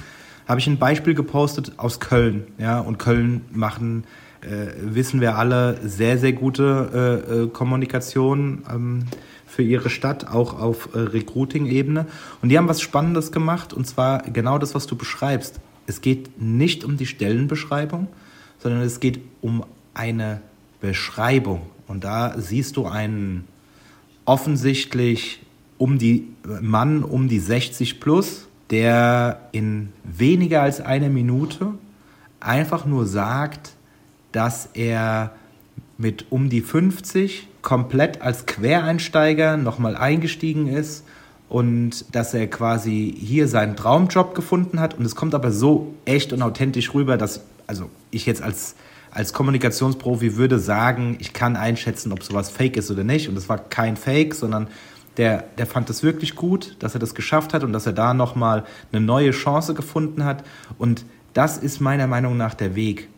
Habe 0.47 0.61
ich 0.61 0.67
ein 0.67 0.79
Beispiel 0.79 1.15
gepostet 1.15 1.73
aus 1.79 2.01
Köln. 2.01 2.45
Ja, 2.59 2.81
und 2.81 2.99
Köln 2.99 3.43
machen 3.53 4.05
äh, 4.43 4.73
wissen 4.77 5.21
wir 5.21 5.37
alle, 5.37 5.79
sehr, 5.85 6.19
sehr 6.19 6.33
gute 6.33 7.23
äh, 7.31 7.43
äh, 7.43 7.47
Kommunikation 7.49 8.65
ähm, 8.71 9.05
für 9.47 9.63
ihre 9.63 9.91
Stadt, 9.91 10.29
auch 10.29 10.59
auf 10.59 10.95
äh, 10.95 10.99
Recruiting-Ebene. 10.99 12.07
Und 12.41 12.49
die 12.49 12.59
haben 12.59 12.69
was 12.69 12.81
Spannendes 12.81 13.31
gemacht, 13.31 13.73
und 13.73 13.87
zwar 13.87 14.23
genau 14.23 14.59
das, 14.59 14.75
was 14.75 14.87
du 14.87 14.97
beschreibst. 14.97 15.61
Es 15.87 16.01
geht 16.01 16.41
nicht 16.41 16.85
um 16.85 16.97
die 16.97 17.07
Stellenbeschreibung, 17.07 18.09
sondern 18.59 18.83
es 18.83 19.01
geht 19.01 19.21
um 19.41 19.65
eine 19.95 20.41
Beschreibung. 20.81 21.63
Und 21.87 22.05
da 22.05 22.35
siehst 22.39 22.77
du 22.77 22.87
einen 22.87 23.47
offensichtlich 24.25 25.41
um 25.79 25.99
die 25.99 26.29
Mann 26.61 27.03
um 27.03 27.29
die 27.29 27.41
60 27.41 28.01
plus, 28.01 28.49
der 28.73 29.39
in 29.53 29.93
weniger 30.03 30.63
als 30.63 30.81
einer 30.81 31.11
Minute 31.11 31.75
einfach 32.41 32.87
nur 32.87 33.07
sagt, 33.07 33.75
dass 34.33 34.71
er 34.75 35.33
mit 35.99 36.27
um 36.31 36.49
die 36.49 36.63
50 36.63 37.49
komplett 37.61 38.23
als 38.23 38.47
Quereinsteiger 38.47 39.57
nochmal 39.57 39.95
eingestiegen 39.95 40.67
ist 40.67 41.05
und 41.49 42.15
dass 42.15 42.33
er 42.33 42.49
quasi 42.49 43.15
hier 43.17 43.47
seinen 43.47 43.77
Traumjob 43.77 44.35
gefunden 44.35 44.81
hat. 44.81 44.95
Und 44.99 45.05
es 45.05 45.15
kommt 45.15 45.35
aber 45.35 45.53
so 45.53 45.95
echt 46.07 46.33
und 46.33 46.43
authentisch 46.43 46.95
rüber, 46.95 47.19
dass 47.19 47.43
also 47.67 47.91
ich 48.11 48.25
jetzt 48.25 48.43
als, 48.43 48.75
als 49.11 49.35
Kommunikationsprofi 49.35 50.37
würde 50.37 50.59
sagen, 50.59 51.19
ich 51.21 51.35
kann 51.35 51.57
einschätzen, 51.57 52.11
ob 52.11 52.23
sowas 52.23 52.49
fake 52.49 52.79
ist 52.79 52.91
oder 52.91 53.05
nicht. 53.05 53.29
Und 53.29 53.37
es 53.37 53.51
war 53.51 53.59
kein 53.59 53.99
Fake, 53.99 54.35
sondern 54.35 54.67
der, 55.17 55.45
der 55.59 55.67
fand 55.67 55.91
es 55.91 56.03
wirklich 56.03 56.37
gut, 56.37 56.77
dass 56.81 56.95
er 56.95 57.01
das 57.01 57.15
geschafft 57.15 57.55
hat 57.55 57.65
und 57.65 57.73
dass 57.73 57.87
er 57.87 57.93
da 57.93 58.15
nochmal 58.15 58.65
eine 58.93 59.05
neue 59.05 59.31
Chance 59.31 59.75
gefunden 59.75 60.25
hat. 60.25 60.45
Und 60.79 61.05
das 61.35 61.59
ist 61.59 61.81
meiner 61.81 62.07
Meinung 62.07 62.37
nach 62.37 62.55
der 62.55 62.75
Weg 62.75 63.09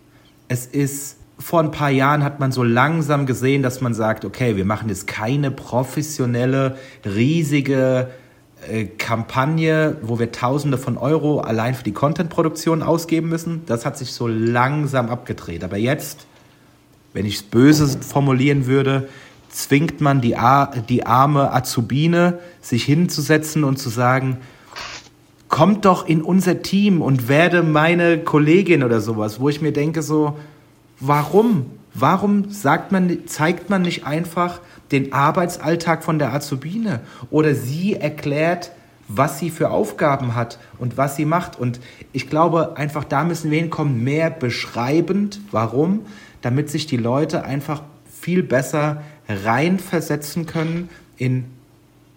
es 0.48 0.66
ist 0.66 1.16
vor 1.38 1.60
ein 1.60 1.72
paar 1.72 1.90
Jahren 1.90 2.22
hat 2.22 2.38
man 2.38 2.52
so 2.52 2.62
langsam 2.62 3.26
gesehen, 3.26 3.62
dass 3.62 3.80
man 3.80 3.92
sagt, 3.92 4.24
okay, 4.24 4.56
wir 4.56 4.64
machen 4.64 4.88
jetzt 4.88 5.06
keine 5.06 5.50
professionelle, 5.50 6.76
riesige 7.04 8.08
äh, 8.68 8.84
Kampagne, 8.84 9.96
wo 10.02 10.18
wir 10.18 10.30
Tausende 10.30 10.78
von 10.78 10.96
Euro 10.96 11.40
allein 11.40 11.74
für 11.74 11.82
die 11.82 11.92
Contentproduktion 11.92 12.82
ausgeben 12.82 13.28
müssen. 13.28 13.62
Das 13.66 13.84
hat 13.84 13.98
sich 13.98 14.12
so 14.12 14.28
langsam 14.28 15.08
abgedreht. 15.08 15.64
Aber 15.64 15.76
jetzt, 15.76 16.26
wenn 17.14 17.26
ich 17.26 17.36
es 17.36 17.42
böse 17.42 17.98
formulieren 18.00 18.66
würde, 18.66 19.08
zwingt 19.54 20.00
man 20.00 20.20
die, 20.20 20.36
die 20.88 21.06
arme 21.06 21.52
Azubine, 21.52 22.40
sich 22.60 22.84
hinzusetzen 22.84 23.62
und 23.62 23.78
zu 23.78 23.88
sagen, 23.88 24.38
kommt 25.48 25.84
doch 25.84 26.08
in 26.08 26.22
unser 26.22 26.62
Team 26.62 27.00
und 27.00 27.28
werde 27.28 27.62
meine 27.62 28.18
Kollegin 28.18 28.82
oder 28.82 29.00
sowas, 29.00 29.38
wo 29.38 29.48
ich 29.48 29.62
mir 29.62 29.72
denke 29.72 30.02
so, 30.02 30.36
warum? 30.98 31.66
Warum 31.94 32.50
sagt 32.50 32.90
man, 32.90 33.26
zeigt 33.26 33.70
man 33.70 33.82
nicht 33.82 34.04
einfach 34.04 34.60
den 34.90 35.12
Arbeitsalltag 35.12 36.02
von 36.02 36.18
der 36.18 36.34
Azubine 36.34 37.00
oder 37.30 37.54
sie 37.54 37.94
erklärt, 37.94 38.72
was 39.06 39.38
sie 39.38 39.50
für 39.50 39.70
Aufgaben 39.70 40.34
hat 40.34 40.58
und 40.78 40.96
was 40.96 41.14
sie 41.14 41.26
macht. 41.26 41.58
Und 41.58 41.78
ich 42.12 42.28
glaube, 42.28 42.76
einfach 42.76 43.04
da 43.04 43.22
müssen 43.22 43.52
wir 43.52 43.60
hinkommen, 43.60 44.02
mehr 44.02 44.30
beschreibend. 44.30 45.40
Warum? 45.52 46.06
Damit 46.42 46.70
sich 46.70 46.86
die 46.86 46.96
Leute 46.96 47.44
einfach 47.44 47.82
viel 48.20 48.42
besser 48.42 49.02
reinversetzen 49.28 50.46
können 50.46 50.88
in 51.16 51.44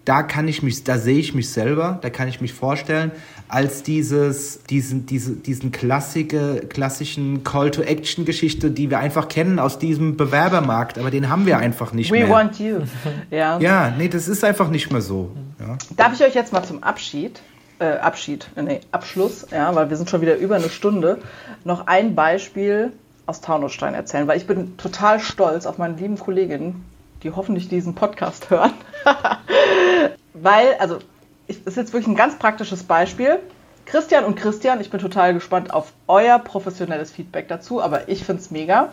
da 0.08 0.24
kann 0.24 0.48
ich 0.48 0.64
mich, 0.64 0.86
da 0.86 0.98
sehe 0.98 1.20
ich 1.20 1.36
mich 1.36 1.50
selber, 1.50 2.00
da 2.02 2.10
kann 2.10 2.30
ich 2.30 2.40
mich 2.40 2.54
vorstellen, 2.54 3.12
als 3.50 3.84
dieses, 3.84 4.64
diesen, 4.64 5.06
diese, 5.06 5.34
diesen 5.34 5.74
klassische, 5.74 6.62
klassischen 6.70 7.44
Call-to-Action-Geschichte, 7.44 8.72
die 8.72 8.90
wir 8.90 9.00
einfach 9.00 9.28
kennen 9.28 9.60
aus 9.60 9.80
diesem 9.80 10.16
Bewerbermarkt, 10.16 10.98
aber 10.98 11.12
den 11.12 11.28
haben 11.30 11.46
wir 11.46 11.58
einfach 11.58 11.92
nicht 11.92 12.10
We 12.10 12.20
mehr. 12.20 12.30
We 12.30 12.32
want 12.32 12.58
you. 12.58 12.80
Ja. 13.32 13.60
ja, 13.60 13.94
nee, 13.98 14.08
das 14.08 14.30
ist 14.30 14.46
einfach 14.46 14.70
nicht 14.70 14.92
mehr 14.92 15.02
so. 15.02 15.32
Ja. 15.60 15.78
Darf 15.98 16.14
ich 16.14 16.26
euch 16.26 16.36
jetzt 16.36 16.54
mal 16.54 16.64
zum 16.64 16.84
Abschied, 16.84 17.42
äh, 17.80 17.98
Abschied, 17.98 18.48
nee, 18.56 18.80
Abschluss, 18.92 19.48
ja, 19.52 19.76
weil 19.76 19.90
wir 19.90 19.98
sind 19.98 20.10
schon 20.10 20.22
wieder 20.22 20.38
über 20.38 20.56
eine 20.56 20.70
Stunde, 20.70 21.20
noch 21.66 21.88
ein 21.88 22.16
Beispiel 22.16 22.94
aus 23.26 23.42
Taunusstein 23.42 23.94
erzählen, 23.94 24.26
weil 24.28 24.38
ich 24.38 24.48
bin 24.48 24.78
total 24.78 25.20
stolz 25.20 25.66
auf 25.66 25.78
meine 25.78 25.96
lieben 25.96 26.18
Kolleginnen, 26.18 26.86
die 27.24 27.32
hoffentlich 27.32 27.70
diesen 27.70 27.96
Podcast 27.96 28.50
hören. 28.50 28.74
Weil, 30.34 30.76
also, 30.80 31.00
ich, 31.48 31.64
das 31.64 31.74
ist 31.74 31.78
jetzt 31.78 31.94
wirklich 31.94 32.08
ein 32.08 32.16
ganz 32.16 32.38
praktisches 32.38 32.84
Beispiel. 32.84 33.40
Christian 33.86 34.26
und 34.26 34.36
Christian, 34.36 34.82
ich 34.82 34.90
bin 34.90 35.00
total 35.00 35.34
gespannt 35.34 35.74
auf 35.74 35.94
euer 36.08 36.40
professionelles 36.40 37.12
Feedback 37.12 37.48
dazu, 37.48 37.82
aber 37.82 38.10
ich 38.10 38.26
finde 38.26 38.42
es 38.42 38.52
mega. 38.52 38.92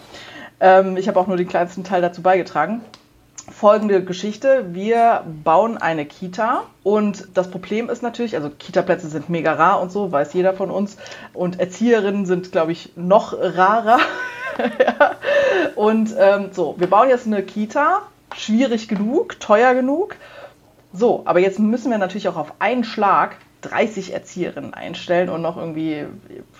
Ähm, 0.60 0.96
ich 0.96 1.08
habe 1.08 1.18
auch 1.18 1.26
nur 1.26 1.36
den 1.36 1.48
kleinsten 1.48 1.82
Teil 1.82 2.00
dazu 2.00 2.22
beigetragen. 2.22 2.80
Folgende 3.50 4.02
Geschichte. 4.04 4.66
Wir 4.72 5.24
bauen 5.42 5.76
eine 5.76 6.06
Kita 6.06 6.62
und 6.84 7.28
das 7.34 7.50
Problem 7.50 7.90
ist 7.90 8.02
natürlich, 8.02 8.36
also 8.36 8.48
Kita-Plätze 8.48 9.08
sind 9.08 9.28
mega 9.28 9.52
rar 9.52 9.82
und 9.82 9.90
so, 9.90 10.12
weiß 10.12 10.32
jeder 10.32 10.54
von 10.54 10.70
uns. 10.70 10.96
Und 11.34 11.60
Erzieherinnen 11.60 12.24
sind, 12.24 12.52
glaube 12.52 12.72
ich, 12.72 12.92
noch 12.96 13.34
rarer. 13.36 13.98
ja. 14.58 15.16
Und 15.74 16.14
ähm, 16.16 16.50
so, 16.52 16.76
wir 16.78 16.86
bauen 16.86 17.08
jetzt 17.08 17.26
eine 17.26 17.42
Kita 17.42 18.02
schwierig 18.36 18.88
genug, 18.88 19.40
teuer 19.40 19.74
genug. 19.74 20.16
So, 20.92 21.22
aber 21.24 21.40
jetzt 21.40 21.58
müssen 21.58 21.90
wir 21.90 21.98
natürlich 21.98 22.28
auch 22.28 22.36
auf 22.36 22.54
einen 22.60 22.84
Schlag 22.84 23.36
30 23.62 24.12
Erzieherinnen 24.12 24.74
einstellen 24.74 25.28
und 25.28 25.42
noch 25.42 25.56
irgendwie, 25.56 26.04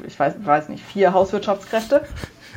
ich 0.07 0.19
weiß, 0.19 0.35
weiß 0.45 0.71
nicht, 0.71 0.83
vier 0.83 1.13
Hauswirtschaftskräfte. 1.13 2.05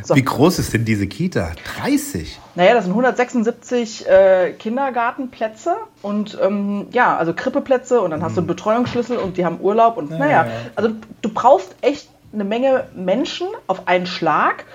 So. 0.04 0.16
Wie 0.16 0.24
groß 0.24 0.60
ist 0.60 0.74
denn 0.74 0.86
diese 0.86 1.08
Kita? 1.08 1.52
30? 1.84 2.40
Naja, 2.56 2.76
das 2.76 2.86
sind 2.86 2.94
176 2.94 4.08
äh, 4.08 4.54
Kindergartenplätze 4.54 5.76
und 6.02 6.38
ähm, 6.42 6.88
ja, 6.92 7.18
also 7.18 7.34
Krippeplätze 7.34 8.02
und 8.02 8.12
dann 8.12 8.22
hast 8.22 8.38
du 8.38 8.42
einen 8.42 8.50
hm. 8.50 8.56
Betreuungsschlüssel 8.56 9.18
und 9.18 9.38
die 9.38 9.46
haben 9.46 9.60
Urlaub 9.60 9.98
und 9.98 10.12
naja, 10.12 10.48
also 10.76 10.92
du 11.22 11.30
brauchst 11.30 11.76
echt 11.82 12.10
eine 12.32 12.44
Menge 12.44 12.86
Menschen 12.96 13.48
auf 13.66 13.88
einen 13.88 14.06
Schlag 14.06 14.66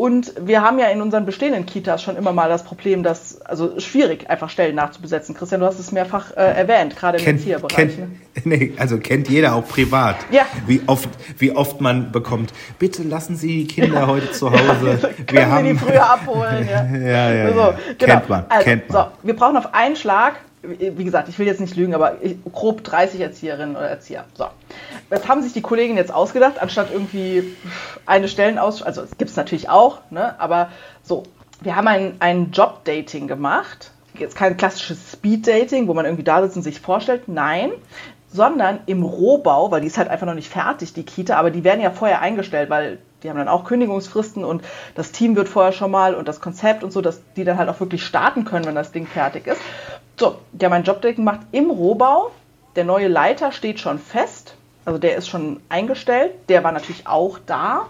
und 0.00 0.32
wir 0.40 0.62
haben 0.62 0.78
ja 0.78 0.86
in 0.86 1.02
unseren 1.02 1.26
bestehenden 1.26 1.66
Kitas 1.66 2.02
schon 2.02 2.16
immer 2.16 2.32
mal 2.32 2.48
das 2.48 2.64
Problem, 2.64 3.02
dass, 3.02 3.42
also 3.42 3.78
schwierig, 3.78 4.30
einfach 4.30 4.48
Stellen 4.48 4.74
nachzubesetzen. 4.74 5.34
Christian, 5.34 5.60
du 5.60 5.66
hast 5.66 5.78
es 5.78 5.92
mehrfach 5.92 6.30
äh, 6.30 6.40
erwähnt, 6.40 6.96
gerade 6.96 7.18
im 7.18 7.24
kennt, 7.24 7.40
Erzieherbereich. 7.40 7.76
Kennt, 7.76 7.98
ne? 7.98 8.08
nee, 8.44 8.72
also 8.78 8.96
kennt 8.96 9.28
jeder 9.28 9.54
auch 9.54 9.68
privat. 9.68 10.16
Ja. 10.30 10.46
Wie 10.66 10.80
oft, 10.86 11.10
wie 11.36 11.52
oft 11.52 11.82
man 11.82 12.12
bekommt, 12.12 12.54
bitte 12.78 13.02
lassen 13.02 13.36
Sie 13.36 13.66
die 13.66 13.66
Kinder 13.66 14.06
heute 14.06 14.32
zu 14.32 14.50
Hause. 14.50 15.00
wir 15.18 15.24
Können 15.26 15.52
haben, 15.52 15.66
Sie 15.66 15.72
die 15.74 15.78
früher 15.78 16.10
abholen. 16.10 16.66
Ja, 16.70 17.30
ja, 17.30 17.32
ja. 17.34 17.48
So, 17.52 17.74
genau. 17.98 18.14
Kennt 18.14 18.28
man. 18.30 18.44
Also, 18.48 18.64
kennt 18.64 18.88
man. 18.88 19.04
So, 19.04 19.26
wir 19.26 19.36
brauchen 19.36 19.58
auf 19.58 19.74
einen 19.74 19.96
Schlag 19.96 20.36
wie 20.62 21.04
gesagt, 21.04 21.28
ich 21.28 21.38
will 21.38 21.46
jetzt 21.46 21.60
nicht 21.60 21.76
lügen, 21.76 21.94
aber 21.94 22.16
grob 22.52 22.84
30 22.84 23.20
Erzieherinnen 23.20 23.76
oder 23.76 23.88
Erzieher. 23.88 24.24
So. 24.34 24.46
Was 25.08 25.26
haben 25.26 25.42
sich 25.42 25.52
die 25.52 25.62
Kollegen 25.62 25.96
jetzt 25.96 26.12
ausgedacht, 26.12 26.60
anstatt 26.60 26.88
irgendwie 26.92 27.56
eine 28.06 28.28
Stellenaus... 28.28 28.82
Also 28.82 29.02
es 29.02 29.16
gibt 29.16 29.30
es 29.30 29.36
natürlich 29.36 29.68
auch, 29.68 30.00
ne? 30.10 30.38
aber 30.38 30.70
so, 31.02 31.22
wir 31.62 31.76
haben 31.76 31.88
ein, 31.88 32.16
ein 32.20 32.50
Job-Dating 32.50 33.26
gemacht. 33.26 33.92
Jetzt 34.18 34.36
kein 34.36 34.56
klassisches 34.56 35.12
Speed-Dating, 35.12 35.88
wo 35.88 35.94
man 35.94 36.04
irgendwie 36.04 36.24
da 36.24 36.42
sitzt 36.42 36.56
und 36.56 36.62
sich 36.62 36.80
vorstellt. 36.80 37.28
Nein, 37.28 37.72
sondern 38.32 38.80
im 38.86 39.02
Rohbau, 39.02 39.70
weil 39.70 39.80
die 39.80 39.86
ist 39.88 39.98
halt 39.98 40.08
einfach 40.08 40.26
noch 40.26 40.34
nicht 40.34 40.50
fertig, 40.50 40.92
die 40.92 41.02
Kita, 41.02 41.36
aber 41.36 41.50
die 41.50 41.64
werden 41.64 41.80
ja 41.80 41.90
vorher 41.90 42.20
eingestellt, 42.20 42.70
weil 42.70 42.98
die 43.22 43.28
haben 43.28 43.36
dann 43.36 43.48
auch 43.48 43.64
Kündigungsfristen 43.64 44.44
und 44.44 44.62
das 44.94 45.12
Team 45.12 45.36
wird 45.36 45.48
vorher 45.48 45.72
schon 45.72 45.90
mal 45.90 46.14
und 46.14 46.28
das 46.28 46.40
Konzept 46.40 46.84
und 46.84 46.92
so, 46.92 47.00
dass 47.00 47.20
die 47.36 47.44
dann 47.44 47.58
halt 47.58 47.68
auch 47.68 47.80
wirklich 47.80 48.04
starten 48.04 48.44
können, 48.44 48.64
wenn 48.64 48.74
das 48.74 48.92
Ding 48.92 49.06
fertig 49.06 49.46
ist. 49.46 49.60
So, 50.20 50.36
die 50.52 50.66
haben 50.66 50.74
einen 50.74 50.84
Jobdeck 50.84 51.16
gemacht 51.16 51.40
im 51.50 51.70
Rohbau 51.70 52.30
Der 52.76 52.84
neue 52.84 53.08
Leiter 53.08 53.52
steht 53.52 53.80
schon 53.80 53.98
fest, 53.98 54.54
also 54.84 54.98
der 54.98 55.16
ist 55.16 55.28
schon 55.28 55.62
eingestellt. 55.70 56.32
Der 56.50 56.62
war 56.62 56.72
natürlich 56.72 57.06
auch 57.06 57.38
da. 57.46 57.86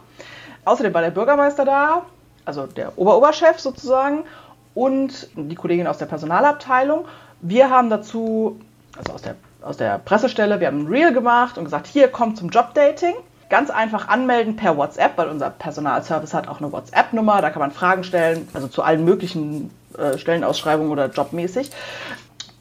Außerdem 0.64 0.94
war 0.94 1.02
der 1.02 1.10
Bürgermeister 1.10 1.64
da, 1.64 2.06
also 2.44 2.68
der 2.68 2.96
Oberoberchef 2.96 3.58
sozusagen 3.58 4.22
und 4.76 5.28
die 5.34 5.56
Kollegin 5.56 5.88
aus 5.88 5.98
der 5.98 6.06
Personalabteilung. 6.06 7.04
Wir 7.40 7.68
haben 7.68 7.90
dazu, 7.90 8.60
also 8.96 9.12
aus 9.14 9.22
der, 9.22 9.34
aus 9.60 9.76
der 9.78 9.98
Pressestelle, 9.98 10.60
wir 10.60 10.68
haben 10.68 10.84
ein 10.84 10.86
Reel 10.86 11.12
gemacht 11.12 11.58
und 11.58 11.64
gesagt, 11.64 11.88
hier 11.88 12.06
kommt 12.06 12.38
zum 12.38 12.50
Jobdating. 12.50 13.14
Ganz 13.50 13.68
einfach 13.68 14.08
anmelden 14.08 14.56
per 14.56 14.76
WhatsApp, 14.76 15.18
weil 15.18 15.28
unser 15.28 15.50
Personalservice 15.50 16.32
hat 16.32 16.48
auch 16.48 16.60
eine 16.60 16.72
WhatsApp-Nummer, 16.72 17.42
da 17.42 17.50
kann 17.50 17.60
man 17.60 17.72
Fragen 17.72 18.04
stellen, 18.04 18.48
also 18.54 18.68
zu 18.68 18.82
allen 18.82 19.04
möglichen 19.04 19.70
äh, 19.98 20.16
Stellenausschreibungen 20.16 20.90
oder 20.90 21.10
jobmäßig. 21.10 21.70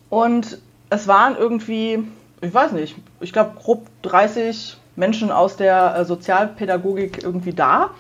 Und 0.10 0.58
es 0.90 1.08
waren 1.08 1.38
irgendwie, 1.38 2.04
ich 2.42 2.54
weiß 2.54 2.74
nicht, 2.74 2.96
ich 3.22 3.32
glaube 3.32 3.52
grob 3.58 3.86
30 4.02 4.78
Menschen 4.96 5.32
aus 5.32 5.56
der 5.56 5.96
äh, 5.96 6.06
Sozialpädagogik 6.06 7.24
irgendwie 7.24 7.54
da, 7.54 7.92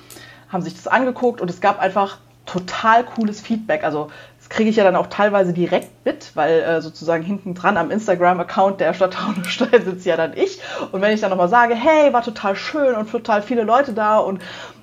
haben 0.50 0.64
sich 0.64 0.76
das 0.76 0.88
angeguckt 0.88 1.42
und 1.42 1.50
es 1.50 1.62
gab 1.62 1.80
einfach 1.80 2.18
total 2.46 3.06
cooles 3.06 3.40
Feedback. 3.40 3.84
Also 3.84 4.10
das 4.50 4.56
kriege 4.56 4.70
ich 4.70 4.76
ja 4.76 4.84
dann 4.84 4.96
auch 4.96 5.08
teilweise 5.08 5.54
direkt 5.54 6.06
mit, 6.06 6.36
weil 6.36 6.62
äh, 6.62 6.82
sozusagen 6.82 7.24
hinten 7.24 7.54
dran 7.54 7.78
am 7.78 7.92
Instagram-Account 7.92 8.80
der 8.80 8.94
Stadt 8.94 9.14
Taunusstein 9.14 9.84
sitzt 9.84 10.06
ja 10.06 10.18
dann 10.18 10.36
ich. 10.36 10.60
Und 10.92 11.02
wenn 11.02 11.14
ich 11.14 11.22
dann 11.22 11.30
nochmal 11.30 11.50
sage, 11.50 11.76
hey, 11.76 12.12
war 12.14 12.24
total 12.24 12.56
schön 12.56 12.96
und 12.96 13.12
total 13.12 13.42
viele 13.42 13.64
Leute 13.64 13.94
da 13.94 14.18
und 14.18 14.42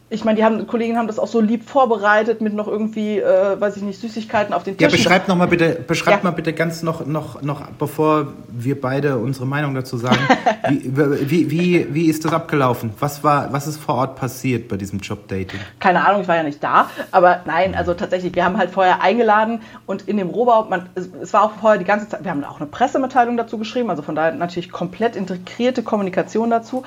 ich 0.08 0.24
meine, 0.24 0.36
die 0.36 0.44
haben, 0.44 0.68
Kollegen 0.68 0.96
haben 0.96 1.08
das 1.08 1.18
auch 1.18 1.26
so 1.26 1.40
lieb 1.40 1.68
vorbereitet 1.68 2.40
mit 2.40 2.54
noch 2.54 2.68
irgendwie, 2.68 3.18
äh, 3.18 3.60
weiß 3.60 3.76
ich 3.76 3.82
nicht, 3.82 4.00
Süßigkeiten 4.00 4.54
auf 4.54 4.62
den 4.62 4.76
Tisch. 4.76 4.84
Ja, 4.84 4.88
beschreibt 4.88 5.26
noch 5.26 5.34
mal 5.34 5.48
bitte, 5.48 5.80
beschreibt 5.84 6.22
ja. 6.22 6.30
mal 6.30 6.36
bitte 6.36 6.52
ganz 6.52 6.84
noch, 6.84 7.04
noch, 7.04 7.42
noch, 7.42 7.62
bevor 7.76 8.28
wir 8.48 8.80
beide 8.80 9.16
unsere 9.18 9.46
Meinung 9.46 9.74
dazu 9.74 9.96
sagen, 9.96 10.20
wie, 10.68 10.94
wie, 11.28 11.50
wie, 11.50 11.86
wie 11.94 12.06
ist 12.06 12.24
das 12.24 12.32
abgelaufen? 12.32 12.92
Was 13.00 13.24
war, 13.24 13.52
was 13.52 13.66
ist 13.66 13.78
vor 13.78 13.96
Ort 13.96 14.14
passiert 14.14 14.68
bei 14.68 14.76
diesem 14.76 15.00
Jobdating? 15.00 15.58
Keine 15.80 16.06
Ahnung, 16.06 16.22
ich 16.22 16.28
war 16.28 16.36
ja 16.36 16.44
nicht 16.44 16.62
da, 16.62 16.88
aber 17.10 17.40
nein, 17.44 17.74
also 17.74 17.92
tatsächlich, 17.92 18.32
wir 18.36 18.44
haben 18.44 18.58
halt 18.58 18.70
vorher 18.70 19.02
eingeladen 19.02 19.60
und 19.86 20.02
in 20.02 20.18
dem 20.18 20.30
Rohbau, 20.30 20.66
man, 20.66 20.88
es, 20.94 21.08
es 21.20 21.32
war 21.32 21.42
auch 21.42 21.52
vorher 21.60 21.78
die 21.80 21.84
ganze 21.84 22.08
Zeit, 22.08 22.22
wir 22.22 22.30
haben 22.30 22.44
auch 22.44 22.60
eine 22.60 22.68
Pressemitteilung 22.68 23.36
dazu 23.36 23.58
geschrieben, 23.58 23.90
also 23.90 24.02
von 24.02 24.14
daher 24.14 24.30
natürlich 24.32 24.70
komplett 24.70 25.16
integrierte 25.16 25.82
Kommunikation 25.82 26.48
dazu. 26.48 26.84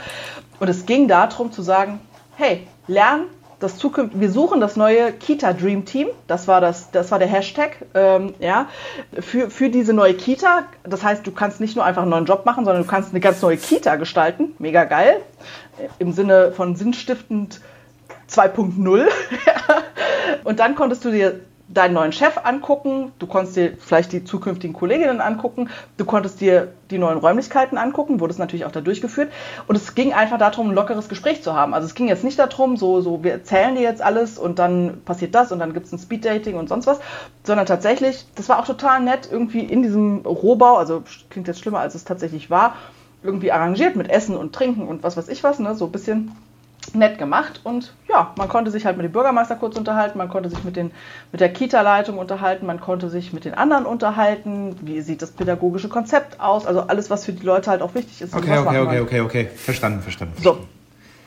Und 0.59 0.67
es 0.67 0.85
ging 0.85 1.07
darum 1.07 1.51
zu 1.51 1.61
sagen, 1.61 1.99
hey, 2.39 2.65
lernen 2.87 3.25
das 3.59 3.77
zukünftig, 3.77 4.21
wir 4.21 4.31
suchen 4.31 4.61
das 4.61 4.77
neue 4.77 5.11
Kita 5.11 5.51
Dream 5.51 5.83
Team, 5.83 6.07
das 6.27 6.47
war, 6.47 6.61
das, 6.61 6.91
das 6.91 7.11
war 7.11 7.19
der 7.19 7.27
Hashtag, 7.27 7.85
ähm, 7.93 8.33
ja, 8.39 8.69
für, 9.19 9.49
für 9.49 9.69
diese 9.69 9.91
neue 9.91 10.13
Kita. 10.13 10.63
Das 10.83 11.03
heißt, 11.03 11.27
du 11.27 11.31
kannst 11.31 11.59
nicht 11.59 11.75
nur 11.75 11.83
einfach 11.83 12.03
einen 12.03 12.11
neuen 12.11 12.25
Job 12.25 12.45
machen, 12.45 12.63
sondern 12.63 12.83
du 12.83 12.89
kannst 12.89 13.11
eine 13.11 13.19
ganz 13.19 13.41
neue 13.41 13.57
Kita 13.57 13.97
gestalten. 13.97 14.53
Mega 14.59 14.85
geil. 14.85 15.17
Im 15.99 16.13
Sinne 16.13 16.53
von 16.53 16.77
sinnstiftend 16.77 17.59
2.0. 18.29 19.07
Und 20.45 20.59
dann 20.59 20.75
konntest 20.75 21.03
du 21.03 21.11
dir 21.11 21.41
deinen 21.69 21.93
neuen 21.93 22.11
Chef 22.11 22.37
angucken, 22.43 23.11
du 23.19 23.27
konntest 23.27 23.55
dir 23.55 23.73
vielleicht 23.77 24.11
die 24.11 24.23
zukünftigen 24.23 24.75
Kolleginnen 24.75 25.21
angucken, 25.21 25.69
du 25.97 26.05
konntest 26.05 26.41
dir 26.41 26.73
die 26.89 26.97
neuen 26.97 27.19
Räumlichkeiten 27.19 27.77
angucken, 27.77 28.19
wurde 28.19 28.33
es 28.33 28.39
natürlich 28.39 28.65
auch 28.65 28.71
da 28.71 28.81
durchgeführt. 28.81 29.31
Und 29.67 29.75
es 29.75 29.93
ging 29.93 30.11
einfach 30.11 30.39
darum, 30.39 30.69
ein 30.69 30.75
lockeres 30.75 31.09
Gespräch 31.09 31.43
zu 31.43 31.53
haben. 31.53 31.75
Also 31.75 31.85
es 31.85 31.93
ging 31.93 32.07
jetzt 32.07 32.23
nicht 32.23 32.39
darum, 32.39 32.75
so, 32.75 33.01
so 33.01 33.23
wir 33.23 33.33
erzählen 33.33 33.75
dir 33.75 33.83
jetzt 33.83 34.01
alles 34.01 34.39
und 34.39 34.57
dann 34.57 35.01
passiert 35.05 35.35
das 35.35 35.51
und 35.51 35.59
dann 35.59 35.73
gibt 35.73 35.85
es 35.85 35.91
ein 35.91 35.99
Speeddating 35.99 36.55
und 36.55 36.69
sonst 36.69 36.87
was, 36.87 36.99
sondern 37.43 37.67
tatsächlich, 37.67 38.25
das 38.35 38.49
war 38.49 38.59
auch 38.59 38.65
total 38.65 39.01
nett, 39.01 39.29
irgendwie 39.31 39.59
in 39.59 39.83
diesem 39.83 40.25
Rohbau, 40.25 40.77
also 40.77 41.03
klingt 41.29 41.47
jetzt 41.47 41.59
schlimmer, 41.59 41.79
als 41.79 41.93
es 41.93 42.03
tatsächlich 42.03 42.49
war, 42.49 42.75
irgendwie 43.21 43.51
arrangiert 43.51 43.95
mit 43.95 44.09
Essen 44.09 44.35
und 44.35 44.53
Trinken 44.53 44.87
und 44.87 45.03
was 45.03 45.17
weiß 45.17 45.27
ich 45.27 45.43
was, 45.43 45.59
ne, 45.59 45.75
so 45.75 45.85
ein 45.85 45.91
bisschen 45.91 46.31
nett 46.95 47.17
gemacht 47.17 47.61
und 47.63 47.93
ja, 48.07 48.33
man 48.37 48.47
konnte 48.47 48.71
sich 48.71 48.85
halt 48.85 48.97
mit 48.97 49.05
dem 49.05 49.11
Bürgermeister 49.11 49.55
kurz 49.55 49.77
unterhalten, 49.77 50.17
man 50.17 50.29
konnte 50.29 50.49
sich 50.49 50.63
mit, 50.63 50.75
den, 50.75 50.91
mit 51.31 51.41
der 51.41 51.51
Kita-Leitung 51.51 52.17
unterhalten, 52.17 52.65
man 52.65 52.79
konnte 52.79 53.09
sich 53.09 53.33
mit 53.33 53.45
den 53.45 53.53
anderen 53.53 53.85
unterhalten, 53.85 54.75
wie 54.81 55.01
sieht 55.01 55.21
das 55.21 55.31
pädagogische 55.31 55.89
Konzept 55.89 56.39
aus, 56.39 56.65
also 56.65 56.81
alles, 56.81 57.09
was 57.09 57.25
für 57.25 57.33
die 57.33 57.45
Leute 57.45 57.69
halt 57.69 57.81
auch 57.81 57.95
wichtig 57.95 58.21
ist. 58.21 58.35
Okay, 58.35 58.57
okay, 58.57 58.79
okay, 58.79 58.99
okay, 58.99 59.21
okay, 59.21 59.49
verstanden, 59.55 60.01
verstanden. 60.01 60.33
So, 60.41 60.59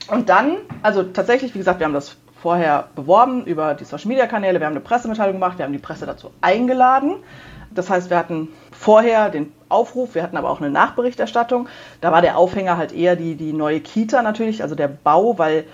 und 0.09 0.29
dann, 0.29 0.57
also 0.83 1.03
tatsächlich, 1.03 1.55
wie 1.55 1.59
gesagt, 1.59 1.81
wir 1.81 1.87
haben 1.87 1.95
das 1.95 2.17
vorher 2.41 2.89
beworben 2.97 3.45
über 3.47 3.75
die 3.75 3.85
Social-Media-Kanäle, 3.85 4.59
wir 4.59 4.67
haben 4.67 4.75
eine 4.75 4.81
Pressemitteilung 4.81 5.35
gemacht, 5.35 5.59
wir 5.59 5.65
haben 5.65 5.73
die 5.73 5.79
Presse 5.79 6.07
dazu 6.07 6.31
eingeladen. 6.41 7.17
Das 7.71 7.89
heißt, 7.89 8.11
wir 8.11 8.19
hatten 8.19 8.49
vorher 8.83 9.31
den 9.31 9.53
Aufruf, 9.69 10.15
wir 10.15 10.23
hatten 10.23 10.37
aber 10.37 10.51
auch 10.51 10.61
eine 10.61 10.71
Nachberichterstattung. 10.71 11.69
Da 12.01 12.11
war 12.11 12.21
der 12.21 12.37
Aufhänger 12.37 12.77
halt 12.77 12.93
eher 12.93 13.15
die, 13.15 13.37
die 13.37 13.53
neue 13.53 13.81
Kita 13.81 14.23
natürlich, 14.23 14.63
also 14.63 14.75
der 14.75 14.89
Bau, 14.89 15.39
weil 15.39 15.65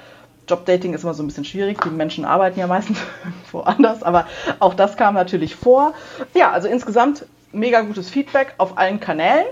Jobdating 0.46 0.94
ist 0.94 1.04
immer 1.04 1.14
so 1.14 1.22
ein 1.22 1.26
bisschen 1.26 1.44
schwierig. 1.44 1.80
Die 1.82 1.90
Menschen 1.90 2.24
arbeiten 2.24 2.60
ja 2.60 2.66
meistens 2.66 2.98
woanders, 3.52 4.02
aber 4.02 4.26
auch 4.58 4.74
das 4.74 4.96
kam 4.96 5.14
natürlich 5.14 5.56
vor. 5.56 5.94
Ja, 6.34 6.52
also 6.52 6.68
insgesamt 6.68 7.24
mega 7.50 7.80
gutes 7.80 8.10
Feedback 8.10 8.54
auf 8.58 8.76
allen 8.76 9.00
Kanälen 9.00 9.46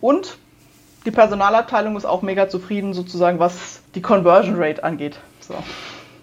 und 0.00 0.38
die 1.04 1.10
Personalabteilung 1.10 1.96
ist 1.96 2.04
auch 2.04 2.22
mega 2.22 2.48
zufrieden, 2.48 2.94
sozusagen, 2.94 3.38
was 3.38 3.80
die 3.94 4.02
Conversion 4.02 4.54
Rate 4.56 4.84
angeht. 4.84 5.18
So. 5.40 5.54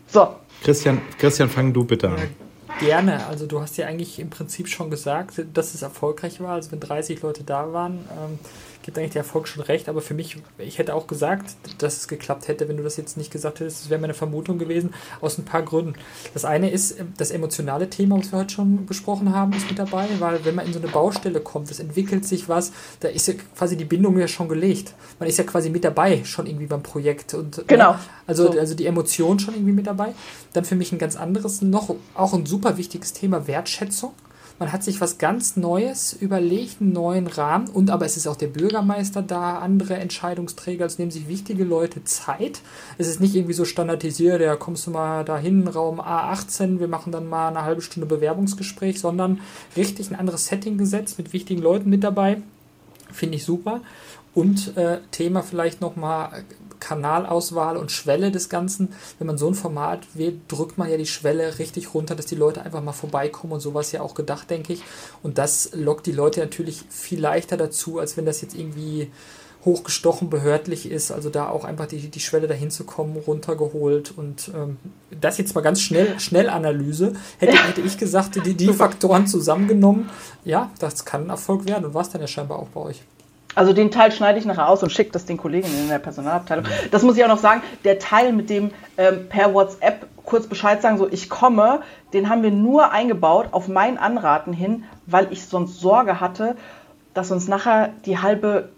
so. 0.08 0.36
Christian, 0.64 1.02
Christian, 1.20 1.50
fang 1.50 1.74
du 1.74 1.84
bitte 1.84 2.08
an. 2.08 2.47
Gerne. 2.80 3.26
Also 3.28 3.48
du 3.48 3.60
hast 3.60 3.78
ja 3.78 3.88
eigentlich 3.88 4.20
im 4.20 4.30
Prinzip 4.30 4.68
schon 4.68 4.90
gesagt, 4.90 5.44
dass 5.54 5.74
es 5.74 5.82
erfolgreich 5.82 6.40
war. 6.40 6.54
Also 6.54 6.72
wenn 6.72 6.80
30 6.80 7.22
Leute 7.22 7.44
da 7.44 7.74
waren, 7.74 8.00
ähm, 8.12 8.40
gibt 8.88 8.98
eigentlich 8.98 9.12
der 9.12 9.24
Erfolg 9.24 9.50
schon 9.50 9.64
recht, 9.64 9.90
aber 9.90 10.00
für 10.00 10.14
mich, 10.14 10.38
ich 10.58 10.78
hätte 10.78 10.96
auch 10.96 11.08
gesagt, 11.08 11.58
dass 11.80 11.98
es 11.98 12.08
geklappt 12.08 12.48
hätte, 12.48 12.70
wenn 12.70 12.78
du 12.78 12.84
das 12.84 12.96
jetzt 12.96 13.18
nicht 13.18 13.32
gesagt 13.32 13.60
hättest. 13.60 13.84
Das 13.84 13.90
wäre 13.90 14.00
meine 14.00 14.14
Vermutung 14.14 14.60
gewesen, 14.60 14.94
aus 15.20 15.38
ein 15.38 15.44
paar 15.44 15.62
Gründen. 15.62 15.96
Das 16.34 16.46
eine 16.46 16.72
ist, 16.72 16.98
ähm, 16.98 17.12
das 17.18 17.32
emotionale 17.32 17.90
Thema, 17.90 18.18
was 18.18 18.32
wir 18.32 18.40
heute 18.40 18.54
schon 18.54 18.86
besprochen 18.86 19.36
haben, 19.36 19.52
ist 19.52 19.68
mit 19.68 19.78
dabei, 19.78 20.08
weil 20.20 20.46
wenn 20.46 20.56
man 20.56 20.66
in 20.66 20.72
so 20.72 20.80
eine 20.80 20.88
Baustelle 20.88 21.42
kommt, 21.42 21.70
es 21.70 21.82
entwickelt 21.82 22.24
sich 22.24 22.48
was, 22.48 22.72
da 23.02 23.10
ist 23.10 23.28
ja 23.28 23.34
quasi 23.58 23.76
die 23.76 23.84
Bindung 23.84 24.18
ja 24.18 24.30
schon 24.30 24.48
gelegt. 24.48 24.94
Man 25.20 25.28
ist 25.28 25.38
ja 25.38 25.44
quasi 25.44 25.70
mit 25.70 25.84
dabei, 25.84 26.24
schon 26.24 26.46
irgendwie 26.48 26.68
beim 26.68 26.82
Projekt. 26.82 27.34
Und, 27.34 27.58
äh, 27.58 27.64
genau. 27.68 27.92
Ja, 27.92 28.00
also, 28.26 28.54
so. 28.54 28.58
also 28.58 28.74
die 28.74 28.86
Emotion 28.86 29.38
schon 29.38 29.54
irgendwie 29.54 29.74
mit 29.74 29.88
dabei. 29.88 30.14
Dann 30.54 30.64
für 30.64 30.76
mich 30.76 30.94
ein 30.94 30.98
ganz 30.98 31.18
anderes, 31.18 31.62
noch 31.62 31.94
auch 32.14 32.34
ein 32.34 32.46
super 32.46 32.67
wichtiges 32.76 33.14
Thema, 33.14 33.48
Wertschätzung. 33.48 34.12
Man 34.60 34.72
hat 34.72 34.84
sich 34.84 35.00
was 35.02 35.20
ganz 35.20 35.56
Neues 35.56 36.14
überlegt, 36.14 36.82
einen 36.82 36.92
neuen 36.92 37.28
Rahmen. 37.28 37.70
Und 37.70 37.92
aber 37.92 38.06
es 38.06 38.18
ist 38.18 38.28
auch 38.28 38.36
der 38.36 38.48
Bürgermeister 38.48 39.22
da, 39.22 39.60
andere 39.60 39.98
Entscheidungsträger. 39.98 40.86
Es 40.86 40.98
nehmen 40.98 41.12
sich 41.12 41.28
wichtige 41.28 41.64
Leute 41.64 42.04
Zeit. 42.06 42.62
Es 42.98 43.08
ist 43.08 43.20
nicht 43.20 43.36
irgendwie 43.36 43.54
so 43.54 43.66
standardisiert, 43.66 44.42
ja, 44.42 44.56
kommst 44.56 44.88
du 44.88 44.92
mal 44.92 45.24
dahin, 45.24 45.68
Raum 45.68 46.02
A18, 46.02 46.80
wir 46.80 46.88
machen 46.88 47.12
dann 47.12 47.30
mal 47.30 47.50
eine 47.50 47.64
halbe 47.64 47.82
Stunde 47.82 48.08
Bewerbungsgespräch, 48.08 49.00
sondern 49.00 49.42
richtig 49.76 50.10
ein 50.10 50.16
anderes 50.16 50.48
Setting 50.48 50.80
gesetzt 50.80 51.20
mit 51.20 51.34
wichtigen 51.34 51.62
Leuten 51.62 51.90
mit 51.92 52.04
dabei. 52.04 52.42
Finde 53.12 53.36
ich 53.38 53.46
super. 53.46 53.82
Und 54.34 54.76
äh, 54.76 55.00
Thema 55.12 55.44
vielleicht 55.44 55.82
nochmal 55.82 56.44
Kanalauswahl 56.80 57.78
und 57.78 57.92
Schwelle 57.92 58.32
des 58.32 58.50
Ganzen. 58.50 58.94
Wenn 59.18 59.28
man 59.28 59.38
so 59.38 59.48
ein 59.48 59.56
Format 59.56 60.08
wählt, 60.14 60.40
drückt 60.48 60.78
man 60.78 60.90
ja 60.90 60.98
die 60.98 61.06
Schwelle 61.06 61.60
richtig 61.60 61.94
runter, 61.94 62.16
dass 62.16 62.26
die 62.26 62.36
Leute 62.36 62.62
einfach 62.62 62.84
mal 62.84 62.94
vorbeikommen 62.94 63.54
und 63.54 63.60
sowas 63.60 63.92
ja 63.92 64.02
auch 64.02 64.14
gedacht, 64.14 64.50
denke 64.50 64.74
ich. 64.74 64.84
Und 65.24 65.38
das 65.38 65.72
lockt 65.74 66.06
die 66.06 66.12
Leute 66.12 66.40
natürlich 66.40 66.84
viel 66.90 67.20
leichter 67.20 67.58
dazu, 67.58 68.00
als 68.00 68.18
wenn 68.18 68.26
das 68.26 68.42
jetzt 68.42 68.56
irgendwie 68.56 69.12
hochgestochen 69.66 70.30
behördlich 70.30 70.90
ist. 70.90 71.12
Also 71.12 71.30
da 71.30 71.50
auch 71.50 71.66
einfach 71.66 71.88
die, 71.88 72.10
die 72.10 72.20
Schwelle 72.20 72.48
dahin 72.48 72.72
zu 72.72 72.86
kommen, 72.86 73.18
runtergeholt. 73.18 74.14
Und 74.16 74.52
ähm, 74.56 74.78
das 75.20 75.38
jetzt 75.38 75.56
mal 75.56 75.62
ganz 75.62 75.82
schnell, 75.82 76.20
Schnellanalyse. 76.20 77.14
Hätte, 77.38 77.68
hätte 77.68 77.82
ich 77.82 77.98
gesagt, 77.98 78.44
die, 78.46 78.54
die 78.54 78.74
Faktoren 78.74 79.28
zusammengenommen, 79.28 80.10
ja, 80.46 80.72
das 80.80 81.06
kann 81.06 81.26
ein 81.26 81.30
Erfolg 81.30 81.66
werden 81.66 81.86
und 81.86 81.94
war 81.94 82.02
es 82.02 82.10
dann 82.10 82.22
ja 82.22 82.28
scheinbar 82.28 82.60
auch 82.60 82.70
bei 82.70 82.82
euch. 82.82 83.02
Also 83.56 83.74
den 83.74 83.90
Teil 83.90 84.12
schneide 84.12 84.38
ich 84.38 84.46
nachher 84.46 84.70
aus 84.70 84.84
und 84.84 84.92
schicke 84.92 85.12
das 85.12 85.26
den 85.26 85.38
Kolleginnen 85.38 85.80
in 85.80 85.90
der 85.90 86.00
Personalabteilung. 86.00 86.66
Das 86.92 87.02
muss 87.02 87.18
ich 87.18 87.24
auch 87.24 87.30
noch 87.30 87.40
sagen. 87.40 87.62
Der 87.84 87.98
Teil 87.98 88.32
mit 88.32 88.50
dem 88.50 88.72
ähm, 88.98 89.28
per 89.30 89.54
WhatsApp 89.54 90.06
kurz 90.26 90.46
Bescheid 90.46 90.82
sagen, 90.82 90.98
so 90.98 91.08
ich 91.10 91.30
komme, 91.30 91.82
den 92.14 92.30
haben 92.30 92.44
wir 92.44 92.52
nur 92.52 92.92
eingebaut 92.92 93.48
auf 93.52 93.68
mein 93.68 93.98
Anraten 93.98 94.54
hin, 94.54 94.84
weil 95.06 95.28
ich 95.32 95.46
sonst 95.46 95.80
Sorge 95.80 96.20
hatte, 96.20 96.56
dass 97.14 97.32
uns 97.32 97.48
nachher 97.48 97.90
die 98.06 98.20
halbe 98.20 98.70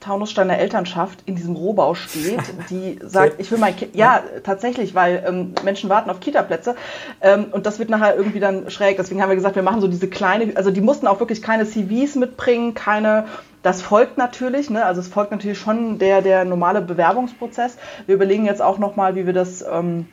Taunussteiner 0.00 0.58
Elternschaft 0.58 1.22
in 1.26 1.36
diesem 1.36 1.56
Rohbau 1.56 1.94
steht, 1.94 2.40
die 2.70 2.98
sagt, 3.02 3.38
ich 3.38 3.50
will 3.50 3.58
mein 3.58 3.76
Kind, 3.76 3.94
ja, 3.94 4.22
tatsächlich, 4.44 4.94
weil 4.94 5.22
ähm, 5.26 5.54
Menschen 5.62 5.90
warten 5.90 6.08
auf 6.08 6.20
Kita-Plätze 6.20 6.74
ähm, 7.20 7.46
und 7.52 7.66
das 7.66 7.78
wird 7.78 7.90
nachher 7.90 8.16
irgendwie 8.16 8.40
dann 8.40 8.70
schräg. 8.70 8.96
Deswegen 8.96 9.20
haben 9.20 9.28
wir 9.28 9.36
gesagt, 9.36 9.56
wir 9.56 9.62
machen 9.62 9.80
so 9.80 9.88
diese 9.88 10.08
kleine, 10.08 10.56
also 10.56 10.70
die 10.70 10.80
mussten 10.80 11.06
auch 11.06 11.20
wirklich 11.20 11.42
keine 11.42 11.66
CVs 11.66 12.14
mitbringen, 12.14 12.74
keine 12.74 13.26
das 13.62 13.82
folgt 13.82 14.16
natürlich, 14.16 14.70
ne? 14.70 14.84
also 14.84 15.00
es 15.00 15.08
folgt 15.08 15.30
natürlich 15.32 15.58
schon 15.58 15.98
der, 15.98 16.22
der 16.22 16.44
normale 16.44 16.80
Bewerbungsprozess. 16.80 17.76
Wir 18.06 18.14
überlegen 18.14 18.46
jetzt 18.46 18.62
auch 18.62 18.78
nochmal, 18.78 19.14
wie 19.14 19.26
wir 19.26 19.32
das 19.32 19.62
ähm, 19.62 20.06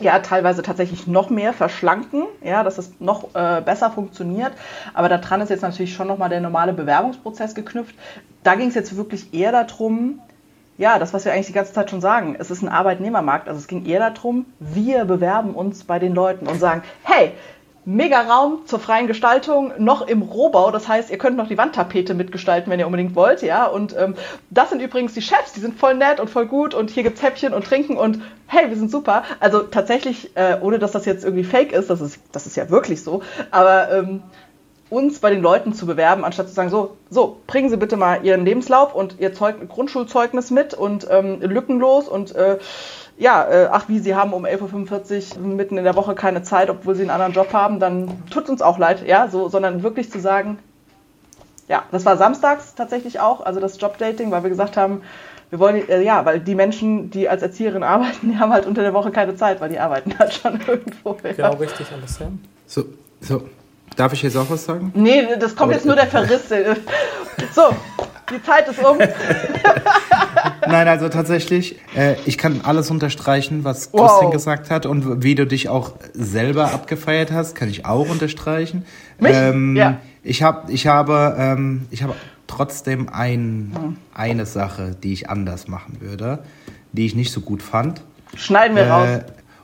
ja 0.00 0.18
teilweise 0.20 0.62
tatsächlich 0.62 1.06
noch 1.06 1.30
mehr 1.30 1.52
verschlanken, 1.52 2.24
ja, 2.42 2.62
dass 2.62 2.78
es 2.78 2.92
noch 3.00 3.34
äh, 3.34 3.60
besser 3.60 3.90
funktioniert. 3.90 4.52
Aber 4.94 5.08
daran 5.08 5.40
ist 5.40 5.48
jetzt 5.48 5.62
natürlich 5.62 5.94
schon 5.94 6.06
nochmal 6.06 6.28
der 6.28 6.40
normale 6.40 6.72
Bewerbungsprozess 6.72 7.54
geknüpft. 7.54 7.94
Da 8.44 8.54
ging 8.54 8.68
es 8.68 8.74
jetzt 8.74 8.96
wirklich 8.96 9.34
eher 9.34 9.52
darum, 9.52 10.20
ja, 10.76 11.00
das, 11.00 11.12
was 11.12 11.24
wir 11.24 11.32
eigentlich 11.32 11.48
die 11.48 11.52
ganze 11.52 11.72
Zeit 11.72 11.90
schon 11.90 12.00
sagen, 12.00 12.36
es 12.38 12.52
ist 12.52 12.62
ein 12.62 12.68
Arbeitnehmermarkt. 12.68 13.48
Also 13.48 13.58
es 13.58 13.66
ging 13.66 13.84
eher 13.84 13.98
darum, 14.10 14.46
wir 14.60 15.04
bewerben 15.04 15.54
uns 15.54 15.82
bei 15.82 15.98
den 15.98 16.14
Leuten 16.14 16.46
und 16.46 16.60
sagen, 16.60 16.82
hey, 17.02 17.32
mega 17.88 18.20
Raum 18.20 18.66
zur 18.66 18.80
freien 18.80 19.06
Gestaltung, 19.06 19.72
noch 19.78 20.06
im 20.06 20.20
Rohbau. 20.20 20.70
Das 20.70 20.88
heißt, 20.88 21.10
ihr 21.10 21.16
könnt 21.16 21.38
noch 21.38 21.48
die 21.48 21.56
Wandtapete 21.56 22.12
mitgestalten, 22.12 22.70
wenn 22.70 22.78
ihr 22.78 22.84
unbedingt 22.84 23.14
wollt, 23.14 23.40
ja. 23.40 23.64
Und 23.64 23.96
ähm, 23.96 24.14
das 24.50 24.68
sind 24.68 24.82
übrigens 24.82 25.14
die 25.14 25.22
Chefs, 25.22 25.54
die 25.54 25.60
sind 25.60 25.78
voll 25.78 25.94
nett 25.94 26.20
und 26.20 26.28
voll 26.28 26.44
gut 26.44 26.74
und 26.74 26.90
hier 26.90 27.02
gibt's 27.02 27.22
Häppchen 27.22 27.54
und 27.54 27.64
Trinken 27.64 27.96
und 27.96 28.20
hey, 28.46 28.68
wir 28.68 28.76
sind 28.76 28.90
super. 28.90 29.22
Also 29.40 29.60
tatsächlich, 29.60 30.36
äh, 30.36 30.58
ohne 30.60 30.78
dass 30.78 30.92
das 30.92 31.06
jetzt 31.06 31.24
irgendwie 31.24 31.44
fake 31.44 31.72
ist, 31.72 31.88
das 31.88 32.02
ist, 32.02 32.20
das 32.30 32.46
ist 32.46 32.56
ja 32.56 32.68
wirklich 32.68 33.02
so, 33.02 33.22
aber 33.50 33.90
ähm, 33.90 34.22
uns 34.90 35.18
bei 35.20 35.30
den 35.30 35.40
Leuten 35.40 35.72
zu 35.72 35.86
bewerben, 35.86 36.26
anstatt 36.26 36.48
zu 36.48 36.54
sagen, 36.54 36.68
so, 36.68 36.98
so, 37.08 37.38
bringen 37.46 37.70
Sie 37.70 37.78
bitte 37.78 37.96
mal 37.96 38.22
Ihren 38.22 38.44
Lebenslauf 38.44 38.94
und 38.94 39.18
Ihr 39.18 39.32
Zeug, 39.32 39.66
Grundschulzeugnis 39.66 40.50
mit 40.50 40.74
und 40.74 41.06
ähm, 41.10 41.40
lückenlos 41.40 42.06
und 42.06 42.34
äh, 42.34 42.58
ja, 43.18 43.44
äh, 43.44 43.68
ach 43.70 43.88
wie, 43.88 43.98
Sie 43.98 44.14
haben 44.14 44.32
um 44.32 44.44
11.45 44.44 45.38
Uhr 45.38 45.46
mitten 45.46 45.76
in 45.76 45.84
der 45.84 45.96
Woche 45.96 46.14
keine 46.14 46.42
Zeit, 46.42 46.70
obwohl 46.70 46.94
Sie 46.94 47.02
einen 47.02 47.10
anderen 47.10 47.32
Job 47.32 47.52
haben, 47.52 47.80
dann 47.80 48.22
tut 48.30 48.48
uns 48.48 48.62
auch 48.62 48.78
leid, 48.78 49.06
ja, 49.06 49.28
so, 49.28 49.48
sondern 49.48 49.82
wirklich 49.82 50.10
zu 50.10 50.20
sagen, 50.20 50.58
ja, 51.68 51.82
das 51.90 52.04
war 52.06 52.16
samstags 52.16 52.74
tatsächlich 52.74 53.20
auch, 53.20 53.44
also 53.44 53.60
das 53.60 53.80
Jobdating, 53.80 54.30
weil 54.30 54.42
wir 54.42 54.50
gesagt 54.50 54.76
haben, 54.76 55.02
wir 55.50 55.58
wollen, 55.58 55.88
äh, 55.88 56.02
ja, 56.02 56.24
weil 56.24 56.40
die 56.40 56.54
Menschen, 56.54 57.10
die 57.10 57.28
als 57.28 57.42
Erzieherin 57.42 57.82
arbeiten, 57.84 58.30
die 58.30 58.38
haben 58.38 58.52
halt 58.52 58.66
unter 58.66 58.82
der 58.82 58.94
Woche 58.94 59.10
keine 59.10 59.36
Zeit, 59.36 59.60
weil 59.60 59.70
die 59.70 59.80
arbeiten 59.80 60.16
halt 60.18 60.32
schon 60.34 60.60
irgendwo. 60.66 61.16
Ja. 61.24 61.32
Genau, 61.32 61.54
richtig, 61.54 61.88
alles, 61.92 62.18
ja. 62.20 62.26
So, 62.66 62.84
so. 63.20 63.42
Darf 63.96 64.12
ich 64.12 64.22
jetzt 64.22 64.36
auch 64.36 64.48
was 64.48 64.64
sagen? 64.64 64.92
Nee, 64.94 65.26
das 65.38 65.56
kommt 65.56 65.70
Aber 65.70 65.72
jetzt 65.72 65.86
nur 65.86 65.96
der 65.96 66.06
Verriss. 66.06 66.48
so, 67.54 67.74
die 68.30 68.42
Zeit 68.42 68.68
ist 68.68 68.78
um. 68.84 68.98
Nein, 70.66 70.88
also 70.88 71.08
tatsächlich, 71.08 71.80
äh, 71.96 72.16
ich 72.26 72.38
kann 72.38 72.60
alles 72.62 72.90
unterstreichen, 72.90 73.64
was 73.64 73.90
Christian 73.90 74.26
wow. 74.26 74.32
gesagt 74.32 74.70
hat 74.70 74.86
und 74.86 75.22
wie 75.22 75.34
du 75.34 75.46
dich 75.46 75.68
auch 75.68 75.94
selber 76.12 76.72
abgefeiert 76.72 77.32
hast, 77.32 77.54
kann 77.54 77.68
ich 77.68 77.86
auch 77.86 78.08
unterstreichen. 78.08 78.84
Mich? 79.18 79.32
Ähm, 79.34 79.76
ja. 79.76 79.98
Ich, 80.22 80.42
hab, 80.42 80.68
ich 80.68 80.86
habe, 80.86 81.36
ähm, 81.38 81.86
ich 81.90 82.02
habe 82.02 82.14
trotzdem 82.46 83.08
ein, 83.08 83.72
hm. 83.74 83.96
eine 84.14 84.46
Sache, 84.46 84.94
die 85.02 85.12
ich 85.12 85.30
anders 85.30 85.68
machen 85.68 86.00
würde, 86.00 86.40
die 86.92 87.06
ich 87.06 87.14
nicht 87.14 87.32
so 87.32 87.40
gut 87.40 87.62
fand. 87.62 88.02
Schneiden 88.34 88.76
wir 88.76 88.84
äh, 88.84 88.90
raus. 88.90 89.08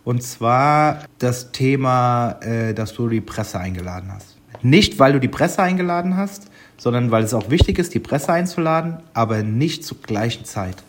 Und 0.04 0.22
zwar 0.22 1.04
das 1.18 1.52
Thema, 1.52 2.38
äh, 2.42 2.74
dass 2.74 2.94
du 2.94 3.08
die 3.08 3.20
Presse 3.20 3.58
eingeladen 3.58 4.12
hast. 4.12 4.36
Nicht, 4.62 4.98
weil 4.98 5.14
du 5.14 5.20
die 5.20 5.28
Presse 5.28 5.62
eingeladen 5.62 6.16
hast, 6.16 6.50
sondern 6.76 7.10
weil 7.10 7.24
es 7.24 7.34
auch 7.34 7.50
wichtig 7.50 7.78
ist, 7.78 7.94
die 7.94 8.00
Presse 8.00 8.32
einzuladen, 8.32 8.98
aber 9.14 9.42
nicht 9.42 9.84
zur 9.84 9.98
gleichen 10.02 10.44
Zeit. 10.44 10.82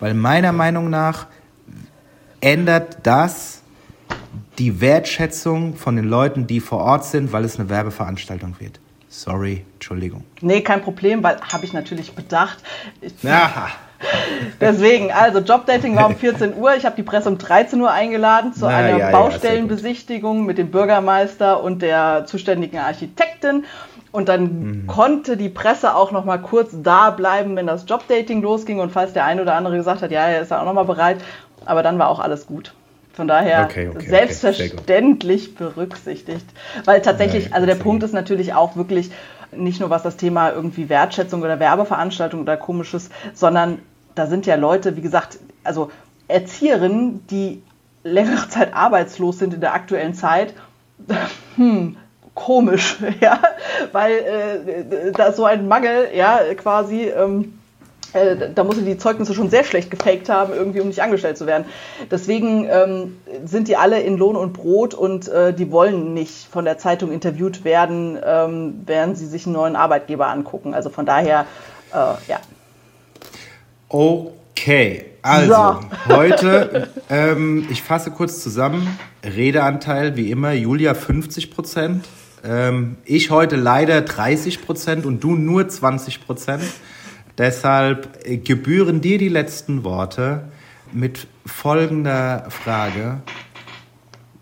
Weil 0.00 0.14
meiner 0.14 0.52
Meinung 0.52 0.90
nach 0.90 1.26
ändert 2.40 2.98
das 3.02 3.62
die 4.58 4.80
Wertschätzung 4.80 5.74
von 5.76 5.96
den 5.96 6.06
Leuten, 6.06 6.46
die 6.46 6.60
vor 6.60 6.78
Ort 6.78 7.04
sind, 7.04 7.32
weil 7.32 7.44
es 7.44 7.58
eine 7.58 7.68
Werbeveranstaltung 7.68 8.56
wird. 8.58 8.80
Sorry, 9.08 9.64
Entschuldigung. 9.74 10.24
Nee, 10.40 10.62
kein 10.62 10.82
Problem, 10.82 11.22
weil 11.22 11.40
habe 11.40 11.64
ich 11.64 11.72
natürlich 11.72 12.12
bedacht. 12.14 12.58
ja. 13.22 13.68
Deswegen, 14.60 15.12
also 15.12 15.40
Jobdating 15.40 15.96
war 15.96 16.06
um 16.06 16.16
14 16.16 16.56
Uhr. 16.56 16.74
Ich 16.76 16.84
habe 16.84 16.96
die 16.96 17.02
Presse 17.02 17.28
um 17.28 17.38
13 17.38 17.80
Uhr 17.80 17.90
eingeladen 17.90 18.52
zu 18.52 18.66
Na, 18.66 18.76
einer 18.76 18.98
ja, 18.98 19.10
Baustellenbesichtigung 19.10 20.38
ja, 20.38 20.44
mit 20.44 20.58
dem 20.58 20.70
Bürgermeister 20.70 21.62
und 21.62 21.82
der 21.82 22.24
zuständigen 22.26 22.78
Architektin. 22.78 23.64
Und 24.12 24.28
dann 24.28 24.42
mhm. 24.42 24.86
konnte 24.86 25.36
die 25.36 25.48
Presse 25.50 25.94
auch 25.94 26.10
noch 26.10 26.24
mal 26.24 26.38
kurz 26.38 26.70
da 26.82 27.10
bleiben, 27.10 27.56
wenn 27.56 27.66
das 27.66 27.84
Jobdating 27.86 28.40
losging 28.40 28.80
und 28.80 28.90
falls 28.90 29.12
der 29.12 29.24
eine 29.24 29.42
oder 29.42 29.54
andere 29.54 29.76
gesagt 29.76 30.02
hat, 30.02 30.10
ja, 30.10 30.26
er 30.26 30.40
ist 30.40 30.52
auch 30.52 30.64
noch 30.64 30.72
mal 30.72 30.84
bereit. 30.84 31.18
Aber 31.64 31.82
dann 31.82 31.98
war 31.98 32.08
auch 32.08 32.20
alles 32.20 32.46
gut. 32.46 32.72
Von 33.12 33.28
daher 33.28 33.64
okay, 33.64 33.88
okay, 33.88 34.08
selbstverständlich 34.08 35.52
okay, 35.54 35.70
berücksichtigt. 35.74 36.44
Weil 36.84 37.00
tatsächlich, 37.00 37.54
also 37.54 37.66
der 37.66 37.76
Punkt 37.76 38.02
ist 38.02 38.12
natürlich 38.12 38.52
auch 38.52 38.76
wirklich 38.76 39.10
nicht 39.52 39.80
nur 39.80 39.90
was 39.90 40.02
das 40.02 40.16
Thema 40.16 40.50
irgendwie 40.50 40.88
Wertschätzung 40.88 41.42
oder 41.42 41.58
Werbeveranstaltung 41.60 42.40
oder 42.42 42.56
komisches, 42.56 43.10
sondern 43.34 43.78
da 44.14 44.26
sind 44.26 44.46
ja 44.46 44.54
Leute, 44.56 44.96
wie 44.96 45.02
gesagt, 45.02 45.38
also 45.64 45.90
Erzieherinnen, 46.28 47.26
die 47.28 47.62
längere 48.02 48.48
Zeit 48.50 48.74
arbeitslos 48.74 49.38
sind 49.38 49.54
in 49.54 49.60
der 49.60 49.74
aktuellen 49.74 50.14
Zeit. 50.14 50.54
Hm, 51.56 51.96
komisch, 52.34 52.98
ja, 53.20 53.40
weil 53.92 54.12
äh, 54.12 55.12
da 55.12 55.32
so 55.32 55.46
ein 55.46 55.66
Mangel, 55.68 56.10
ja, 56.14 56.38
quasi. 56.54 57.04
Ähm, 57.04 57.55
äh, 58.16 58.50
da 58.54 58.64
muss 58.64 58.76
sie 58.76 58.84
die 58.84 58.98
Zeugnisse 58.98 59.34
schon 59.34 59.50
sehr 59.50 59.64
schlecht 59.64 59.90
gefaked 59.90 60.28
haben, 60.28 60.52
irgendwie, 60.52 60.80
um 60.80 60.88
nicht 60.88 61.02
angestellt 61.02 61.38
zu 61.38 61.46
werden. 61.46 61.66
Deswegen 62.10 62.66
ähm, 62.70 63.16
sind 63.44 63.68
die 63.68 63.76
alle 63.76 64.00
in 64.00 64.16
Lohn 64.16 64.36
und 64.36 64.52
Brot 64.52 64.94
und 64.94 65.28
äh, 65.28 65.52
die 65.52 65.70
wollen 65.70 66.14
nicht 66.14 66.48
von 66.50 66.64
der 66.64 66.78
Zeitung 66.78 67.12
interviewt 67.12 67.64
werden, 67.64 68.18
ähm, 68.24 68.82
während 68.86 69.18
sie 69.18 69.26
sich 69.26 69.46
einen 69.46 69.54
neuen 69.54 69.76
Arbeitgeber 69.76 70.28
angucken. 70.28 70.74
Also 70.74 70.90
von 70.90 71.06
daher, 71.06 71.46
äh, 71.92 71.96
ja. 72.28 72.40
Okay, 73.88 75.04
also 75.22 75.52
so. 75.52 76.14
heute, 76.16 76.88
ähm, 77.10 77.66
ich 77.70 77.82
fasse 77.82 78.10
kurz 78.10 78.42
zusammen, 78.42 78.98
Redeanteil 79.24 80.16
wie 80.16 80.30
immer, 80.30 80.52
Julia 80.52 80.94
50 80.94 81.50
Prozent. 81.50 82.04
Ähm, 82.44 82.96
ich 83.04 83.30
heute 83.30 83.56
leider 83.56 84.02
30 84.02 84.64
Prozent 84.64 85.06
und 85.06 85.22
du 85.22 85.34
nur 85.34 85.68
20 85.68 86.24
Prozent. 86.24 86.62
Deshalb 87.38 88.26
äh, 88.26 88.38
gebühren 88.38 89.00
dir 89.00 89.18
die 89.18 89.28
letzten 89.28 89.84
Worte 89.84 90.44
mit 90.92 91.26
folgender 91.44 92.46
Frage. 92.50 93.20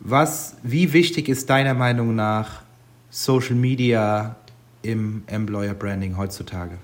Was, 0.00 0.56
wie 0.62 0.92
wichtig 0.92 1.28
ist 1.28 1.48
deiner 1.50 1.74
Meinung 1.74 2.14
nach 2.14 2.62
Social 3.10 3.54
Media 3.54 4.36
im 4.82 5.22
Employer 5.26 5.74
Branding 5.74 6.16
heutzutage? 6.16 6.78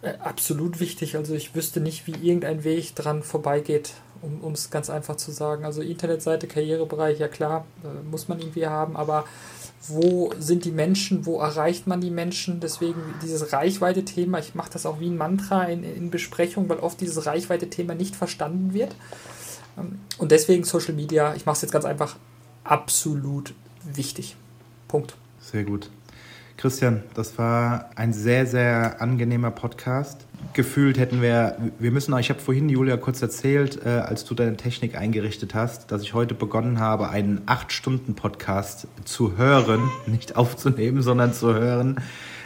Äh, 0.00 0.14
absolut 0.18 0.80
wichtig. 0.80 1.16
Also 1.16 1.34
ich 1.34 1.54
wüsste 1.54 1.80
nicht, 1.80 2.06
wie 2.06 2.12
irgendein 2.12 2.64
Weg 2.64 2.94
dran 2.96 3.22
vorbeigeht, 3.22 3.92
um 4.22 4.52
es 4.52 4.70
ganz 4.70 4.90
einfach 4.90 5.16
zu 5.16 5.30
sagen. 5.30 5.64
Also 5.64 5.82
Internetseite, 5.82 6.46
Karrierebereich, 6.46 7.18
ja 7.18 7.28
klar, 7.28 7.66
äh, 7.84 8.10
muss 8.10 8.28
man 8.28 8.40
irgendwie 8.40 8.66
haben, 8.66 8.96
aber 8.96 9.24
wo 9.88 10.32
sind 10.38 10.64
die 10.64 10.70
Menschen, 10.70 11.26
wo 11.26 11.40
erreicht 11.40 11.86
man 11.86 12.00
die 12.00 12.10
Menschen. 12.10 12.60
Deswegen 12.60 13.00
dieses 13.22 13.52
Reichweite-Thema, 13.52 14.38
ich 14.38 14.54
mache 14.54 14.70
das 14.72 14.86
auch 14.86 15.00
wie 15.00 15.08
ein 15.08 15.16
Mantra 15.16 15.64
in, 15.64 15.82
in 15.82 16.10
Besprechungen, 16.10 16.68
weil 16.68 16.78
oft 16.78 17.00
dieses 17.00 17.26
Reichweite-Thema 17.26 17.94
nicht 17.94 18.14
verstanden 18.14 18.74
wird. 18.74 18.94
Ähm, 19.76 19.98
und 20.18 20.30
deswegen 20.30 20.64
Social 20.64 20.94
Media, 20.94 21.34
ich 21.34 21.46
mache 21.46 21.56
es 21.56 21.62
jetzt 21.62 21.72
ganz 21.72 21.84
einfach, 21.84 22.16
absolut 22.64 23.54
wichtig. 23.82 24.36
Punkt. 24.86 25.16
Sehr 25.40 25.64
gut. 25.64 25.90
Christian, 26.56 27.02
das 27.14 27.36
war 27.38 27.90
ein 27.96 28.12
sehr, 28.12 28.46
sehr 28.46 29.00
angenehmer 29.00 29.50
Podcast 29.50 30.26
gefühlt 30.52 30.98
hätten 30.98 31.22
wir, 31.22 31.56
wir 31.78 31.90
müssen, 31.90 32.16
ich 32.18 32.30
habe 32.30 32.40
vorhin 32.40 32.68
Julia 32.68 32.96
kurz 32.96 33.22
erzählt, 33.22 33.80
äh, 33.84 33.88
als 33.88 34.24
du 34.24 34.34
deine 34.34 34.56
Technik 34.56 34.96
eingerichtet 34.96 35.54
hast, 35.54 35.90
dass 35.90 36.02
ich 36.02 36.14
heute 36.14 36.34
begonnen 36.34 36.78
habe, 36.78 37.08
einen 37.08 37.40
8-Stunden-Podcast 37.46 38.86
zu 39.04 39.36
hören, 39.36 39.80
nicht 40.06 40.36
aufzunehmen, 40.36 41.02
sondern 41.02 41.32
zu 41.32 41.54
hören. 41.54 42.00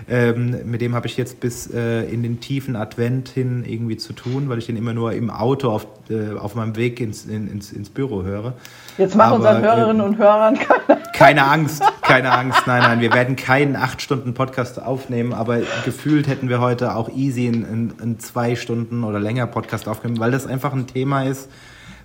Ähm, 0.08 0.56
mit 0.66 0.80
dem 0.80 0.94
habe 0.94 1.06
ich 1.06 1.16
jetzt 1.16 1.40
bis 1.40 1.68
äh, 1.72 2.02
in 2.04 2.22
den 2.22 2.40
tiefen 2.40 2.76
Advent 2.76 3.28
hin 3.28 3.64
irgendwie 3.66 3.96
zu 3.96 4.12
tun, 4.12 4.48
weil 4.48 4.58
ich 4.58 4.66
den 4.66 4.76
immer 4.76 4.92
nur 4.92 5.12
im 5.12 5.30
Auto 5.30 5.70
auf, 5.70 5.86
äh, 6.10 6.32
auf 6.32 6.54
meinem 6.54 6.76
Weg 6.76 7.00
ins, 7.00 7.24
in, 7.24 7.48
ins, 7.48 7.72
ins 7.72 7.90
Büro 7.90 8.22
höre. 8.22 8.54
Jetzt 8.98 9.14
machen 9.14 9.34
unseren 9.34 9.62
Hörerinnen 9.62 10.00
und 10.00 10.16
Hörern 10.16 10.58
keine, 10.58 11.02
keine 11.12 11.44
Angst, 11.44 11.82
keine 12.00 12.32
Angst. 12.32 12.62
Nein, 12.66 12.82
nein, 12.82 13.00
wir 13.00 13.12
werden 13.12 13.36
keinen 13.36 13.76
8-Stunden-Podcast 13.76 14.80
aufnehmen, 14.80 15.34
aber 15.34 15.58
gefühlt 15.84 16.26
hätten 16.28 16.48
wir 16.48 16.60
heute 16.60 16.94
auch 16.94 17.10
easy 17.10 17.48
einen, 17.48 17.94
einen 18.00 18.18
zwei 18.20 18.56
Stunden 18.56 19.04
oder 19.04 19.20
länger 19.20 19.46
Podcast 19.46 19.86
aufgenommen, 19.86 20.20
weil 20.20 20.30
das 20.30 20.46
einfach 20.46 20.72
ein 20.72 20.86
Thema 20.86 21.24
ist, 21.24 21.50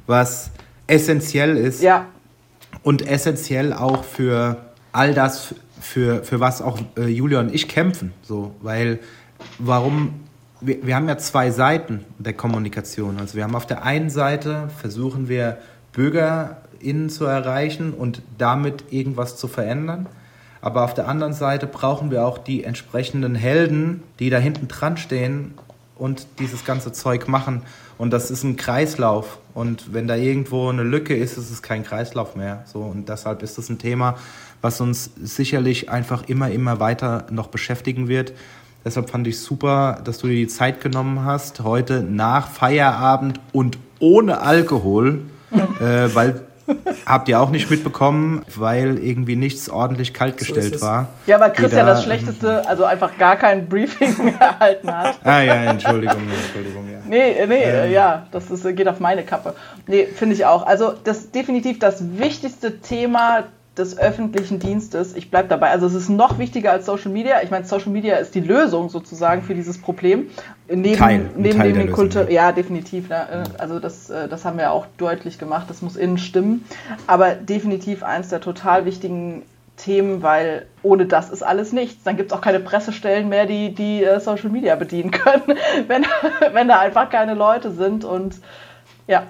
was 0.05 0.51
essentiell 0.88 1.55
ist. 1.55 1.81
Ja. 1.81 2.07
Und 2.84 3.07
essentiell 3.07 3.73
auch 3.73 4.03
für 4.03 4.57
all 4.91 5.13
das, 5.13 5.55
für, 5.80 6.23
für 6.23 6.41
was 6.41 6.61
auch 6.61 6.77
äh, 6.97 7.07
Julia 7.07 7.39
und 7.39 7.53
ich 7.53 7.69
kämpfen. 7.69 8.13
So, 8.22 8.55
weil 8.61 8.99
warum, 9.59 10.22
wir, 10.59 10.85
wir 10.85 10.95
haben 10.95 11.07
ja 11.07 11.18
zwei 11.18 11.51
Seiten 11.51 12.05
der 12.18 12.34
Kommunikation. 12.34 13.18
Also 13.19 13.35
wir 13.35 13.43
haben 13.43 13.55
auf 13.55 13.65
der 13.65 13.84
einen 13.84 14.09
Seite 14.09 14.69
versuchen 14.80 15.30
wir 15.30 15.57
BürgerInnen 16.81 17.09
zu 17.09 17.25
erreichen 17.25 17.93
und 17.93 18.21
damit 18.37 18.85
irgendwas 18.91 19.37
zu 19.37 19.47
verändern. 19.47 20.07
Aber 20.61 20.83
auf 20.83 20.93
der 20.93 21.07
anderen 21.07 21.33
Seite 21.33 21.65
brauchen 21.65 22.11
wir 22.11 22.25
auch 22.25 22.37
die 22.37 22.63
entsprechenden 22.63 23.35
Helden, 23.35 24.03
die 24.19 24.29
da 24.29 24.37
hinten 24.37 24.67
dran 24.67 24.97
stehen 24.97 25.53
und 25.95 26.27
dieses 26.39 26.65
ganze 26.65 26.91
Zeug 26.91 27.27
machen. 27.27 27.63
Und 27.97 28.11
das 28.11 28.29
ist 28.29 28.43
ein 28.43 28.57
Kreislauf. 28.57 29.39
Und 29.53 29.93
wenn 29.93 30.07
da 30.07 30.15
irgendwo 30.15 30.69
eine 30.69 30.83
Lücke 30.83 31.15
ist, 31.15 31.37
ist 31.37 31.51
es 31.51 31.61
kein 31.61 31.83
Kreislauf 31.83 32.35
mehr. 32.35 32.63
So, 32.71 32.79
und 32.79 33.09
deshalb 33.09 33.41
ist 33.41 33.57
das 33.57 33.69
ein 33.69 33.79
Thema, 33.79 34.17
was 34.61 34.81
uns 34.81 35.11
sicherlich 35.21 35.89
einfach 35.89 36.27
immer, 36.27 36.49
immer 36.51 36.79
weiter 36.79 37.25
noch 37.31 37.47
beschäftigen 37.47 38.07
wird. 38.07 38.33
Deshalb 38.85 39.09
fand 39.09 39.27
ich 39.27 39.39
super, 39.39 39.99
dass 40.03 40.19
du 40.19 40.27
dir 40.27 40.35
die 40.35 40.47
Zeit 40.47 40.81
genommen 40.81 41.23
hast, 41.23 41.61
heute 41.61 42.01
nach 42.01 42.49
Feierabend 42.49 43.39
und 43.51 43.77
ohne 43.99 44.41
Alkohol, 44.41 45.21
äh, 45.51 46.09
weil 46.13 46.41
habt 47.05 47.29
ihr 47.29 47.39
auch 47.39 47.49
nicht 47.49 47.69
mitbekommen, 47.69 48.43
weil 48.55 48.97
irgendwie 48.97 49.35
nichts 49.35 49.69
ordentlich 49.69 50.13
kaltgestellt 50.13 50.79
so 50.79 50.85
war. 50.85 51.09
Ja, 51.27 51.38
aber 51.38 51.49
Christian 51.49 51.85
das 51.85 52.03
Schlechteste, 52.03 52.67
also 52.67 52.85
einfach 52.85 53.17
gar 53.17 53.35
kein 53.35 53.67
Briefing 53.67 54.33
erhalten 54.39 54.91
hat. 54.91 55.19
Ah 55.23 55.41
ja, 55.41 55.55
Entschuldigung, 55.71 56.21
Entschuldigung, 56.43 56.89
ja. 56.91 56.99
Nee, 57.07 57.45
nee, 57.47 57.63
ähm. 57.63 57.91
ja, 57.91 58.27
das 58.31 58.49
ist, 58.51 58.63
geht 58.75 58.88
auf 58.88 58.99
meine 58.99 59.23
Kappe. 59.23 59.55
Nee, 59.88 60.05
finde 60.05 60.35
ich 60.35 60.45
auch. 60.45 60.65
Also 60.65 60.93
das 61.03 61.31
definitiv 61.31 61.79
das 61.79 62.17
wichtigste 62.17 62.79
Thema 62.79 63.43
des 63.77 63.98
öffentlichen 63.98 64.60
Dienstes. 64.60 65.15
Ich 65.15 65.31
bleibe 65.31 65.48
dabei. 65.48 65.69
Also 65.69 65.88
es 65.88 65.93
ist 65.93 66.10
noch 66.10 66.39
wichtiger 66.39 66.72
als 66.72 66.85
Social 66.85 67.11
Media. 67.11 67.41
Ich 67.41 67.52
meine, 67.52 67.65
Social 67.65 67.91
Media 67.91 68.18
ist 68.18 68.35
die 68.35 68.41
Lösung 68.41 68.89
sozusagen 68.89 69.43
für 69.43 69.56
dieses 69.56 69.81
Problem. 69.81 70.27
Neben, 70.68 70.98
Teil, 70.98 71.30
neben, 71.38 71.57
Teil 71.57 71.72
den 71.72 71.91
Kultur. 71.91 72.30
Ja, 72.30 72.52
definitiv. 72.52 73.07
Ne? 73.07 73.43
Also 73.57 73.80
das, 73.80 74.10
äh, 74.10 74.27
das 74.27 74.43
haben 74.43 74.57
wir 74.57 74.72
auch 74.72 74.88
deutlich 74.98 75.39
gemacht. 75.39 75.69
Das 75.69 75.81
muss 75.81 75.95
innen 75.95 76.18
stimmen. 76.18 76.65
Aber 77.07 77.34
definitiv 77.35 78.03
eins 78.03 78.27
der 78.27 78.41
total 78.41 78.84
wichtigen 78.84 79.43
Themen, 79.77 80.22
weil 80.22 80.65
ohne 80.84 81.06
das 81.06 81.30
ist 81.30 81.41
alles 81.41 81.72
nichts. 81.72 82.03
Dann 82.03 82.18
gibt 82.18 82.31
es 82.31 82.38
auch 82.38 82.41
keine 82.41 82.60
Pressestellen 82.60 83.30
mehr, 83.30 83.45
die, 83.45 83.73
die 83.73 84.03
uh, 84.06 84.19
Social 84.19 84.49
Media 84.49 84.76
bedienen 84.76 85.11
können, 85.11 85.57
wenn, 85.88 86.06
wenn 86.52 86.68
da 86.68 86.80
einfach 86.80 87.10
keine 87.10 87.35
Leute 87.35 87.72
sind. 87.72 88.03
Und 88.03 88.35
ja, 89.07 89.23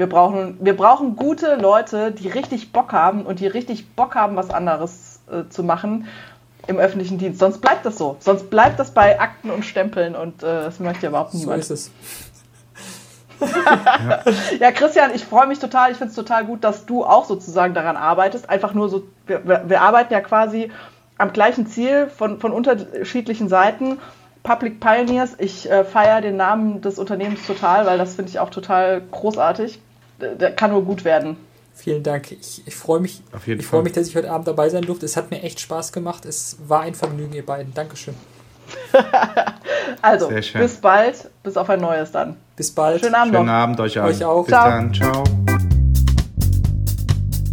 wir 0.00 0.08
brauchen, 0.08 0.56
wir 0.62 0.74
brauchen 0.74 1.14
gute 1.14 1.56
Leute, 1.56 2.10
die 2.10 2.28
richtig 2.28 2.72
Bock 2.72 2.94
haben 2.94 3.26
und 3.26 3.38
die 3.38 3.46
richtig 3.46 3.90
Bock 3.90 4.14
haben, 4.14 4.34
was 4.34 4.48
anderes 4.48 5.20
äh, 5.30 5.46
zu 5.50 5.62
machen 5.62 6.08
im 6.66 6.78
öffentlichen 6.78 7.18
Dienst. 7.18 7.38
Sonst 7.38 7.58
bleibt 7.60 7.84
das 7.84 7.98
so. 7.98 8.16
Sonst 8.18 8.48
bleibt 8.48 8.80
das 8.80 8.92
bei 8.92 9.20
Akten 9.20 9.50
und 9.50 9.62
Stempeln 9.62 10.16
und 10.16 10.42
äh, 10.42 10.46
das 10.46 10.80
möchte 10.80 11.08
überhaupt 11.08 11.34
niemand. 11.34 11.62
So 11.62 11.74
ist 11.74 11.90
es. 13.40 13.50
ja. 13.54 14.20
ja, 14.58 14.72
Christian, 14.72 15.10
ich 15.14 15.26
freue 15.26 15.46
mich 15.46 15.58
total. 15.58 15.90
Ich 15.90 15.98
finde 15.98 16.12
es 16.12 16.16
total 16.16 16.46
gut, 16.46 16.64
dass 16.64 16.86
du 16.86 17.04
auch 17.04 17.26
sozusagen 17.26 17.74
daran 17.74 17.98
arbeitest. 17.98 18.48
Einfach 18.48 18.72
nur 18.72 18.88
so, 18.88 19.02
wir, 19.26 19.68
wir 19.68 19.82
arbeiten 19.82 20.14
ja 20.14 20.22
quasi 20.22 20.70
am 21.18 21.34
gleichen 21.34 21.66
Ziel 21.66 22.06
von, 22.08 22.40
von 22.40 22.52
unterschiedlichen 22.52 23.50
Seiten. 23.50 23.98
Public 24.44 24.80
Pioneers, 24.80 25.34
ich 25.36 25.70
äh, 25.70 25.84
feiere 25.84 26.22
den 26.22 26.36
Namen 26.36 26.80
des 26.80 26.98
Unternehmens 26.98 27.46
total, 27.46 27.84
weil 27.84 27.98
das 27.98 28.14
finde 28.14 28.30
ich 28.30 28.38
auch 28.38 28.48
total 28.48 29.02
großartig 29.02 29.78
der 30.20 30.52
kann 30.52 30.70
nur 30.70 30.84
gut 30.84 31.04
werden. 31.04 31.36
Vielen 31.74 32.02
Dank. 32.02 32.32
Ich, 32.32 32.62
ich 32.66 32.74
freue 32.74 33.00
mich, 33.00 33.22
ich 33.46 33.66
freue 33.66 33.82
mich, 33.82 33.92
dass 33.92 34.06
ich 34.06 34.14
heute 34.14 34.30
Abend 34.30 34.46
dabei 34.46 34.68
sein 34.68 34.82
durfte. 34.82 35.06
Es 35.06 35.16
hat 35.16 35.30
mir 35.30 35.42
echt 35.42 35.60
Spaß 35.60 35.92
gemacht. 35.92 36.26
Es 36.26 36.58
war 36.66 36.82
ein 36.82 36.94
Vergnügen, 36.94 37.32
ihr 37.32 37.46
beiden. 37.46 37.72
Dankeschön. 37.72 38.14
also, 40.02 40.28
bis 40.28 40.76
bald. 40.76 41.30
Bis 41.42 41.56
auf 41.56 41.70
ein 41.70 41.80
neues 41.80 42.12
dann. 42.12 42.36
Bis 42.54 42.70
bald. 42.70 43.00
Schönen 43.00 43.14
Abend 43.14 43.34
Schönen 43.34 43.46
noch. 43.46 43.52
Abend 43.52 43.80
euch, 43.80 43.98
euch 43.98 44.24
auch. 44.24 44.44
Bis 44.44 44.52
ciao. 44.52 44.68
dann. 44.68 44.94
Ciao. 44.94 45.24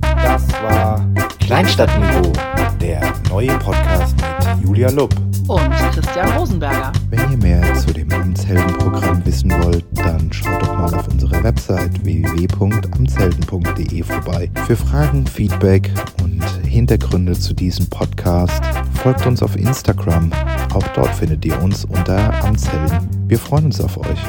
Das 0.02 0.52
war 0.62 1.06
Kleinstadtniveau, 1.40 2.34
der 2.82 3.14
neue 3.30 3.58
Podcast 3.60 4.16
mit 4.58 4.66
Julia 4.66 4.90
Lupp 4.90 5.16
und 5.48 5.72
Christian 5.94 6.38
Rosenberger. 6.38 6.92
Wenn 7.18 7.32
ihr 7.32 7.38
mehr 7.38 7.74
zu 7.74 7.92
dem 7.92 8.12
Amtsheldenprogramm 8.12 9.26
wissen 9.26 9.50
wollt, 9.64 9.84
dann 9.96 10.32
schaut 10.32 10.62
doch 10.62 10.78
mal 10.78 10.94
auf 10.94 11.08
unserer 11.08 11.44
Website 11.44 12.06
www.amtshelden.de 12.06 14.04
vorbei. 14.04 14.52
Für 14.68 14.76
Fragen, 14.76 15.26
Feedback 15.26 15.92
und 16.24 16.44
Hintergründe 16.64 17.34
zu 17.34 17.56
diesem 17.56 17.88
Podcast 17.88 18.62
folgt 19.02 19.26
uns 19.26 19.42
auf 19.42 19.56
Instagram. 19.56 20.32
Auch 20.74 20.88
dort 20.94 21.16
findet 21.16 21.44
ihr 21.44 21.60
uns 21.62 21.86
unter 21.86 22.44
Amtshelden. 22.44 23.10
Wir 23.28 23.40
freuen 23.40 23.66
uns 23.66 23.82
auf 23.82 23.98
euch. 23.98 24.20